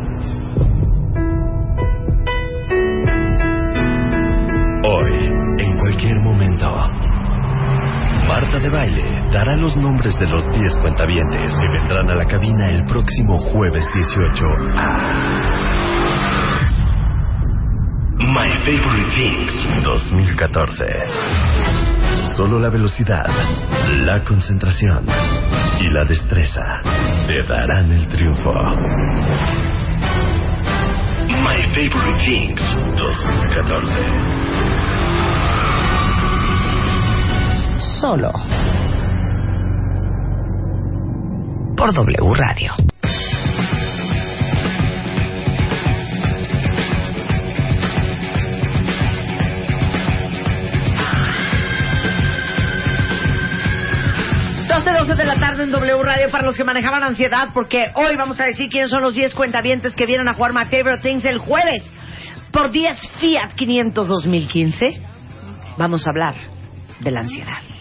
Hoy, 4.85 5.27
en 5.59 5.79
cualquier 5.79 6.17
momento, 6.21 6.67
Marta 8.29 8.59
de 8.59 8.69
Baile 8.69 9.03
dará 9.33 9.57
los 9.57 9.75
nombres 9.79 10.19
de 10.21 10.27
los 10.27 10.45
10 10.53 10.79
cuentavientes 10.83 11.55
que 11.55 11.69
vendrán 11.79 12.11
a 12.11 12.15
la 12.15 12.27
cabina 12.27 12.71
el 12.71 12.85
próximo 12.85 13.39
jueves 13.39 13.85
18 13.95 14.45
a 14.77 15.89
My 18.21 18.51
Favorite 18.59 19.11
Things 19.15 19.83
2014. 19.83 20.85
Solo 22.37 22.61
la 22.61 22.69
velocidad, 22.69 23.25
la 24.05 24.23
concentración 24.23 25.07
y 25.81 25.89
la 25.89 26.05
destreza 26.05 26.83
te 27.27 27.43
darán 27.45 27.91
el 27.91 28.09
triunfo. 28.09 28.53
My 31.41 31.63
Favorite 31.73 32.19
Things 32.27 32.63
2014. 32.95 34.58
Solo 38.01 38.33
por 41.77 41.93
W 41.93 42.35
Radio. 42.35 42.75
De 55.09 55.25
la 55.25 55.41
tarde 55.41 55.65
en 55.65 55.73
W 55.73 56.03
Radio 56.03 56.31
para 56.31 56.45
los 56.45 56.57
que 56.57 56.63
manejaban 56.63 57.03
ansiedad, 57.03 57.49
porque 57.53 57.83
hoy 57.95 58.15
vamos 58.17 58.39
a 58.39 58.45
decir 58.45 58.69
quiénes 58.69 58.91
son 58.91 59.03
los 59.03 59.15
10 59.15 59.35
cuentavientes 59.35 59.97
que 59.97 60.07
vienen 60.07 60.29
a 60.29 60.35
jugar 60.35 60.53
My 60.53 60.67
Favorite 60.67 61.01
Things 61.01 61.25
el 61.25 61.39
jueves 61.39 61.83
por 62.53 62.71
10 62.71 62.97
Fiat 63.19 63.55
500 63.55 64.07
2015. 64.07 65.01
Vamos 65.77 66.07
a 66.07 66.11
hablar 66.11 66.35
de 67.01 67.11
la 67.11 67.21
ansiedad. 67.21 67.78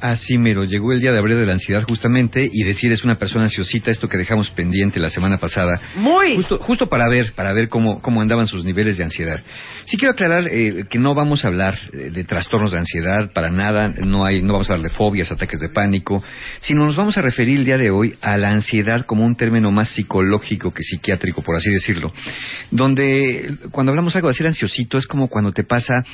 Así 0.00 0.38
mero, 0.38 0.64
llegó 0.64 0.92
el 0.92 1.00
día 1.00 1.12
de 1.12 1.18
abrir 1.18 1.36
de 1.36 1.46
la 1.46 1.54
ansiedad 1.54 1.82
justamente 1.82 2.48
y 2.50 2.62
decir 2.64 2.92
es 2.92 3.04
una 3.04 3.16
persona 3.16 3.44
ansiosita, 3.44 3.90
esto 3.90 4.08
que 4.08 4.18
dejamos 4.18 4.50
pendiente 4.50 5.00
la 5.00 5.10
semana 5.10 5.38
pasada. 5.38 5.80
Muy. 5.96 6.36
Justo, 6.36 6.58
justo 6.58 6.88
para 6.88 7.08
ver, 7.08 7.32
para 7.34 7.52
ver 7.52 7.68
cómo, 7.68 8.00
cómo 8.00 8.20
andaban 8.20 8.46
sus 8.46 8.64
niveles 8.64 8.98
de 8.98 9.04
ansiedad. 9.04 9.42
Sí 9.84 9.96
quiero 9.96 10.12
aclarar 10.12 10.48
eh, 10.50 10.84
que 10.88 10.98
no 10.98 11.14
vamos 11.14 11.44
a 11.44 11.48
hablar 11.48 11.78
eh, 11.92 12.10
de 12.10 12.24
trastornos 12.24 12.72
de 12.72 12.78
ansiedad, 12.78 13.32
para 13.32 13.50
nada, 13.50 13.88
no 13.88 14.24
hay, 14.24 14.42
no 14.42 14.52
vamos 14.54 14.70
a 14.70 14.74
hablar 14.74 14.90
de 14.90 14.96
fobias, 14.96 15.32
ataques 15.32 15.60
de 15.60 15.68
pánico, 15.68 16.22
sino 16.60 16.84
nos 16.84 16.96
vamos 16.96 17.18
a 17.18 17.22
referir 17.22 17.58
el 17.58 17.64
día 17.64 17.78
de 17.78 17.90
hoy 17.90 18.14
a 18.20 18.36
la 18.36 18.50
ansiedad 18.50 19.04
como 19.04 19.24
un 19.24 19.36
término 19.36 19.70
más 19.70 19.90
psicológico 19.90 20.70
que 20.70 20.82
psiquiátrico, 20.82 21.42
por 21.42 21.56
así 21.56 21.70
decirlo. 21.70 22.12
Donde 22.70 23.56
cuando 23.70 23.90
hablamos 23.90 24.14
algo 24.16 24.28
de 24.28 24.34
ser 24.34 24.46
ansiosito 24.46 24.98
es 24.98 25.06
como 25.06 25.28
cuando 25.28 25.52
te 25.52 25.64
pasa 25.64 26.04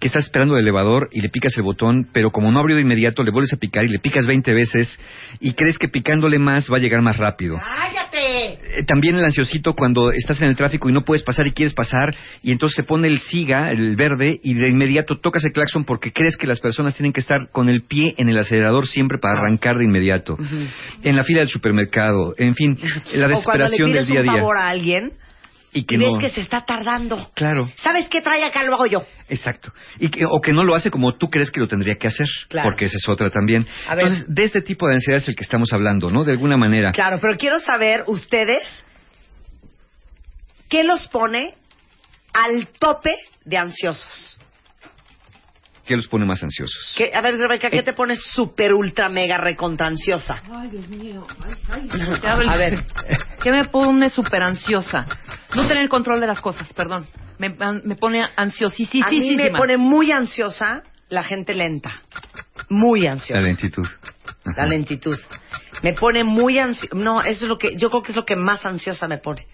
que 0.00 0.06
estás 0.06 0.24
esperando 0.24 0.56
el 0.56 0.62
elevador 0.62 1.10
y 1.12 1.20
le 1.20 1.28
picas 1.28 1.54
el 1.58 1.62
botón, 1.62 2.08
pero 2.12 2.30
como 2.30 2.50
no 2.50 2.58
abrió 2.58 2.74
de 2.74 2.82
inmediato, 2.82 3.22
le 3.22 3.30
vuelves 3.30 3.52
a 3.52 3.58
picar 3.58 3.84
y 3.84 3.88
le 3.88 3.98
picas 3.98 4.26
20 4.26 4.54
veces 4.54 4.98
y 5.40 5.52
crees 5.52 5.76
que 5.78 5.88
picándole 5.88 6.38
más 6.38 6.68
va 6.72 6.78
a 6.78 6.80
llegar 6.80 7.02
más 7.02 7.18
rápido. 7.18 7.56
¡Cállate! 7.58 8.54
Eh, 8.54 8.84
También 8.86 9.16
el 9.16 9.24
ansiosito 9.24 9.74
cuando 9.74 10.10
estás 10.10 10.40
en 10.40 10.48
el 10.48 10.56
tráfico 10.56 10.88
y 10.88 10.92
no 10.92 11.02
puedes 11.04 11.22
pasar 11.22 11.46
y 11.46 11.52
quieres 11.52 11.74
pasar 11.74 12.14
y 12.42 12.50
entonces 12.50 12.76
se 12.76 12.82
pone 12.82 13.08
el 13.08 13.20
siga, 13.20 13.70
el 13.70 13.94
verde, 13.94 14.40
y 14.42 14.54
de 14.54 14.70
inmediato 14.70 15.18
tocas 15.18 15.44
el 15.44 15.52
claxon 15.52 15.84
porque 15.84 16.12
crees 16.12 16.36
que 16.38 16.46
las 16.46 16.60
personas 16.60 16.94
tienen 16.94 17.12
que 17.12 17.20
estar 17.20 17.50
con 17.50 17.68
el 17.68 17.82
pie 17.82 18.14
en 18.16 18.30
el 18.30 18.38
acelerador 18.38 18.86
siempre 18.86 19.18
para 19.18 19.38
arrancar 19.38 19.76
de 19.76 19.84
inmediato. 19.84 20.38
En 21.02 21.16
la 21.16 21.24
fila 21.24 21.40
del 21.40 21.48
supermercado, 21.50 22.34
en 22.38 22.54
fin, 22.54 22.78
la 23.14 23.26
o 23.26 23.42
cuando 23.42 23.64
le 23.64 23.68
desesperación 23.68 23.92
del 23.92 24.06
pides 24.06 24.08
día 24.08 24.20
a 24.20 24.22
un 24.22 24.28
día. 24.28 24.40
favor 24.40 24.56
a 24.56 24.68
alguien 24.70 25.12
Y 25.72 25.84
que 25.84 25.94
y 25.94 25.98
ves 25.98 26.12
no. 26.12 26.18
que 26.18 26.30
se 26.30 26.40
está 26.40 26.64
tardando. 26.64 27.30
Claro. 27.34 27.70
¿Sabes 27.76 28.08
qué 28.08 28.20
trae 28.20 28.44
acá? 28.44 28.62
Lo 28.64 28.74
hago 28.74 28.86
yo. 28.86 28.98
Exacto. 29.28 29.72
Y 29.98 30.08
que, 30.08 30.24
o 30.24 30.40
que 30.40 30.52
no 30.52 30.64
lo 30.64 30.74
hace 30.74 30.90
como 30.90 31.16
tú 31.16 31.30
crees 31.30 31.50
que 31.50 31.60
lo 31.60 31.68
tendría 31.68 31.94
que 31.94 32.08
hacer. 32.08 32.26
Claro. 32.48 32.70
Porque 32.70 32.86
esa 32.86 32.96
es 32.96 33.08
otra 33.08 33.30
también. 33.30 33.66
A 33.86 33.94
ver. 33.94 34.06
Entonces, 34.06 34.26
de 34.34 34.44
este 34.44 34.62
tipo 34.62 34.88
de 34.88 34.94
ansiedad 34.94 35.22
es 35.22 35.28
el 35.28 35.36
que 35.36 35.44
estamos 35.44 35.72
hablando, 35.72 36.10
¿no? 36.10 36.24
De 36.24 36.32
alguna 36.32 36.56
manera. 36.56 36.92
Claro, 36.92 37.18
pero 37.20 37.36
quiero 37.36 37.60
saber 37.60 38.04
ustedes 38.06 38.84
qué 40.68 40.84
los 40.84 41.06
pone 41.08 41.54
al 42.32 42.68
tope 42.78 43.14
de 43.44 43.56
ansiosos. 43.56 44.29
¿Qué 45.90 45.96
los 45.96 46.06
pone 46.06 46.24
más 46.24 46.40
ansiosos? 46.40 46.94
¿Qué- 46.96 47.10
a 47.12 47.20
ver, 47.20 47.36
Rebeca, 47.36 47.66
Eh. 47.66 47.70
¿qué 47.72 47.82
te 47.82 47.94
pones 47.94 48.22
súper, 48.22 48.72
ultra, 48.72 49.08
mega, 49.08 49.38
recontra 49.38 49.88
ansiosa? 49.88 50.40
A 52.48 52.56
ver. 52.56 52.84
¿Qué 53.42 53.50
me 53.50 53.64
pone 53.66 54.08
súper 54.08 54.40
ansiosa? 54.44 55.04
No 55.56 55.66
tener 55.66 55.88
control 55.88 56.20
de 56.20 56.28
las 56.28 56.40
cosas, 56.40 56.72
perdón. 56.74 57.08
Me, 57.38 57.48
me 57.82 57.96
pone 57.96 58.24
ansiosísima. 58.36 59.08
A 59.08 59.10
mí 59.10 59.34
me 59.34 59.50
pone 59.50 59.76
muy 59.78 60.12
ansiosa 60.12 60.84
la 61.08 61.24
gente 61.24 61.54
lenta. 61.54 61.90
Muy 62.68 63.08
ansiosa. 63.08 63.40
La 63.40 63.48
lentitud. 63.48 63.86
La 64.56 64.66
lentitud. 64.66 65.18
Me 65.82 65.94
pone 65.94 66.22
muy 66.22 66.60
ansiosa. 66.60 66.94
No, 66.94 67.20
eso 67.20 67.46
es 67.46 67.48
lo 67.48 67.58
que, 67.58 67.76
yo 67.76 67.90
creo 67.90 68.02
que 68.04 68.12
es 68.12 68.16
lo 68.16 68.24
que 68.24 68.36
más 68.36 68.64
ansiosa 68.64 69.08
me 69.08 69.18
pone. 69.18 69.44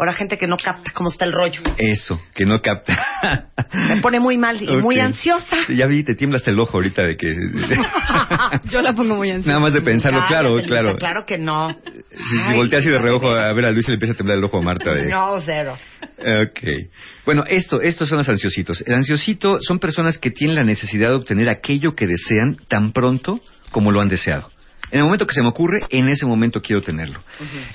Ahora 0.00 0.14
gente 0.14 0.38
que 0.38 0.46
no 0.46 0.56
capta 0.56 0.92
cómo 0.94 1.10
está 1.10 1.26
el 1.26 1.32
rollo. 1.32 1.60
Eso, 1.76 2.18
que 2.34 2.46
no 2.46 2.62
capta. 2.62 3.50
Me 3.90 4.00
pone 4.00 4.18
muy 4.18 4.38
mal 4.38 4.56
y 4.62 4.78
muy 4.78 4.98
ansiosa. 4.98 5.58
Ya 5.68 5.84
vi, 5.86 6.02
te 6.04 6.14
tiembla 6.14 6.38
hasta 6.38 6.50
el 6.50 6.58
ojo 6.58 6.78
ahorita 6.78 7.02
de 7.02 7.18
que... 7.18 7.28
Yo 8.70 8.80
la 8.80 8.94
pongo 8.94 9.16
muy 9.16 9.30
ansiosa. 9.30 9.50
Nada 9.50 9.60
más 9.60 9.74
de 9.74 9.82
pensarlo, 9.82 10.22
claro, 10.26 10.54
claro. 10.66 10.96
Claro 10.96 11.26
que 11.26 11.36
no. 11.36 11.68
Si, 11.68 12.38
si 12.48 12.56
volteas 12.56 12.80
así 12.80 12.90
de 12.90 12.98
reojo 12.98 13.30
a 13.30 13.52
ver 13.52 13.66
a 13.66 13.72
Luis 13.72 13.86
le 13.88 13.94
empieza 13.94 14.14
a 14.14 14.16
temblar 14.16 14.38
el 14.38 14.44
ojo 14.44 14.56
a 14.56 14.62
Marta. 14.62 14.90
De... 14.90 15.06
No, 15.06 15.38
cero. 15.44 15.76
Ok. 16.02 16.90
Bueno, 17.26 17.44
esto, 17.46 17.82
estos 17.82 18.08
son 18.08 18.16
los 18.16 18.28
ansiositos. 18.30 18.82
El 18.86 18.94
ansiosito 18.94 19.58
son 19.60 19.80
personas 19.80 20.16
que 20.16 20.30
tienen 20.30 20.56
la 20.56 20.64
necesidad 20.64 21.10
de 21.10 21.16
obtener 21.16 21.50
aquello 21.50 21.94
que 21.94 22.06
desean 22.06 22.56
tan 22.68 22.92
pronto 22.92 23.38
como 23.70 23.92
lo 23.92 24.00
han 24.00 24.08
deseado. 24.08 24.48
En 24.90 24.98
el 24.98 25.04
momento 25.04 25.26
que 25.26 25.34
se 25.34 25.42
me 25.42 25.48
ocurre, 25.48 25.80
en 25.90 26.08
ese 26.08 26.26
momento 26.26 26.60
quiero 26.60 26.82
tenerlo. 26.82 27.20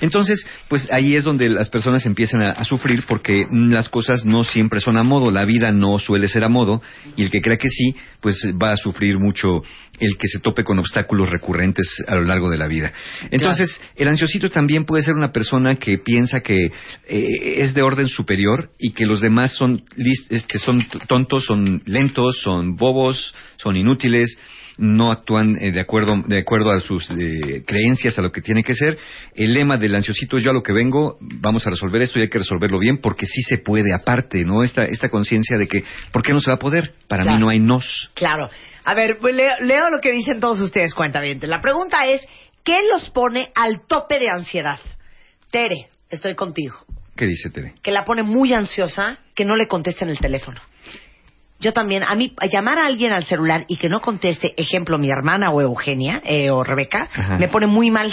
Entonces, 0.00 0.46
pues 0.68 0.88
ahí 0.90 1.16
es 1.16 1.24
donde 1.24 1.48
las 1.48 1.68
personas 1.68 2.04
empiezan 2.06 2.42
a, 2.42 2.52
a 2.52 2.64
sufrir 2.64 3.04
porque 3.08 3.44
las 3.50 3.88
cosas 3.88 4.24
no 4.24 4.44
siempre 4.44 4.80
son 4.80 4.96
a 4.96 5.02
modo, 5.02 5.30
la 5.30 5.44
vida 5.44 5.72
no 5.72 5.98
suele 5.98 6.28
ser 6.28 6.44
a 6.44 6.48
modo 6.48 6.82
y 7.16 7.22
el 7.22 7.30
que 7.30 7.40
crea 7.40 7.56
que 7.56 7.68
sí, 7.68 7.94
pues 8.20 8.36
va 8.60 8.72
a 8.72 8.76
sufrir 8.76 9.18
mucho 9.18 9.62
el 10.00 10.16
que 10.18 10.28
se 10.28 10.40
tope 10.40 10.64
con 10.64 10.78
obstáculos 10.78 11.30
recurrentes 11.30 12.04
a 12.06 12.16
lo 12.16 12.22
largo 12.22 12.50
de 12.50 12.58
la 12.58 12.66
vida. 12.66 12.92
Entonces, 13.30 13.80
el 13.96 14.08
ansiosito 14.08 14.50
también 14.50 14.84
puede 14.84 15.02
ser 15.02 15.14
una 15.14 15.32
persona 15.32 15.76
que 15.76 15.98
piensa 15.98 16.40
que 16.40 16.56
eh, 16.66 17.54
es 17.58 17.74
de 17.74 17.82
orden 17.82 18.08
superior 18.08 18.70
y 18.78 18.92
que 18.92 19.06
los 19.06 19.20
demás 19.20 19.54
son, 19.54 19.84
que 20.48 20.58
son 20.58 20.86
tontos, 21.08 21.44
son 21.46 21.82
lentos, 21.86 22.40
son 22.42 22.76
bobos, 22.76 23.34
son 23.56 23.76
inútiles 23.76 24.38
no 24.78 25.10
actúan 25.10 25.56
eh, 25.60 25.72
de 25.72 25.80
acuerdo 25.80 26.22
de 26.26 26.38
acuerdo 26.38 26.70
a 26.70 26.80
sus 26.80 27.10
eh, 27.10 27.62
creencias, 27.66 28.18
a 28.18 28.22
lo 28.22 28.30
que 28.32 28.40
tiene 28.42 28.62
que 28.62 28.74
ser. 28.74 28.98
El 29.34 29.54
lema 29.54 29.76
del 29.76 29.94
ansiosito, 29.94 30.38
yo 30.38 30.50
a 30.50 30.54
lo 30.54 30.62
que 30.62 30.72
vengo, 30.72 31.16
vamos 31.20 31.66
a 31.66 31.70
resolver 31.70 32.02
esto 32.02 32.18
y 32.18 32.22
hay 32.22 32.28
que 32.28 32.38
resolverlo 32.38 32.78
bien 32.78 32.98
porque 33.00 33.26
sí 33.26 33.42
se 33.42 33.58
puede 33.58 33.94
aparte, 33.94 34.44
¿no? 34.44 34.62
Esta, 34.62 34.84
esta 34.84 35.08
conciencia 35.08 35.56
de 35.58 35.66
que, 35.66 35.82
¿por 36.12 36.22
qué 36.22 36.32
no 36.32 36.40
se 36.40 36.50
va 36.50 36.56
a 36.56 36.58
poder? 36.58 36.92
Para 37.08 37.22
Claro. 37.22 37.38
mí 37.38 37.42
no 37.44 37.48
hay 37.50 37.58
nos. 37.58 38.10
Claro. 38.14 38.48
A 38.84 38.94
ver, 38.94 39.18
pues 39.20 39.34
leo, 39.34 39.52
leo 39.60 39.90
lo 39.90 40.00
que 40.00 40.12
dicen 40.12 40.40
todos 40.40 40.60
ustedes, 40.60 40.94
cuenta 40.94 41.20
bien. 41.20 41.38
La 41.42 41.60
pregunta 41.60 42.06
es, 42.06 42.20
¿qué 42.64 42.78
los 42.92 43.10
pone 43.10 43.50
al 43.54 43.86
tope 43.86 44.18
de 44.18 44.28
ansiedad? 44.28 44.78
Tere, 45.50 45.88
estoy 46.10 46.34
contigo. 46.34 46.76
¿Qué 47.16 47.26
dice 47.26 47.48
Tere? 47.50 47.74
Que 47.82 47.92
la 47.92 48.04
pone 48.04 48.22
muy 48.22 48.52
ansiosa, 48.52 49.18
que 49.34 49.44
no 49.46 49.56
le 49.56 49.66
contesten 49.66 50.10
el 50.10 50.18
teléfono. 50.18 50.60
Yo 51.58 51.72
también, 51.72 52.02
a 52.04 52.14
mí, 52.14 52.34
a 52.38 52.46
llamar 52.46 52.78
a 52.78 52.86
alguien 52.86 53.12
al 53.12 53.24
celular 53.24 53.64
y 53.68 53.76
que 53.78 53.88
no 53.88 54.00
conteste, 54.00 54.52
ejemplo, 54.56 54.98
mi 54.98 55.10
hermana 55.10 55.50
o 55.50 55.60
Eugenia 55.62 56.20
eh, 56.24 56.50
o 56.50 56.62
Rebeca, 56.62 57.08
Ajá. 57.14 57.38
me 57.38 57.48
pone 57.48 57.66
muy 57.66 57.90
mal, 57.90 58.12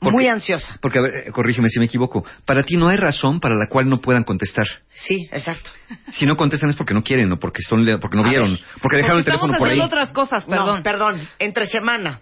¿Por 0.00 0.10
muy 0.14 0.26
ansiosa. 0.26 0.78
Porque, 0.80 0.98
a 0.98 1.02
ver, 1.02 1.14
eh, 1.28 1.30
corrígeme 1.32 1.68
si 1.68 1.78
me 1.78 1.84
equivoco, 1.84 2.24
para 2.46 2.62
ti 2.62 2.76
no 2.78 2.88
hay 2.88 2.96
razón 2.96 3.40
para 3.40 3.54
la 3.54 3.66
cual 3.68 3.90
no 3.90 3.98
puedan 3.98 4.24
contestar. 4.24 4.64
Sí, 4.94 5.28
exacto. 5.30 5.70
Si 6.12 6.24
no 6.24 6.34
contestan 6.34 6.70
es 6.70 6.76
porque 6.76 6.94
no 6.94 7.02
quieren 7.02 7.30
o 7.30 7.38
porque, 7.38 7.60
son, 7.62 7.84
le- 7.84 7.98
porque 7.98 8.16
no 8.16 8.24
A 8.24 8.28
vieron, 8.30 8.52
ver. 8.52 8.60
porque 8.80 8.96
dejaron 8.96 9.18
el 9.18 9.24
teléfono 9.26 9.58
por 9.58 9.68
ahí. 9.68 9.78
otras 9.80 10.10
cosas, 10.12 10.46
perdón. 10.46 10.76
No, 10.78 10.82
perdón, 10.82 11.20
entre 11.38 11.66
semana 11.66 12.20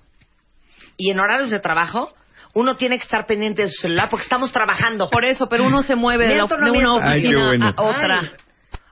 y 0.97 1.11
en 1.13 1.21
horarios 1.21 1.51
de 1.51 1.61
trabajo, 1.61 2.13
uno 2.55 2.75
tiene 2.77 2.99
que 2.99 3.05
estar 3.05 3.25
pendiente 3.27 3.63
de 3.63 3.69
su 3.69 3.83
celular 3.83 4.09
porque 4.11 4.25
estamos 4.25 4.51
trabajando. 4.51 5.09
Por 5.09 5.25
eso, 5.25 5.49
pero 5.49 5.63
uno 5.65 5.85
se 5.85 5.95
mueve 5.95 6.25
de, 6.27 6.31
la- 6.37 6.47
¿Miento 6.47 6.55
o 6.57 6.59
no 6.59 6.65
de 6.65 6.71
una 6.73 6.81
miento? 6.81 7.01
Ay, 7.09 7.23
qué 7.23 7.29
oficina 7.29 7.47
bueno. 7.47 7.75
a 7.77 7.83
otra. 7.83 8.21
Ay. 8.21 8.29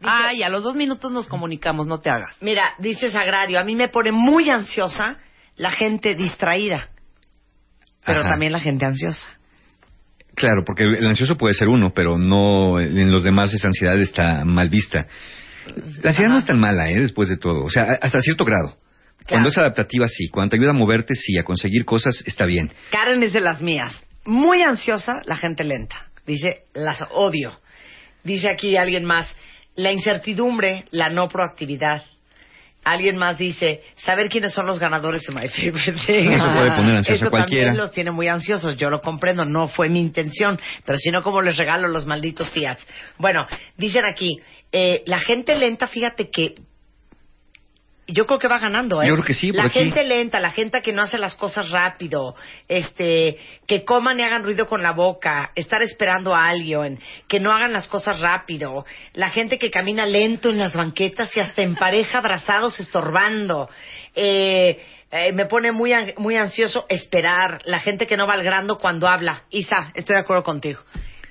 Ay, 0.00 0.42
a 0.42 0.48
los 0.48 0.62
dos 0.62 0.74
minutos 0.74 1.10
nos 1.10 1.26
comunicamos, 1.26 1.86
no 1.86 2.00
te 2.00 2.10
hagas. 2.10 2.36
Mira, 2.40 2.74
dice 2.78 3.10
Sagrario, 3.10 3.58
a 3.58 3.64
mí 3.64 3.74
me 3.74 3.88
pone 3.88 4.12
muy 4.12 4.48
ansiosa 4.48 5.18
la 5.56 5.70
gente 5.70 6.14
distraída, 6.14 6.88
pero 8.04 8.20
Ajá. 8.20 8.30
también 8.30 8.52
la 8.52 8.60
gente 8.60 8.86
ansiosa. 8.86 9.38
Claro, 10.34 10.62
porque 10.64 10.84
el 10.84 11.06
ansioso 11.06 11.36
puede 11.36 11.54
ser 11.54 11.66
uno, 11.66 11.92
pero 11.92 12.16
no 12.16 12.78
en 12.78 13.10
los 13.10 13.24
demás 13.24 13.52
esa 13.52 13.66
ansiedad 13.66 13.98
está 14.00 14.44
mal 14.44 14.68
vista. 14.68 15.06
La 16.02 16.10
ansiedad 16.10 16.30
no 16.30 16.38
es 16.38 16.46
tan 16.46 16.60
mala, 16.60 16.88
¿eh? 16.90 17.00
Después 17.00 17.28
de 17.28 17.36
todo. 17.36 17.64
O 17.64 17.70
sea, 17.70 17.98
hasta 18.00 18.20
cierto 18.20 18.44
grado. 18.44 18.76
Cuando 19.28 19.48
es 19.48 19.58
adaptativa, 19.58 20.06
sí. 20.06 20.28
Cuando 20.28 20.50
te 20.50 20.56
ayuda 20.56 20.70
a 20.70 20.74
moverte, 20.74 21.14
sí. 21.14 21.36
A 21.38 21.42
conseguir 21.42 21.84
cosas, 21.84 22.22
está 22.24 22.46
bien. 22.46 22.72
Karen 22.90 23.22
es 23.22 23.32
de 23.32 23.40
las 23.40 23.60
mías. 23.60 24.00
Muy 24.24 24.62
ansiosa 24.62 25.22
la 25.26 25.36
gente 25.36 25.64
lenta. 25.64 25.96
Dice, 26.24 26.62
las 26.72 27.02
odio. 27.10 27.58
Dice 28.22 28.48
aquí 28.48 28.76
alguien 28.76 29.04
más, 29.04 29.34
la 29.78 29.92
incertidumbre, 29.92 30.84
la 30.90 31.08
no 31.08 31.28
proactividad. 31.28 32.02
Alguien 32.84 33.16
más 33.16 33.38
dice, 33.38 33.82
saber 33.96 34.28
quiénes 34.28 34.52
son 34.52 34.66
los 34.66 34.78
ganadores 34.78 35.22
de 35.22 35.32
My 35.32 35.48
Favorite 35.48 36.00
Thing. 36.04 36.32
Eso 36.32 36.52
puede 36.52 36.70
poner 36.72 36.96
ansioso 36.96 37.18
Eso 37.20 37.26
a 37.26 37.30
cualquiera. 37.30 37.66
también 37.66 37.84
los 37.84 37.92
tiene 37.92 38.10
muy 38.10 38.26
ansiosos. 38.28 38.76
Yo 38.76 38.90
lo 38.90 39.00
comprendo, 39.00 39.44
no 39.44 39.68
fue 39.68 39.88
mi 39.88 40.00
intención. 40.00 40.58
Pero 40.84 40.98
si 40.98 41.10
no, 41.10 41.22
¿cómo 41.22 41.42
les 41.42 41.56
regalo 41.56 41.86
los 41.86 42.06
malditos 42.06 42.50
Fiats? 42.50 42.84
Bueno, 43.18 43.46
dicen 43.76 44.04
aquí, 44.04 44.40
eh, 44.72 45.02
la 45.06 45.20
gente 45.20 45.56
lenta, 45.56 45.86
fíjate 45.86 46.28
que 46.30 46.54
yo 48.10 48.24
creo 48.26 48.38
que 48.38 48.48
va 48.48 48.58
ganando, 48.58 49.02
¿eh? 49.02 49.06
Yo 49.08 49.14
creo 49.14 49.24
que 49.24 49.34
sí, 49.34 49.48
por 49.52 49.56
La 49.60 49.64
aquí. 49.68 49.80
gente 49.80 50.02
lenta, 50.02 50.40
la 50.40 50.50
gente 50.50 50.80
que 50.82 50.92
no 50.92 51.02
hace 51.02 51.18
las 51.18 51.36
cosas 51.36 51.70
rápido, 51.70 52.34
este, 52.66 53.36
que 53.66 53.84
coman 53.84 54.18
y 54.18 54.22
hagan 54.22 54.42
ruido 54.44 54.66
con 54.66 54.82
la 54.82 54.92
boca, 54.92 55.50
estar 55.54 55.82
esperando 55.82 56.34
a 56.34 56.48
alguien, 56.48 56.98
que 57.28 57.38
no 57.38 57.52
hagan 57.52 57.72
las 57.72 57.86
cosas 57.86 58.20
rápido, 58.20 58.84
la 59.12 59.28
gente 59.28 59.58
que 59.58 59.70
camina 59.70 60.06
lento 60.06 60.48
en 60.50 60.58
las 60.58 60.74
banquetas 60.74 61.36
y 61.36 61.40
hasta 61.40 61.62
en 61.62 61.74
pareja 61.76 62.18
abrazados 62.24 62.80
estorbando. 62.80 63.68
Eh, 64.14 64.82
eh, 65.10 65.32
me 65.32 65.46
pone 65.46 65.72
muy, 65.72 65.92
an- 65.92 66.12
muy 66.18 66.36
ansioso 66.36 66.84
esperar, 66.88 67.60
la 67.64 67.78
gente 67.78 68.06
que 68.06 68.16
no 68.16 68.26
va 68.26 68.34
al 68.34 68.42
grano 68.42 68.76
cuando 68.78 69.08
habla. 69.08 69.44
Isa, 69.50 69.90
estoy 69.94 70.14
de 70.16 70.20
acuerdo 70.20 70.42
contigo. 70.42 70.80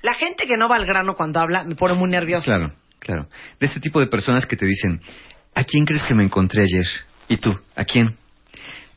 La 0.02 0.14
gente 0.14 0.48
que 0.48 0.58
no 0.58 0.70
va 0.70 0.76
al 0.78 0.86
grano 0.86 1.16
cuando 1.16 1.40
habla 1.40 1.64
me 1.64 1.76
pone 1.76 1.94
muy 1.96 2.10
nerviosa. 2.10 2.46
Claro, 2.46 2.74
claro. 3.00 3.28
De 3.60 3.66
este 3.68 3.80
tipo 3.80 4.00
de 4.00 4.08
personas 4.08 4.46
que 4.46 4.56
te 4.56 4.66
dicen, 4.66 5.02
¿a 5.60 5.64
quién 5.64 5.86
crees 5.86 6.04
que 6.04 6.14
me 6.16 6.24
encontré 6.24 6.64
ayer? 6.64 6.86
¿Y 7.28 7.38
tú? 7.38 7.54
¿A 7.76 7.84
quién? 7.84 8.16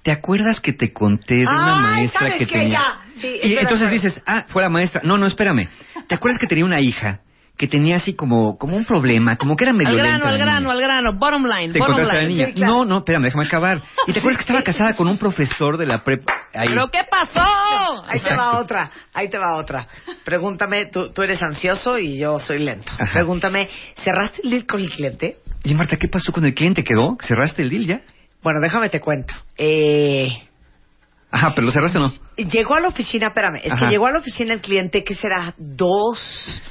¿Te 0.02 0.12
acuerdas 0.12 0.60
que 0.60 0.72
te 0.72 0.92
conté 0.92 1.34
de 1.34 1.42
una 1.46 1.76
Ay, 1.76 1.82
maestra 1.96 2.20
¿sabes 2.20 2.34
que 2.38 2.46
qué? 2.46 2.58
tenía... 2.58 2.78
Ya. 2.78 3.00
Sí, 3.20 3.40
y 3.42 3.56
entonces 3.58 3.90
dices, 3.90 4.22
ah, 4.26 4.44
fue 4.48 4.62
la 4.62 4.70
maestra. 4.70 5.02
No, 5.04 5.18
no, 5.18 5.26
espérame. 5.26 5.68
¿Te 6.08 6.14
acuerdas 6.14 6.38
que 6.40 6.46
tenía 6.46 6.64
una 6.64 6.80
hija 6.80 7.20
que 7.58 7.66
tenía 7.68 7.96
así 7.96 8.14
como, 8.14 8.56
como 8.56 8.74
un 8.74 8.86
problema, 8.86 9.36
como 9.36 9.54
que 9.56 9.64
era 9.64 9.74
medio 9.74 9.90
Al 9.90 9.96
grano, 9.98 10.10
lenta 10.12 10.24
la 10.26 10.32
al 10.32 10.38
grano, 10.38 10.60
niña? 10.60 10.72
al 10.72 10.80
grano. 10.80 11.12
Bottom 11.18 11.44
line, 11.44 11.72
Te 11.74 11.78
bottom 11.80 11.94
encontraste 11.96 12.12
a 12.12 12.14
la 12.14 12.20
line. 12.22 12.28
niña. 12.34 12.46
Sí, 12.46 12.52
claro. 12.54 12.72
No, 12.72 12.84
no, 12.86 12.98
espérame, 12.98 13.22
déjame 13.24 13.44
acabar. 13.44 13.82
¿Y 14.06 14.12
te 14.14 14.18
acuerdas 14.20 14.38
que 14.38 14.42
estaba 14.44 14.62
casada 14.62 14.94
con 14.94 15.06
un 15.08 15.18
profesor 15.18 15.76
de 15.76 15.84
la 15.84 16.02
prepa? 16.02 16.32
Ahí. 16.54 16.68
¿Pero 16.68 16.90
qué 16.90 17.00
pasó? 17.10 17.44
Ahí 18.08 18.20
te 18.20 18.34
va 18.34 18.58
otra, 18.58 18.90
ahí 19.12 19.28
te 19.28 19.36
va 19.36 19.56
otra. 19.58 19.86
Pregúntame, 20.24 20.86
tú, 20.86 21.12
tú 21.12 21.20
eres 21.22 21.42
ansioso 21.42 21.98
y 21.98 22.18
yo 22.18 22.38
soy 22.38 22.60
lento. 22.60 22.90
Ajá. 22.94 23.12
Pregúntame, 23.12 23.68
¿cerraste 23.96 24.40
el 24.44 24.50
deal 24.50 24.64
con 24.66 24.80
el 24.80 24.88
cliente? 24.88 25.36
Y 25.64 25.74
Marta, 25.74 25.96
¿qué 25.96 26.08
pasó 26.08 26.32
con 26.32 26.44
el 26.44 26.54
cliente? 26.54 26.82
¿Quedó? 26.82 27.16
¿Cerraste 27.20 27.62
el 27.62 27.70
deal 27.70 27.86
ya? 27.86 28.00
Bueno, 28.42 28.60
déjame 28.62 28.88
te 28.88 29.00
cuento. 29.00 29.34
Eh, 29.58 30.28
Ajá, 31.32 31.52
pero 31.54 31.66
lo 31.66 31.72
cerraste 31.72 31.98
o 31.98 32.00
no. 32.00 32.12
llegó 32.36 32.74
a 32.74 32.80
la 32.80 32.88
oficina, 32.88 33.28
espérame, 33.28 33.56
es 33.62 33.70
Ajá. 33.72 33.86
que 33.86 33.90
llegó 33.92 34.06
a 34.06 34.10
la 34.12 34.18
oficina 34.18 34.54
el 34.54 34.60
cliente, 34.60 35.04
¿qué 35.04 35.14
será? 35.14 35.54
Dos. 35.58 36.62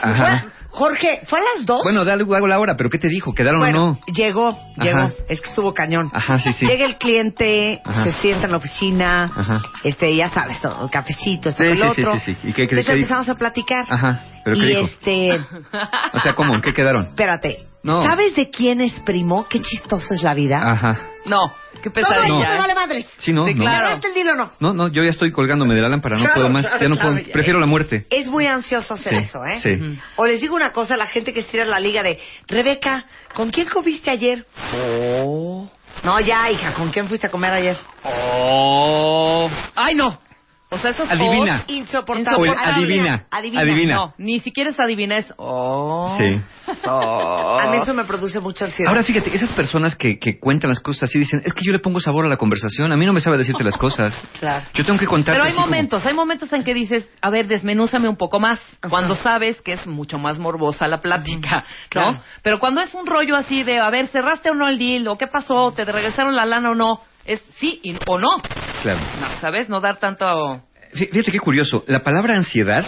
Ajá. 0.00 0.40
Fue- 0.40 0.58
Jorge, 0.70 1.20
¿fue 1.26 1.38
a 1.40 1.42
las 1.56 1.66
dos? 1.66 1.80
Bueno, 1.82 2.04
dale 2.04 2.22
hago 2.22 2.46
la 2.46 2.58
hora, 2.60 2.76
pero 2.76 2.88
¿qué 2.90 2.98
te 2.98 3.08
dijo? 3.08 3.32
¿Quedaron 3.34 3.60
Bueno, 3.60 3.84
o 3.84 3.86
no? 3.92 4.00
llegó, 4.14 4.56
llegó. 4.80 5.06
Es 5.28 5.40
que 5.40 5.48
estuvo 5.48 5.72
cañón. 5.74 6.10
Ajá, 6.12 6.38
sí, 6.38 6.52
sí. 6.52 6.66
Llega 6.66 6.84
el 6.84 6.96
cliente, 6.98 7.80
Ajá. 7.84 8.04
se 8.04 8.12
sienta 8.20 8.44
en 8.46 8.52
la 8.52 8.58
oficina, 8.58 9.24
Ajá. 9.34 9.60
este, 9.84 10.14
ya 10.14 10.28
sabes, 10.30 10.60
todo, 10.60 10.84
el 10.84 10.90
cafecito, 10.90 11.48
esto, 11.48 11.62
Sí, 11.64 11.68
el 11.70 11.76
sí, 11.78 11.82
sí, 11.94 12.02
otro. 12.02 12.12
sí, 12.20 12.34
sí. 12.34 12.48
¿Y 12.48 12.52
qué- 12.52 12.54
qué- 12.54 12.62
Entonces 12.62 12.86
dijo? 12.86 12.96
empezamos 12.96 13.28
a 13.28 13.34
platicar. 13.36 13.84
Ajá, 13.88 14.20
¿pero 14.44 14.56
qué 14.56 14.62
y 14.62 14.66
dijo? 14.68 14.80
este, 14.82 15.40
O 16.12 16.20
sea, 16.20 16.34
¿cómo? 16.34 16.54
¿En 16.54 16.60
qué 16.60 16.72
quedaron? 16.72 17.06
espérate. 17.06 17.58
No. 17.82 18.02
¿Sabes 18.04 18.34
de 18.34 18.50
quién 18.50 18.80
es 18.80 18.98
primo? 19.00 19.46
Qué 19.48 19.60
chistosa 19.60 20.14
es 20.14 20.22
la 20.22 20.34
vida. 20.34 20.60
Ajá. 20.64 21.00
No, 21.24 21.54
qué 21.82 21.90
Todo 21.90 22.00
esto 22.00 22.12
pesadilla. 22.22 22.54
¿eh? 22.54 22.58
vale 22.58 22.74
madres. 22.74 23.06
Sí, 23.18 23.32
no, 23.32 23.46
Sí, 23.46 23.54
no. 23.54 23.62
claro. 23.62 23.86
¿Cerraste 23.86 24.08
el 24.08 24.14
deal 24.14 24.28
o 24.30 24.34
no? 24.34 24.52
No, 24.60 24.72
no, 24.74 24.88
yo 24.88 25.02
ya 25.02 25.10
estoy 25.10 25.30
colgándome 25.30 25.74
de 25.74 25.82
la 25.82 25.88
lámpara, 25.88 26.16
no 26.16 26.22
Claro, 26.22 26.34
puedo 26.34 26.48
más, 26.50 26.66
claro, 26.66 26.80
ya 26.82 26.88
no 26.88 26.94
claro, 26.96 27.10
puedo, 27.14 27.26
ya- 27.26 27.32
prefiero 27.32 27.60
la 27.60 27.66
muerte. 27.66 28.06
Es 28.10 28.26
muy 28.28 28.46
ansioso 28.46 28.94
hacer 28.94 29.12
Sí, 29.12 29.18
eso, 29.28 29.44
¿eh? 29.44 29.60
sí. 29.62 29.72
Ujú. 29.74 29.96
O 30.16 30.26
les 30.26 30.40
digo 30.40 30.56
una 30.56 30.72
cosa, 30.72 30.96
la 30.96 31.06
gente 31.06 31.32
que 31.32 31.40
estira 31.40 31.64
la 31.64 31.78
liga 31.78 32.02
de, 32.02 32.18
Rebeca, 32.46 33.04
¿con 33.34 33.50
quién 33.50 33.68
comiste 33.68 34.10
ayer? 34.10 34.44
Oh. 34.74 35.68
No, 36.02 36.18
ya, 36.20 36.50
hija, 36.50 36.74
¿con 36.74 36.90
quién 36.90 37.06
fuiste 37.08 37.26
a 37.26 37.30
comer 37.30 37.52
ayer? 37.52 37.76
Oh. 38.04 39.50
Ay, 39.74 39.94
no. 39.94 40.18
O 40.70 40.76
sea, 40.76 40.90
esos 40.90 41.10
Adivina. 41.10 41.64
Insoportable. 41.66 42.50
O 42.50 42.52
el 42.52 42.58
adivina. 42.58 43.24
Adivina. 43.30 43.60
Adivina. 43.62 43.94
No, 43.94 44.14
ni 44.18 44.38
siquiera 44.40 44.68
es 44.68 44.78
adivina, 44.78 45.16
es 45.16 45.32
oh. 45.38 46.14
Sí. 46.18 46.40
Oh. 46.86 47.58
A 47.62 47.70
mí 47.70 47.78
eso 47.78 47.94
me 47.94 48.04
produce 48.04 48.38
mucha 48.40 48.66
ansiedad. 48.66 48.90
Ahora 48.90 49.02
fíjate, 49.02 49.34
esas 49.34 49.50
personas 49.52 49.96
que, 49.96 50.18
que 50.18 50.38
cuentan 50.38 50.68
las 50.68 50.80
cosas 50.80 51.04
así 51.04 51.18
dicen, 51.18 51.40
es 51.44 51.54
que 51.54 51.64
yo 51.64 51.72
le 51.72 51.78
pongo 51.78 52.00
sabor 52.00 52.26
a 52.26 52.28
la 52.28 52.36
conversación, 52.36 52.92
a 52.92 52.96
mí 52.96 53.06
no 53.06 53.14
me 53.14 53.20
sabe 53.20 53.38
decirte 53.38 53.64
las 53.64 53.76
cosas. 53.76 54.22
Claro. 54.38 54.66
Yo 54.74 54.84
tengo 54.84 54.98
que 54.98 55.06
contarte 55.06 55.32
Pero 55.38 55.44
hay 55.48 55.54
como- 55.54 55.66
momentos, 55.66 56.06
hay 56.06 56.14
momentos 56.14 56.52
en 56.52 56.62
que 56.62 56.72
dices, 56.72 57.08
a 57.20 57.30
ver, 57.30 57.48
desmenúzame 57.48 58.08
un 58.08 58.16
poco 58.16 58.38
más, 58.38 58.60
cuando 58.88 59.16
sabes 59.16 59.60
que 59.62 59.72
es 59.72 59.86
mucho 59.86 60.18
más 60.18 60.38
morbosa 60.38 60.86
la 60.86 61.00
plática, 61.00 61.56
¿no? 61.56 61.62
Claro. 61.88 62.22
Pero 62.42 62.58
cuando 62.58 62.80
es 62.82 62.94
un 62.94 63.06
rollo 63.06 63.34
así 63.36 63.64
de, 63.64 63.80
a 63.80 63.90
ver, 63.90 64.06
cerraste 64.08 64.50
o 64.50 64.54
no 64.54 64.68
el 64.68 64.78
deal, 64.78 65.08
o 65.08 65.16
qué 65.18 65.26
pasó, 65.26 65.72
te 65.72 65.84
regresaron 65.84 66.36
la 66.36 66.46
lana 66.46 66.70
o 66.70 66.74
no, 66.74 67.00
es 67.28 67.40
sí 67.60 67.80
y- 67.84 68.00
o 68.06 68.18
no, 68.18 68.28
Claro. 68.80 69.08
no, 69.12 69.36
¿sabes? 69.36 69.68
No 69.68 69.80
dar 69.80 69.98
tanto... 70.00 70.24
Fí- 70.94 71.08
Fíjate 71.10 71.30
qué 71.30 71.38
curioso. 71.38 71.84
La 71.86 72.02
palabra 72.02 72.34
ansiedad 72.34 72.86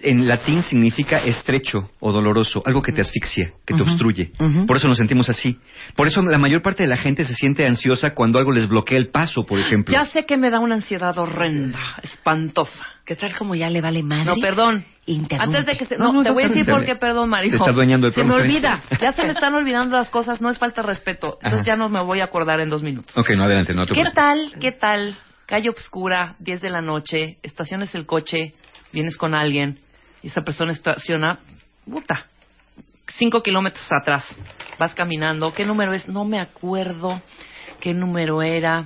en 0.00 0.28
latín 0.28 0.62
significa 0.62 1.18
estrecho 1.18 1.90
o 1.98 2.12
doloroso, 2.12 2.62
algo 2.64 2.82
que 2.82 2.92
te 2.92 3.00
asfixia, 3.00 3.52
que 3.66 3.74
te 3.74 3.82
obstruye. 3.82 4.30
ujú. 4.38 4.66
Por 4.66 4.76
eso 4.76 4.86
nos 4.86 4.96
sentimos 4.96 5.28
así. 5.28 5.58
Por 5.96 6.06
eso 6.06 6.22
la 6.22 6.38
mayor 6.38 6.62
parte 6.62 6.84
de 6.84 6.88
la 6.88 6.96
gente 6.96 7.24
se 7.24 7.34
siente 7.34 7.66
ansiosa 7.66 8.14
cuando 8.14 8.38
algo 8.38 8.52
les 8.52 8.68
bloquea 8.68 8.96
el 8.96 9.10
paso, 9.10 9.44
por 9.44 9.58
ejemplo. 9.58 9.92
Ya 9.92 10.04
sé 10.06 10.24
que 10.24 10.36
me 10.36 10.50
da 10.50 10.60
una 10.60 10.76
ansiedad 10.76 11.18
horrenda, 11.18 11.80
espantosa. 12.02 12.86
¿Qué 13.04 13.16
tal 13.16 13.34
como 13.36 13.54
ya 13.56 13.70
le 13.70 13.80
vale 13.80 14.02
madre? 14.02 14.24
No, 14.26 14.36
perdón. 14.40 14.84
Interrumpe. 15.06 15.56
Antes 15.56 15.66
de 15.66 15.78
que 15.78 15.86
se... 15.86 15.96
No, 15.96 16.12
No, 16.12 16.12
no, 16.12 16.22
te 16.22 16.30
voy 16.30 16.44
a 16.44 16.48
decir 16.48 16.66
por 16.66 16.84
qué, 16.84 16.94
perdón, 16.94 17.30
Marijo. 17.30 17.56
Se 17.56 17.62
está 17.62 17.70
adueñando 17.70 18.06
del 18.08 18.14
Se 18.14 18.22
me 18.22 18.34
olvida. 18.34 18.82
Ya 19.00 19.12
se 19.12 19.22
me 19.22 19.30
están 19.30 19.54
olvidando 19.54 19.96
las 19.96 20.10
cosas, 20.10 20.40
no 20.40 20.50
es 20.50 20.58
falta 20.58 20.82
de 20.82 20.88
respeto. 20.88 21.38
Entonces 21.42 21.60
Ajá. 21.60 21.66
ya 21.72 21.76
no 21.76 21.88
me 21.88 22.02
voy 22.02 22.20
a 22.20 22.24
acordar 22.24 22.60
en 22.60 22.68
dos 22.68 22.82
minutos. 22.82 23.16
Ok, 23.16 23.30
no, 23.34 23.44
adelante, 23.44 23.72
no 23.74 23.86
te 23.86 23.94
¿Qué 23.94 24.04
tal, 24.14 24.52
qué 24.60 24.72
tal? 24.72 25.16
Calle 25.46 25.70
obscura, 25.70 26.36
10 26.40 26.60
de 26.60 26.68
la 26.68 26.82
noche, 26.82 27.38
estaciones 27.42 27.94
el 27.94 28.04
coche, 28.04 28.54
vienes 28.92 29.16
con 29.16 29.34
alguien 29.34 29.80
y 30.28 30.30
esa 30.30 30.42
persona 30.42 30.72
estaciona, 30.72 31.38
puta, 31.90 32.26
5 33.16 33.42
kilómetros 33.42 33.86
atrás. 33.90 34.24
Vas 34.78 34.94
caminando, 34.94 35.50
¿qué 35.54 35.64
número 35.64 35.94
es? 35.94 36.06
No 36.06 36.26
me 36.26 36.38
acuerdo 36.38 37.22
qué 37.80 37.94
número 37.94 38.42
era. 38.42 38.84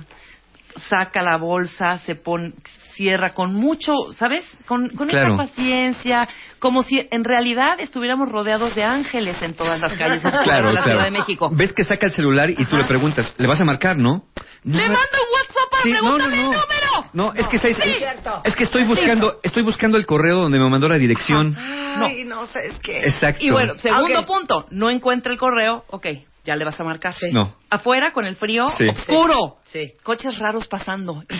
Saca 0.87 1.21
la 1.21 1.35
bolsa, 1.37 1.97
se 1.99 2.15
pone, 2.15 2.53
cierra 2.93 3.33
con 3.33 3.53
mucho, 3.53 3.93
¿sabes? 4.13 4.45
Con, 4.65 4.87
con 4.91 5.09
Claro. 5.09 5.35
esa 5.35 5.45
paciencia, 5.47 6.29
como 6.63 6.81
si 6.81 7.05
en 7.11 7.25
realidad 7.25 7.77
estuviéramos 7.81 8.29
rodeados 8.31 8.73
de 8.73 8.85
ángeles 8.85 9.35
en 9.41 9.53
todas 9.53 9.81
las 9.81 9.97
calles 9.97 10.21
Claro, 10.21 10.67
de 10.67 10.73
la 10.73 10.81
claro. 10.81 10.83
Ciudad 10.83 11.03
de 11.03 11.11
México. 11.11 11.49
Ves 11.51 11.73
que 11.73 11.83
saca 11.83 12.05
el 12.05 12.13
celular 12.13 12.49
y 12.49 12.55
tú 12.63 12.77
le 12.77 12.85
preguntas, 12.85 13.33
¿le 13.37 13.47
vas 13.49 13.59
a 13.59 13.65
marcar, 13.65 13.97
no? 13.97 14.23
No, 14.63 14.77
Le 14.77 14.83
mando 14.83 14.95
un 14.95 15.33
WhatsApp 15.33 15.69
para 15.69 15.83
Sí, 15.83 15.89
preguntarle 15.91 16.35
no, 16.37 16.41
no. 16.43 16.53
el 16.53 16.59
número. 16.59 17.09
No, 17.11 17.33
es 17.33 17.47
que 17.49 17.59
¿sabes? 17.59 17.75
Sí. 17.83 18.03
es 18.45 18.55
que 18.55 18.63
estoy 18.63 18.85
buscando, 18.85 19.41
estoy 19.43 19.61
buscando 19.63 19.97
el 19.97 20.05
correo 20.05 20.37
donde 20.43 20.57
me 20.57 20.69
mandó 20.69 20.87
la 20.87 20.97
dirección. 20.97 21.53
Ay, 21.59 22.23
no, 22.23 22.45
sé, 22.45 22.59
es 22.67 22.79
que... 22.79 22.97
Exacto. 23.09 23.43
Y 23.43 23.49
bueno, 23.49 23.73
segundo 23.79 24.23
punto, 24.25 24.65
no 24.71 24.89
encuentra 24.89 25.33
el 25.33 25.37
correo, 25.37 25.83
ok, 25.89 26.07
ya 26.45 26.55
le 26.55 26.65
vas 26.65 26.79
a 26.79 26.83
marcar. 26.83 27.13
No. 27.31 27.55
Afuera 27.69 28.11
con 28.11 28.25
el 28.25 28.35
frío, 28.35 28.67
Sí. 28.77 28.87
oscuro. 28.87 29.57
Sí. 29.65 29.93
Coches 30.03 30.37
raros 30.39 30.67
pasando. 30.67 31.23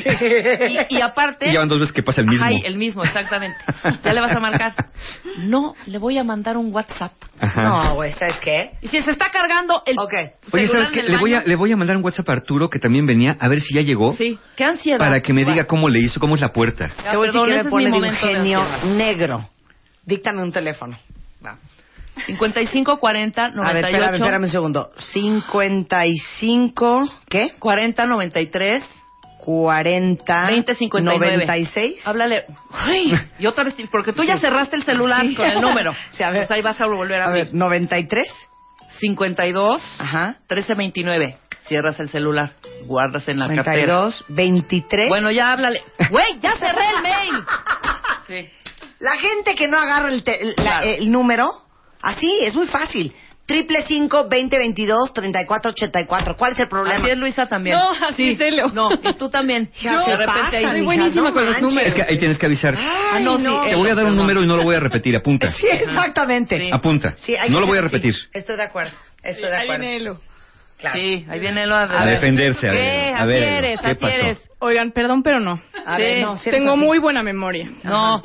Y, 0.90 0.96
y 0.98 1.02
aparte... 1.02 1.50
Y 1.50 1.54
ya 1.54 1.60
van 1.60 1.70
dos 1.70 1.80
veces 1.80 1.94
que 1.94 2.04
pasa 2.04 2.22
el 2.22 2.28
mismo. 2.28 2.46
Ajá, 2.46 2.54
y 2.54 2.66
el 2.66 2.78
mismo, 2.78 3.04
exactamente. 3.04 3.58
Ya 4.04 4.14
le 4.14 4.22
vas 4.22 4.32
a 4.32 4.40
marcar. 4.40 4.74
No, 5.40 5.76
le 5.88 5.98
voy 5.98 6.18
a 6.18 6.24
mandar 6.24 6.58
un 6.58 6.74
WhatsApp. 6.74 7.12
Ajá. 7.40 7.64
No, 7.64 7.96
güey, 7.96 8.12
¿sabes 8.14 8.40
qué? 8.40 8.72
Y 8.82 8.88
si 8.88 9.02
se 9.02 9.12
está 9.12 9.30
cargando 9.30 9.84
el 9.86 9.98
Ok. 10.00 10.14
Oye, 10.54 10.68
¿sabes 10.68 10.92
qué? 10.92 11.04
Le 11.04 11.18
voy, 11.20 11.34
a, 11.34 11.42
le 11.42 11.56
voy 11.56 11.72
a 11.72 11.76
mandar 11.78 11.98
un 11.98 12.04
WhatsApp 12.04 12.30
a 12.30 12.34
Arturo, 12.34 12.70
que 12.70 12.80
también 12.80 13.06
venía, 13.06 13.36
a 13.40 13.48
ver 13.50 13.60
si 13.60 13.74
ya 13.76 13.82
llegó. 13.82 14.14
Sí, 14.16 14.40
qué 14.56 14.64
ansiedad. 14.64 15.00
Para 15.00 15.22
que 15.22 15.34
me 15.34 15.44
diga 15.44 15.66
cómo 15.66 15.90
le 15.90 16.00
hizo, 16.00 16.20
cómo 16.20 16.36
es 16.36 16.42
la 16.42 16.50
puerta. 16.54 16.90
Ya, 17.04 17.12
Te 17.12 17.18
voy 17.18 17.28
a 17.28 17.32
decir 17.32 17.44
que 17.58 17.64
me 17.64 17.70
pone 17.70 17.90
de 17.90 18.10
un 18.10 18.14
genio 18.16 18.62
negro. 18.96 19.50
Díctame 20.06 20.44
un 20.44 20.52
teléfono. 20.52 20.98
55 22.26 23.00
40 23.00 23.44
A 23.44 23.48
ver, 23.48 23.56
98 23.56 23.88
espérame, 23.88 24.14
espérame 24.16 24.44
un 24.44 24.50
segundo. 24.50 24.92
55, 24.98 27.06
¿qué? 27.30 27.52
40 27.60 28.06
93 28.06 28.84
40, 29.46 30.46
20 30.48 30.76
59 30.76 31.38
96. 31.46 32.08
Háblale. 32.08 32.46
Ay, 32.72 33.14
y 33.40 33.46
otra 33.46 33.66
vez, 33.66 33.76
porque 33.92 34.14
tú 34.14 34.24
ya 34.24 34.38
cerraste 34.38 34.78
el 34.78 34.84
celular 34.84 35.26
Sí. 35.26 35.36
con 35.36 35.46
el 35.46 35.60
número. 35.60 35.92
Sí, 36.14 36.24
a 36.24 36.30
ver. 36.30 36.42
Pues 36.48 36.52
ahí 36.52 36.62
vas 36.62 36.80
a 36.80 36.86
volver 36.86 37.22
a, 37.22 37.28
A 37.28 37.32
ver, 37.32 37.54
93. 37.54 38.28
52 39.00 39.82
Ajá. 40.00 40.36
13 40.48 40.76
29. 40.76 41.38
Cierras 41.68 42.00
el 42.00 42.10
celular, 42.10 42.54
guardas 42.86 43.28
en 43.28 43.40
la 43.40 43.48
cartera. 43.48 43.94
92, 43.94 44.26
23. 44.30 45.10
Bueno, 45.10 45.32
ya 45.32 45.52
háblale. 45.54 45.82
Güey, 46.10 46.40
ya 46.42 46.56
cerré 46.58 46.84
el 46.96 47.02
mail. 47.04 47.44
Sí. 48.28 48.50
La 49.00 49.18
gente 49.18 49.54
que 49.56 49.68
no 49.68 49.78
agarra 49.78 50.08
el, 50.08 50.24
te- 50.24 50.40
la- 50.46 50.54
Claro. 50.56 50.88
el 50.88 51.12
número, 51.12 51.50
así, 52.04 52.40
es 52.42 52.56
muy 52.56 52.68
fácil. 52.68 53.14
Triple 53.46 53.84
cinco, 53.86 54.30
veinte, 54.30 54.58
veintidós, 54.58 55.12
treinta 55.14 55.42
y 55.42 55.46
cuatro, 55.46 55.72
ochenta 55.72 56.00
y 56.00 56.06
cuatro. 56.06 56.38
¿Cuál 56.38 56.54
es 56.54 56.60
el 56.60 56.70
problema? 56.70 57.04
Así 57.04 57.12
es 57.12 57.18
Luisa 57.18 57.46
también. 57.46 57.76
No, 57.76 57.90
así 58.08 58.30
es 58.30 58.40
Elio. 58.40 58.68
No, 58.70 58.90
y 58.94 59.14
tú 59.16 59.30
también. 59.30 59.70
Ya 59.82 60.00
de 60.00 60.16
repente 60.16 60.26
pasa, 60.44 60.58
ahí. 60.58 60.66
mija, 60.66 60.84
buenísima 60.86 61.28
no 61.28 61.34
con 61.34 61.46
los 61.48 61.60
números. 61.62 61.88
Es 61.90 61.94
que 61.94 62.04
ahí 62.04 62.18
tienes 62.18 62.38
que 62.40 62.46
avisar. 62.46 62.74
Ah, 62.78 63.20
no, 63.20 63.38
sí. 63.38 63.44
Te 63.44 63.72
eh, 63.72 63.76
voy 63.76 63.90
a 63.90 63.96
dar 63.96 64.06
un 64.06 64.16
número 64.16 64.42
y 64.42 64.48
no 64.48 64.56
lo 64.56 64.64
voy 64.64 64.76
a 64.76 64.80
repetir, 64.80 65.14
apunta. 65.18 65.52
Sí, 65.52 65.68
exactamente. 65.70 66.58
Sí. 66.58 66.70
Apunta. 66.72 67.16
Sí, 67.18 67.36
hay 67.36 67.50
no 67.50 67.60
lo 67.60 67.68
voy 67.68 67.80
a 67.80 67.82
repetir. 67.82 68.16
Estoy 68.32 68.56
de 68.56 68.64
acuerdo. 68.64 68.92
Estoy 69.22 69.50
de 69.50 69.56
Ahí 69.58 69.64
acuerdo. 69.64 69.82
viene 69.82 69.96
Elo. 69.98 70.22
Claro. 70.78 71.00
Sí, 71.00 71.26
ahí 71.30 71.40
viene 71.40 71.68
lo 71.68 71.76
a, 71.76 72.02
A 72.02 72.06
defenderse, 72.06 72.68
a 72.68 72.72
¿Qué? 72.72 72.78
ver. 72.78 73.16
A 73.16 73.26
ver, 73.26 73.80
¿qué 73.84 73.96
pasó? 73.96 74.08
eres. 74.16 74.42
Oigan, 74.60 74.92
perdón, 74.92 75.22
pero 75.22 75.42
no. 75.42 75.62
A 75.86 75.98
Sí. 75.98 76.02
ver, 76.02 76.22
no, 76.26 76.36
si 76.38 76.50
Tengo 76.50 76.72
así. 76.72 76.80
muy 76.80 76.98
buena 77.00 77.22
memoria. 77.22 77.70
No, 77.84 78.22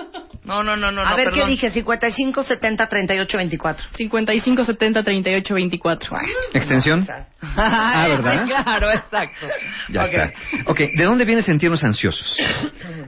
no, 0.49 0.63
no, 0.63 0.77
no, 0.77 0.91
no. 0.91 1.03
A 1.03 1.11
no, 1.11 1.17
ver, 1.17 1.31
¿qué 1.31 1.45
dije? 1.47 1.71
55, 1.71 2.43
70, 2.43 2.89
38, 2.89 3.37
24. 3.37 3.87
55 3.93 4.65
70 4.65 5.05
38 5.05 5.55
24. 5.55 6.17
¿Extensión? 6.55 7.07
Ah, 7.41 8.07
¿verdad? 8.09 8.47
Claro, 8.65 8.91
exacto. 8.91 9.47
Ya 9.91 10.01
Ok. 10.03 10.07
está. 10.09 10.33
Ok, 10.67 10.79
¿de 10.79 11.05
dónde 11.05 11.25
viene 11.25 11.43
sentirnos 11.43 11.85
ansiosos? 11.85 12.37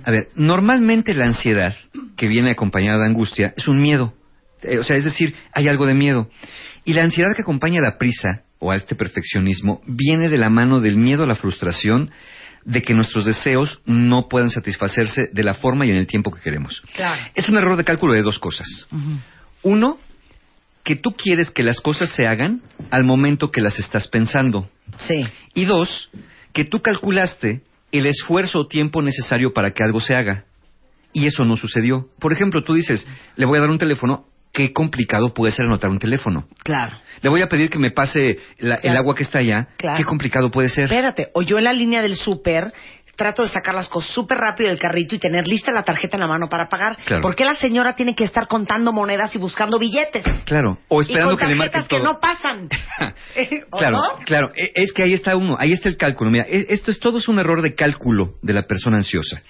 A 0.05 0.11
ver, 0.12 0.29
normalmente 0.37 1.15
la 1.15 1.25
ansiedad 1.25 1.75
que 2.17 2.29
viene 2.29 2.53
acompañada 2.53 2.99
de 2.99 3.07
angustia 3.07 3.55
es 3.57 3.67
un 3.67 3.81
miedo. 3.81 4.12
Eh, 4.62 4.79
o 4.79 4.85
sea, 4.85 4.97
es 4.97 5.05
decir, 5.05 5.35
hay 5.53 5.67
algo 5.67 5.85
de 5.87 5.95
miedo. 5.95 6.31
Y 6.85 6.93
la 6.93 7.03
ansiedad 7.03 7.31
que 7.35 7.43
acompaña 7.43 7.81
a 7.81 7.83
la 7.83 7.99
prisa 7.99 8.43
o 8.61 8.71
a 8.71 8.77
este 8.77 8.95
perfeccionismo 8.95 9.81
viene 9.87 10.29
de 10.29 10.39
la 10.39 10.51
mano 10.51 10.81
del 10.81 10.97
miedo 10.97 11.25
a 11.25 11.27
la 11.27 11.35
frustración 11.35 12.11
de 12.65 12.82
que 12.82 12.95
nuestros 12.95 13.24
deseos 13.24 13.81
no 13.87 14.28
puedan 14.28 14.51
satisfacerse 14.51 15.23
de 15.32 15.43
la 15.43 15.55
forma 15.55 15.87
y 15.87 15.91
en 15.91 15.97
el 15.97 16.07
tiempo 16.07 16.31
que 16.31 16.41
queremos. 16.41 16.82
Claro. 16.95 17.20
Es 17.35 17.49
un 17.49 17.57
error 17.57 17.77
de 17.77 17.85
cálculo 17.85 18.15
de 18.15 18.23
dos 18.23 18.39
cosas. 18.39 18.66
Uno, 19.62 19.99
que 20.85 20.97
tú 20.97 21.12
quieres 21.12 21.51
que 21.51 21.62
las 21.62 21.81
cosas 21.81 22.11
se 22.11 22.27
hagan 22.27 22.62
al 22.91 23.05
momento 23.05 23.51
que 23.51 23.61
las 23.61 23.78
estás 23.78 24.09
pensando. 24.09 24.69
Sí. 24.99 25.24
Y 25.55 25.65
dos, 25.65 26.11
que 26.53 26.65
tú 26.65 26.81
calculaste 26.81 27.62
el 27.93 28.07
esfuerzo 28.07 28.61
o 28.61 28.66
tiempo 28.66 29.03
necesario 29.03 29.53
para 29.53 29.73
que 29.73 29.82
algo 29.85 30.01
se 30.01 30.15
haga. 30.15 30.45
Y 31.12 31.27
eso 31.27 31.45
no 31.45 31.57
sucedió. 31.57 32.09
Por 32.20 32.32
ejemplo, 32.32 32.62
tú 32.62 32.74
dices, 32.74 33.07
le 33.37 33.47
voy 33.47 33.59
a 33.59 33.62
dar 33.62 33.70
un 33.70 33.78
teléfono, 33.78 34.27
qué 34.52 34.72
complicado 34.72 35.32
puede 35.35 35.52
ser 35.52 35.66
anotar 35.66 35.90
un 35.90 35.98
teléfono. 35.98 36.47
Claro. 36.64 36.97
Le 37.22 37.31
voy 37.31 37.43
a 37.43 37.48
pedir 37.48 37.70
que 37.70 37.78
me 37.78 37.90
pase 37.93 38.39
la- 38.59 38.77
el 38.82 38.97
agua 38.97 39.14
que 39.14 39.22
está 39.22 39.39
allá, 39.39 39.68
Claro. 39.77 39.97
qué 39.98 40.05
complicado 40.05 40.51
puede 40.51 40.68
ser. 40.68 40.85
Espérate, 40.85 41.28
o 41.35 41.43
yo 41.43 41.59
en 41.59 41.64
la 41.64 41.72
línea 41.72 42.02
del 42.02 42.14
súper 42.16 42.72
trato 43.16 43.43
de 43.43 43.48
sacar 43.48 43.74
las 43.74 43.86
cosas 43.90 44.14
súper 44.14 44.39
rápido 44.39 44.70
del 44.70 44.78
carrito 44.78 45.14
y 45.14 45.18
tener 45.18 45.47
lista 45.47 45.70
la 45.72 45.82
tarjeta 45.82 46.16
en 46.16 46.22
la 46.22 46.27
mano 46.27 46.48
para 46.48 46.70
pagar. 46.70 46.97
Claro. 47.05 47.20
¿Por 47.20 47.36
qué 47.36 47.44
la 47.44 47.55
señora 47.55 47.94
tiene 47.94 48.14
que 48.14 48.24
estar 48.24 48.47
contando 48.47 48.94
monedas 48.94 49.35
y 49.35 49.39
buscando 49.39 49.78
billetes? 49.78 50.24
Claro, 50.47 50.78
o 50.89 51.02
esperando 51.02 51.35
y 51.35 51.36
con 51.36 51.47
que 51.47 51.52
le 51.52 51.55
marquen 51.59 51.82
tarjetas 51.82 51.89
que 51.89 52.02
todo. 52.02 52.14
no 52.14 52.18
pasan. 52.18 52.68
¿O 53.72 53.77
Claro, 53.78 53.97
no? 53.98 54.18
claro, 54.24 54.52
e- 54.56 54.72
es 54.74 54.93
que 54.94 55.02
ahí 55.02 55.12
está 55.12 55.36
uno, 55.36 55.55
ahí 55.60 55.72
está 55.72 55.90
el 55.90 55.98
cálculo. 55.98 56.31
Mira, 56.31 56.47
e- 56.48 56.64
esto 56.70 56.90
es 56.90 56.98
todo 56.98 57.18
es 57.18 57.28
un 57.28 57.39
error 57.39 57.60
de 57.60 57.74
cálculo 57.74 58.36
de 58.40 58.55
la 58.55 58.62
persona 58.62 58.97
ansiosa. 58.97 59.43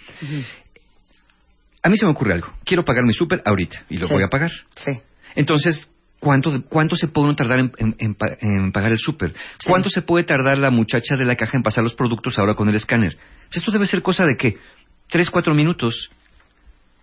A 1.83 1.89
mí 1.89 1.97
se 1.97 2.05
me 2.07 2.13
ocurre 2.13 2.35
algo. 2.35 2.49
Quiero 2.65 2.85
pagar 2.85 3.05
mi 3.05 3.13
súper 3.13 3.43
ahorita 3.45 3.85
y 3.89 3.97
lo 3.99 4.07
Sí. 4.07 4.13
voy 4.15 4.23
a 4.23 4.29
pagar. 4.29 4.51
Sí. 4.77 4.93
Entonces, 5.35 5.91
¿cuánto, 6.19 6.63
cuánto 6.69 6.97
se 6.97 7.09
puede 7.09 7.29
uno 7.29 7.37
tardar 7.37 7.59
en, 7.61 7.73
en- 7.79 7.97
en 7.99 8.15
pa- 8.15 8.37
en 8.41 8.73
pagar 8.73 8.93
el 8.93 8.99
súper? 8.99 9.33
¿Cuánto 9.67 9.89
se 9.89 10.03
puede 10.03 10.25
tardar 10.25 10.59
la 10.59 10.71
muchacha 10.71 11.17
de 11.17 11.25
la 11.25 11.37
caja 11.37 11.57
en 11.57 11.63
pasar 11.63 11.83
los 11.83 11.95
productos 11.95 12.39
ahora 12.39 12.55
con 12.55 12.69
el 12.69 12.75
escáner? 12.75 13.17
Pues 13.49 13.57
esto 13.59 13.71
debe 13.73 13.87
ser 13.87 14.03
cosa 14.03 14.27
de 14.27 14.37
qué? 14.37 14.59
¿Tres, 15.09 15.31
cuatro 15.31 15.55
minutos? 15.55 16.11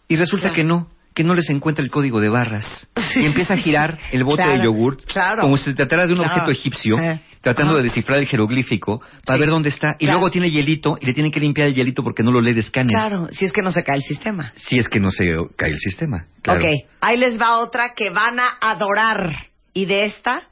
Y 0.08 0.16
resulta 0.16 0.54
que 0.54 0.64
no, 0.64 0.90
que 1.18 1.24
no 1.24 1.34
les 1.34 1.50
encuentra 1.50 1.84
el 1.84 1.90
código 1.90 2.22
de 2.22 2.30
barras. 2.30 2.88
Y 3.16 3.26
empieza 3.26 3.56
a 3.56 3.58
girar 3.58 3.98
el 4.12 4.24
bote 4.24 4.44
Claro, 4.44 4.60
de 4.60 4.64
yogur 4.66 4.98
claro. 5.04 5.42
como 5.42 5.58
si 5.58 5.64
se 5.64 5.74
tratara 5.74 6.06
de 6.06 6.14
un 6.14 6.20
Claro. 6.20 6.32
objeto 6.32 6.52
egipcio, 6.52 6.96
Eh. 7.02 7.20
tratando 7.42 7.72
Ajá. 7.74 7.78
de 7.82 7.86
descifrar 7.86 8.20
el 8.20 8.28
jeroglífico 8.28 9.00
para 9.26 9.38
Sí. 9.38 9.40
ver 9.40 9.50
dónde 9.50 9.70
está. 9.70 9.96
Y 9.98 10.06
luego 10.06 10.30
tiene 10.30 10.52
hielito 10.52 10.96
y 11.02 11.08
le 11.08 11.14
tienen 11.16 11.32
que 11.32 11.40
limpiar 11.40 11.70
el 11.70 11.74
hielito 11.74 12.04
porque 12.04 12.22
no 12.22 12.32
lo 12.32 12.40
lee 12.40 12.54
de 12.54 12.60
escáner. 12.60 12.92
Claro, 12.92 13.30
si 13.32 13.46
es 13.46 13.52
que 13.52 13.64
no 13.64 13.72
se 13.72 13.84
cae 13.84 13.96
el 13.96 14.04
sistema. 14.04 14.54
Si 14.58 14.78
es 14.78 14.88
que 14.88 15.00
no 15.00 15.10
se 15.10 15.26
cae 15.56 15.72
el 15.72 15.80
sistema. 15.80 16.28
Claro. 16.44 16.60
Ok, 16.62 16.68
ahí 17.02 17.18
les 17.18 17.42
va 17.42 17.58
otra 17.62 17.96
que 17.96 18.12
van 18.12 18.40
a 18.40 18.50
adorar. 18.62 19.48
Y 19.74 19.88
de 19.88 20.06
esta 20.06 20.44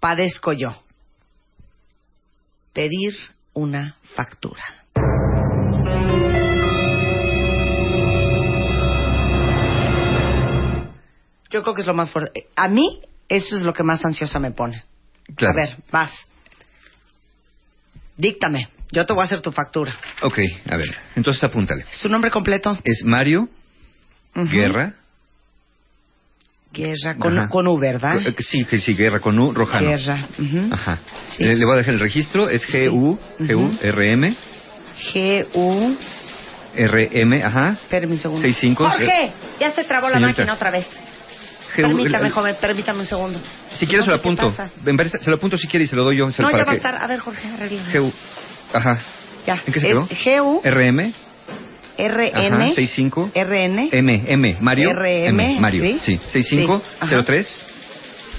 padezco 0.00 0.54
yo. 0.54 0.70
Pedir 2.72 3.14
una 3.52 3.96
factura. 4.14 4.62
Yo 11.50 11.62
creo 11.62 11.74
que 11.74 11.80
es 11.82 11.86
lo 11.86 11.94
más 11.94 12.10
fuerte. 12.10 12.46
A 12.56 12.68
mí, 12.68 13.00
eso 13.28 13.56
es 13.56 13.62
lo 13.62 13.72
que 13.72 13.82
más 13.82 14.04
ansiosa 14.04 14.38
me 14.38 14.50
pone. 14.50 14.84
Claro. 15.34 15.52
A 15.52 15.66
ver, 15.66 15.76
vas. 15.90 16.12
Díctame. 18.16 18.68
Yo 18.92 19.04
te 19.04 19.12
voy 19.12 19.22
a 19.22 19.24
hacer 19.24 19.40
tu 19.40 19.52
factura. 19.52 19.92
Ok, 20.22 20.38
a 20.70 20.76
ver. 20.76 20.96
Entonces 21.16 21.42
apúntale. 21.44 21.84
¿Su 21.90 22.08
nombre 22.08 22.30
completo? 22.30 22.78
Es 22.84 23.02
Mario. 23.04 23.48
Guerra. 24.34 24.94
Guerra 26.72 27.16
con, 27.18 27.38
Ajá. 27.38 27.48
con 27.48 27.66
U, 27.68 27.78
¿verdad? 27.78 28.18
Eh, 28.26 28.34
Sí, 28.40 28.64
que 28.64 28.78
sí, 28.78 28.94
Guerra 28.94 29.18
con 29.20 29.38
U, 29.38 29.52
Rojano. 29.52 29.88
Guerra. 29.88 30.28
ujú. 30.38 30.68
Ajá. 30.72 30.98
Sí. 31.30 31.42
Le, 31.44 31.56
le 31.56 31.64
voy 31.64 31.74
a 31.74 31.78
dejar 31.78 31.94
el 31.94 32.00
registro. 32.00 32.48
Es 32.50 32.66
G-U, 32.68 33.18
G-U, 33.40 33.78
R-M, 33.82 34.36
G-U. 35.12 35.96
R-M, 36.74 37.42
ajá. 37.42 37.70
Espérame 37.82 38.10
un 38.10 38.18
segundo. 38.18 38.42
Seis, 38.42 38.56
cinco. 38.60 38.86
Jorge, 38.86 39.32
ya 39.58 39.70
se 39.74 39.84
trabó 39.84 40.10
la 40.10 40.20
máquina 40.20 40.52
otra 40.52 40.70
vez. 40.70 40.86
Permítame, 41.82 42.30
joven, 42.30 42.56
permítame 42.60 43.00
un 43.00 43.06
segundo. 43.06 43.40
Si 43.72 43.86
quieres 43.86 44.04
se 44.04 44.10
lo 44.10 44.16
apunto. 44.16 44.50
Se 45.20 45.30
lo 45.30 45.36
apunto 45.36 45.56
si 45.58 45.66
quiere 45.68 45.84
y 45.84 45.86
se 45.86 45.96
lo 45.96 46.04
doy 46.04 46.18
yo. 46.18 46.26
No, 46.26 46.50
ya 46.50 46.64
va 46.64 46.72
a 46.72 46.74
estar. 46.76 47.02
A 47.02 47.06
ver, 47.06 47.18
Jorge, 47.20 47.48
arregla. 47.48 47.82
G-U, 47.92 48.12
ajá. 48.72 48.98
Ya. 49.46 49.62
¿En 49.66 49.72
qué 49.72 49.80
se 49.80 49.86
quedó? 49.88 50.08
G-U, 50.08 50.60
R-M, 50.64 51.12
R-N, 51.98 52.56
ajá, 52.56 52.68
65, 52.74 53.30
R-N, 53.34 53.88
M, 53.92 54.24
M, 54.26 54.56
Mario, 54.60 54.90
RM, 54.92 55.60
Mario, 55.60 55.82
sí. 55.82 55.98
sí, 56.02 56.20
65, 56.32 56.78
Sí, 56.84 56.96
ajá. 57.00 57.22
03, 57.24 57.64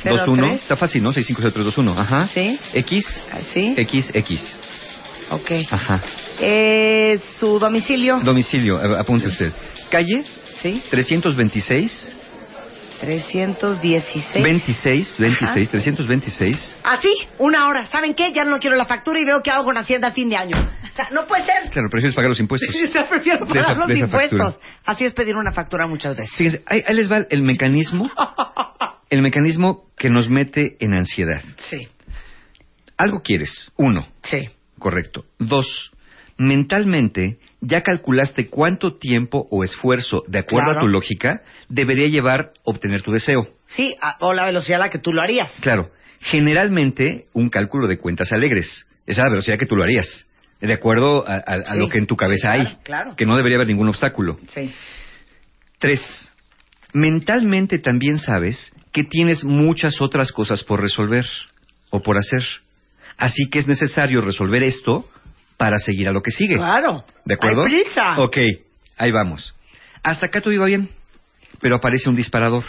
21, 0.03 0.47
03. 0.47 0.61
está 0.61 0.75
fácil, 0.75 1.01
¿no? 1.03 1.11
650321, 1.13 1.99
ajá. 1.99 2.27
Sí. 2.27 2.59
X, 2.73 3.21
Ah, 3.31 3.37
¿Sí? 3.53 3.73
X, 3.77 4.11
X, 4.13 4.41
Ok. 5.31 5.51
ajá. 5.71 6.01
Eh, 6.39 7.19
¿Su 7.39 7.57
domicilio? 7.57 8.19
Domicilio, 8.21 8.83
eh, 8.83 8.97
apunte 8.99 9.27
usted. 9.27 9.51
Calle 9.89 10.23
Sí. 10.61 10.81
326, 10.89 12.13
316. 12.99 14.43
26, 14.43 15.15
26, 15.19 15.43
Ajá. 15.43 15.53
326. 15.53 16.75
Así, 16.83 17.09
una 17.39 17.67
hora. 17.67 17.85
¿Saben 17.85 18.13
qué? 18.13 18.31
Ya 18.33 18.43
no 18.45 18.59
quiero 18.59 18.75
la 18.75 18.85
factura 18.85 19.19
y 19.19 19.25
veo 19.25 19.41
que 19.41 19.51
hago 19.51 19.63
con 19.65 19.77
Hacienda 19.77 20.07
a 20.09 20.11
fin 20.11 20.29
de 20.29 20.37
año. 20.37 20.57
O 20.57 20.95
sea, 20.95 21.09
no 21.11 21.25
puede 21.27 21.45
ser. 21.45 21.69
Claro, 21.71 21.89
prefieres 21.89 22.15
pagar 22.15 22.29
los 22.29 22.39
impuestos. 22.39 22.73
O 22.83 22.87
sea, 22.91 23.07
prefiero 23.07 23.45
pagar 23.45 23.57
esa- 23.63 23.73
los 23.75 23.89
impuestos. 23.97 24.39
factura. 24.55 24.67
Así 24.85 25.05
es 25.05 25.13
pedir 25.13 25.35
una 25.35 25.51
factura 25.51 25.87
muchas 25.87 26.15
veces. 26.15 26.33
Fíjense, 26.35 26.63
ahí, 26.65 26.83
ahí 26.87 26.95
les 26.95 27.11
va 27.11 27.17
el 27.29 27.43
mecanismo, 27.43 28.09
el 29.09 29.21
mecanismo 29.21 29.85
que 29.97 30.09
nos 30.09 30.29
mete 30.29 30.77
en 30.79 30.93
ansiedad. 30.93 31.41
Sí. 31.69 31.87
Algo 32.97 33.21
quieres, 33.21 33.71
uno, 33.77 34.07
Sí. 34.23 34.49
Correcto. 34.79 35.25
Dos, 35.39 35.91
mentalmente 36.37 37.37
ya 37.61 37.81
calculaste 37.81 38.49
cuánto 38.49 38.97
tiempo 38.97 39.47
o 39.49 39.63
esfuerzo, 39.63 40.23
de 40.27 40.39
acuerdo 40.39 40.71
Claro. 40.71 40.79
a 40.79 40.81
tu 40.83 40.87
lógica, 40.89 41.41
debería 41.69 42.07
llevar 42.07 42.51
obtener 42.63 43.01
tu 43.01 43.11
deseo. 43.11 43.47
Sí, 43.67 43.95
a- 44.01 44.17
o 44.19 44.33
la 44.33 44.45
velocidad 44.45 44.79
a 44.81 44.85
la 44.85 44.89
que 44.89 44.99
tú 44.99 45.11
lo 45.11 45.21
harías. 45.21 45.51
Claro, 45.61 45.89
generalmente 46.21 47.25
un 47.33 47.49
cálculo 47.49 47.87
de 47.87 47.97
cuentas 47.97 48.31
alegres. 48.31 48.67
Esa 49.05 49.21
es 49.21 49.25
la 49.25 49.29
velocidad 49.29 49.57
que 49.57 49.65
tú 49.65 49.75
lo 49.75 49.83
harías, 49.83 50.27
de 50.61 50.71
acuerdo 50.73 51.27
a, 51.27 51.33
a- 51.35 51.37
a 51.37 51.73
Sí, 51.73 51.79
lo 51.79 51.89
que 51.89 51.97
en 51.97 52.05
tu 52.07 52.15
cabeza 52.15 52.51
sí, 52.53 52.59
hay, 52.59 52.65
claro, 52.65 52.81
claro. 52.83 53.15
que 53.15 53.25
no 53.25 53.35
debería 53.37 53.57
haber 53.57 53.67
ningún 53.67 53.87
obstáculo. 53.89 54.37
Sí. 54.53 54.71
Tres, 55.79 56.01
mentalmente 56.93 57.79
también 57.79 58.17
sabes 58.17 58.71
que 58.91 59.03
tienes 59.03 59.43
muchas 59.43 60.01
otras 60.01 60.31
cosas 60.31 60.63
por 60.63 60.81
resolver 60.81 61.25
o 61.89 62.01
por 62.01 62.17
hacer. 62.17 62.43
Así 63.17 63.49
que 63.49 63.59
es 63.59 63.67
necesario 63.67 64.21
resolver 64.21 64.63
esto 64.63 65.09
para 65.57 65.77
seguir 65.77 66.07
a 66.07 66.11
lo 66.11 66.21
que 66.21 66.31
sigue. 66.31 66.55
Claro. 66.55 67.03
¿De 67.25 67.33
acuerdo? 67.33 67.63
Hay 67.63 67.69
prisa. 67.83 68.19
Ok, 68.19 68.37
ahí 68.97 69.11
vamos. 69.11 69.53
Hasta 70.03 70.27
acá 70.27 70.41
todo 70.41 70.53
iba 70.53 70.65
bien, 70.65 70.89
pero 71.59 71.75
aparece 71.77 72.09
un 72.09 72.15
disparador. 72.15 72.63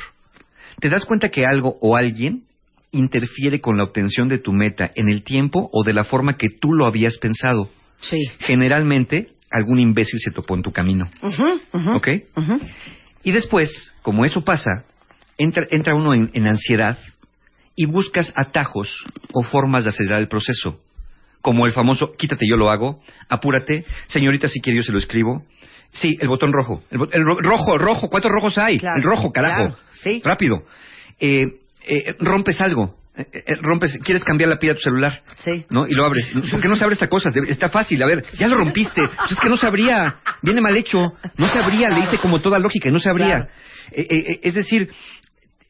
¿Te 0.81 0.89
das 0.89 1.05
cuenta 1.05 1.28
que 1.28 1.44
algo 1.44 1.77
o 1.81 1.97
alguien 1.97 2.44
interfiere 2.90 3.60
con 3.60 3.77
la 3.77 3.85
obtención 3.85 4.28
de 4.28 4.39
tu 4.39 4.52
meta 4.52 4.90
en 4.94 5.09
el 5.09 5.23
tiempo 5.23 5.69
o 5.73 5.85
de 5.85 5.93
la 5.93 6.05
forma 6.05 6.36
que 6.36 6.48
tú 6.48 6.73
lo 6.73 6.86
habías 6.86 7.19
pensado? 7.19 7.69
Sí. 8.01 8.19
Generalmente, 8.39 9.28
algún 9.51 9.81
imbécil 9.81 10.20
se 10.20 10.31
topó 10.31 10.55
en 10.56 10.62
tu 10.62 10.73
camino. 10.73 11.09
Ujú, 11.23 11.60
ujú, 11.73 11.90
¿Ok? 11.97 12.09
ujú. 12.36 12.59
Y 13.24 13.32
después, 13.32 13.93
como 14.02 14.24
eso 14.24 14.43
pasa, 14.43 14.85
entra, 15.36 15.65
entra 15.70 15.94
uno 15.94 16.15
en, 16.15 16.31
en 16.32 16.48
ansiedad 16.48 16.97
y 17.74 17.86
buscas 17.86 18.32
atajos 18.36 19.05
o 19.32 19.43
formas 19.43 19.85
de 19.85 19.90
acelerar 19.90 20.20
el 20.20 20.28
proceso. 20.28 20.81
Como 21.40 21.66
el 21.66 21.73
famoso, 21.73 22.12
quítate, 22.19 22.47
yo 22.48 22.56
lo 22.56 22.70
hago, 22.70 23.01
apúrate, 23.28 23.85
señorita, 24.09 24.48
si 24.48 24.60
quiere 24.60 24.78
yo 24.78 24.82
se 24.82 24.93
lo 24.93 24.98
escribo. 24.98 25.44
Sí, 25.93 26.19
el 26.20 26.28
botón 26.28 26.52
rojo. 26.52 26.82
El, 26.90 26.98
bo- 26.98 27.09
el 27.10 27.24
ro- 27.24 27.39
rojo, 27.40 27.78
rojo, 27.78 28.09
¿cuántos 28.10 28.31
rojos 28.31 28.59
hay? 28.59 28.78
Claro, 28.78 28.97
el 28.98 29.02
rojo, 29.05 29.32
carajo. 29.32 29.55
claro, 29.56 29.77
sí. 29.93 30.20
Rápido. 30.24 30.62
Eh, 31.19 31.47
eh, 31.86 32.15
rompes 32.19 32.60
algo. 32.60 32.97
Eh, 33.16 33.24
eh, 33.32 33.55
rompes, 33.62 33.98
quieres 34.05 34.23
cambiar 34.23 34.51
la 34.51 34.59
pila 34.59 34.74
de 34.74 34.77
tu 34.78 34.82
celular. 34.82 35.23
Sí. 35.44 35.65
¿No? 35.70 35.86
Y 35.89 35.94
lo 35.94 36.05
abres. 36.05 36.31
¿Por 36.51 36.60
qué 36.60 36.69
no 36.69 36.77
se 36.77 36.85
abre 36.85 36.94
esta 36.94 37.09
cosa? 37.09 37.31
Está 37.48 37.69
fácil. 37.70 38.02
A 38.02 38.06
ver, 38.06 38.23
ya 38.39 38.47
lo 38.48 38.56
rompiste. 38.59 39.01
Pues 39.16 39.32
es 39.32 39.40
que 39.40 39.48
no 39.48 39.56
se 39.56 39.66
abría. 39.66 40.19
Viene 40.43 40.60
mal 40.60 40.77
hecho. 40.77 41.15
No 41.36 41.48
se 41.48 41.59
abría. 41.59 41.89
Le 41.89 42.01
hice 42.01 42.19
como 42.19 42.40
toda 42.40 42.59
lógica 42.59 42.89
y 42.90 42.93
no 42.93 42.98
se 43.01 43.09
abría. 43.10 43.27
Claro. 43.28 43.48
Eh, 43.93 44.06
eh, 44.10 44.40
es 44.43 44.55
decir, 44.55 44.90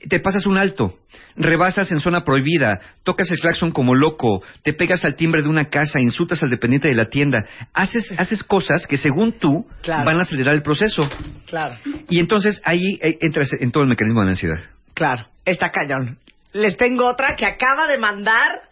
te 0.08 0.20
pasas 0.20 0.46
un 0.46 0.58
alto, 0.58 0.98
rebasas 1.36 1.90
en 1.90 2.00
zona 2.00 2.22
prohibida, 2.24 2.80
tocas 3.02 3.30
el 3.30 3.40
claxon 3.40 3.72
como 3.72 3.94
loco, 3.94 4.42
te 4.62 4.72
pegas 4.72 5.04
al 5.04 5.16
timbre 5.16 5.42
de 5.42 5.48
una 5.48 5.70
casa, 5.70 6.00
insultas 6.00 6.42
al 6.42 6.50
dependiente 6.50 6.88
de 6.88 6.94
la 6.94 7.08
tienda, 7.08 7.38
haces, 7.72 8.12
haces 8.18 8.44
cosas 8.44 8.86
que 8.86 8.96
según 8.96 9.32
tú 9.32 9.66
Claro. 9.82 10.04
van 10.04 10.18
a 10.18 10.22
acelerar 10.22 10.54
el 10.54 10.62
proceso. 10.62 11.02
Claro. 11.46 11.76
Y 12.08 12.20
entonces 12.20 12.60
ahí 12.64 12.98
eh, 13.02 13.18
entras 13.22 13.50
en 13.58 13.72
todo 13.72 13.82
el 13.82 13.88
mecanismo 13.88 14.20
de 14.20 14.26
la 14.26 14.32
ansiedad. 14.32 14.58
Claro. 14.94 15.26
Está 15.44 15.70
cañón. 15.70 16.18
Les 16.52 16.76
tengo 16.76 17.06
otra 17.06 17.34
que 17.36 17.46
acaba 17.46 17.86
de 17.88 17.98
mandar 17.98 18.62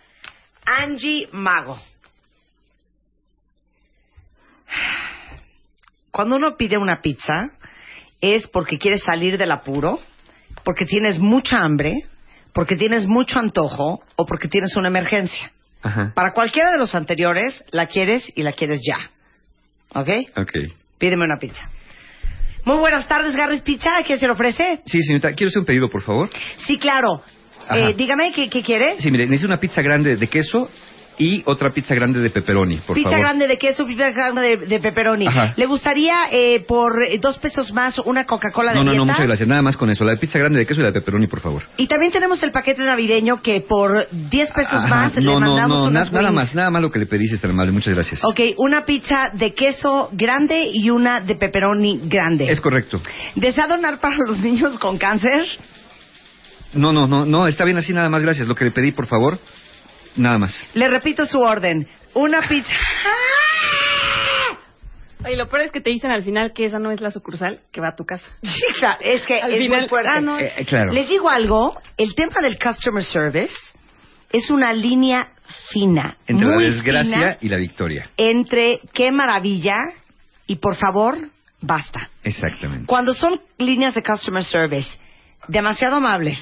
Angie 0.64 1.28
Mago. 1.32 1.78
Cuando 6.10 6.36
uno 6.36 6.56
pide 6.56 6.78
una 6.78 7.00
pizza 7.02 7.34
es 8.20 8.46
porque 8.48 8.78
quieres 8.78 9.02
salir 9.02 9.36
del 9.38 9.52
apuro, 9.52 10.00
porque 10.66 10.84
tienes 10.84 11.20
mucha 11.20 11.58
hambre, 11.58 11.94
porque 12.52 12.74
tienes 12.74 13.06
mucho 13.06 13.38
antojo 13.38 14.02
o 14.16 14.26
porque 14.26 14.48
tienes 14.48 14.74
una 14.76 14.88
emergencia. 14.88 15.52
Ajá. 15.80 16.10
Para 16.12 16.32
cualquiera 16.32 16.72
de 16.72 16.78
los 16.78 16.92
anteriores, 16.96 17.64
la 17.70 17.86
quieres 17.86 18.32
y 18.34 18.42
la 18.42 18.50
quieres 18.50 18.80
ya. 18.84 18.98
¿Ok? 19.94 20.08
Ok. 20.36 20.52
Pídeme 20.98 21.24
una 21.24 21.38
pizza. 21.38 21.70
Muy 22.64 22.78
buenas 22.78 23.06
tardes, 23.06 23.36
Garris 23.36 23.60
Pizza. 23.60 24.02
¿Qué 24.04 24.18
se 24.18 24.26
le 24.26 24.32
ofrece? 24.32 24.80
Sí, 24.86 25.00
señorita, 25.02 25.32
quiero 25.34 25.50
hacer 25.50 25.60
un 25.60 25.66
pedido, 25.66 25.88
por 25.88 26.02
favor. 26.02 26.28
Sí, 26.66 26.78
claro. 26.78 27.22
Eh, 27.70 27.94
dígame, 27.96 28.32
¿qué, 28.32 28.50
qué 28.50 28.64
quiere? 28.64 29.00
Sí, 29.00 29.08
mire, 29.12 29.26
necesito 29.26 29.46
una 29.46 29.60
pizza 29.60 29.82
grande 29.82 30.16
de 30.16 30.26
queso 30.26 30.68
y 31.18 31.42
otra 31.46 31.70
pizza 31.70 31.94
grande 31.94 32.20
de 32.20 32.28
pepperoni, 32.30 32.76
por 32.78 32.94
pizza 32.94 33.08
favor. 33.10 33.24
grande 33.24 33.46
de 33.46 33.56
queso, 33.56 33.86
pizza 33.86 34.10
grande 34.10 34.42
de, 34.58 34.66
de 34.66 34.80
pepperoni. 34.80 35.26
Ajá. 35.26 35.54
¿Le 35.56 35.64
gustaría 35.66 36.14
eh, 36.30 36.60
por 36.68 37.02
eh, 37.06 37.18
dos 37.18 37.38
pesos 37.38 37.72
más 37.72 37.98
una 38.00 38.24
Coca-Cola 38.26 38.72
de 38.72 38.78
No, 38.78 38.84
no, 38.84 38.90
dieta? 38.90 38.98
no, 39.06 39.12
muchas 39.12 39.26
gracias. 39.26 39.48
Nada 39.48 39.62
más 39.62 39.76
con 39.76 39.88
eso. 39.90 40.04
La 40.04 40.12
de 40.12 40.18
pizza 40.18 40.38
grande 40.38 40.58
de 40.58 40.66
queso 40.66 40.80
y 40.80 40.84
la 40.84 40.90
de 40.90 41.00
pepperoni, 41.00 41.26
por 41.26 41.40
favor. 41.40 41.62
Y 41.78 41.86
también 41.86 42.12
tenemos 42.12 42.42
el 42.42 42.50
paquete 42.50 42.82
navideño 42.84 43.40
que 43.40 43.62
por 43.62 44.06
10 44.10 44.52
pesos 44.52 44.74
Ajá. 44.74 44.88
más 44.88 45.14
le 45.16 45.22
no, 45.22 45.40
no, 45.40 45.46
mandamos 45.48 45.78
no, 45.78 45.84
unas 45.88 46.12
na- 46.12 46.20
nada 46.20 46.32
más, 46.32 46.54
nada 46.54 46.70
más 46.70 46.82
lo 46.82 46.90
que 46.90 46.98
le 46.98 47.06
pedí, 47.06 47.26
si 47.28 47.36
es 47.36 47.40
tan 47.40 47.52
amable. 47.52 47.72
Muchas 47.72 47.94
gracias. 47.94 48.22
Ok, 48.24 48.40
una 48.58 48.84
pizza 48.84 49.30
de 49.32 49.54
queso 49.54 50.10
grande 50.12 50.68
y 50.72 50.90
una 50.90 51.20
de 51.20 51.34
pepperoni 51.36 52.00
grande. 52.04 52.44
Es 52.50 52.60
correcto. 52.60 53.00
¿Desea 53.34 53.66
donar 53.66 54.00
para 54.00 54.16
los 54.26 54.38
niños 54.40 54.78
con 54.78 54.98
cáncer? 54.98 55.44
No, 56.74 56.92
no, 56.92 57.06
no, 57.06 57.24
no, 57.24 57.46
está 57.46 57.64
bien 57.64 57.78
así, 57.78 57.92
nada 57.94 58.08
más, 58.10 58.22
gracias. 58.22 58.46
Lo 58.48 58.54
que 58.54 58.66
le 58.66 58.72
pedí, 58.72 58.92
por 58.92 59.06
favor, 59.06 59.38
nada 60.16 60.38
más. 60.38 60.54
Le 60.74 60.88
repito 60.88 61.26
su 61.26 61.38
orden. 61.40 61.88
Una 62.14 62.40
pizza... 62.48 62.70
Oye, 65.24 65.36
lo 65.36 65.48
peor 65.48 65.62
es 65.62 65.72
que 65.72 65.80
te 65.80 65.90
dicen 65.90 66.10
al 66.12 66.22
final 66.22 66.52
que 66.52 66.66
esa 66.66 66.78
no 66.78 66.92
es 66.92 67.00
la 67.00 67.10
sucursal 67.10 67.60
que 67.72 67.80
va 67.80 67.88
a 67.88 67.96
tu 67.96 68.04
casa. 68.04 68.24
Sí, 68.42 68.60
claro, 68.78 68.98
es 69.00 69.26
que 69.26 69.40
Al 69.40 69.52
es 69.54 69.58
final- 69.60 69.80
muy 69.80 69.88
fuerte. 69.88 70.08
ah, 70.14 70.20
no. 70.20 70.38
Eh, 70.38 70.52
eh, 70.58 70.64
claro. 70.64 70.92
Les 70.92 71.08
digo 71.08 71.28
algo, 71.28 71.80
el 71.96 72.14
tema 72.14 72.40
del 72.42 72.58
customer 72.58 73.02
service 73.02 73.52
es 74.30 74.50
una 74.50 74.72
línea 74.72 75.30
fina, 75.70 76.16
Entre 76.26 76.46
muy 76.46 76.62
la 76.64 76.70
desgracia 76.70 77.16
fina, 77.16 77.38
y 77.40 77.48
la 77.48 77.56
victoria. 77.56 78.10
entre 78.16 78.80
qué 78.92 79.10
maravilla 79.10 79.76
y 80.46 80.56
por 80.56 80.76
favor, 80.76 81.16
basta. 81.60 82.08
Exactamente. 82.22 82.86
Cuando 82.86 83.12
son 83.14 83.40
líneas 83.58 83.94
de 83.94 84.02
customer 84.04 84.44
service 84.44 84.90
demasiado 85.48 85.96
amables, 85.96 86.38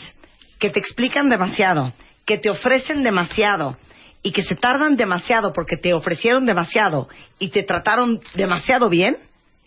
que 0.58 0.68
te 0.70 0.80
explican 0.80 1.28
demasiado, 1.30 1.92
que 2.24 2.38
te 2.38 2.50
ofrecen 2.50 3.02
demasiado 3.02 3.76
y 4.22 4.32
que 4.32 4.42
se 4.42 4.56
tardan 4.56 4.96
demasiado 4.96 5.52
porque 5.52 5.76
te 5.76 5.92
ofrecieron 5.92 6.46
demasiado 6.46 7.08
y 7.38 7.50
te 7.50 7.62
trataron 7.62 8.20
demasiado 8.34 8.88
bien, 8.88 9.18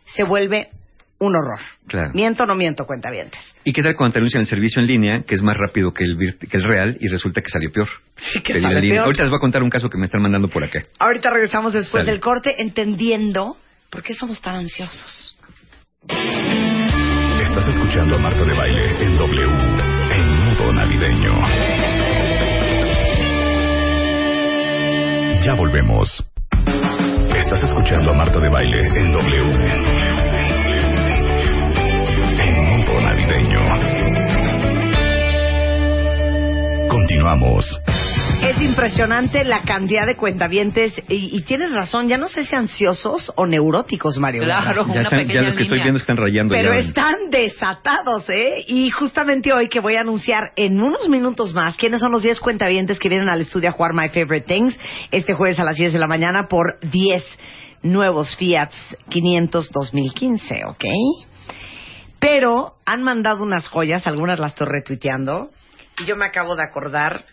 se 0.05 0.23
vuelve 0.23 0.69
un 1.19 1.35
horror. 1.35 1.59
Claro. 1.88 2.11
Miento 2.13 2.43
o 2.43 2.45
no 2.45 2.55
miento, 2.55 2.85
cuentavientes. 2.85 3.55
¿Y 3.63 3.73
qué 3.73 3.81
tal 3.81 3.95
cuando 3.95 4.13
te 4.13 4.19
anuncian 4.19 4.41
el 4.41 4.47
servicio 4.47 4.81
en 4.81 4.88
línea, 4.88 5.23
que 5.23 5.35
es 5.35 5.41
más 5.41 5.57
rápido 5.57 5.91
que 5.91 6.03
el, 6.03 6.38
que 6.38 6.57
el 6.57 6.63
real, 6.63 6.97
y 6.99 7.07
resulta 7.07 7.41
que 7.41 7.49
salió 7.49 7.71
peor? 7.71 7.88
Sí, 8.15 8.41
que 8.41 8.53
línea. 8.53 8.79
peor. 8.79 9.05
Ahorita 9.05 9.23
les 9.23 9.29
voy 9.29 9.38
a 9.38 9.41
contar 9.41 9.63
un 9.63 9.69
caso 9.69 9.89
que 9.89 9.97
me 9.97 10.05
están 10.05 10.21
mandando 10.21 10.47
por 10.47 10.63
acá. 10.63 10.84
Ahorita 10.99 11.29
regresamos 11.29 11.73
después 11.73 12.01
Sale. 12.01 12.11
del 12.11 12.19
corte 12.21 12.55
entendiendo 12.59 13.57
por 13.89 14.03
qué 14.03 14.13
somos 14.13 14.41
tan 14.41 14.55
ansiosos. 14.55 15.35
Estás 17.41 17.67
escuchando 17.69 18.15
a 18.15 18.19
Marta 18.19 18.43
de 18.43 18.53
Baile 18.53 19.03
en 19.03 19.15
W, 19.15 19.41
en 20.11 20.45
modo 20.45 20.73
navideño. 20.73 22.06
Ya 25.43 25.53
volvemos. 25.53 26.26
Estás 27.35 27.64
escuchando 27.64 28.11
a 28.11 28.14
Marta 28.14 28.39
de 28.39 28.49
Baile 28.49 28.80
en 28.80 29.11
W, 29.11 29.53
en 32.39 32.65
modo 32.65 33.01
navideño. 33.01 33.61
Continuamos. 36.89 37.81
Es 38.41 38.61
impresionante 38.61 39.43
la 39.43 39.64
cantidad 39.64 40.05
de 40.05 40.15
cuentavientes 40.15 40.93
y, 41.09 41.35
y 41.35 41.41
tienes 41.41 41.72
razón, 41.72 42.07
ya 42.07 42.18
no 42.18 42.27
sé 42.30 42.45
si 42.45 42.55
ansiosos 42.55 43.34
o 43.35 43.47
neuróticos, 43.47 44.18
Mario. 44.19 44.43
Claro. 44.43 44.85
Ya, 44.85 44.91
Una 44.91 45.01
están, 45.01 45.27
ya 45.27 45.41
los 45.41 45.55
que 45.55 45.64
estoy 45.64 45.81
viendo 45.81 45.97
están 45.97 46.18
rayando. 46.18 46.53
Pero 46.53 46.73
ya. 46.73 46.80
están 46.80 47.30
desatados, 47.31 48.30
¿eh? 48.30 48.64
Y 48.68 48.89
justamente 48.91 49.51
hoy 49.53 49.69
que 49.69 49.80
voy 49.80 49.95
a 49.95 50.01
anunciar 50.01 50.51
en 50.55 50.80
unos 50.80 51.09
minutos 51.09 51.53
más 51.53 51.77
quiénes 51.77 51.99
son 51.99 52.11
los 52.11 52.22
10 52.22 52.39
cuentavientes 52.39 52.99
que 52.99 53.09
vienen 53.09 53.27
al 53.27 53.41
estudio 53.41 53.69
a 53.69 53.72
jugar 53.72 53.93
My 53.93 54.09
Favorite 54.09 54.45
Things 54.47 54.80
este 55.11 55.34
jueves 55.34 55.59
a 55.59 55.64
las 55.64 55.76
10 55.77 55.93
de 55.93 55.99
la 55.99 56.07
mañana 56.07 56.47
por 56.47 56.80
10 56.81 57.23
nuevos 57.81 58.35
Fiat 58.35 58.69
500 59.09 59.72
2015, 59.72 60.61
¿ok? 60.68 60.85
Pero 62.19 62.76
han 62.85 63.03
mandado 63.03 63.43
unas 63.43 63.68
joyas, 63.68 64.05
algunas 64.05 64.39
las 64.39 64.51
estoy 64.51 64.68
retuiteando, 64.68 65.49
y 65.99 66.05
yo 66.05 66.15
me 66.15 66.26
acabo 66.26 66.55
de 66.55 66.64
acordar 66.64 67.26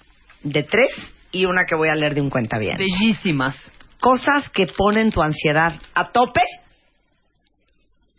de 0.44 0.62
tres 0.62 0.90
y 1.32 1.44
una 1.46 1.64
que 1.66 1.74
voy 1.74 1.88
a 1.88 1.94
leer 1.96 2.14
de 2.14 2.20
un 2.20 2.30
cuentaviente. 2.30 2.78
Bellísimas. 2.84 3.56
Cosas 4.00 4.48
que 4.50 4.66
ponen 4.68 5.10
tu 5.10 5.20
ansiedad 5.22 5.74
a 5.94 6.08
tope. 6.12 6.42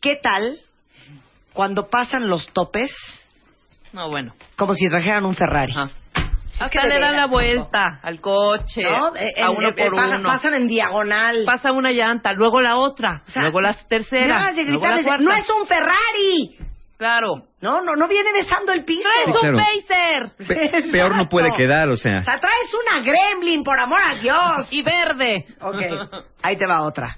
¿Qué 0.02 0.18
tal 0.22 0.60
cuando 1.54 1.88
pasan 1.90 2.28
los 2.28 2.48
topes 2.54 2.92
No, 3.94 4.10
bueno. 4.10 4.34
como 4.56 4.76
si 4.76 4.88
trajeran 4.90 5.26
un 5.26 5.36
Ferrari? 5.36 5.72
Ajá. 5.72 5.92
Hasta 6.58 6.86
le 6.88 7.00
dan 7.02 7.18
la 7.18 7.26
vuelta 7.28 8.00
al 8.02 8.22
coche. 8.22 8.82
¿No? 8.84 9.14
Eh, 9.16 9.34
A 9.38 9.52
en- 9.52 9.58
uno 9.58 9.68
eh, 9.70 9.74
por 9.74 9.94
pasan, 9.96 10.20
uno. 10.22 10.30
pasan 10.30 10.54
en 10.54 10.68
diagonal. 10.68 11.44
Pasa 11.46 11.72
una 11.74 11.92
llanta, 11.92 12.32
luego 12.32 12.62
la 12.62 12.78
otra, 12.78 13.24
O 13.28 13.30
sea, 13.30 13.42
luego 13.42 13.60
la 13.60 13.74
tercera, 13.74 14.54
luego 14.64 14.88
la 14.88 15.04
cuarta. 15.04 15.24
¡No 15.24 15.34
es 15.34 15.50
un 15.50 15.68
Ferrari! 15.68 16.58
Claro. 16.98 17.48
No, 17.60 17.82
no, 17.82 17.96
no 17.96 18.08
viene 18.08 18.32
besando 18.32 18.72
el 18.72 18.86
piso. 18.86 19.02
¡Traes 19.04 19.26
Sí, 19.26 19.32
un 19.32 19.54
claro. 19.54 19.58
pacer! 19.58 20.32
Pe- 20.48 20.92
peor 20.92 21.16
no 21.18 21.28
puede 21.30 21.52
quedar, 21.56 21.90
o 21.90 21.98
sea. 21.98 22.20
O 22.20 22.24
sea, 22.24 22.40
traes 22.40 22.74
una 22.74 23.02
gremlin, 23.04 23.64
por 23.64 23.78
amor 23.80 24.00
a 24.02 24.16
Dios. 24.16 24.68
Y 24.72 24.82
verde. 24.82 25.46
Ok, 25.60 25.76
ahí 26.42 26.58
te 26.58 26.66
va 26.66 26.84
otra. 26.84 27.18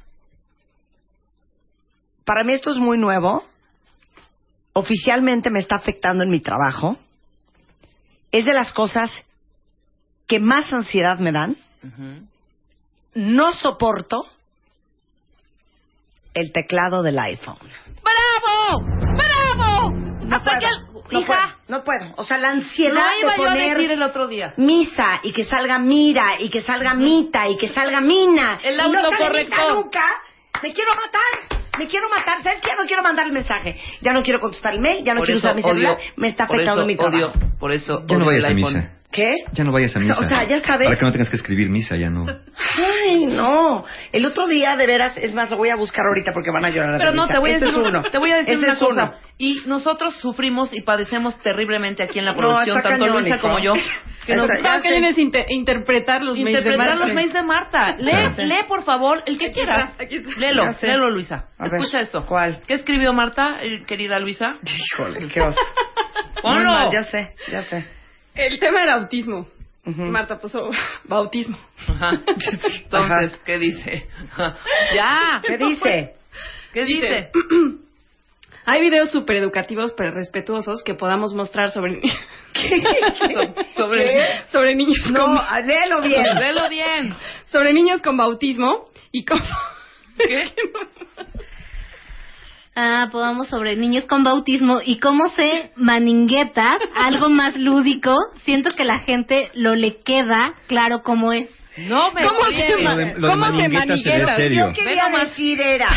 Para 2.26 2.44
mí 2.44 2.54
esto 2.54 2.72
es 2.72 2.78
muy 2.78 2.98
nuevo. 2.98 3.44
Oficialmente 4.74 5.50
me 5.50 5.60
está 5.60 5.76
afectando 5.76 6.24
en 6.24 6.30
mi 6.30 6.40
trabajo. 6.40 6.98
Es 8.32 8.46
de 8.46 8.54
las 8.54 8.74
cosas 8.74 9.12
que 10.28 10.40
más 10.40 10.72
ansiedad 10.74 11.20
me 11.20 11.32
dan. 11.32 11.56
No 13.14 13.54
soporto 13.54 14.26
el 16.34 16.52
teclado 16.52 17.02
del 17.02 17.18
iPhone. 17.20 17.58
¡Bravo! 18.08 18.86
¡Bravo! 19.18 19.92
No 20.26 20.36
Hasta 20.38 20.50
puedo, 20.52 20.60
que 20.60 20.66
el- 20.68 21.14
no 21.14 21.20
hija, 21.22 21.26
puedo, 21.28 21.78
no 21.80 21.84
puedo. 21.84 22.14
O 22.18 22.24
sea, 22.26 22.38
la 22.38 22.50
ansiedad 22.50 22.94
lo 22.94 23.20
iba 23.22 23.32
de 23.34 23.38
yo 23.38 23.44
a 23.44 23.48
poner 23.54 23.76
decir 23.78 23.92
el 23.92 24.04
otro 24.04 24.28
día. 24.28 24.54
misa 24.58 25.20
y 25.24 25.32
que 25.32 25.46
salga 25.46 25.80
mira 25.80 26.40
y 26.40 26.50
que 26.50 26.62
salga 26.62 26.94
mita 26.94 27.48
y 27.48 27.58
que 27.58 27.70
salga 27.70 28.02
mina. 28.02 28.60
El 28.64 28.76
y 28.76 28.78
no 28.92 29.02
sale 29.10 29.44
misa 29.46 29.74
nunca. 29.74 30.04
Me 30.62 30.74
quiero 30.74 30.92
matar. 30.96 31.60
Me 31.78 31.86
quiero 31.88 32.10
matar. 32.10 32.42
¿Sabes 32.44 32.60
qué? 32.62 32.70
Ya 32.70 32.76
no 32.76 32.88
quiero 32.88 33.04
mandar 33.04 33.26
el 33.28 33.32
mensaje. 33.32 33.80
Ya 34.02 34.12
no 34.12 34.24
quiero 34.24 34.40
contestar 34.40 34.74
el 34.74 34.80
mail. 34.82 35.04
Ya 35.06 35.14
no 35.14 35.20
Por 35.20 35.28
quiero 35.28 35.38
eso 35.40 35.48
usar 35.48 35.56
mi 35.56 35.62
celular. 35.62 35.94
odio- 35.98 36.14
Me 36.18 36.28
está 36.30 36.44
afectando 36.46 36.86
mi 36.86 36.96
trabajo. 36.96 37.16
odio- 37.18 37.34
por 37.60 37.72
eso 37.72 38.04
Ya 38.08 38.18
no 38.18 38.26
odio 38.26 38.26
vayas 38.26 38.40
el 38.40 38.46
a 38.46 38.58
iPhone. 38.58 38.74
misa. 38.74 38.94
¿Qué? 39.12 39.36
Ya 39.54 39.64
no 39.64 39.72
vayas 39.72 39.96
a 39.96 40.00
misa. 40.00 40.20
O 40.20 40.24
sea, 40.24 40.44
ya 40.44 40.60
sabes. 40.62 40.86
Para 40.88 41.00
que 41.00 41.06
no 41.06 41.12
tengas 41.12 41.30
que 41.30 41.38
escribir 41.38 41.70
misa, 41.70 41.96
ya 41.96 42.10
no. 42.10 42.26
Ay, 42.78 43.26
no. 43.26 43.86
El 44.12 44.26
otro 44.26 44.48
día, 44.48 44.76
de 44.76 44.86
veras, 44.86 45.18
es 45.18 45.34
más, 45.34 45.50
lo 45.50 45.58
voy 45.58 45.70
a 45.70 45.76
buscar 45.76 46.06
ahorita 46.06 46.34
porque 46.34 46.52
van 46.52 46.66
a 46.66 46.70
llorar. 46.70 46.98
Pero 47.00 47.14
no, 47.14 47.26
te 47.28 47.38
voy 47.40 47.52
a 47.52 47.54
decir, 47.54 47.70
es 47.70 47.76
uno. 47.76 48.02
te 48.12 48.18
voy 48.18 48.32
a 48.32 48.38
decir 48.38 48.56
Ese 48.56 48.64
una 48.66 48.74
es 48.74 48.80
cosa. 48.80 49.04
uno. 49.06 49.14
Y 49.38 49.62
nosotros 49.66 50.18
sufrimos 50.20 50.74
y 50.74 50.82
padecemos 50.82 51.40
terriblemente 51.40 52.04
aquí 52.04 52.20
en 52.20 52.26
la 52.26 52.32
No, 52.32 52.38
producción, 52.38 52.78
está 52.78 52.90
tanto 52.90 53.08
Luisa 53.08 53.38
como 53.40 53.60
yo. 53.60 53.74
Que 54.26 54.36
nos 54.36 54.50
quien 54.82 55.06
es 55.06 55.18
inter- 55.18 55.46
interpretar 55.50 56.22
los 56.22 56.36
mails 56.38 56.46
de 56.66 56.70
interpretar 56.70 56.90
Marta. 56.90 57.06
los 57.06 57.14
mails 57.16 57.34
de 57.34 57.44
Marta. 57.44 57.96
Lee, 57.98 58.46
lee 58.46 58.66
por 58.68 58.84
favor 58.84 59.24
el 59.26 59.38
que 59.38 59.46
Aquí 59.46 59.54
quieras. 59.54 59.92
está, 59.92 60.04
aquí 60.04 60.18
está. 60.18 60.38
Léelo, 60.38 60.66
léelo 60.82 61.10
Luisa. 61.12 61.46
A 61.58 61.70
ver, 61.70 61.80
Escucha 61.80 62.02
esto. 62.02 62.26
¿cuál? 62.26 62.60
¿Qué 62.68 62.74
escribió 62.74 63.14
Marta, 63.14 63.56
eh, 63.62 63.84
querida 63.88 64.20
Luisa? 64.20 64.58
Híjole, 64.64 65.30
qué 65.30 65.40
oso. 65.40 65.58
Muy 66.34 66.42
Ponlo. 66.42 66.72
mal, 66.72 66.92
ya 66.92 67.04
sé, 67.06 67.36
ya 67.50 67.64
sé. 67.64 67.88
El 68.38 68.60
tema 68.60 68.82
del 68.82 68.90
autismo. 68.90 69.48
Marta 69.86 70.38
puso 70.40 70.68
bautismo. 71.06 71.58
Ajá. 71.88 72.22
Entonces, 72.28 72.84
Ajá. 72.92 73.32
¿qué 73.46 73.58
dice? 73.58 74.08
ya. 74.96 75.42
¿Qué 75.48 75.58
dice? 75.58 76.16
¿Qué 76.74 76.86
dice? 76.86 77.32
Hay 78.70 78.82
videos 78.82 79.12
súper 79.12 79.38
educativos 79.38 79.94
pero 79.96 80.12
respetuosos 80.12 80.84
que 80.84 80.94
podamos 80.94 81.34
mostrar 81.34 81.70
sobre, 81.72 82.02
So- 82.02 83.56
sobre... 83.78 84.42
sobre 84.52 84.76
niños 84.76 84.98
No, 85.10 85.24
con, 85.26 85.38
léelo 85.66 86.02
bien. 86.02 86.26
Léelo 86.36 86.68
bien. 86.68 87.14
sobre 87.46 87.72
niños 87.72 88.02
con 88.02 88.18
bautismo 88.18 88.90
y 89.14 89.24
cómo 89.24 89.42
¿Qué? 90.18 90.44
Ah, 92.80 93.10
podamos 93.12 93.48
sobre 93.48 93.76
niños 93.76 94.06
con 94.06 94.24
bautismo 94.24 94.82
y 94.86 95.00
cómo 95.00 95.30
se 95.30 95.72
maninguetas, 95.78 96.78
algo 96.96 97.28
más 97.28 97.58
lúdico. 97.58 98.16
Siento 98.44 98.70
que 98.76 98.86
la 98.86 99.00
gente 99.00 99.50
lo 99.56 99.74
le 99.74 99.98
queda 100.04 100.54
claro 100.68 101.02
cómo 101.02 101.34
es. 101.34 101.50
No 101.90 102.12
me 102.12 102.22
¿Cómo 102.24 102.44
se 102.52 102.70
llama? 102.70 102.92
Lo 102.92 102.98
de, 102.98 103.14
lo 103.18 103.28
de 103.28 103.34
¿Cómo 103.34 103.46
se 103.46 103.52
maningueta 103.52 103.82
se 103.82 103.88
ve 103.88 103.96
manigueta? 103.96 104.36
serio. 104.36 104.68
Yo 104.68 104.74
quería 104.74 105.06
Ve 105.06 105.12
nomás. 105.12 105.30
decir 105.30 105.60
era, 105.60 105.90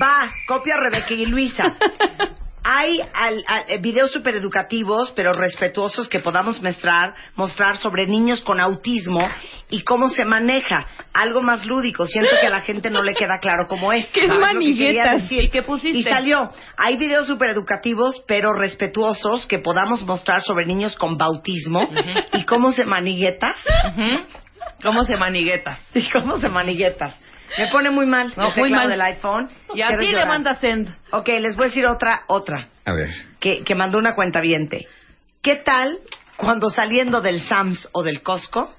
va, 0.00 0.30
copia 0.46 0.76
Rebeca 0.76 1.14
y 1.14 1.26
Luisa. 1.26 1.64
Hay 2.62 3.00
al- 3.14 3.44
al- 3.46 3.64
eh, 3.68 3.78
videos 3.80 4.12
súper 4.12 4.34
educativos, 4.34 5.12
pero 5.16 5.32
respetuosos 5.32 6.08
que 6.08 6.20
podamos 6.20 6.60
mostrar, 6.62 7.14
mostrar 7.34 7.76
sobre 7.78 8.06
niños 8.06 8.42
con 8.42 8.60
autismo 8.60 9.26
y 9.70 9.82
cómo 9.82 10.08
se 10.10 10.24
maneja. 10.24 10.86
Algo 11.14 11.40
más 11.42 11.64
lúdico. 11.64 12.06
Siento 12.06 12.34
que 12.40 12.46
a 12.46 12.50
la 12.50 12.60
gente 12.60 12.90
no 12.90 13.02
le 13.02 13.14
queda 13.14 13.38
claro 13.38 13.66
cómo 13.66 13.92
es. 13.92 14.06
¿Qué 14.12 14.24
es 14.26 14.32
que 14.32 14.38
maniguetas? 14.38 15.30
¿Y 15.32 15.48
qué 15.48 15.62
pusiste? 15.62 15.98
Y 15.98 16.02
salió. 16.02 16.50
Hay 16.76 16.96
videos 16.96 17.26
súper 17.26 17.50
educativos, 17.50 18.22
pero 18.26 18.52
respetuosos 18.52 19.46
que 19.46 19.58
podamos 19.58 20.02
mostrar 20.04 20.42
sobre 20.42 20.66
niños 20.66 20.94
con 20.96 21.16
bautismo 21.16 21.88
y 22.34 22.44
cómo 22.44 22.72
se 22.72 22.84
maniguetas. 22.84 23.56
¿Cómo 24.82 25.04
se 25.04 25.16
manigueta? 25.16 25.78
¿Y 25.94 26.08
cómo 26.10 26.38
se 26.38 26.48
maniguetas? 26.48 27.18
Me 27.58 27.66
pone 27.68 27.90
muy 27.90 28.06
mal 28.06 28.32
No, 28.36 28.48
el 28.48 28.56
muy 28.56 28.70
mal. 28.70 28.88
del 28.88 29.00
iPhone. 29.00 29.50
Y 29.70 29.74
Quiero 29.74 29.88
así 29.98 30.06
le 30.06 30.12
llorar. 30.12 30.28
manda 30.28 30.54
send. 30.56 30.88
Ok, 31.12 31.28
les 31.40 31.56
voy 31.56 31.64
a 31.64 31.68
decir 31.68 31.86
otra, 31.86 32.22
otra, 32.28 32.68
A 32.84 32.92
ver. 32.92 33.10
que, 33.38 33.62
que 33.64 33.74
mandó 33.74 33.98
una 33.98 34.14
cuenta 34.14 34.40
¿Qué 35.42 35.56
tal 35.56 35.98
cuando 36.36 36.70
saliendo 36.70 37.20
del 37.20 37.40
Sams 37.40 37.88
o 37.92 38.02
del 38.02 38.22
Costco 38.22 38.74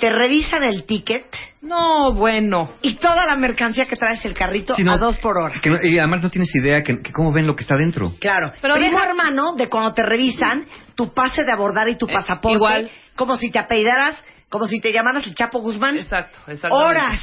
te 0.00 0.10
revisan 0.10 0.64
el 0.64 0.84
ticket 0.84 1.24
No, 1.60 2.12
bueno. 2.12 2.74
y 2.82 2.94
toda 2.96 3.24
la 3.26 3.36
mercancía 3.36 3.84
que 3.84 3.94
traes 3.96 4.24
el 4.24 4.34
carrito 4.34 4.74
Sí, 4.74 4.82
no. 4.82 4.92
a 4.94 4.98
dos 4.98 5.18
por 5.18 5.38
hora? 5.38 5.60
Que 5.60 5.70
no- 5.70 5.78
y 5.82 5.98
además 5.98 6.22
no 6.24 6.30
tienes 6.30 6.52
idea 6.54 6.82
que, 6.82 7.00
que 7.00 7.12
cómo 7.12 7.32
ven 7.32 7.46
lo 7.46 7.54
que 7.54 7.62
está 7.62 7.76
dentro. 7.76 8.12
Claro. 8.20 8.52
Pero 8.60 8.74
Primo 8.74 8.98
deja- 8.98 9.08
hermano 9.10 9.54
de 9.56 9.68
cuando 9.68 9.94
te 9.94 10.02
revisan 10.02 10.66
tu 10.96 11.14
pase 11.14 11.44
de 11.44 11.52
abordar 11.52 11.88
y 11.88 11.96
tu 11.96 12.06
Eh, 12.06 12.12
pasaporte. 12.12 12.56
igual. 12.56 12.90
Como 13.14 13.36
si 13.36 13.50
te 13.52 13.58
apellidaras, 13.60 14.22
como 14.48 14.66
si 14.66 14.80
te 14.80 14.92
llamaras 14.92 15.24
el 15.26 15.34
Chapo 15.36 15.60
Guzmán. 15.60 15.96
Exacto, 15.96 16.38
exacto. 16.48 16.76
horas, 16.76 17.20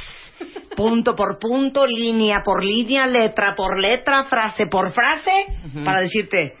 punto 0.76 1.14
por 1.14 1.38
punto, 1.38 1.86
línea 1.86 2.42
por 2.44 2.64
línea, 2.64 3.06
letra 3.06 3.54
por 3.54 3.78
letra, 3.78 4.24
frase 4.24 4.66
por 4.66 4.92
frase, 4.92 5.46
para 5.84 6.00
decirte, 6.00 6.54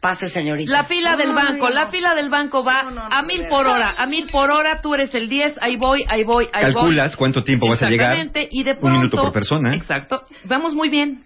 pase 0.00 0.28
señorita. 0.28 0.70
La 0.70 0.84
fila 0.84 1.16
del 1.16 1.32
banco, 1.32 1.68
no. 1.68 1.74
la 1.74 1.86
fila 1.90 2.14
del 2.14 2.28
banco 2.30 2.62
va 2.62 2.82
No, 2.84 2.90
no, 2.90 3.08
no, 3.08 3.14
a 3.14 3.22
mil 3.22 3.46
por 3.46 3.66
hora, 3.66 3.94
a 3.96 4.06
mil 4.06 4.26
por 4.26 4.50
hora, 4.50 4.80
tú 4.80 4.94
eres 4.94 5.14
el 5.14 5.28
10, 5.28 5.58
ahí 5.60 5.76
voy, 5.76 6.04
ahí 6.08 6.24
voy, 6.24 6.48
ahí 6.52 6.64
voy. 6.66 6.74
Calculas 6.74 7.16
cuánto 7.16 7.42
tiempo 7.42 7.68
vas 7.68 7.82
a 7.82 7.88
llegar. 7.88 8.12
Exactamente, 8.12 8.48
y 8.50 8.62
de 8.64 8.76
Un 8.80 8.92
minuto 8.92 9.16
por 9.16 9.32
persona. 9.32 9.74
Exacto, 9.74 10.24
vamos 10.44 10.74
muy 10.74 10.88
bien. 10.88 11.24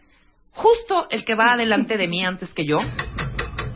Justo 0.53 1.07
el 1.11 1.25
que 1.25 1.35
va 1.35 1.53
adelante 1.55 1.97
de 1.97 2.09
mí 2.09 2.25
antes 2.25 2.53
que 2.55 2.65
yo, 2.65 2.79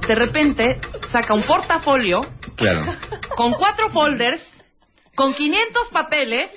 de 0.08 0.14
repente 0.14 0.80
saca 1.10 1.34
un 1.34 1.42
portafolio 1.42 2.20
Claro. 2.56 2.84
con 3.36 3.52
cuatro 3.52 3.90
folders, 3.90 4.42
con 5.14 5.34
500 5.34 5.88
papeles, 5.92 6.50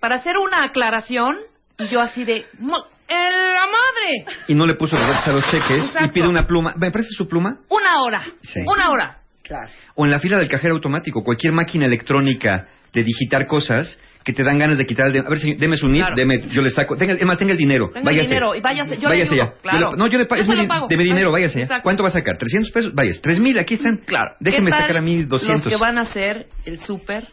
para 0.00 0.16
hacer 0.16 0.36
una 0.38 0.64
aclaración, 0.64 1.36
y 1.78 1.86
yo 1.88 2.00
así 2.00 2.24
de... 2.24 2.46
"Mo- 2.58 2.86
¡En 3.08 3.32
la 3.54 3.66
madre! 3.66 4.36
Y 4.48 4.54
no 4.54 4.64
le 4.66 4.74
puso 4.76 4.96
reversa 4.96 5.30
a 5.30 5.34
los 5.34 5.44
cheques 5.50 5.84
Exacto. 5.84 6.06
y 6.06 6.12
pide 6.12 6.28
una 6.28 6.46
pluma. 6.46 6.72
¿Me 6.78 6.90
presta 6.90 7.10
su 7.14 7.28
pluma? 7.28 7.58
Una 7.68 8.00
hora, 8.02 8.22
Sí. 8.40 8.60
una 8.66 8.90
hora. 8.90 9.18
Claro. 9.42 9.68
O 9.96 10.06
en 10.06 10.10
la 10.12 10.18
fila 10.18 10.38
del 10.38 10.48
cajero 10.48 10.74
automático, 10.74 11.22
cualquier 11.22 11.52
máquina 11.52 11.84
electrónica 11.86 12.68
de 12.94 13.02
digitar 13.04 13.46
cosas 13.46 13.98
que 14.24 14.32
te 14.32 14.42
dan 14.44 14.56
ganas 14.56 14.78
de 14.78 14.86
quitar 14.86 15.08
el 15.08 15.12
de... 15.12 15.18
A 15.18 15.28
ver, 15.28 15.38
señor, 15.38 15.58
deme 15.58 15.76
su 15.76 15.88
NIP, 15.88 16.00
Claro. 16.00 16.16
deme, 16.16 16.46
yo 16.46 16.62
le 16.62 16.70
saco... 16.70 16.96
Tenga, 16.96 17.14
es 17.14 17.24
más, 17.24 17.36
tenga 17.36 17.52
el 17.52 17.58
dinero. 17.58 17.88
Tenga 17.88 17.98
el 17.98 18.04
váyase. 18.16 18.28
dinero 18.28 18.54
y 18.54 18.60
váyase. 18.60 18.98
Yo 18.98 19.08
le 19.10 19.22
ayudo, 19.22 19.34
ya. 19.36 19.52
claro. 19.60 19.90
Le- 19.90 19.96
no, 19.98 20.06
yo 20.10 20.18
le 20.18 20.26
pago. 20.26 20.36
Yo 20.36 20.40
Es 20.42 20.46
se 20.46 20.52
mi, 20.54 20.62
lo 20.62 20.68
pago. 20.68 20.86
deme 20.88 21.02
dinero, 21.02 21.32
váyase 21.32 21.58
ya. 21.58 21.64
Exacto. 21.64 21.82
¿Cuánto 21.82 22.02
va 22.04 22.08
a 22.08 22.12
sacar? 22.12 22.38
¿300 22.38 22.72
pesos? 22.72 22.94
Váyase. 22.94 23.20
¿3000? 23.20 23.60
Aquí 23.60 23.74
están. 23.74 23.96
Claro. 24.06 24.36
Déjeme 24.40 24.66
¿Qué 24.66 24.70
tal 24.70 24.80
sacar 24.82 24.96
a 24.98 25.02
mí 25.02 25.16
Los 25.18 25.28
200. 25.28 25.70
que 25.72 25.76
van 25.76 25.98
a 25.98 26.02
hacer 26.02 26.46
el 26.64 26.78
súper 26.80 27.26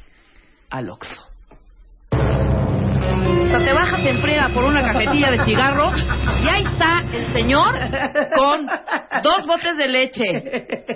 al 0.69 0.89
Oxxo. 0.89 1.21
O 2.11 3.47
sea, 3.51 3.59
te 3.65 3.73
bajas 3.73 4.05
en 4.05 4.17
friega 4.21 4.49
por 4.53 4.63
una 4.63 4.81
cajetilla 4.83 5.31
de 5.31 5.43
cigarros 5.45 5.93
y 6.43 6.47
ahí 6.47 6.63
está 6.63 7.03
el 7.11 7.33
señor 7.33 7.73
con 8.37 8.67
dos 9.23 9.47
botes 9.47 9.75
de 9.77 9.87
leche, 9.87 10.23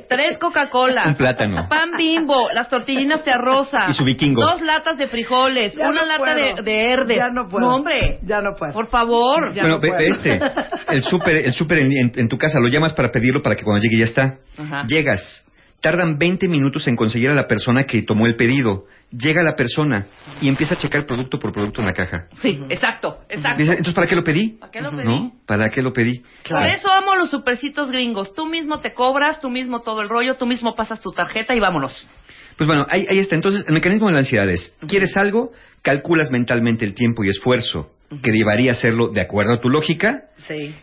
tres 0.08 0.38
Coca-Cola, 0.38 1.06
Un 1.08 1.16
plátano. 1.16 1.68
pan 1.68 1.90
bimbo, 1.98 2.50
las 2.54 2.70
tortillinas 2.70 3.26
de 3.26 3.32
arroza, 3.32 3.86
Y 3.90 3.94
su 3.94 4.04
vikingo. 4.04 4.42
dos 4.44 4.62
latas 4.62 4.98
de 5.00 5.08
frijoles, 5.08 5.74
Ya 5.76 5.90
una 5.90 6.02
no 6.02 6.08
lata 6.08 6.36
de, 6.36 6.52
puedo. 6.52 6.64
de 6.64 6.92
herdes. 6.92 7.18
Ya 7.18 7.30
no 7.30 7.50
puedo. 7.50 7.68
hombre, 7.70 8.20
Ya 8.24 8.42
no 8.42 8.54
puedo. 8.56 8.72
por 8.74 8.88
favor. 8.88 9.52
Ya 9.54 9.64
bueno, 9.64 9.78
no 9.78 9.82
ve- 9.82 9.88
puedo. 9.88 9.98
ve 10.00 10.08
este, 10.10 10.40
el 10.96 11.04
súper 11.04 11.36
el 11.38 11.54
súper 11.54 11.80
en, 11.80 11.92
en- 11.98 12.12
en 12.16 12.28
tu 12.30 12.38
casa, 12.38 12.60
lo 12.60 12.68
llamas 12.70 12.94
para 12.94 13.10
pedirlo 13.12 13.42
para 13.42 13.56
que 13.56 13.64
cuando 13.64 13.82
llegue 13.82 13.98
ya 13.98 14.06
está. 14.06 14.36
Ajá. 14.60 14.84
Llegas, 14.88 15.44
tardan 15.82 16.18
20 16.20 16.48
minutos 16.48 16.88
en 16.88 16.96
conseguir 16.96 17.32
a 17.32 17.34
la 17.34 17.48
persona 17.48 17.86
que 17.86 18.04
tomó 18.04 18.28
el 18.28 18.36
pedido. 18.36 18.84
Llega 19.16 19.44
la 19.44 19.56
persona 19.56 20.08
y 20.42 20.48
empieza 20.50 20.74
a 20.74 20.78
checar 20.78 21.06
producto 21.06 21.38
por 21.38 21.52
producto 21.52 21.82
en 21.82 21.88
la 21.88 21.94
caja. 21.94 22.28
Sí, 22.42 22.60
exacto, 22.70 23.20
exacto. 23.30 23.60
Dice, 23.62 23.72
entonces, 23.74 23.94
¿para 23.94 24.08
qué 24.08 24.16
lo 24.16 24.24
pedí? 24.24 24.58
¿Para 24.60 24.72
qué 24.72 24.82
lo 24.82 24.90
pedí? 24.90 25.06
¿No? 25.06 25.32
¿Para 25.46 25.70
qué 25.70 25.82
lo 25.84 25.94
pedí? 25.94 26.24
Por 26.50 26.66
eso 26.66 26.92
amo 26.92 27.16
los 27.16 27.30
supercitos 27.30 27.92
gringos. 27.92 28.34
Tú 28.34 28.48
mismo 28.48 28.80
te 28.80 28.94
cobras, 28.94 29.40
tú 29.40 29.52
mismo 29.52 29.82
todo 29.82 30.02
el 30.02 30.10
rollo, 30.10 30.36
tú 30.36 30.48
mismo 30.48 30.74
pasas 30.76 31.00
tu 31.00 31.12
tarjeta 31.12 31.56
y 31.56 31.60
vámonos. 31.60 32.08
Pues 32.58 32.68
bueno, 32.68 32.86
ahí, 32.90 33.06
ahí 33.10 33.20
está. 33.20 33.36
Entonces, 33.36 33.64
el 33.68 33.74
mecanismo 33.74 34.08
de 34.08 34.14
la 34.14 34.20
ansiedad 34.20 34.50
es, 34.50 34.74
¿quieres 34.88 35.16
algo? 35.18 35.52
Calculas 35.84 36.32
mentalmente 36.32 36.86
el 36.86 36.94
tiempo 36.96 37.24
y 37.24 37.30
esfuerzo 37.30 37.92
que 38.22 38.32
llevaría 38.32 38.72
a 38.72 38.74
hacerlo 38.74 39.10
de 39.10 39.22
acuerdo 39.22 39.54
a 39.54 39.60
tu 39.62 39.70
lógica 39.70 40.24
Sí. 40.38 40.76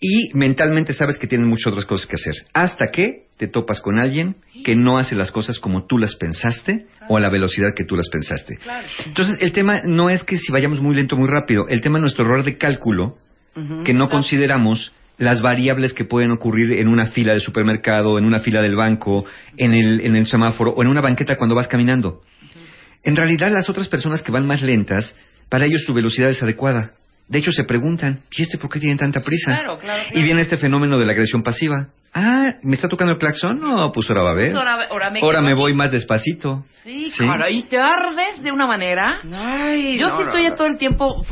y 0.00 0.30
mentalmente 0.34 0.92
sabes 0.92 1.18
que 1.18 1.26
tienes 1.26 1.46
muchas 1.46 1.68
otras 1.72 1.86
cosas 1.86 2.06
que 2.08 2.16
hacer. 2.16 2.34
Hasta 2.52 2.86
que 2.92 3.27
te 3.38 3.48
topas 3.48 3.80
con 3.80 3.98
alguien 3.98 4.36
que 4.64 4.76
no 4.76 4.98
hace 4.98 5.14
las 5.14 5.30
cosas 5.30 5.58
como 5.58 5.86
tú 5.86 5.96
las 5.96 6.16
pensaste 6.16 6.86
o 7.08 7.16
a 7.16 7.20
la 7.20 7.30
velocidad 7.30 7.68
que 7.74 7.84
tú 7.84 7.96
las 7.96 8.08
pensaste. 8.10 8.58
Entonces, 9.06 9.38
el 9.40 9.52
tema 9.52 9.80
no 9.84 10.10
es 10.10 10.24
que 10.24 10.36
si 10.36 10.52
vayamos 10.52 10.80
muy 10.80 10.94
lento 10.94 11.14
o 11.14 11.18
muy 11.18 11.28
rápido, 11.28 11.66
el 11.68 11.80
tema 11.80 11.98
es 11.98 12.02
nuestro 12.02 12.24
error 12.24 12.44
de 12.44 12.58
cálculo 12.58 13.16
que 13.84 13.92
no 13.92 14.08
consideramos 14.08 14.92
las 15.16 15.42
variables 15.42 15.92
que 15.92 16.04
pueden 16.04 16.30
ocurrir 16.30 16.74
en 16.74 16.86
una 16.86 17.06
fila 17.06 17.34
de 17.34 17.40
supermercado, 17.40 18.18
en 18.18 18.24
una 18.24 18.38
fila 18.38 18.62
del 18.62 18.76
banco, 18.76 19.24
en 19.56 19.74
el, 19.74 20.00
en 20.02 20.14
el 20.14 20.26
semáforo 20.26 20.70
o 20.70 20.82
en 20.82 20.88
una 20.88 21.00
banqueta 21.00 21.36
cuando 21.36 21.56
vas 21.56 21.66
caminando. 21.66 22.22
En 23.02 23.16
realidad, 23.16 23.50
las 23.52 23.68
otras 23.68 23.88
personas 23.88 24.22
que 24.22 24.30
van 24.30 24.46
más 24.46 24.62
lentas, 24.62 25.14
para 25.48 25.66
ellos 25.66 25.82
su 25.84 25.92
velocidad 25.92 26.30
es 26.30 26.42
adecuada. 26.42 26.92
De 27.28 27.38
hecho, 27.38 27.50
se 27.52 27.64
preguntan, 27.64 28.22
¿y 28.32 28.42
este 28.42 28.56
por 28.58 28.70
qué 28.70 28.80
tienen 28.80 28.96
tanta 28.98 29.20
prisa? 29.20 29.50
Claro, 29.52 29.78
claro, 29.78 30.02
claro. 30.02 30.18
Y 30.18 30.22
viene 30.22 30.40
este 30.40 30.56
fenómeno 30.56 30.98
de 30.98 31.04
la 31.04 31.12
agresión 31.12 31.42
pasiva. 31.42 31.88
Ah, 32.14 32.54
¿me 32.62 32.74
está 32.76 32.88
tocando 32.88 33.12
el 33.12 33.18
claxon? 33.18 33.60
No, 33.60 33.92
pues 33.92 34.08
ahora 34.08 34.22
va 34.22 34.30
a 34.30 34.34
ver. 34.34 34.52
Pues 34.52 34.64
ahora- 34.64 34.86
ahora 34.90 35.10
me 35.10 35.20
Ahora 35.20 35.54
voy 35.54 35.74
más 35.74 35.92
despacito. 35.92 36.64
Sí, 36.84 37.10
Sí. 37.10 37.18
claro, 37.24 37.46
y 37.50 37.64
te 37.64 37.78
ardes 37.78 38.42
de 38.42 38.50
una 38.50 38.66
manera. 38.66 39.20
Ay, 39.30 39.98
Yo 39.98 40.08
no, 40.08 40.16
sí 40.16 40.22
estoy 40.22 40.48
no. 40.48 40.54
todo 40.54 40.66
el 40.68 40.78
tiempo 40.78 41.22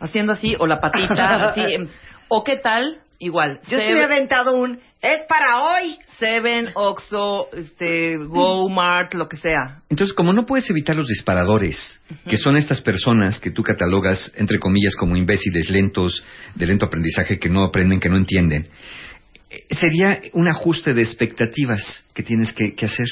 haciendo 0.00 0.32
así, 0.32 0.54
o 0.58 0.66
la 0.66 0.80
patita, 0.80 1.04
así. 1.50 1.60
em, 1.74 1.88
O 2.28 2.44
qué 2.44 2.56
tal, 2.58 2.98
igual. 3.18 3.58
Yo 3.68 3.78
sí 3.78 3.86
Seven- 3.86 3.94
me 3.94 4.00
he 4.00 4.04
aventado 4.04 4.54
un, 4.54 4.78
es 5.02 5.24
para 5.26 5.62
hoy. 5.62 5.96
Seven, 6.18 6.68
Oxxo, 6.74 7.48
este, 7.54 8.18
Go 8.18 8.68
Mart, 8.68 9.14
lo 9.14 9.28
que 9.28 9.38
sea. 9.38 9.82
Entonces, 9.88 10.14
como 10.14 10.32
no 10.32 10.44
puedes 10.44 10.68
evitar 10.68 10.94
los 10.94 11.08
disparadores, 11.08 12.00
que 12.28 12.36
son 12.36 12.56
estas 12.56 12.82
personas 12.82 13.40
que 13.40 13.50
tú 13.50 13.62
catalogas, 13.62 14.30
entre 14.36 14.58
comillas, 14.58 14.94
como 14.96 15.16
imbéciles 15.16 15.70
lentos, 15.70 16.22
de 16.54 16.66
lento 16.66 16.86
aprendizaje, 16.86 17.38
que 17.38 17.48
no 17.48 17.64
aprenden, 17.64 18.00
que 18.00 18.10
no 18.10 18.16
entienden, 18.16 18.68
eh, 19.48 19.74
sería 19.74 20.20
un 20.34 20.48
ajuste 20.48 20.92
de 20.92 21.02
expectativas 21.02 22.04
que 22.12 22.22
tienes 22.22 22.52
que, 22.52 22.74
que 22.74 22.86
hacer. 22.86 23.08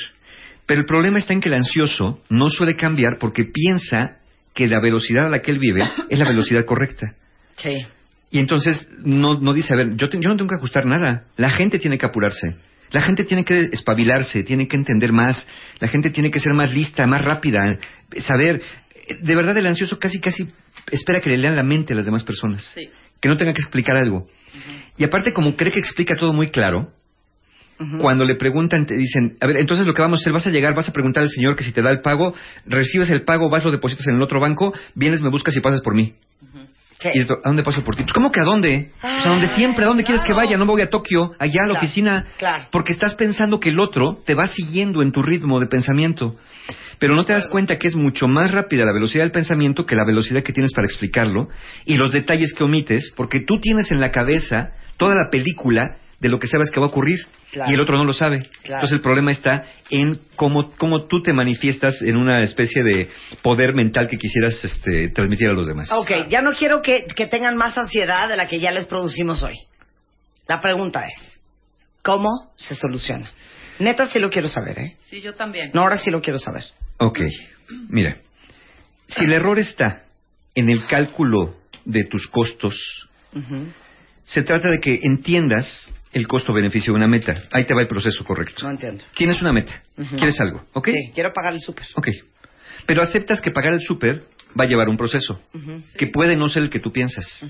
Pero 0.66 0.81
el 0.81 0.86
problema 0.86 1.19
está 1.19 1.32
en 1.32 1.40
que 1.40 1.48
el 1.48 1.55
ansioso 1.55 2.20
no 2.28 2.51
suele 2.51 2.77
cambiar 2.77 3.19
porque 3.19 3.44
piensa 3.44 4.19
que 4.55 4.69
la 4.69 4.81
velocidad 4.81 5.27
a 5.27 5.31
la 5.31 5.40
que 5.40 5.51
él 5.51 5.59
vive 5.59 5.82
es 6.10 6.19
la 6.19 6.28
velocidad 6.28 6.66
correcta. 6.66 7.15
Sí. 7.56 7.86
Y 8.30 8.38
entonces 8.40 8.88
no, 9.05 9.40
no 9.40 9.52
dice, 9.52 9.72
a 9.72 9.76
ver, 9.76 9.96
yo, 9.96 10.09
te- 10.09 10.18
yo 10.20 10.28
no 10.28 10.36
tengo 10.36 10.48
que 10.48 10.56
ajustar 10.56 10.84
nada. 10.86 11.24
La 11.36 11.50
gente 11.50 11.78
tiene 11.78 11.96
que 11.98 12.06
apurarse. 12.06 12.56
La 12.90 13.02
gente 13.02 13.24
tiene 13.24 13.44
que 13.44 13.68
espabilarse, 13.72 14.42
tiene 14.44 14.66
que 14.68 14.76
entender 14.76 15.12
más. 15.12 15.46
La 15.80 15.88
gente 15.88 16.10
tiene 16.10 16.30
que 16.30 16.40
ser 16.40 16.52
más 16.55 16.72
lista, 16.72 17.06
más 17.06 17.24
rápida. 17.24 17.60
Saber, 18.18 18.62
de 19.22 19.34
verdad 19.36 19.56
el 19.56 19.66
ansioso 19.66 19.98
casi, 19.98 20.20
casi 20.20 20.48
espera 20.90 21.20
que 21.22 21.30
le 21.30 21.38
lean 21.38 21.56
la 21.56 21.62
mente 21.62 21.92
a 21.92 21.96
las 21.96 22.05
demás 22.06 22.24
personas. 22.24 22.62
Sí. 22.74 22.88
Que 23.20 23.28
no 23.28 23.36
tenga 23.36 23.52
que 23.52 23.60
explicar 23.62 23.96
algo. 23.96 24.28
Y 24.96 25.05
aparte, 25.05 25.32
como 25.32 25.55
cree 25.56 25.72
que 25.72 25.80
explica 25.80 26.14
todo 26.16 26.32
muy 26.32 26.48
claro, 26.50 26.92
cuando 28.00 28.24
le 28.24 28.34
preguntan, 28.34 28.86
te 28.86 28.94
dicen, 28.96 29.36
a 29.40 29.46
ver, 29.46 29.59
entonces 29.59 29.86
lo 29.86 29.94
que 29.94 30.02
vamos 30.02 30.18
a 30.18 30.22
hacer, 30.22 30.32
vas 30.32 30.46
a 30.46 30.50
llegar, 30.50 30.74
vas 30.74 30.88
a 30.88 30.92
preguntar 30.92 31.22
al 31.22 31.28
señor 31.30 31.55
que 31.55 31.62
si 31.62 31.72
te 31.72 31.80
da 31.80 31.90
el 31.90 32.00
pago, 32.00 32.34
recibes 32.66 33.09
el 33.10 33.22
pago, 33.22 33.48
vas, 33.50 33.62
lo 33.64 33.70
depositas 33.70 34.06
en 34.09 34.16
el 34.16 34.22
otro 34.22 34.40
banco, 34.40 34.72
vienes, 34.96 35.22
me 35.22 35.30
buscas 35.30 35.56
y 35.56 35.60
pasas 35.60 35.80
por 35.82 35.94
mí. 35.94 36.14
Sí. 37.01 37.11
Y 37.15 37.23
¿a 37.23 37.27
dónde 37.45 37.62
paso 37.62 37.83
por 37.85 37.95
ti? 37.95 38.03
Pues, 38.03 38.12
¿cómo 38.12 38.33
que 38.33 38.41
a 38.41 38.45
dónde? 38.45 38.91
O 38.97 39.01
sea, 39.01 39.31
donde 39.31 39.49
siempre, 39.49 39.85
¿a 39.85 39.89
dónde 39.89 40.05
quieres 40.05 40.25
que 40.25 40.35
vaya? 40.35 40.57
No 40.57 40.66
me 40.66 40.73
voy 40.73 40.83
a 40.83 40.91
Tokio, 40.91 41.33
allá 41.39 41.62
a 41.65 41.66
la 41.66 41.75
oficina. 41.75 42.27
claro. 42.39 42.66
Porque 42.73 42.93
estás 42.93 43.15
pensando 43.15 43.61
que 43.61 43.69
el 43.69 43.79
otro 43.79 44.23
te 44.27 44.35
va 44.35 44.47
siguiendo 44.49 45.03
en 45.03 45.12
tu 45.12 45.23
ritmo 45.23 45.61
de 45.61 45.66
pensamiento. 45.66 46.37
Pero 46.99 47.15
no 47.15 47.25
te 47.25 47.33
das 47.33 47.47
cuenta 47.47 47.79
que 47.79 47.87
es 47.87 47.95
mucho 47.95 48.27
más 48.27 48.51
rápida 48.51 48.85
la 48.85 48.93
velocidad 48.93 49.23
del 49.23 49.31
pensamiento 49.31 49.87
que 49.87 49.95
la 49.95 50.05
velocidad 50.05 50.43
que 50.43 50.53
tienes 50.53 50.73
para 50.75 50.87
explicarlo 50.87 51.49
y 51.85 51.97
los 51.97 52.12
detalles 52.12 52.53
que 52.53 52.65
omites, 52.65 53.12
porque 53.16 53.41
tú 53.41 53.61
tienes 53.61 53.93
en 53.93 54.01
la 54.01 54.11
cabeza 54.11 54.73
toda 54.97 55.15
la 55.15 55.31
película 55.31 55.99
de 56.20 56.28
lo 56.28 56.39
que 56.39 56.47
sabes 56.49 56.70
que 56.70 56.81
va 56.81 56.86
a 56.86 56.89
ocurrir 56.89 57.19
Claro. 57.53 57.70
y 57.70 57.74
el 57.74 57.81
otro 57.81 57.97
no 57.97 58.05
lo 58.05 58.12
sabe. 58.12 58.40
Claro. 58.62 58.74
Entonces 58.81 58.93
el 58.97 59.01
problema 59.01 59.31
está 59.31 59.65
en 59.90 60.20
cómo, 60.36 60.73
cómo 60.77 61.07
tú 61.07 61.23
te 61.23 61.32
manifiestas 61.32 62.03
en 62.03 62.16
una 62.16 62.43
especie 62.43 62.82
de 62.82 63.09
poder 63.43 63.73
mental 63.74 64.09
que 64.09 64.19
quisieras 64.19 64.62
este, 64.65 65.09
transmitir 65.11 65.49
a 65.49 65.53
los 65.53 65.66
demás. 65.66 65.89
Ok, 65.93 66.28
ya 66.28 66.43
no 66.43 66.53
quiero 66.53 66.82
que, 66.82 67.07
que 67.16 67.27
tengan 67.27 67.57
más 67.57 67.78
ansiedad 67.78 68.28
de 68.28 68.36
la 68.36 68.47
que 68.49 68.59
ya 68.61 68.70
les 68.73 68.86
producimos 68.86 69.43
hoy. 69.43 69.55
La 70.47 70.61
pregunta 70.61 71.07
es, 71.07 71.40
¿cómo 72.03 72.28
se 72.57 72.74
soluciona? 72.74 73.31
Neta 73.78 74.07
sí 74.09 74.19
lo 74.19 74.28
quiero 74.28 74.49
saber, 74.49 74.78
¿eh? 74.81 74.97
Sí, 75.09 75.20
yo 75.20 75.35
también. 75.35 75.70
No, 75.73 75.82
ahora 75.82 75.99
sí 75.99 76.11
lo 76.11 76.20
quiero 76.20 76.39
saber. 76.39 76.65
Ok, 76.99 77.20
mira, 77.89 78.19
si 79.07 79.24
el 79.24 79.32
error 79.32 79.59
está 79.59 80.05
en 80.55 80.69
el 80.69 80.85
cálculo 80.86 81.55
de 81.85 82.05
tus 82.05 82.27
costos, 82.27 83.09
se 84.24 84.43
trata 84.43 84.69
de 84.69 84.81
que 84.81 84.99
entiendas 85.05 85.90
el 86.19 86.27
costo-beneficio 86.27 86.93
de 86.93 86.97
una 86.97 87.09
meta. 87.09 87.43
Ahí 87.53 87.65
te 87.65 87.74
va 87.74 87.82
el 87.82 87.86
proceso 87.86 88.24
correcto. 88.24 88.65
No 88.65 88.70
entiendo. 88.70 89.05
Tienes 89.16 89.40
una 89.40 89.53
meta, 89.53 89.82
quieres 90.16 90.40
algo, 90.40 90.65
¿ok? 90.73 90.89
Sí, 90.89 91.11
quiero 91.15 91.32
pagar 91.32 91.55
el 91.55 91.61
súper. 91.61 91.86
Ok, 91.95 92.09
pero 92.86 93.03
aceptas 93.03 93.40
que 93.40 93.51
pagar 93.51 93.73
el 93.73 93.81
súper 93.81 94.24
va 94.59 94.65
a 94.65 94.69
llevar 94.69 94.89
un 94.89 94.97
proceso, 94.97 95.40
que 95.97 96.09
puede 96.09 96.36
no 96.36 96.49
ser 96.49 96.65
el 96.65 96.70
que 96.70 96.81
tú 96.81 96.93
piensas. 96.93 97.49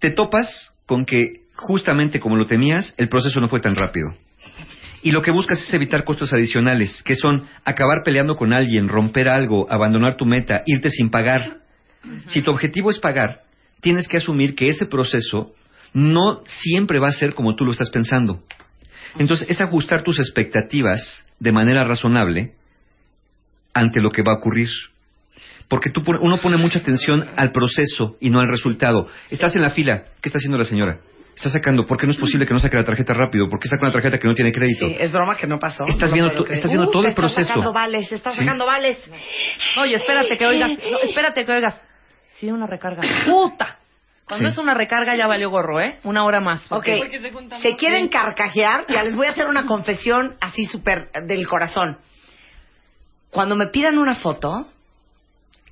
Te 0.00 0.10
topas 0.10 0.72
con 0.86 1.04
que 1.04 1.44
justamente 1.54 2.20
como 2.20 2.36
lo 2.36 2.46
temías, 2.46 2.94
el 2.96 3.08
proceso 3.08 3.40
no 3.40 3.48
fue 3.48 3.60
tan 3.60 3.74
rápido. 3.74 4.14
Y 5.02 5.12
lo 5.12 5.22
que 5.22 5.30
buscas 5.30 5.62
es 5.62 5.72
evitar 5.74 6.04
costos 6.04 6.32
adicionales, 6.32 7.02
que 7.04 7.14
son 7.14 7.46
acabar 7.64 7.98
peleando 8.04 8.34
con 8.34 8.52
alguien, 8.52 8.88
romper 8.88 9.28
algo, 9.28 9.70
abandonar 9.70 10.16
tu 10.16 10.24
meta, 10.24 10.62
irte 10.66 10.90
sin 10.90 11.10
pagar. 11.10 11.58
Si 12.26 12.42
tu 12.42 12.50
objetivo 12.50 12.90
es 12.90 12.98
pagar, 12.98 13.42
tienes 13.80 14.08
que 14.08 14.16
asumir 14.16 14.54
que 14.54 14.68
ese 14.68 14.86
proceso 14.86 15.52
no 15.94 16.42
siempre 16.46 16.98
va 16.98 17.08
a 17.08 17.12
ser 17.12 17.34
como 17.34 17.54
tú 17.56 17.64
lo 17.64 17.72
estás 17.72 17.90
pensando. 17.90 18.42
Entonces, 19.18 19.48
es 19.48 19.60
ajustar 19.60 20.02
tus 20.04 20.18
expectativas 20.20 21.24
de 21.40 21.52
manera 21.52 21.84
razonable 21.84 22.52
ante 23.74 24.00
lo 24.00 24.10
que 24.10 24.22
va 24.22 24.32
a 24.32 24.36
ocurrir. 24.38 24.68
Porque 25.68 25.90
tú, 25.90 26.02
uno 26.20 26.38
pone 26.38 26.56
mucha 26.56 26.78
atención 26.78 27.26
al 27.36 27.52
proceso 27.52 28.16
y 28.20 28.30
no 28.30 28.38
al 28.38 28.48
resultado. 28.48 29.06
Estás 29.30 29.54
en 29.56 29.62
la 29.62 29.70
fila. 29.70 30.04
¿Qué 30.22 30.28
está 30.28 30.38
haciendo 30.38 30.56
la 30.58 30.64
señora? 30.64 30.98
Está 31.36 31.50
sacando. 31.50 31.84
¿Por 31.86 31.98
qué 31.98 32.06
no 32.06 32.12
es 32.12 32.18
posible 32.18 32.46
que 32.46 32.54
no 32.54 32.58
saque 32.58 32.76
la 32.76 32.84
tarjeta 32.84 33.12
rápido? 33.14 33.48
¿Por 33.48 33.60
qué 33.60 33.68
saca 33.68 33.82
una 33.84 33.92
tarjeta 33.92 34.18
que 34.18 34.26
no 34.26 34.34
tiene 34.34 34.50
crédito? 34.50 34.88
Sí, 34.88 34.96
es 34.98 35.12
broma 35.12 35.36
que 35.36 35.46
no 35.46 35.58
pasó. 35.58 35.84
Estás 35.86 36.10
No 36.10 36.14
viendo 36.14 36.46
estás 36.46 36.70
viendo 36.70 36.88
Uh, 36.88 36.92
todo 36.92 37.02
te 37.02 37.08
el 37.10 37.14
proceso. 37.14 37.40
Está 37.42 37.52
sacando 37.54 37.72
vales, 37.72 38.10
está 38.12 38.30
Sí. 38.30 38.36
sacando 38.38 38.66
vales. 38.66 38.98
Oye, 39.80 39.94
espérate 39.96 40.36
que 40.38 40.46
oigas. 40.46 40.70
No, 40.90 40.98
espérate 41.00 41.44
que 41.44 41.52
oigas. 41.52 41.82
Sí, 42.38 42.50
una 42.50 42.66
recarga. 42.66 43.02
¡Puta! 43.26 43.77
Cuando 44.28 44.46
Sí. 44.48 44.52
es 44.52 44.58
una 44.58 44.74
recarga 44.74 45.16
ya 45.16 45.26
valió 45.26 45.48
gorro, 45.50 45.80
¿eh? 45.80 45.98
Una 46.04 46.24
hora 46.24 46.40
más. 46.40 46.60
Ok, 46.70 46.86
porque- 46.98 47.32
se 47.62 47.76
quieren 47.76 48.08
carcajear, 48.08 48.84
ya 48.88 49.02
les 49.02 49.14
voy 49.16 49.26
a 49.26 49.30
hacer 49.30 49.48
una 49.48 49.64
confesión 49.66 50.36
así 50.40 50.66
súper 50.66 51.10
del 51.26 51.46
corazón. 51.48 51.98
Cuando 53.30 53.56
me 53.56 53.66
pidan 53.68 53.98
una 53.98 54.16
foto, 54.16 54.66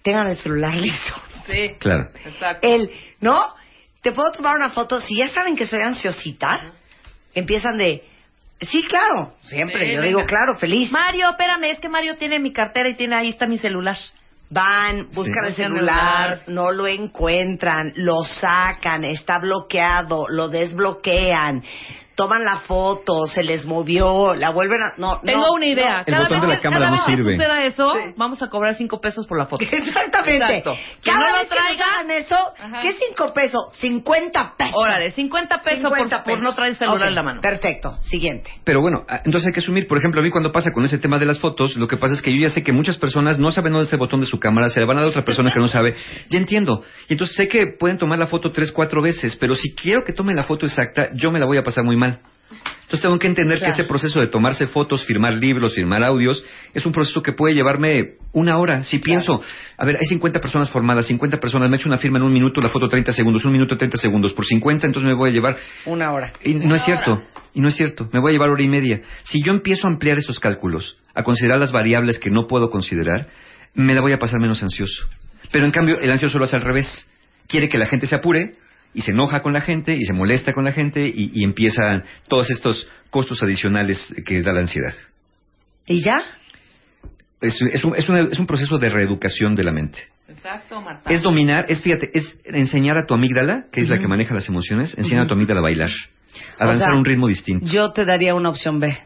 tengan 0.02 0.26
el 0.28 0.36
celular 0.36 0.74
listo. 0.76 1.14
Sí. 1.46 1.76
Claro. 1.78 2.10
Exacto. 2.24 2.66
El, 2.66 2.90
¿no? 3.20 3.54
Te 4.02 4.12
puedo 4.12 4.32
tomar 4.32 4.56
una 4.56 4.70
foto. 4.70 5.00
Si 5.00 5.16
ya 5.16 5.28
saben 5.28 5.56
que 5.56 5.66
soy 5.66 5.80
ansiosita, 5.80 6.72
empiezan 7.34 7.76
de, 7.76 8.04
sí, 8.60 8.82
claro, 8.84 9.34
siempre. 9.42 9.80
Sí, 9.84 9.92
yo 9.92 10.00
venga. 10.00 10.06
digo, 10.06 10.26
claro, 10.26 10.56
feliz. 10.58 10.90
Mario, 10.90 11.30
espérame, 11.30 11.64
es 11.70 11.80
que 11.80 11.88
Mario 11.88 12.16
tiene 12.16 12.38
mi 12.38 12.52
cartera 12.52 12.88
y 12.88 12.94
tiene 12.94 13.16
ahí 13.16 13.30
está 13.30 13.46
mi 13.46 13.58
celular. 13.58 13.96
Van, 14.48 15.08
buscan 15.12 15.44
Sí. 15.44 15.48
el 15.48 15.54
celular, 15.54 16.42
no 16.46 16.70
lo 16.70 16.86
encuentran, 16.86 17.92
lo 17.96 18.22
sacan, 18.24 19.04
está 19.04 19.40
bloqueado, 19.40 20.26
lo 20.28 20.48
desbloquean, 20.48 21.64
toman 22.16 22.44
la 22.44 22.56
foto, 22.60 23.26
se 23.26 23.44
les 23.44 23.66
movió, 23.66 24.34
la 24.34 24.48
vuelven 24.50 24.82
a... 24.82 24.94
No, 24.96 25.20
Tengo 25.22 25.46
no, 25.48 25.52
una 25.52 25.66
idea. 25.66 26.02
no. 26.08 26.16
El 26.16 26.22
botón 26.22 26.40
de 26.40 26.46
la 26.46 26.52
vez- 26.54 26.62
cámara 26.62 26.84
cada 26.86 26.90
no 26.90 26.96
vez 26.96 27.04
que 27.06 27.12
sirve. 27.22 27.32
suceda 27.36 27.64
eso, 27.64 27.90
Sí. 27.92 28.12
vamos 28.16 28.42
a 28.42 28.48
cobrar 28.48 28.74
cinco 28.74 29.00
pesos 29.00 29.26
por 29.26 29.38
la 29.38 29.44
foto. 29.46 29.64
Exactamente. 29.70 30.44
Exacto. 30.56 30.76
Cada 31.04 31.18
no 31.18 31.26
lo 31.26 31.32
vez 31.34 31.48
que 31.48 31.54
nos 31.54 31.64
traiga, 31.66 31.84
hagan 31.92 32.10
eso, 32.12 32.36
Ajá. 32.58 32.80
¿qué 32.82 32.94
cinco 32.94 33.32
pesos? 33.34 33.68
50 33.74 34.54
pesos. 34.56 34.74
órale, 34.74 35.10
50 35.10 35.58
pesos, 35.58 35.88
por- 35.90 35.98
50 35.98 36.24
por, 36.24 36.40
no 36.40 36.54
traer 36.54 36.70
el 36.70 36.76
celular 36.76 37.08
en 37.08 37.14
la 37.14 37.22
mano. 37.22 37.40
Perfecto, 37.42 37.98
siguiente. 38.02 38.50
Pero 38.64 38.80
bueno, 38.80 39.04
ah, 39.08 39.20
entonces 39.24 39.48
hay 39.48 39.52
que 39.52 39.60
asumir, 39.60 39.86
por 39.86 39.98
ejemplo, 39.98 40.20
a 40.20 40.24
mí 40.24 40.30
cuando 40.30 40.50
pasa 40.52 40.72
con 40.72 40.84
ese 40.84 40.98
tema 40.98 41.18
de 41.18 41.26
las 41.26 41.38
fotos, 41.38 41.76
lo 41.76 41.86
que 41.86 41.98
pasa 41.98 42.14
es 42.14 42.22
que 42.22 42.32
yo 42.34 42.40
ya 42.40 42.48
sé 42.50 42.62
que 42.62 42.72
muchas 42.72 42.96
personas 42.96 43.38
no 43.38 43.50
saben 43.52 43.72
dónde 43.72 43.84
está 43.84 43.96
el 43.96 44.00
botón 44.00 44.20
de 44.20 44.26
su 44.26 44.38
cámara, 44.40 44.68
se 44.70 44.80
le 44.80 44.86
van 44.86 44.96
a 44.96 45.00
dar 45.00 45.08
a 45.08 45.10
otra 45.10 45.22
persona 45.24 45.50
que 45.52 45.60
no 45.60 45.68
sabe. 45.68 45.94
Ya 46.30 46.38
entiendo. 46.38 46.82
Y 47.08 47.12
entonces 47.12 47.36
sé 47.36 47.46
que 47.46 47.66
pueden 47.78 47.98
tomar 47.98 48.18
la 48.18 48.26
foto 48.26 48.50
tres, 48.50 48.72
cuatro 48.72 49.02
veces, 49.02 49.36
pero 49.36 49.54
si 49.54 49.74
quiero 49.74 50.02
que 50.02 50.14
tome 50.14 50.34
la 50.34 50.44
foto 50.44 50.64
exacta, 50.64 51.10
yo 51.14 51.30
me 51.30 51.38
la 51.38 51.44
voy 51.44 51.58
a 51.58 51.62
pasar 51.62 51.84
muy 51.84 51.96
mal. 51.96 52.05
Entonces 52.08 53.02
tengo 53.02 53.18
que 53.18 53.26
entender 53.26 53.58
Claro. 53.58 53.74
que 53.74 53.80
ese 53.82 53.88
proceso 53.88 54.20
de 54.20 54.28
tomarse 54.28 54.66
fotos, 54.68 55.04
firmar 55.04 55.34
libros, 55.34 55.74
firmar 55.74 56.04
audios, 56.04 56.44
es 56.72 56.86
un 56.86 56.92
proceso 56.92 57.20
que 57.20 57.32
puede 57.32 57.52
llevarme 57.54 58.12
una 58.32 58.58
hora. 58.58 58.84
Si 58.84 59.00
pienso, 59.00 59.42
a 59.76 59.84
ver, 59.84 59.96
hay 59.96 60.06
50 60.06 60.38
personas 60.40 60.70
formadas, 60.70 61.06
50 61.06 61.38
personas, 61.38 61.68
me 61.68 61.76
echo 61.78 61.88
una 61.88 61.98
firma 61.98 62.18
en 62.18 62.24
un 62.24 62.32
minuto, 62.32 62.60
la 62.60 62.68
foto 62.68 62.86
30 62.86 63.10
segundos, 63.10 63.44
un 63.44 63.52
minuto 63.52 63.76
30 63.76 63.96
segundos, 63.98 64.32
por 64.34 64.44
50, 64.46 64.86
entonces 64.86 65.08
me 65.08 65.16
voy 65.16 65.30
a 65.30 65.32
llevar 65.32 65.56
Una 65.86 66.12
hora. 66.12 66.32
y 66.44 66.54
no 66.54 66.76
es 66.76 66.84
cierto, 66.84 67.20
y 67.54 67.60
no 67.60 67.66
es 67.68 67.74
cierto, 67.74 68.08
me 68.12 68.20
voy 68.20 68.30
a 68.30 68.32
llevar 68.34 68.50
hora 68.50 68.62
y 68.62 68.68
media. 68.68 69.00
Si 69.24 69.42
yo 69.42 69.50
empiezo 69.52 69.88
a 69.88 69.90
ampliar 69.90 70.16
esos 70.18 70.38
cálculos, 70.38 70.96
a 71.12 71.24
considerar 71.24 71.58
las 71.58 71.72
variables 71.72 72.20
que 72.20 72.30
no 72.30 72.46
puedo 72.46 72.70
considerar, 72.70 73.26
me 73.74 73.94
la 73.96 74.00
voy 74.00 74.12
a 74.12 74.18
pasar 74.20 74.38
menos 74.38 74.62
ansioso. 74.62 75.06
Pero 75.50 75.64
en 75.64 75.72
cambio, 75.72 75.98
el 76.00 76.10
ansioso 76.10 76.38
lo 76.38 76.44
hace 76.44 76.54
al 76.56 76.62
revés. 76.62 77.08
Quiere 77.48 77.68
que 77.68 77.78
la 77.78 77.86
gente 77.86 78.06
se 78.06 78.14
apure 78.14 78.52
y 78.96 79.02
se 79.02 79.12
enoja 79.12 79.42
con 79.42 79.52
la 79.52 79.60
gente 79.60 79.94
y 79.94 80.04
se 80.04 80.12
molesta 80.12 80.52
con 80.52 80.64
la 80.64 80.72
gente 80.72 81.06
y, 81.06 81.30
y 81.34 81.44
empiezan 81.44 82.02
todos 82.28 82.50
estos 82.50 82.88
costos 83.10 83.42
adicionales 83.42 84.12
que 84.26 84.42
da 84.42 84.52
la 84.52 84.60
ansiedad. 84.60 84.94
¿Y 85.86 86.02
ya? 86.02 86.16
Es, 87.40 87.60
es 87.72 87.84
un, 87.84 87.94
es 87.94 88.08
una- 88.08 88.20
es 88.30 88.38
un 88.38 88.46
proceso 88.46 88.78
de 88.78 88.88
reeducación 88.88 89.54
de 89.54 89.64
la 89.64 89.72
mente. 89.72 89.98
Exacto, 90.28 90.80
Marta. 90.80 91.08
Es 91.12 91.22
dominar, 91.22 91.66
es, 91.68 91.80
fíjate, 91.82 92.10
es 92.18 92.36
enseñar 92.44 92.96
a 92.98 93.06
tu 93.06 93.14
amígdala, 93.14 93.66
que 93.70 93.80
es 93.82 93.88
la 93.88 93.98
que 93.98 94.08
maneja 94.08 94.34
las 94.34 94.48
emociones, 94.48 94.96
enseñar 94.98 95.24
a 95.24 95.26
tu 95.28 95.34
amígdala 95.34 95.60
a 95.60 95.62
bailar. 95.62 95.90
A 96.58 96.64
O 96.64 96.68
danzar 96.68 96.88
sea, 96.88 96.94
a 96.94 96.98
un 96.98 97.04
ritmo 97.04 97.28
distinto. 97.28 97.66
Yo 97.66 97.92
te 97.92 98.04
daría 98.04 98.34
una 98.34 98.48
opción 98.48 98.80
B 98.80 98.96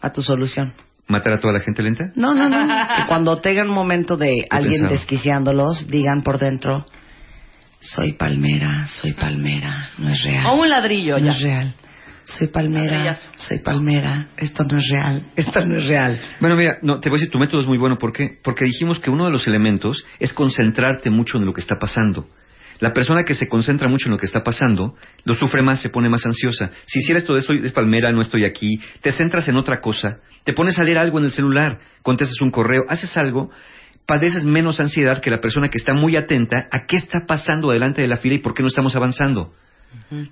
a 0.00 0.12
tu 0.12 0.22
solución. 0.22 0.74
¿Matar 1.08 1.32
a 1.34 1.38
toda 1.38 1.54
la 1.54 1.60
gente 1.60 1.82
lenta? 1.82 2.12
No, 2.14 2.34
no, 2.34 2.48
no. 2.48 2.56
que 2.96 3.06
cuando 3.08 3.40
tengan 3.40 3.68
un 3.68 3.74
momento 3.74 4.16
de 4.16 4.44
alguien 4.50 4.82
pensaba. 4.82 4.92
desquiciándolos, 4.92 5.88
digan 5.88 6.22
por 6.22 6.38
dentro, 6.38 6.86
soy 7.80 8.12
palmera, 8.12 8.86
soy 8.86 9.12
palmera, 9.12 9.90
no 9.98 10.10
es 10.10 10.22
real. 10.24 10.46
O 10.46 10.54
un 10.62 10.68
ladrillo, 10.68 11.18
no 11.18 11.26
ya. 11.26 11.30
es 11.32 11.40
real. 11.42 11.74
Soy 12.24 12.48
palmera, 12.48 12.92
Ladrillazo. 12.92 13.30
soy 13.36 13.58
palmera, 13.60 14.28
esto 14.36 14.62
no 14.64 14.78
es 14.78 14.86
real, 14.90 15.22
esto 15.34 15.60
no 15.64 15.78
es 15.78 15.86
real. 15.86 16.20
Bueno, 16.40 16.56
mira, 16.56 16.76
no, 16.82 17.00
te 17.00 17.08
voy 17.08 17.16
a 17.16 17.20
decir, 17.20 17.32
tu 17.32 17.38
método 17.38 17.60
es 17.62 17.66
muy 17.66 17.78
bueno. 17.78 17.96
¿Por 17.96 18.12
qué? 18.12 18.38
Porque 18.44 18.66
dijimos 18.66 18.98
que 19.00 19.08
uno 19.10 19.24
de 19.24 19.30
los 19.30 19.46
elementos 19.48 20.04
es 20.18 20.34
concentrarte 20.34 21.08
mucho 21.08 21.38
en 21.38 21.46
lo 21.46 21.54
que 21.54 21.62
está 21.62 21.76
pasando. 21.80 22.28
La 22.80 22.92
persona 22.92 23.24
que 23.24 23.34
se 23.34 23.48
concentra 23.48 23.88
mucho 23.88 24.06
en 24.08 24.12
lo 24.12 24.18
que 24.18 24.26
está 24.26 24.42
pasando, 24.42 24.94
lo 25.24 25.34
sufre 25.34 25.62
más, 25.62 25.80
se 25.80 25.88
pone 25.88 26.10
más 26.10 26.24
ansiosa. 26.26 26.70
Si 26.86 26.98
hicieras 26.98 27.24
todo 27.24 27.38
esto, 27.38 27.54
es 27.54 27.72
palmera, 27.72 28.12
no 28.12 28.20
estoy 28.20 28.44
aquí, 28.44 28.78
te 29.00 29.10
centras 29.10 29.48
en 29.48 29.56
otra 29.56 29.80
cosa, 29.80 30.18
te 30.44 30.52
pones 30.52 30.78
a 30.78 30.84
leer 30.84 30.98
algo 30.98 31.18
en 31.18 31.24
el 31.24 31.32
celular, 31.32 31.78
contestas 32.02 32.40
un 32.42 32.50
correo, 32.50 32.84
haces 32.88 33.16
algo, 33.16 33.50
padeces 34.08 34.44
menos 34.44 34.80
ansiedad 34.80 35.20
que 35.20 35.30
la 35.30 35.38
persona 35.38 35.68
que 35.68 35.76
está 35.76 35.92
muy 35.92 36.16
atenta 36.16 36.66
a 36.72 36.86
qué 36.86 36.96
está 36.96 37.26
pasando 37.26 37.70
delante 37.70 38.00
de 38.00 38.08
la 38.08 38.16
fila 38.16 38.36
y 38.36 38.38
por 38.38 38.54
qué 38.54 38.62
no 38.62 38.68
estamos 38.68 38.96
avanzando. 38.96 39.52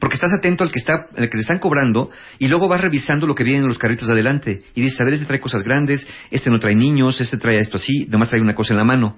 Porque 0.00 0.14
estás 0.16 0.32
atento 0.32 0.64
al 0.64 0.72
que 0.72 0.78
está, 0.78 1.06
al 1.16 1.24
que 1.28 1.36
te 1.36 1.40
están 1.40 1.58
cobrando 1.58 2.10
y 2.38 2.48
luego 2.48 2.68
vas 2.68 2.80
revisando 2.80 3.26
lo 3.26 3.34
que 3.34 3.44
viene 3.44 3.58
en 3.60 3.68
los 3.68 3.78
carritos 3.78 4.08
de 4.08 4.14
adelante 4.14 4.62
y 4.74 4.80
dices, 4.80 4.98
a 5.00 5.04
ver, 5.04 5.14
este 5.14 5.26
trae 5.26 5.40
cosas 5.40 5.62
grandes, 5.62 6.06
este 6.30 6.48
no 6.50 6.58
trae 6.58 6.74
niños, 6.74 7.20
este 7.20 7.36
trae 7.36 7.58
esto 7.58 7.76
así, 7.76 8.06
nomás 8.08 8.28
trae 8.30 8.40
una 8.40 8.54
cosa 8.54 8.72
en 8.72 8.78
la 8.78 8.84
mano. 8.84 9.16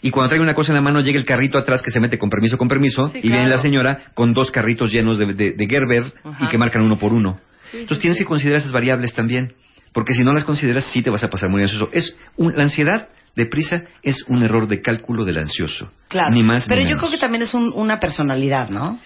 Y 0.00 0.10
cuando 0.10 0.30
trae 0.30 0.40
una 0.42 0.54
cosa 0.54 0.72
en 0.72 0.76
la 0.76 0.82
mano 0.82 1.00
llega 1.00 1.18
el 1.18 1.24
carrito 1.26 1.58
atrás 1.58 1.80
que 1.82 1.90
se 1.90 2.00
mete 2.00 2.18
con 2.18 2.28
permiso, 2.30 2.56
con 2.58 2.68
permiso, 2.68 3.08
Sí, 3.10 3.18
y 3.22 3.28
viene 3.28 3.48
la 3.48 3.58
señora 3.58 3.98
con 4.14 4.32
dos 4.32 4.50
carritos 4.50 4.90
llenos 4.90 5.18
de, 5.18 5.26
de- 5.34 5.52
de 5.52 5.66
Gerber 5.66 6.04
y 6.40 6.48
que 6.48 6.58
marcan 6.58 6.82
uno 6.82 6.98
por 6.98 7.12
uno. 7.12 7.38
Sí, 7.70 7.76
Entonces 7.78 7.98
sí, 7.98 8.02
tienes 8.02 8.18
que 8.18 8.24
considerar 8.24 8.58
esas 8.60 8.72
variables 8.72 9.14
también, 9.14 9.52
porque 9.92 10.12
si 10.14 10.24
no 10.24 10.32
las 10.32 10.44
consideras 10.44 10.84
sí 10.92 11.02
te 11.02 11.10
vas 11.10 11.22
a 11.24 11.28
pasar 11.30 11.48
muy 11.50 11.62
ansioso. 11.62 11.88
Es 11.92 12.16
un- 12.36 12.54
la 12.56 12.64
ansiedad 12.64 13.08
deprisa 13.36 13.82
es 14.02 14.24
un 14.28 14.42
error 14.42 14.68
de 14.68 14.82
cálculo 14.82 15.24
del 15.24 15.38
ansioso. 15.38 15.90
Claro. 16.08 16.30
Ni 16.32 16.42
más 16.42 16.66
Pero 16.68 16.80
ni 16.80 16.84
yo 16.88 16.96
menos. 16.96 17.00
creo 17.02 17.10
que 17.12 17.18
también 17.18 17.42
es 17.42 17.54
un- 17.54 17.72
una 17.74 17.98
personalidad, 18.00 18.68
¿no? 18.68 19.00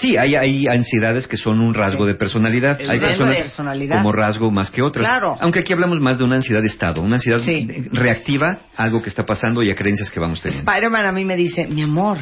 Sí, 0.00 0.16
hay, 0.18 0.34
hay 0.34 0.66
ansiedades 0.66 1.26
que 1.26 1.38
son 1.38 1.58
un 1.60 1.72
rasgo 1.72 2.04
de 2.04 2.14
personalidad. 2.14 2.78
El 2.80 2.90
hay 2.90 3.00
personas 3.00 3.36
de 3.36 3.42
personalidad. 3.42 3.96
como 3.96 4.12
rasgo 4.12 4.50
más 4.50 4.70
que 4.70 4.82
otras. 4.82 5.06
Claro. 5.06 5.36
Aunque 5.40 5.60
aquí 5.60 5.72
hablamos 5.72 6.00
más 6.00 6.18
de 6.18 6.24
una 6.24 6.36
ansiedad 6.36 6.60
de 6.60 6.66
estado, 6.66 7.00
una 7.00 7.16
ansiedad 7.16 7.38
Sí. 7.38 7.66
eh, 7.70 7.88
reactiva 7.92 8.58
a 8.76 8.82
algo 8.82 9.00
que 9.00 9.08
está 9.08 9.24
pasando 9.24 9.62
y 9.62 9.70
a 9.70 9.74
creencias 9.74 10.10
que 10.10 10.20
vamos 10.20 10.42
teniendo. 10.42 10.68
Spider-Man 10.70 11.06
a 11.06 11.12
mí 11.12 11.24
me 11.24 11.34
dice, 11.36 11.66
mi 11.66 11.80
amor, 11.82 12.18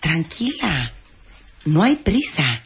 tranquila, 0.00 0.92
no 1.64 1.82
hay 1.82 1.96
prisa. 1.96 2.62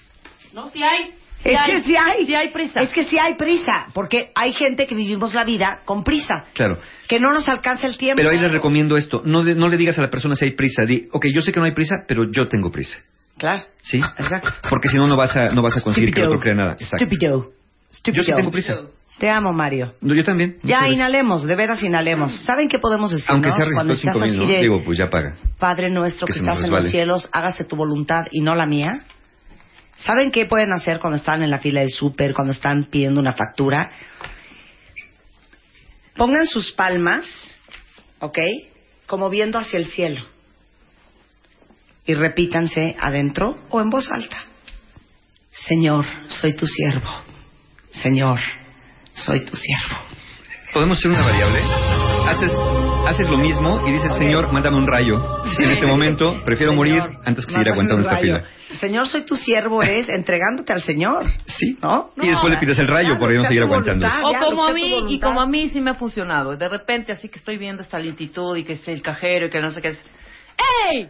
No, 0.52 0.68
sí 0.70 0.82
hay. 0.82 1.12
Sí 1.42 1.50
Es 1.50 1.58
hay. 1.58 1.72
que 1.72 1.82
sí 1.82 1.96
hay. 1.96 2.26
Sí 2.26 2.34
hay 2.34 2.48
prisa. 2.50 2.80
Es 2.80 2.88
que 2.92 3.04
sí 3.04 3.18
hay 3.18 3.34
prisa, 3.34 3.86
porque 3.94 4.30
hay 4.34 4.52
gente 4.52 4.86
que 4.86 4.94
vivimos 4.94 5.32
la 5.34 5.44
vida 5.44 5.80
con 5.84 6.02
prisa, 6.02 6.44
Claro. 6.54 6.78
que 7.08 7.20
no 7.20 7.28
nos 7.30 7.48
alcanza 7.48 7.86
el 7.86 7.96
tiempo. 7.96 8.16
Pero 8.16 8.30
ahí 8.30 8.38
les 8.38 8.50
recomiendo 8.52 8.96
esto. 8.96 9.20
No, 9.24 9.44
de- 9.44 9.54
no 9.54 9.68
le 9.68 9.76
digas 9.76 9.98
a 9.98 10.02
la 10.02 10.10
persona 10.10 10.34
si 10.34 10.46
hay 10.46 10.54
prisa. 10.56 10.84
Di, 10.84 11.06
ok, 11.12 11.26
yo 11.34 11.42
sé 11.42 11.52
que 11.52 11.60
no 11.60 11.66
hay 11.66 11.72
prisa, 11.72 11.96
pero 12.08 12.24
yo 12.32 12.48
tengo 12.48 12.70
prisa. 12.70 12.98
Claro. 13.38 13.64
¿Sí? 13.82 13.98
Exacto. 14.18 14.50
Porque 14.70 14.88
si 14.88 14.96
no, 14.96 15.06
no 15.06 15.16
vas 15.16 15.36
a, 15.36 15.48
no 15.48 15.62
vas 15.62 15.76
a 15.76 15.82
conseguir 15.82 16.12
que 16.12 16.20
el 16.22 16.26
otro 16.28 16.40
crea 16.40 16.54
nada. 16.54 16.72
Exacto. 16.72 16.96
Stupido. 17.04 17.52
Stupido. 17.92 18.22
Yo 18.22 18.26
sí 18.26 18.32
tengo 18.34 18.50
prisa. 18.50 18.74
Te 19.18 19.30
amo, 19.30 19.50
Mario. 19.52 19.94
No, 20.02 20.14
yo 20.14 20.24
también. 20.24 20.56
Ya 20.62 20.80
Muchas 20.80 20.94
inhalemos, 20.96 21.44
de 21.46 21.56
veras 21.56 21.82
inhalemos. 21.82 22.34
¿Saben 22.42 22.68
qué 22.68 22.78
podemos 22.78 23.10
decir? 23.10 23.26
Aunque 23.30 23.50
sea 23.50 23.66
cuando 23.72 23.94
estás 23.94 24.12
cinco 24.12 24.22
así 24.22 24.30
mil, 24.32 24.40
¿no? 24.40 24.46
de 24.52 24.58
Digo, 24.60 24.82
pues 24.84 24.98
ya 24.98 25.06
paga. 25.08 25.36
Padre 25.58 25.88
nuestro 25.90 26.26
que 26.26 26.34
que, 26.34 26.40
estás 26.40 26.62
en 26.64 26.70
los 26.70 26.90
cielos, 26.90 27.28
hágase 27.32 27.64
tu 27.64 27.76
voluntad 27.76 28.26
y 28.30 28.42
no 28.42 28.54
la 28.54 28.66
mía? 28.66 29.04
¿Saben 29.96 30.30
qué 30.30 30.46
pueden 30.46 30.72
hacer 30.72 30.98
cuando 30.98 31.16
están 31.16 31.42
en 31.42 31.50
la 31.50 31.58
fila 31.58 31.80
del 31.80 31.90
súper, 31.90 32.34
cuando 32.34 32.52
están 32.52 32.84
pidiendo 32.90 33.20
una 33.20 33.32
factura? 33.32 33.90
Pongan 36.14 36.46
sus 36.46 36.72
palmas, 36.72 37.26
¿ok? 38.20 38.38
Como 39.06 39.30
viendo 39.30 39.58
hacia 39.58 39.78
el 39.78 39.86
cielo. 39.86 40.24
Y 42.06 42.14
repítanse 42.14 42.96
adentro 43.00 43.58
o 43.70 43.80
en 43.80 43.90
voz 43.90 44.10
alta. 44.10 44.36
Señor, 45.50 46.04
soy 46.28 46.54
tu 46.54 46.66
siervo. 46.66 47.10
Señor, 47.90 48.38
soy 49.14 49.44
tu 49.44 49.56
siervo. 49.56 50.05
Podemos 50.76 50.98
hacer 50.98 51.10
una 51.10 51.22
variable. 51.22 51.58
Haces, 52.28 52.52
haces 53.06 53.26
lo 53.30 53.38
mismo 53.38 53.80
y 53.88 53.92
dices, 53.92 54.12
Señor, 54.18 54.52
mándame 54.52 54.76
un 54.76 54.86
rayo. 54.86 55.18
En 55.58 55.70
este 55.70 55.86
momento 55.86 56.36
prefiero 56.44 56.74
morir 56.74 57.02
antes 57.24 57.46
que 57.46 57.52
seguir 57.52 57.70
aguantando 57.72 58.02
esta 58.02 58.18
fila. 58.18 58.44
Señor, 58.72 59.06
soy 59.08 59.22
tu 59.24 59.36
siervo 59.38 59.82
es 59.82 60.10
entregándote 60.10 60.74
al 60.74 60.82
Señor. 60.82 61.24
Sí. 61.46 61.78
¿No? 61.80 62.10
Y 62.20 62.28
después 62.28 62.52
le 62.52 62.58
pides 62.58 62.78
el 62.78 62.88
rayo 62.88 63.16
claro, 63.16 63.20
por 63.20 63.34
no 63.34 63.44
seguir 63.44 63.62
aguantando. 63.62 64.06
voluntad. 64.06 64.28
O 64.28 64.32
ya, 64.32 64.40
como 64.40 64.64
a 64.66 64.72
mí, 64.74 65.04
y 65.08 65.18
como 65.18 65.40
a 65.40 65.46
mí 65.46 65.70
sí 65.70 65.80
me 65.80 65.92
ha 65.92 65.94
funcionado. 65.94 66.58
De 66.58 66.68
repente, 66.68 67.10
así 67.10 67.30
que 67.30 67.38
estoy 67.38 67.56
viendo 67.56 67.80
esta 67.82 67.98
lentitud 67.98 68.54
y 68.54 68.64
que 68.64 68.74
es 68.74 68.86
el 68.86 69.00
cajero 69.00 69.46
y 69.46 69.48
que 69.50 69.62
no 69.62 69.70
sé 69.70 69.80
qué 69.80 69.88
es. 69.88 69.98
¡Ey! 70.92 71.08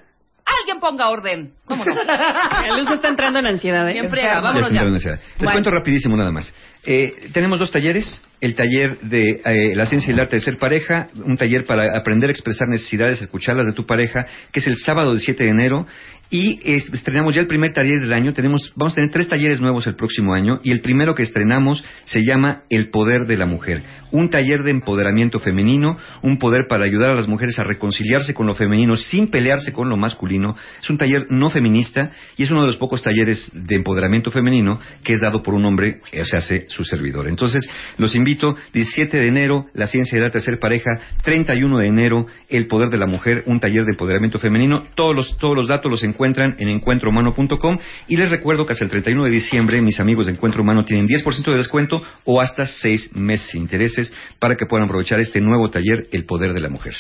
¡Alguien 0.61 0.79
ponga 0.79 1.09
orden! 1.09 1.55
¿Cómo 1.65 1.85
no? 1.85 1.93
El 2.73 2.81
uso 2.83 2.95
está 2.95 3.09
entrando 3.09 3.41
en 3.41 3.47
ansiedad, 3.47 3.89
¿eh? 3.89 3.95
Siempre 3.95 4.23
Ya 4.23 4.39
vámonos 4.41 4.71
ya. 4.71 4.81
ansiedad. 4.83 5.17
Les 5.19 5.39
Bueno. 5.39 5.53
cuento 5.55 5.71
rapidísimo 5.73 6.17
nada 6.17 6.31
más. 6.31 6.55
Eh, 6.87 7.31
tenemos 7.33 7.59
dos 7.59 7.73
talleres. 7.73 8.23
El 8.41 8.55
taller 8.55 8.99
de 9.01 9.41
eh, 9.45 9.75
la 9.75 9.87
ciencia 9.87 10.11
y 10.11 10.15
el 10.15 10.21
arte 10.21 10.37
de 10.37 10.43
ser 10.43 10.59
pareja, 10.59 11.09
un 11.15 11.39
taller 11.39 11.65
para 11.65 11.97
aprender 11.97 12.29
a 12.29 12.33
expresar 12.33 12.69
necesidades, 12.69 13.21
escucharlas 13.23 13.67
de 13.67 13.73
tu 13.73 13.87
pareja, 13.87 14.27
que 14.53 14.61
es 14.61 14.67
el 14.67 14.77
sábado 14.77 15.11
del 15.11 15.21
7 15.21 15.43
de 15.43 15.51
enero. 15.51 15.87
Y 16.29 16.59
estrenamos 16.65 17.35
ya 17.35 17.41
el 17.41 17.47
primer 17.47 17.73
taller 17.73 18.01
del 18.01 18.13
año. 18.13 18.33
Tenemos, 18.33 18.73
vamos 18.75 18.93
a 18.93 18.97
tener 18.97 19.11
tres 19.11 19.29
talleres 19.29 19.61
nuevos 19.61 19.87
el 19.87 19.95
próximo 19.95 20.35
año. 20.35 20.61
Y 20.65 20.73
el 20.73 20.81
primero 20.81 21.15
que 21.15 21.23
estrenamos 21.23 21.85
se 22.05 22.25
llama 22.25 22.65
El 22.69 22.91
Poder 22.91 23.27
de 23.27 23.37
la 23.37 23.47
Mujer. 23.47 23.83
Un 24.11 24.29
taller 24.29 24.65
de 24.65 24.73
empoderamiento 24.73 25.39
femenino, 25.39 25.97
un 26.23 26.39
poder 26.39 26.67
para 26.69 26.85
ayudar 26.85 27.11
a 27.11 27.15
las 27.15 27.29
mujeres 27.29 27.59
a 27.61 27.65
reconciliarse 27.65 28.35
con 28.35 28.47
lo 28.47 28.55
femenino 28.55 28.97
sin 28.97 29.29
pelearse 29.29 29.73
con 29.73 29.89
lo 29.89 29.97
masculino. 29.97 30.57
Es 30.83 30.91
un 30.91 30.99
taller 30.99 31.27
no 31.31 31.49
feminista 31.49 32.11
y 32.37 32.43
es 32.43 32.51
uno 32.51 32.63
de 32.63 32.69
los 32.69 32.77
pocos 32.77 33.03
talleres 33.03 33.49
de 33.53 33.77
empoderamiento 33.77 34.33
femenino 34.33 34.81
que 35.05 35.13
es 35.13 35.21
dado 35.21 35.43
por 35.43 35.55
un 35.55 35.65
hombre, 35.65 36.01
o 36.21 36.25
sea, 36.25 36.39
hace 36.39 36.67
su 36.77 36.85
servidor. 36.85 37.29
Entonces, 37.29 37.69
los 37.99 38.15
invito, 38.15 38.55
17 38.73 39.17
de 39.17 39.27
enero, 39.27 39.67
la 39.75 39.87
ciencia 39.87 40.19
de 40.19 40.27
arte 40.27 40.39
de 40.39 40.45
ser 40.45 40.59
pareja, 40.59 40.91
31 41.23 41.79
de 41.79 41.87
enero, 41.87 42.27
el 42.49 42.67
poder 42.67 42.91
de 42.91 42.99
la 42.99 43.07
mujer, 43.07 43.43
un 43.47 43.61
taller 43.61 43.85
de 43.85 43.93
empoderamiento 43.93 44.39
femenino. 44.39 44.85
Todos 44.95 45.15
los, 45.15 45.37
todos 45.39 45.57
los 45.57 45.69
datos 45.69 45.91
los 45.91 46.05
encuentran 46.05 46.57
en 46.59 46.69
encuentrohumano.com 46.69 47.79
y 48.09 48.17
les 48.17 48.31
recuerdo 48.31 48.67
que 48.67 48.73
hasta 48.73 48.85
el 48.85 48.91
31 48.91 49.25
de 49.25 49.31
diciembre 49.31 49.81
mis 49.81 49.99
amigos 50.01 50.27
de 50.27 50.33
Encuentro 50.33 50.63
Humano 50.63 50.85
tienen 50.85 51.07
10% 51.07 51.51
de 51.51 51.57
descuento 51.57 52.03
o 52.25 52.41
hasta 52.41 52.67
6 52.67 53.17
meses 53.17 53.51
sin 53.51 53.63
intereses 53.63 54.13
para 54.39 54.57
que 54.57 54.67
puedan 54.67 54.87
aprovechar 54.87 55.21
este 55.21 55.41
nuevo 55.41 55.71
taller, 55.71 56.09
el 56.13 56.25
poder 56.25 56.53
de 56.53 56.61
la 56.61 56.69
mujer. 56.69 56.95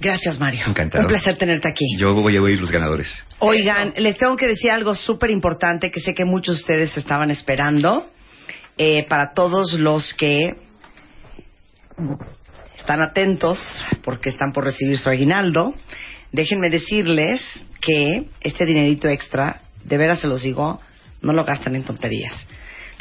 Gracias, 0.00 0.38
Mario. 0.38 0.60
Encantado. 0.66 1.02
Un 1.02 1.08
placer 1.08 1.36
tenerte 1.36 1.68
aquí. 1.68 1.84
Yo 1.98 2.14
voy 2.14 2.36
a 2.36 2.42
oír 2.42 2.60
los 2.60 2.70
ganadores. 2.70 3.08
Oigan, 3.40 3.94
les 3.96 4.16
tengo 4.16 4.36
que 4.36 4.46
decir 4.46 4.70
algo 4.70 4.94
súper 4.94 5.30
importante 5.30 5.90
que 5.90 6.00
sé 6.00 6.14
que 6.14 6.24
muchos 6.24 6.56
de 6.56 6.60
ustedes 6.60 6.96
estaban 6.96 7.30
esperando. 7.30 8.08
Eh, 8.78 9.04
para 9.08 9.32
todos 9.34 9.72
los 9.72 10.14
que 10.14 10.36
están 12.76 13.02
atentos 13.02 13.58
porque 14.04 14.28
están 14.28 14.52
por 14.52 14.64
recibir 14.64 14.96
su 14.98 15.10
aguinaldo, 15.10 15.74
déjenme 16.30 16.70
decirles 16.70 17.42
que 17.80 18.28
este 18.40 18.64
dinerito 18.64 19.08
extra, 19.08 19.62
de 19.84 19.96
veras 19.96 20.20
se 20.20 20.28
los 20.28 20.42
digo, 20.42 20.80
no 21.22 21.32
lo 21.32 21.44
gastan 21.44 21.74
en 21.74 21.82
tonterías. 21.82 22.46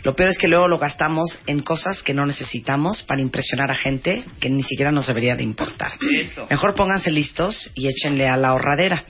Lo 0.03 0.15
peor 0.15 0.29
es 0.29 0.37
que 0.37 0.47
luego 0.47 0.67
lo 0.67 0.79
gastamos 0.79 1.39
en 1.47 1.61
cosas 1.61 2.01
que 2.01 2.13
no 2.13 2.25
necesitamos 2.25 3.03
para 3.03 3.21
impresionar 3.21 3.69
a 3.69 3.75
gente 3.75 4.23
que 4.39 4.49
ni 4.49 4.63
siquiera 4.63 4.91
nos 4.91 5.07
debería 5.07 5.35
de 5.35 5.43
importar. 5.43 5.91
Eso. 6.19 6.47
Mejor 6.49 6.73
pónganse 6.73 7.11
listos 7.11 7.71
y 7.75 7.87
échenle 7.87 8.27
a 8.27 8.37
la 8.37 8.49
ahorradera. 8.49 9.03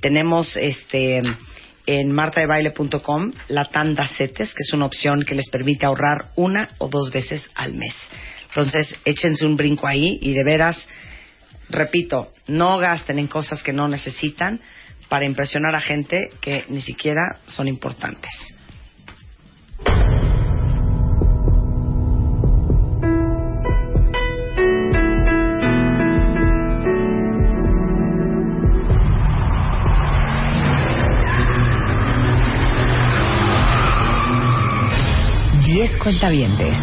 Tenemos 0.00 0.56
este 0.56 1.22
en 1.86 2.10
martadebaile.com 2.12 3.32
la 3.48 3.66
tanda 3.66 4.06
CETES, 4.06 4.54
que 4.54 4.62
es 4.62 4.72
una 4.72 4.86
opción 4.86 5.24
que 5.26 5.34
les 5.34 5.48
permite 5.50 5.86
ahorrar 5.86 6.30
una 6.36 6.70
o 6.78 6.88
dos 6.88 7.10
veces 7.12 7.48
al 7.54 7.74
mes. 7.74 7.94
Entonces, 8.48 8.96
échense 9.04 9.44
un 9.44 9.56
brinco 9.56 9.86
ahí 9.86 10.18
y 10.22 10.32
de 10.32 10.44
veras, 10.44 10.88
repito, 11.68 12.32
no 12.46 12.78
gasten 12.78 13.18
en 13.18 13.26
cosas 13.26 13.62
que 13.62 13.72
no 13.72 13.88
necesitan 13.88 14.60
para 15.08 15.24
impresionar 15.24 15.74
a 15.74 15.80
gente 15.80 16.30
que 16.40 16.64
ni 16.68 16.80
siquiera 16.80 17.40
son 17.46 17.68
importantes. 17.68 18.30
Cuentavientes. 36.04 36.76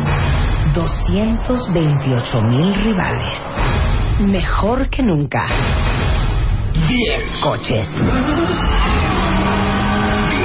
228 0.73 2.41
mil 2.41 2.73
rivales. 2.84 3.38
Mejor 4.19 4.89
que 4.89 5.02
nunca. 5.03 5.45
10 6.73 7.39
coches. 7.43 7.88
10 7.88 8.02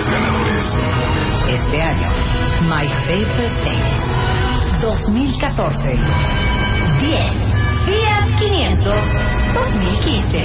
ganadores. 0.09 0.77
Este 1.49 1.83
año, 1.83 2.09
My 2.63 2.87
Favorite 3.07 3.57
Things 3.65 4.07
2014. 4.83 5.99
10 7.01 7.33
Fiat 7.87 8.29
500 8.39 8.95
2015. 9.55 10.45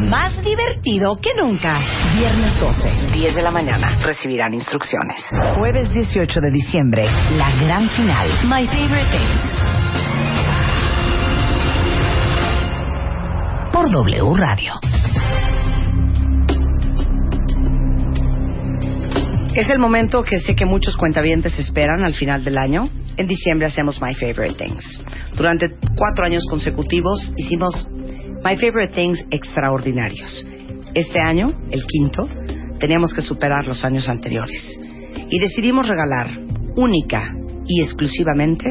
Más 0.00 0.44
divertido 0.44 1.16
que 1.16 1.30
nunca. 1.34 1.80
Viernes 2.14 2.60
12, 2.60 3.12
10 3.14 3.34
de 3.34 3.42
la 3.42 3.50
mañana. 3.50 3.98
Recibirán 4.02 4.52
instrucciones. 4.52 5.24
Jueves 5.56 5.90
18 5.90 6.40
de 6.40 6.50
diciembre, 6.50 7.04
la 7.32 7.50
gran 7.64 7.88
final. 7.88 8.28
My 8.44 8.66
Favorite 8.66 9.10
Things. 9.10 9.40
Por 13.72 13.90
W 13.90 14.36
Radio. 14.36 14.74
Es 19.54 19.70
el 19.70 19.78
momento 19.78 20.22
que 20.22 20.38
sé 20.38 20.54
que 20.54 20.66
muchos 20.66 20.98
cuentavientes 20.98 21.58
esperan 21.58 22.04
al 22.04 22.12
final 22.12 22.44
del 22.44 22.58
año. 22.58 22.90
En 23.16 23.26
diciembre 23.26 23.66
hacemos 23.66 24.02
My 24.02 24.14
Favorite 24.14 24.62
Things. 24.62 25.02
Durante 25.34 25.68
cuatro 25.96 26.26
años 26.26 26.44
consecutivos 26.50 27.32
hicimos 27.38 27.88
My 28.46 28.56
Favorite 28.56 28.94
Things 28.94 29.24
extraordinarios. 29.32 30.46
Este 30.94 31.20
año, 31.20 31.48
el 31.68 31.84
quinto, 31.84 32.28
teníamos 32.78 33.12
que 33.12 33.20
superar 33.20 33.66
los 33.66 33.84
años 33.84 34.08
anteriores. 34.08 34.78
Y 35.28 35.40
decidimos 35.40 35.88
regalar 35.88 36.28
única 36.76 37.34
y 37.66 37.82
exclusivamente 37.82 38.70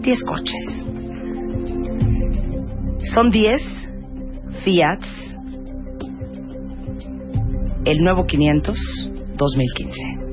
10 0.00 0.24
coches. 0.24 0.86
Son 3.12 3.30
10 3.30 3.60
Fiats, 4.64 5.36
el 7.84 7.98
nuevo 7.98 8.24
500 8.24 8.78
2015. 9.36 10.24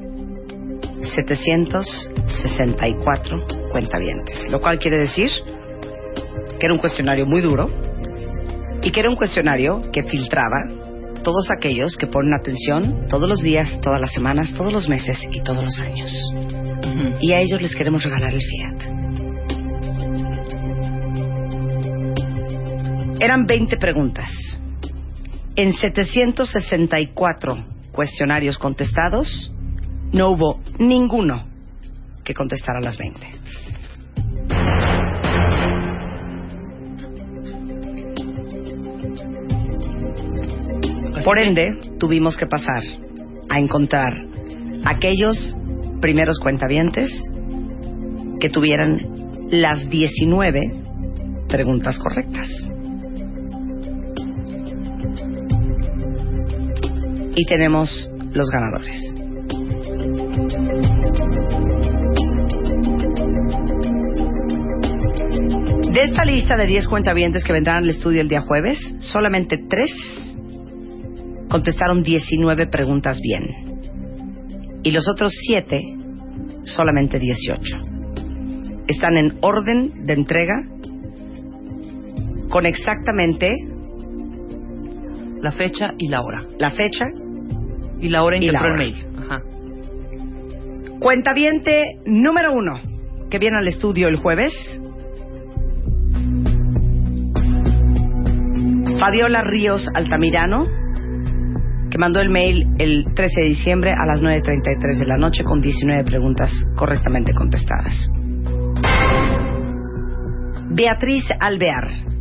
764 1.02 3.46
cuentavientes. 3.72 4.48
Lo 4.50 4.60
cual 4.62 4.80
quiere 4.80 4.98
decir 5.00 5.30
que 6.60 6.66
era 6.66 6.74
un 6.74 6.80
cuestionario 6.80 7.26
muy 7.26 7.42
duro 7.42 7.70
y 8.82 8.92
que 8.92 9.02
era 9.02 9.10
un 9.10 9.16
cuestionario 9.16 9.82
que 9.92 10.04
filtraba 10.04 10.62
todos 11.24 11.50
aquellos 11.52 11.98
que 11.98 12.08
ponen 12.08 12.34
atención 12.34 13.08
todos 13.10 13.30
los 13.30 13.42
días, 13.42 13.80
todas 13.82 14.00
las 14.00 14.14
semanas, 14.14 14.54
todos 14.54 14.72
los 14.72 14.88
meses 14.90 15.28
y 15.32 15.42
todos 15.42 15.64
los 15.64 15.80
años. 15.80 16.12
Y 17.22 17.34
a 17.34 17.40
ellos 17.40 17.60
les 17.62 17.76
queremos 17.76 18.04
regalar 18.04 18.34
el 18.34 18.42
Fiat. 18.42 19.03
Eran 23.20 23.46
20 23.46 23.78
preguntas. 23.78 24.60
En 25.56 25.74
764 25.74 27.66
cuestionarios 27.92 28.58
contestados, 28.58 29.52
no 30.12 30.30
hubo 30.30 30.62
ninguno 30.80 31.46
que 32.24 32.34
contestara 32.34 32.80
las 32.80 32.98
20. 32.98 33.20
Por 41.24 41.40
ende, 41.40 41.80
tuvimos 42.00 42.36
que 42.36 42.48
pasar 42.48 42.84
a 43.50 43.58
encontrar 43.60 44.14
aquellos 44.86 45.58
primeros 46.02 46.40
cuentavientes 46.40 47.12
que 48.40 48.50
tuvieran 48.50 49.48
las 49.50 49.88
19 49.88 50.74
preguntas 51.48 51.98
correctas. 52.00 52.73
Y 57.36 57.46
tenemos 57.46 58.10
los 58.32 58.50
ganadores. 58.50 59.24
De 65.94 66.02
esta 66.02 66.26
lista 66.26 66.58
de 66.58 66.66
10 66.66 66.88
cuentavientes 66.88 67.44
que 67.44 67.54
vendrán 67.54 67.84
al 67.84 67.90
estudio 67.90 68.22
el 68.22 68.28
día 68.28 68.42
jueves, 68.42 68.80
solamente 69.00 69.58
3 69.70 70.34
contestaron 71.50 72.02
19 72.02 72.66
preguntas 72.66 73.20
bien. 73.22 73.44
Y 74.82 74.90
los 74.90 75.08
otros 75.08 75.32
7, 75.46 75.82
solamente 76.64 77.20
18. 77.20 77.62
Están 78.88 79.18
en 79.18 79.38
orden 79.42 80.06
de 80.06 80.14
entrega 80.14 80.68
con 82.50 82.66
exactamente 82.66 83.56
La 85.44 85.52
fecha 85.52 85.90
y 85.98 86.08
la 86.08 86.22
hora. 86.22 86.46
la 86.58 86.72
fecha 86.72 87.06
Y 88.00 88.08
la 88.08 88.24
hora 88.24 88.38
en 88.38 88.44
que 88.44 88.48
entró 88.48 88.66
el 88.66 88.78
mail. 88.78 89.06
Ajá. 89.22 89.42
Cuentaviente 91.02 92.00
número 92.06 92.54
uno, 92.54 92.80
que 93.30 93.40
viene 93.40 93.58
al 93.58 93.68
estudio 93.68 94.08
el 94.08 94.16
jueves. 94.16 94.54
Fabiola 99.02 99.42
Ríos 99.42 99.86
Altamirano, 99.94 100.66
que 101.92 101.98
mandó 101.98 102.22
el 102.22 102.30
mail 102.30 102.66
el 102.80 103.14
13 103.14 103.42
de 103.42 103.48
diciembre 103.48 103.92
a 103.92 104.06
las 104.06 104.22
9.33 104.22 104.98
de 104.98 105.06
la 105.06 105.18
noche 105.18 105.44
con 105.44 105.60
19 105.60 106.06
preguntas 106.06 106.54
correctamente 106.78 107.34
contestadas. 107.34 108.10
Beatriz 110.70 111.26
Alvear, 111.38 112.13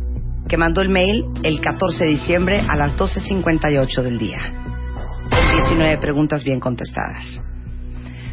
que 0.53 0.57
mandó 0.57 0.81
el 0.81 0.89
mail 0.89 1.25
el 1.41 1.59
14 1.61 2.03
de 2.03 2.11
diciembre 2.11 2.61
a 2.69 2.75
las 2.75 2.95
12.58 2.95 4.03
del 4.03 4.19
día, 4.19 4.37
con 5.27 5.57
19 5.57 5.97
preguntas 5.97 6.43
bien 6.43 6.59
contestadas. 6.59 7.41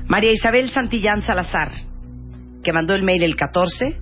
María 0.07 0.31
Isabel 0.31 0.69
Santillán 0.69 1.23
Salazar, 1.23 1.71
que 2.63 2.75
mandó 2.75 2.95
el 2.95 3.05
mail 3.05 3.23
el 3.23 3.37
14 3.37 3.99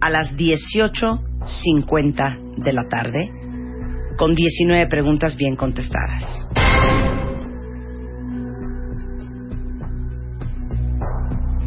a 0.00 0.10
las 0.10 0.34
18.50 0.34 2.56
de 2.56 2.72
la 2.72 2.88
tarde, 2.88 3.30
con 4.16 4.34
19 4.34 4.88
preguntas 4.88 5.36
bien 5.36 5.54
contestadas. 5.54 6.24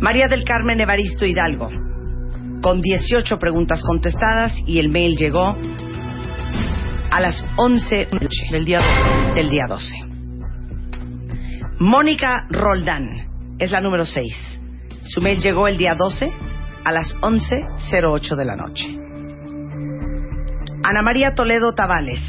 María 0.02 0.28
del 0.28 0.44
Carmen 0.44 0.82
Evaristo 0.82 1.26
Hidalgo, 1.26 1.70
con 2.62 2.82
18 2.82 3.38
preguntas 3.40 3.84
contestadas 3.84 4.54
y 4.66 4.80
el 4.80 4.90
mail 4.90 5.16
llegó 5.18 5.56
a 7.12 7.20
las 7.20 7.44
11 7.58 8.10
Del 8.52 8.66
día 8.66 8.80
12. 8.80 9.34
del 9.36 9.50
día 9.50 9.66
12. 9.68 9.96
Mónica 11.80 12.48
Roldán 12.50 13.10
es 13.58 13.72
la 13.72 13.82
número 13.82 14.06
6. 14.06 14.62
Su 15.04 15.22
mail 15.22 15.42
llegó 15.42 15.68
el 15.68 15.78
día 15.78 15.96
12 15.96 16.32
a 16.84 16.92
las 16.92 17.16
11.08 17.22 18.36
de 18.36 18.46
la 18.46 18.56
noche. 18.56 18.88
Ana 20.84 21.02
María 21.04 21.34
Toledo 21.34 21.74
Tavales. 21.74 22.22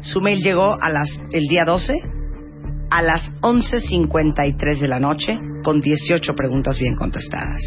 Su 0.00 0.20
mail 0.20 0.40
llegó 0.42 0.76
a 0.80 0.90
las, 0.90 1.08
el 1.32 1.46
día 1.48 1.62
12 1.64 1.94
a 2.90 3.02
las 3.02 3.32
11.53 3.40 4.78
de 4.78 4.88
la 4.88 5.00
noche 5.00 5.38
con 5.62 5.80
18 5.80 6.34
preguntas 6.34 6.78
bien 6.78 6.94
contestadas. 6.94 7.60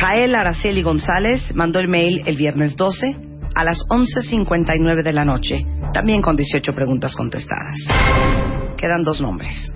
Jael 0.00 0.34
Araceli 0.34 0.82
González 0.82 1.54
mandó 1.54 1.78
el 1.78 1.88
mail 1.88 2.22
el 2.26 2.36
viernes 2.36 2.76
12 2.76 3.16
a 3.54 3.64
las 3.64 3.78
11.59 3.88 5.02
de 5.02 5.12
la 5.12 5.24
noche, 5.24 5.64
también 5.92 6.22
con 6.22 6.36
18 6.36 6.72
preguntas 6.74 7.14
contestadas. 7.14 7.76
Quedan 8.76 9.02
dos 9.02 9.20
nombres. 9.20 9.74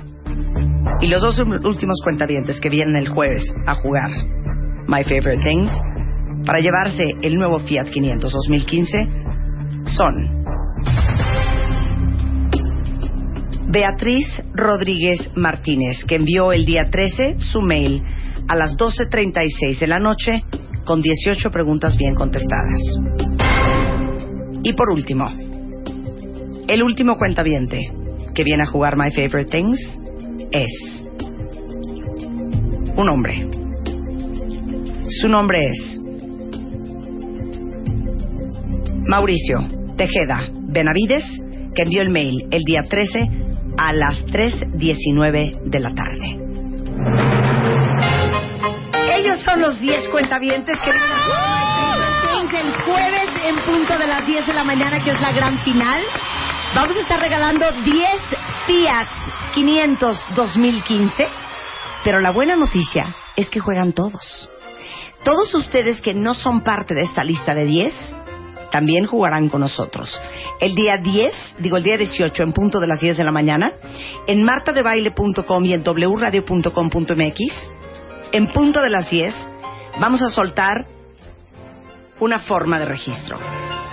Y 1.00 1.08
los 1.08 1.20
dos 1.20 1.38
últimos 1.38 2.00
cuentavientes 2.02 2.60
que 2.60 2.70
vienen 2.70 2.96
el 2.96 3.08
jueves 3.08 3.42
a 3.66 3.74
jugar 3.74 4.10
My 4.88 5.04
Favorite 5.04 5.42
Things 5.42 5.70
para 6.44 6.60
llevarse 6.60 7.04
el 7.22 7.34
nuevo 7.34 7.58
Fiat 7.58 7.88
500 7.90 8.32
2015 8.32 8.96
son 9.86 10.44
Beatriz 13.68 14.26
Rodríguez 14.54 15.32
Martínez, 15.34 16.04
que 16.06 16.14
envió 16.14 16.52
el 16.52 16.64
día 16.64 16.84
13 16.90 17.40
su 17.40 17.60
mail 17.60 18.02
a 18.48 18.56
las 18.56 18.76
12.36 18.76 19.78
de 19.78 19.86
la 19.86 19.98
noche 19.98 20.44
con 20.84 21.00
18 21.00 21.50
preguntas 21.50 21.96
bien 21.96 22.14
contestadas. 22.14 22.78
Y 24.62 24.72
por 24.72 24.90
último, 24.90 25.28
el 26.68 26.82
último 26.82 27.16
cuentaviente 27.16 27.90
que 28.34 28.44
viene 28.44 28.62
a 28.62 28.66
jugar 28.66 28.96
My 28.96 29.10
Favorite 29.10 29.50
Things 29.50 29.80
es 30.52 31.08
un 32.96 33.08
hombre. 33.08 33.48
Su 35.08 35.28
nombre 35.28 35.68
es 35.68 36.00
Mauricio 39.06 39.58
Tejeda 39.96 40.48
Benavides, 40.52 41.24
que 41.74 41.82
envió 41.82 42.02
el 42.02 42.10
mail 42.10 42.48
el 42.50 42.64
día 42.64 42.82
13 42.88 43.28
a 43.78 43.92
las 43.92 44.24
3.19 44.26 45.70
de 45.70 45.80
la 45.80 45.94
tarde. 45.94 47.35
Ellos 49.16 49.40
son 49.42 49.60
los 49.60 49.80
10 49.80 50.08
cuentavientes 50.08 50.78
que 50.80 50.92
vienen 50.92 51.06
el 52.56 52.82
jueves 52.82 53.30
en 53.44 53.56
punto 53.64 53.98
de 53.98 54.06
las 54.06 54.26
10 54.26 54.46
de 54.46 54.52
la 54.52 54.64
mañana, 54.64 55.02
que 55.02 55.10
es 55.10 55.20
la 55.20 55.32
gran 55.32 55.62
final. 55.64 56.02
Vamos 56.74 56.96
a 56.96 57.00
estar 57.00 57.20
regalando 57.20 57.64
10 57.82 58.08
Fiat 58.66 59.08
500 59.54 60.26
2015, 60.34 61.24
pero 62.04 62.20
la 62.20 62.30
buena 62.30 62.56
noticia 62.56 63.14
es 63.36 63.48
que 63.48 63.60
juegan 63.60 63.92
todos. 63.92 64.50
Todos 65.24 65.54
ustedes 65.54 66.00
que 66.00 66.14
no 66.14 66.34
son 66.34 66.62
parte 66.62 66.94
de 66.94 67.02
esta 67.02 67.24
lista 67.24 67.54
de 67.54 67.64
10 67.64 67.94
también 68.70 69.06
jugarán 69.06 69.48
con 69.48 69.60
nosotros. 69.62 70.20
El 70.60 70.74
día 70.74 70.98
10, 70.98 71.56
digo 71.58 71.76
el 71.78 71.84
día 71.84 71.96
18 71.96 72.42
en 72.42 72.52
punto 72.52 72.80
de 72.80 72.86
las 72.86 73.00
10 73.00 73.16
de 73.16 73.24
la 73.24 73.32
mañana, 73.32 73.72
en 74.26 74.44
martadebaile.com 74.44 75.64
y 75.64 75.72
en 75.72 75.82
wradio.com.mx, 75.82 77.70
en 78.32 78.48
punto 78.48 78.80
de 78.80 78.90
las 78.90 79.10
10, 79.10 79.34
vamos 80.00 80.22
a 80.22 80.30
soltar 80.30 80.86
una 82.18 82.40
forma 82.40 82.78
de 82.78 82.86
registro. 82.86 83.38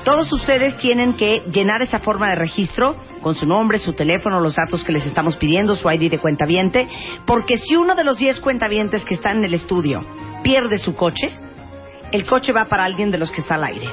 Todos 0.04 0.32
ustedes 0.34 0.78
tienen 0.78 1.14
que 1.14 1.44
llenar 1.52 1.82
esa 1.82 2.00
forma 2.00 2.30
de 2.30 2.36
registro 2.36 2.96
con 3.22 3.36
su 3.36 3.46
nombre, 3.46 3.80
su 3.80 3.94
teléfono, 3.94 4.42
los 4.42 4.56
datos 4.56 4.84
que 4.84 4.92
les 4.92 5.06
estamos 5.06 5.38
pidiendo, 5.38 5.76
su 5.76 5.90
ID 5.90 6.12
de 6.12 6.20
cuentaviente, 6.20 6.90
porque 7.26 7.58
si 7.58 7.78
uno 7.78 7.96
de 7.96 8.04
los 8.04 8.18
10 8.18 8.42
cuentavientes 8.42 9.06
que 9.06 9.16
están 9.16 9.38
en 9.38 9.46
el 9.46 9.54
estudio 9.54 10.02
pierde 10.44 10.78
su 10.78 10.94
coche, 10.94 11.32
el 12.12 12.26
coche 12.26 12.52
va 12.52 12.66
para 12.66 12.84
alguien 12.84 13.12
de 13.12 13.18
los 13.18 13.32
que 13.32 13.42
está 13.42 13.56
al 13.56 13.64
aire. 13.64 13.90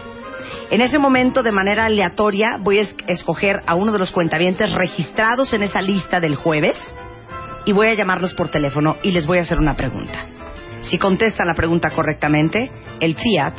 En 0.70 0.80
ese 0.80 0.98
momento, 0.98 1.42
de 1.42 1.52
manera 1.52 1.86
aleatoria, 1.86 2.58
voy 2.60 2.78
a 2.78 2.88
escoger 3.06 3.62
a 3.66 3.74
uno 3.74 3.92
de 3.92 3.98
los 3.98 4.10
cuentavientes 4.10 4.70
registrados 4.72 5.52
en 5.52 5.62
esa 5.62 5.80
lista 5.80 6.18
del 6.18 6.34
jueves 6.34 6.76
y 7.64 7.72
voy 7.72 7.88
a 7.88 7.94
llamarlos 7.94 8.34
por 8.34 8.48
teléfono 8.48 8.96
y 9.02 9.10
les 9.12 9.26
voy 9.26 9.38
a 9.38 9.42
hacer 9.42 9.58
una 9.58 9.74
pregunta. 9.74 10.26
Si 10.82 10.98
contestan 10.98 11.46
la 11.46 11.54
pregunta 11.54 11.90
correctamente, 11.90 12.70
el 13.00 13.14
Fiat 13.16 13.54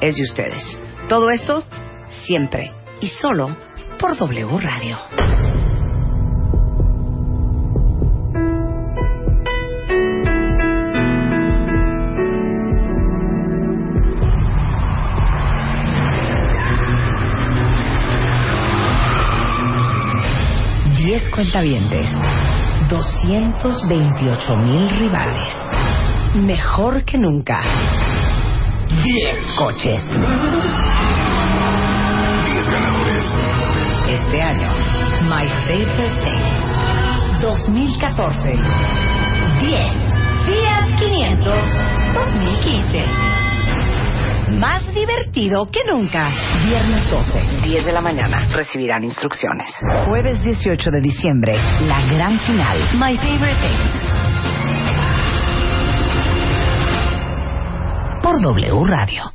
es 0.00 0.16
de 0.16 0.22
ustedes. 0.22 0.80
Todo 1.08 1.30
esto 1.30 1.64
siempre 2.24 2.72
y 3.00 3.08
solo 3.08 3.56
por 3.98 4.16
W 4.16 4.58
Radio. 4.58 4.98
Diez 20.96 21.28
cuentavientes, 21.30 22.08
228 22.88 24.56
mil 24.56 24.88
rivales. 24.98 25.54
Mejor 26.34 27.04
que 27.04 27.16
nunca. 27.18 27.60
10 28.88 29.56
coches. 29.56 30.00
10 32.52 32.68
ganadores. 32.68 33.30
Este 34.08 34.42
año, 34.42 34.70
My 35.22 35.48
Favorite 35.66 36.20
Things 36.24 37.40
2014. 37.40 38.52
10 39.60 40.14
Fiat 40.44 40.98
500 40.98 41.56
2015. 42.12 43.53
Más 44.50 44.82
divertido 44.94 45.66
que 45.66 45.80
nunca. 45.90 46.28
Viernes 46.64 47.10
12, 47.10 47.40
10 47.64 47.86
de 47.86 47.92
la 47.92 48.00
mañana. 48.00 48.46
Recibirán 48.52 49.02
instrucciones. 49.04 49.72
Jueves 50.06 50.42
18 50.42 50.90
de 50.90 51.00
diciembre, 51.00 51.54
la 51.86 52.00
gran 52.06 52.38
final. 52.40 52.78
My 52.94 53.16
Favorite 53.16 53.60
Things. 53.60 54.04
Por 58.22 58.40
W 58.40 58.84
Radio. 58.86 59.32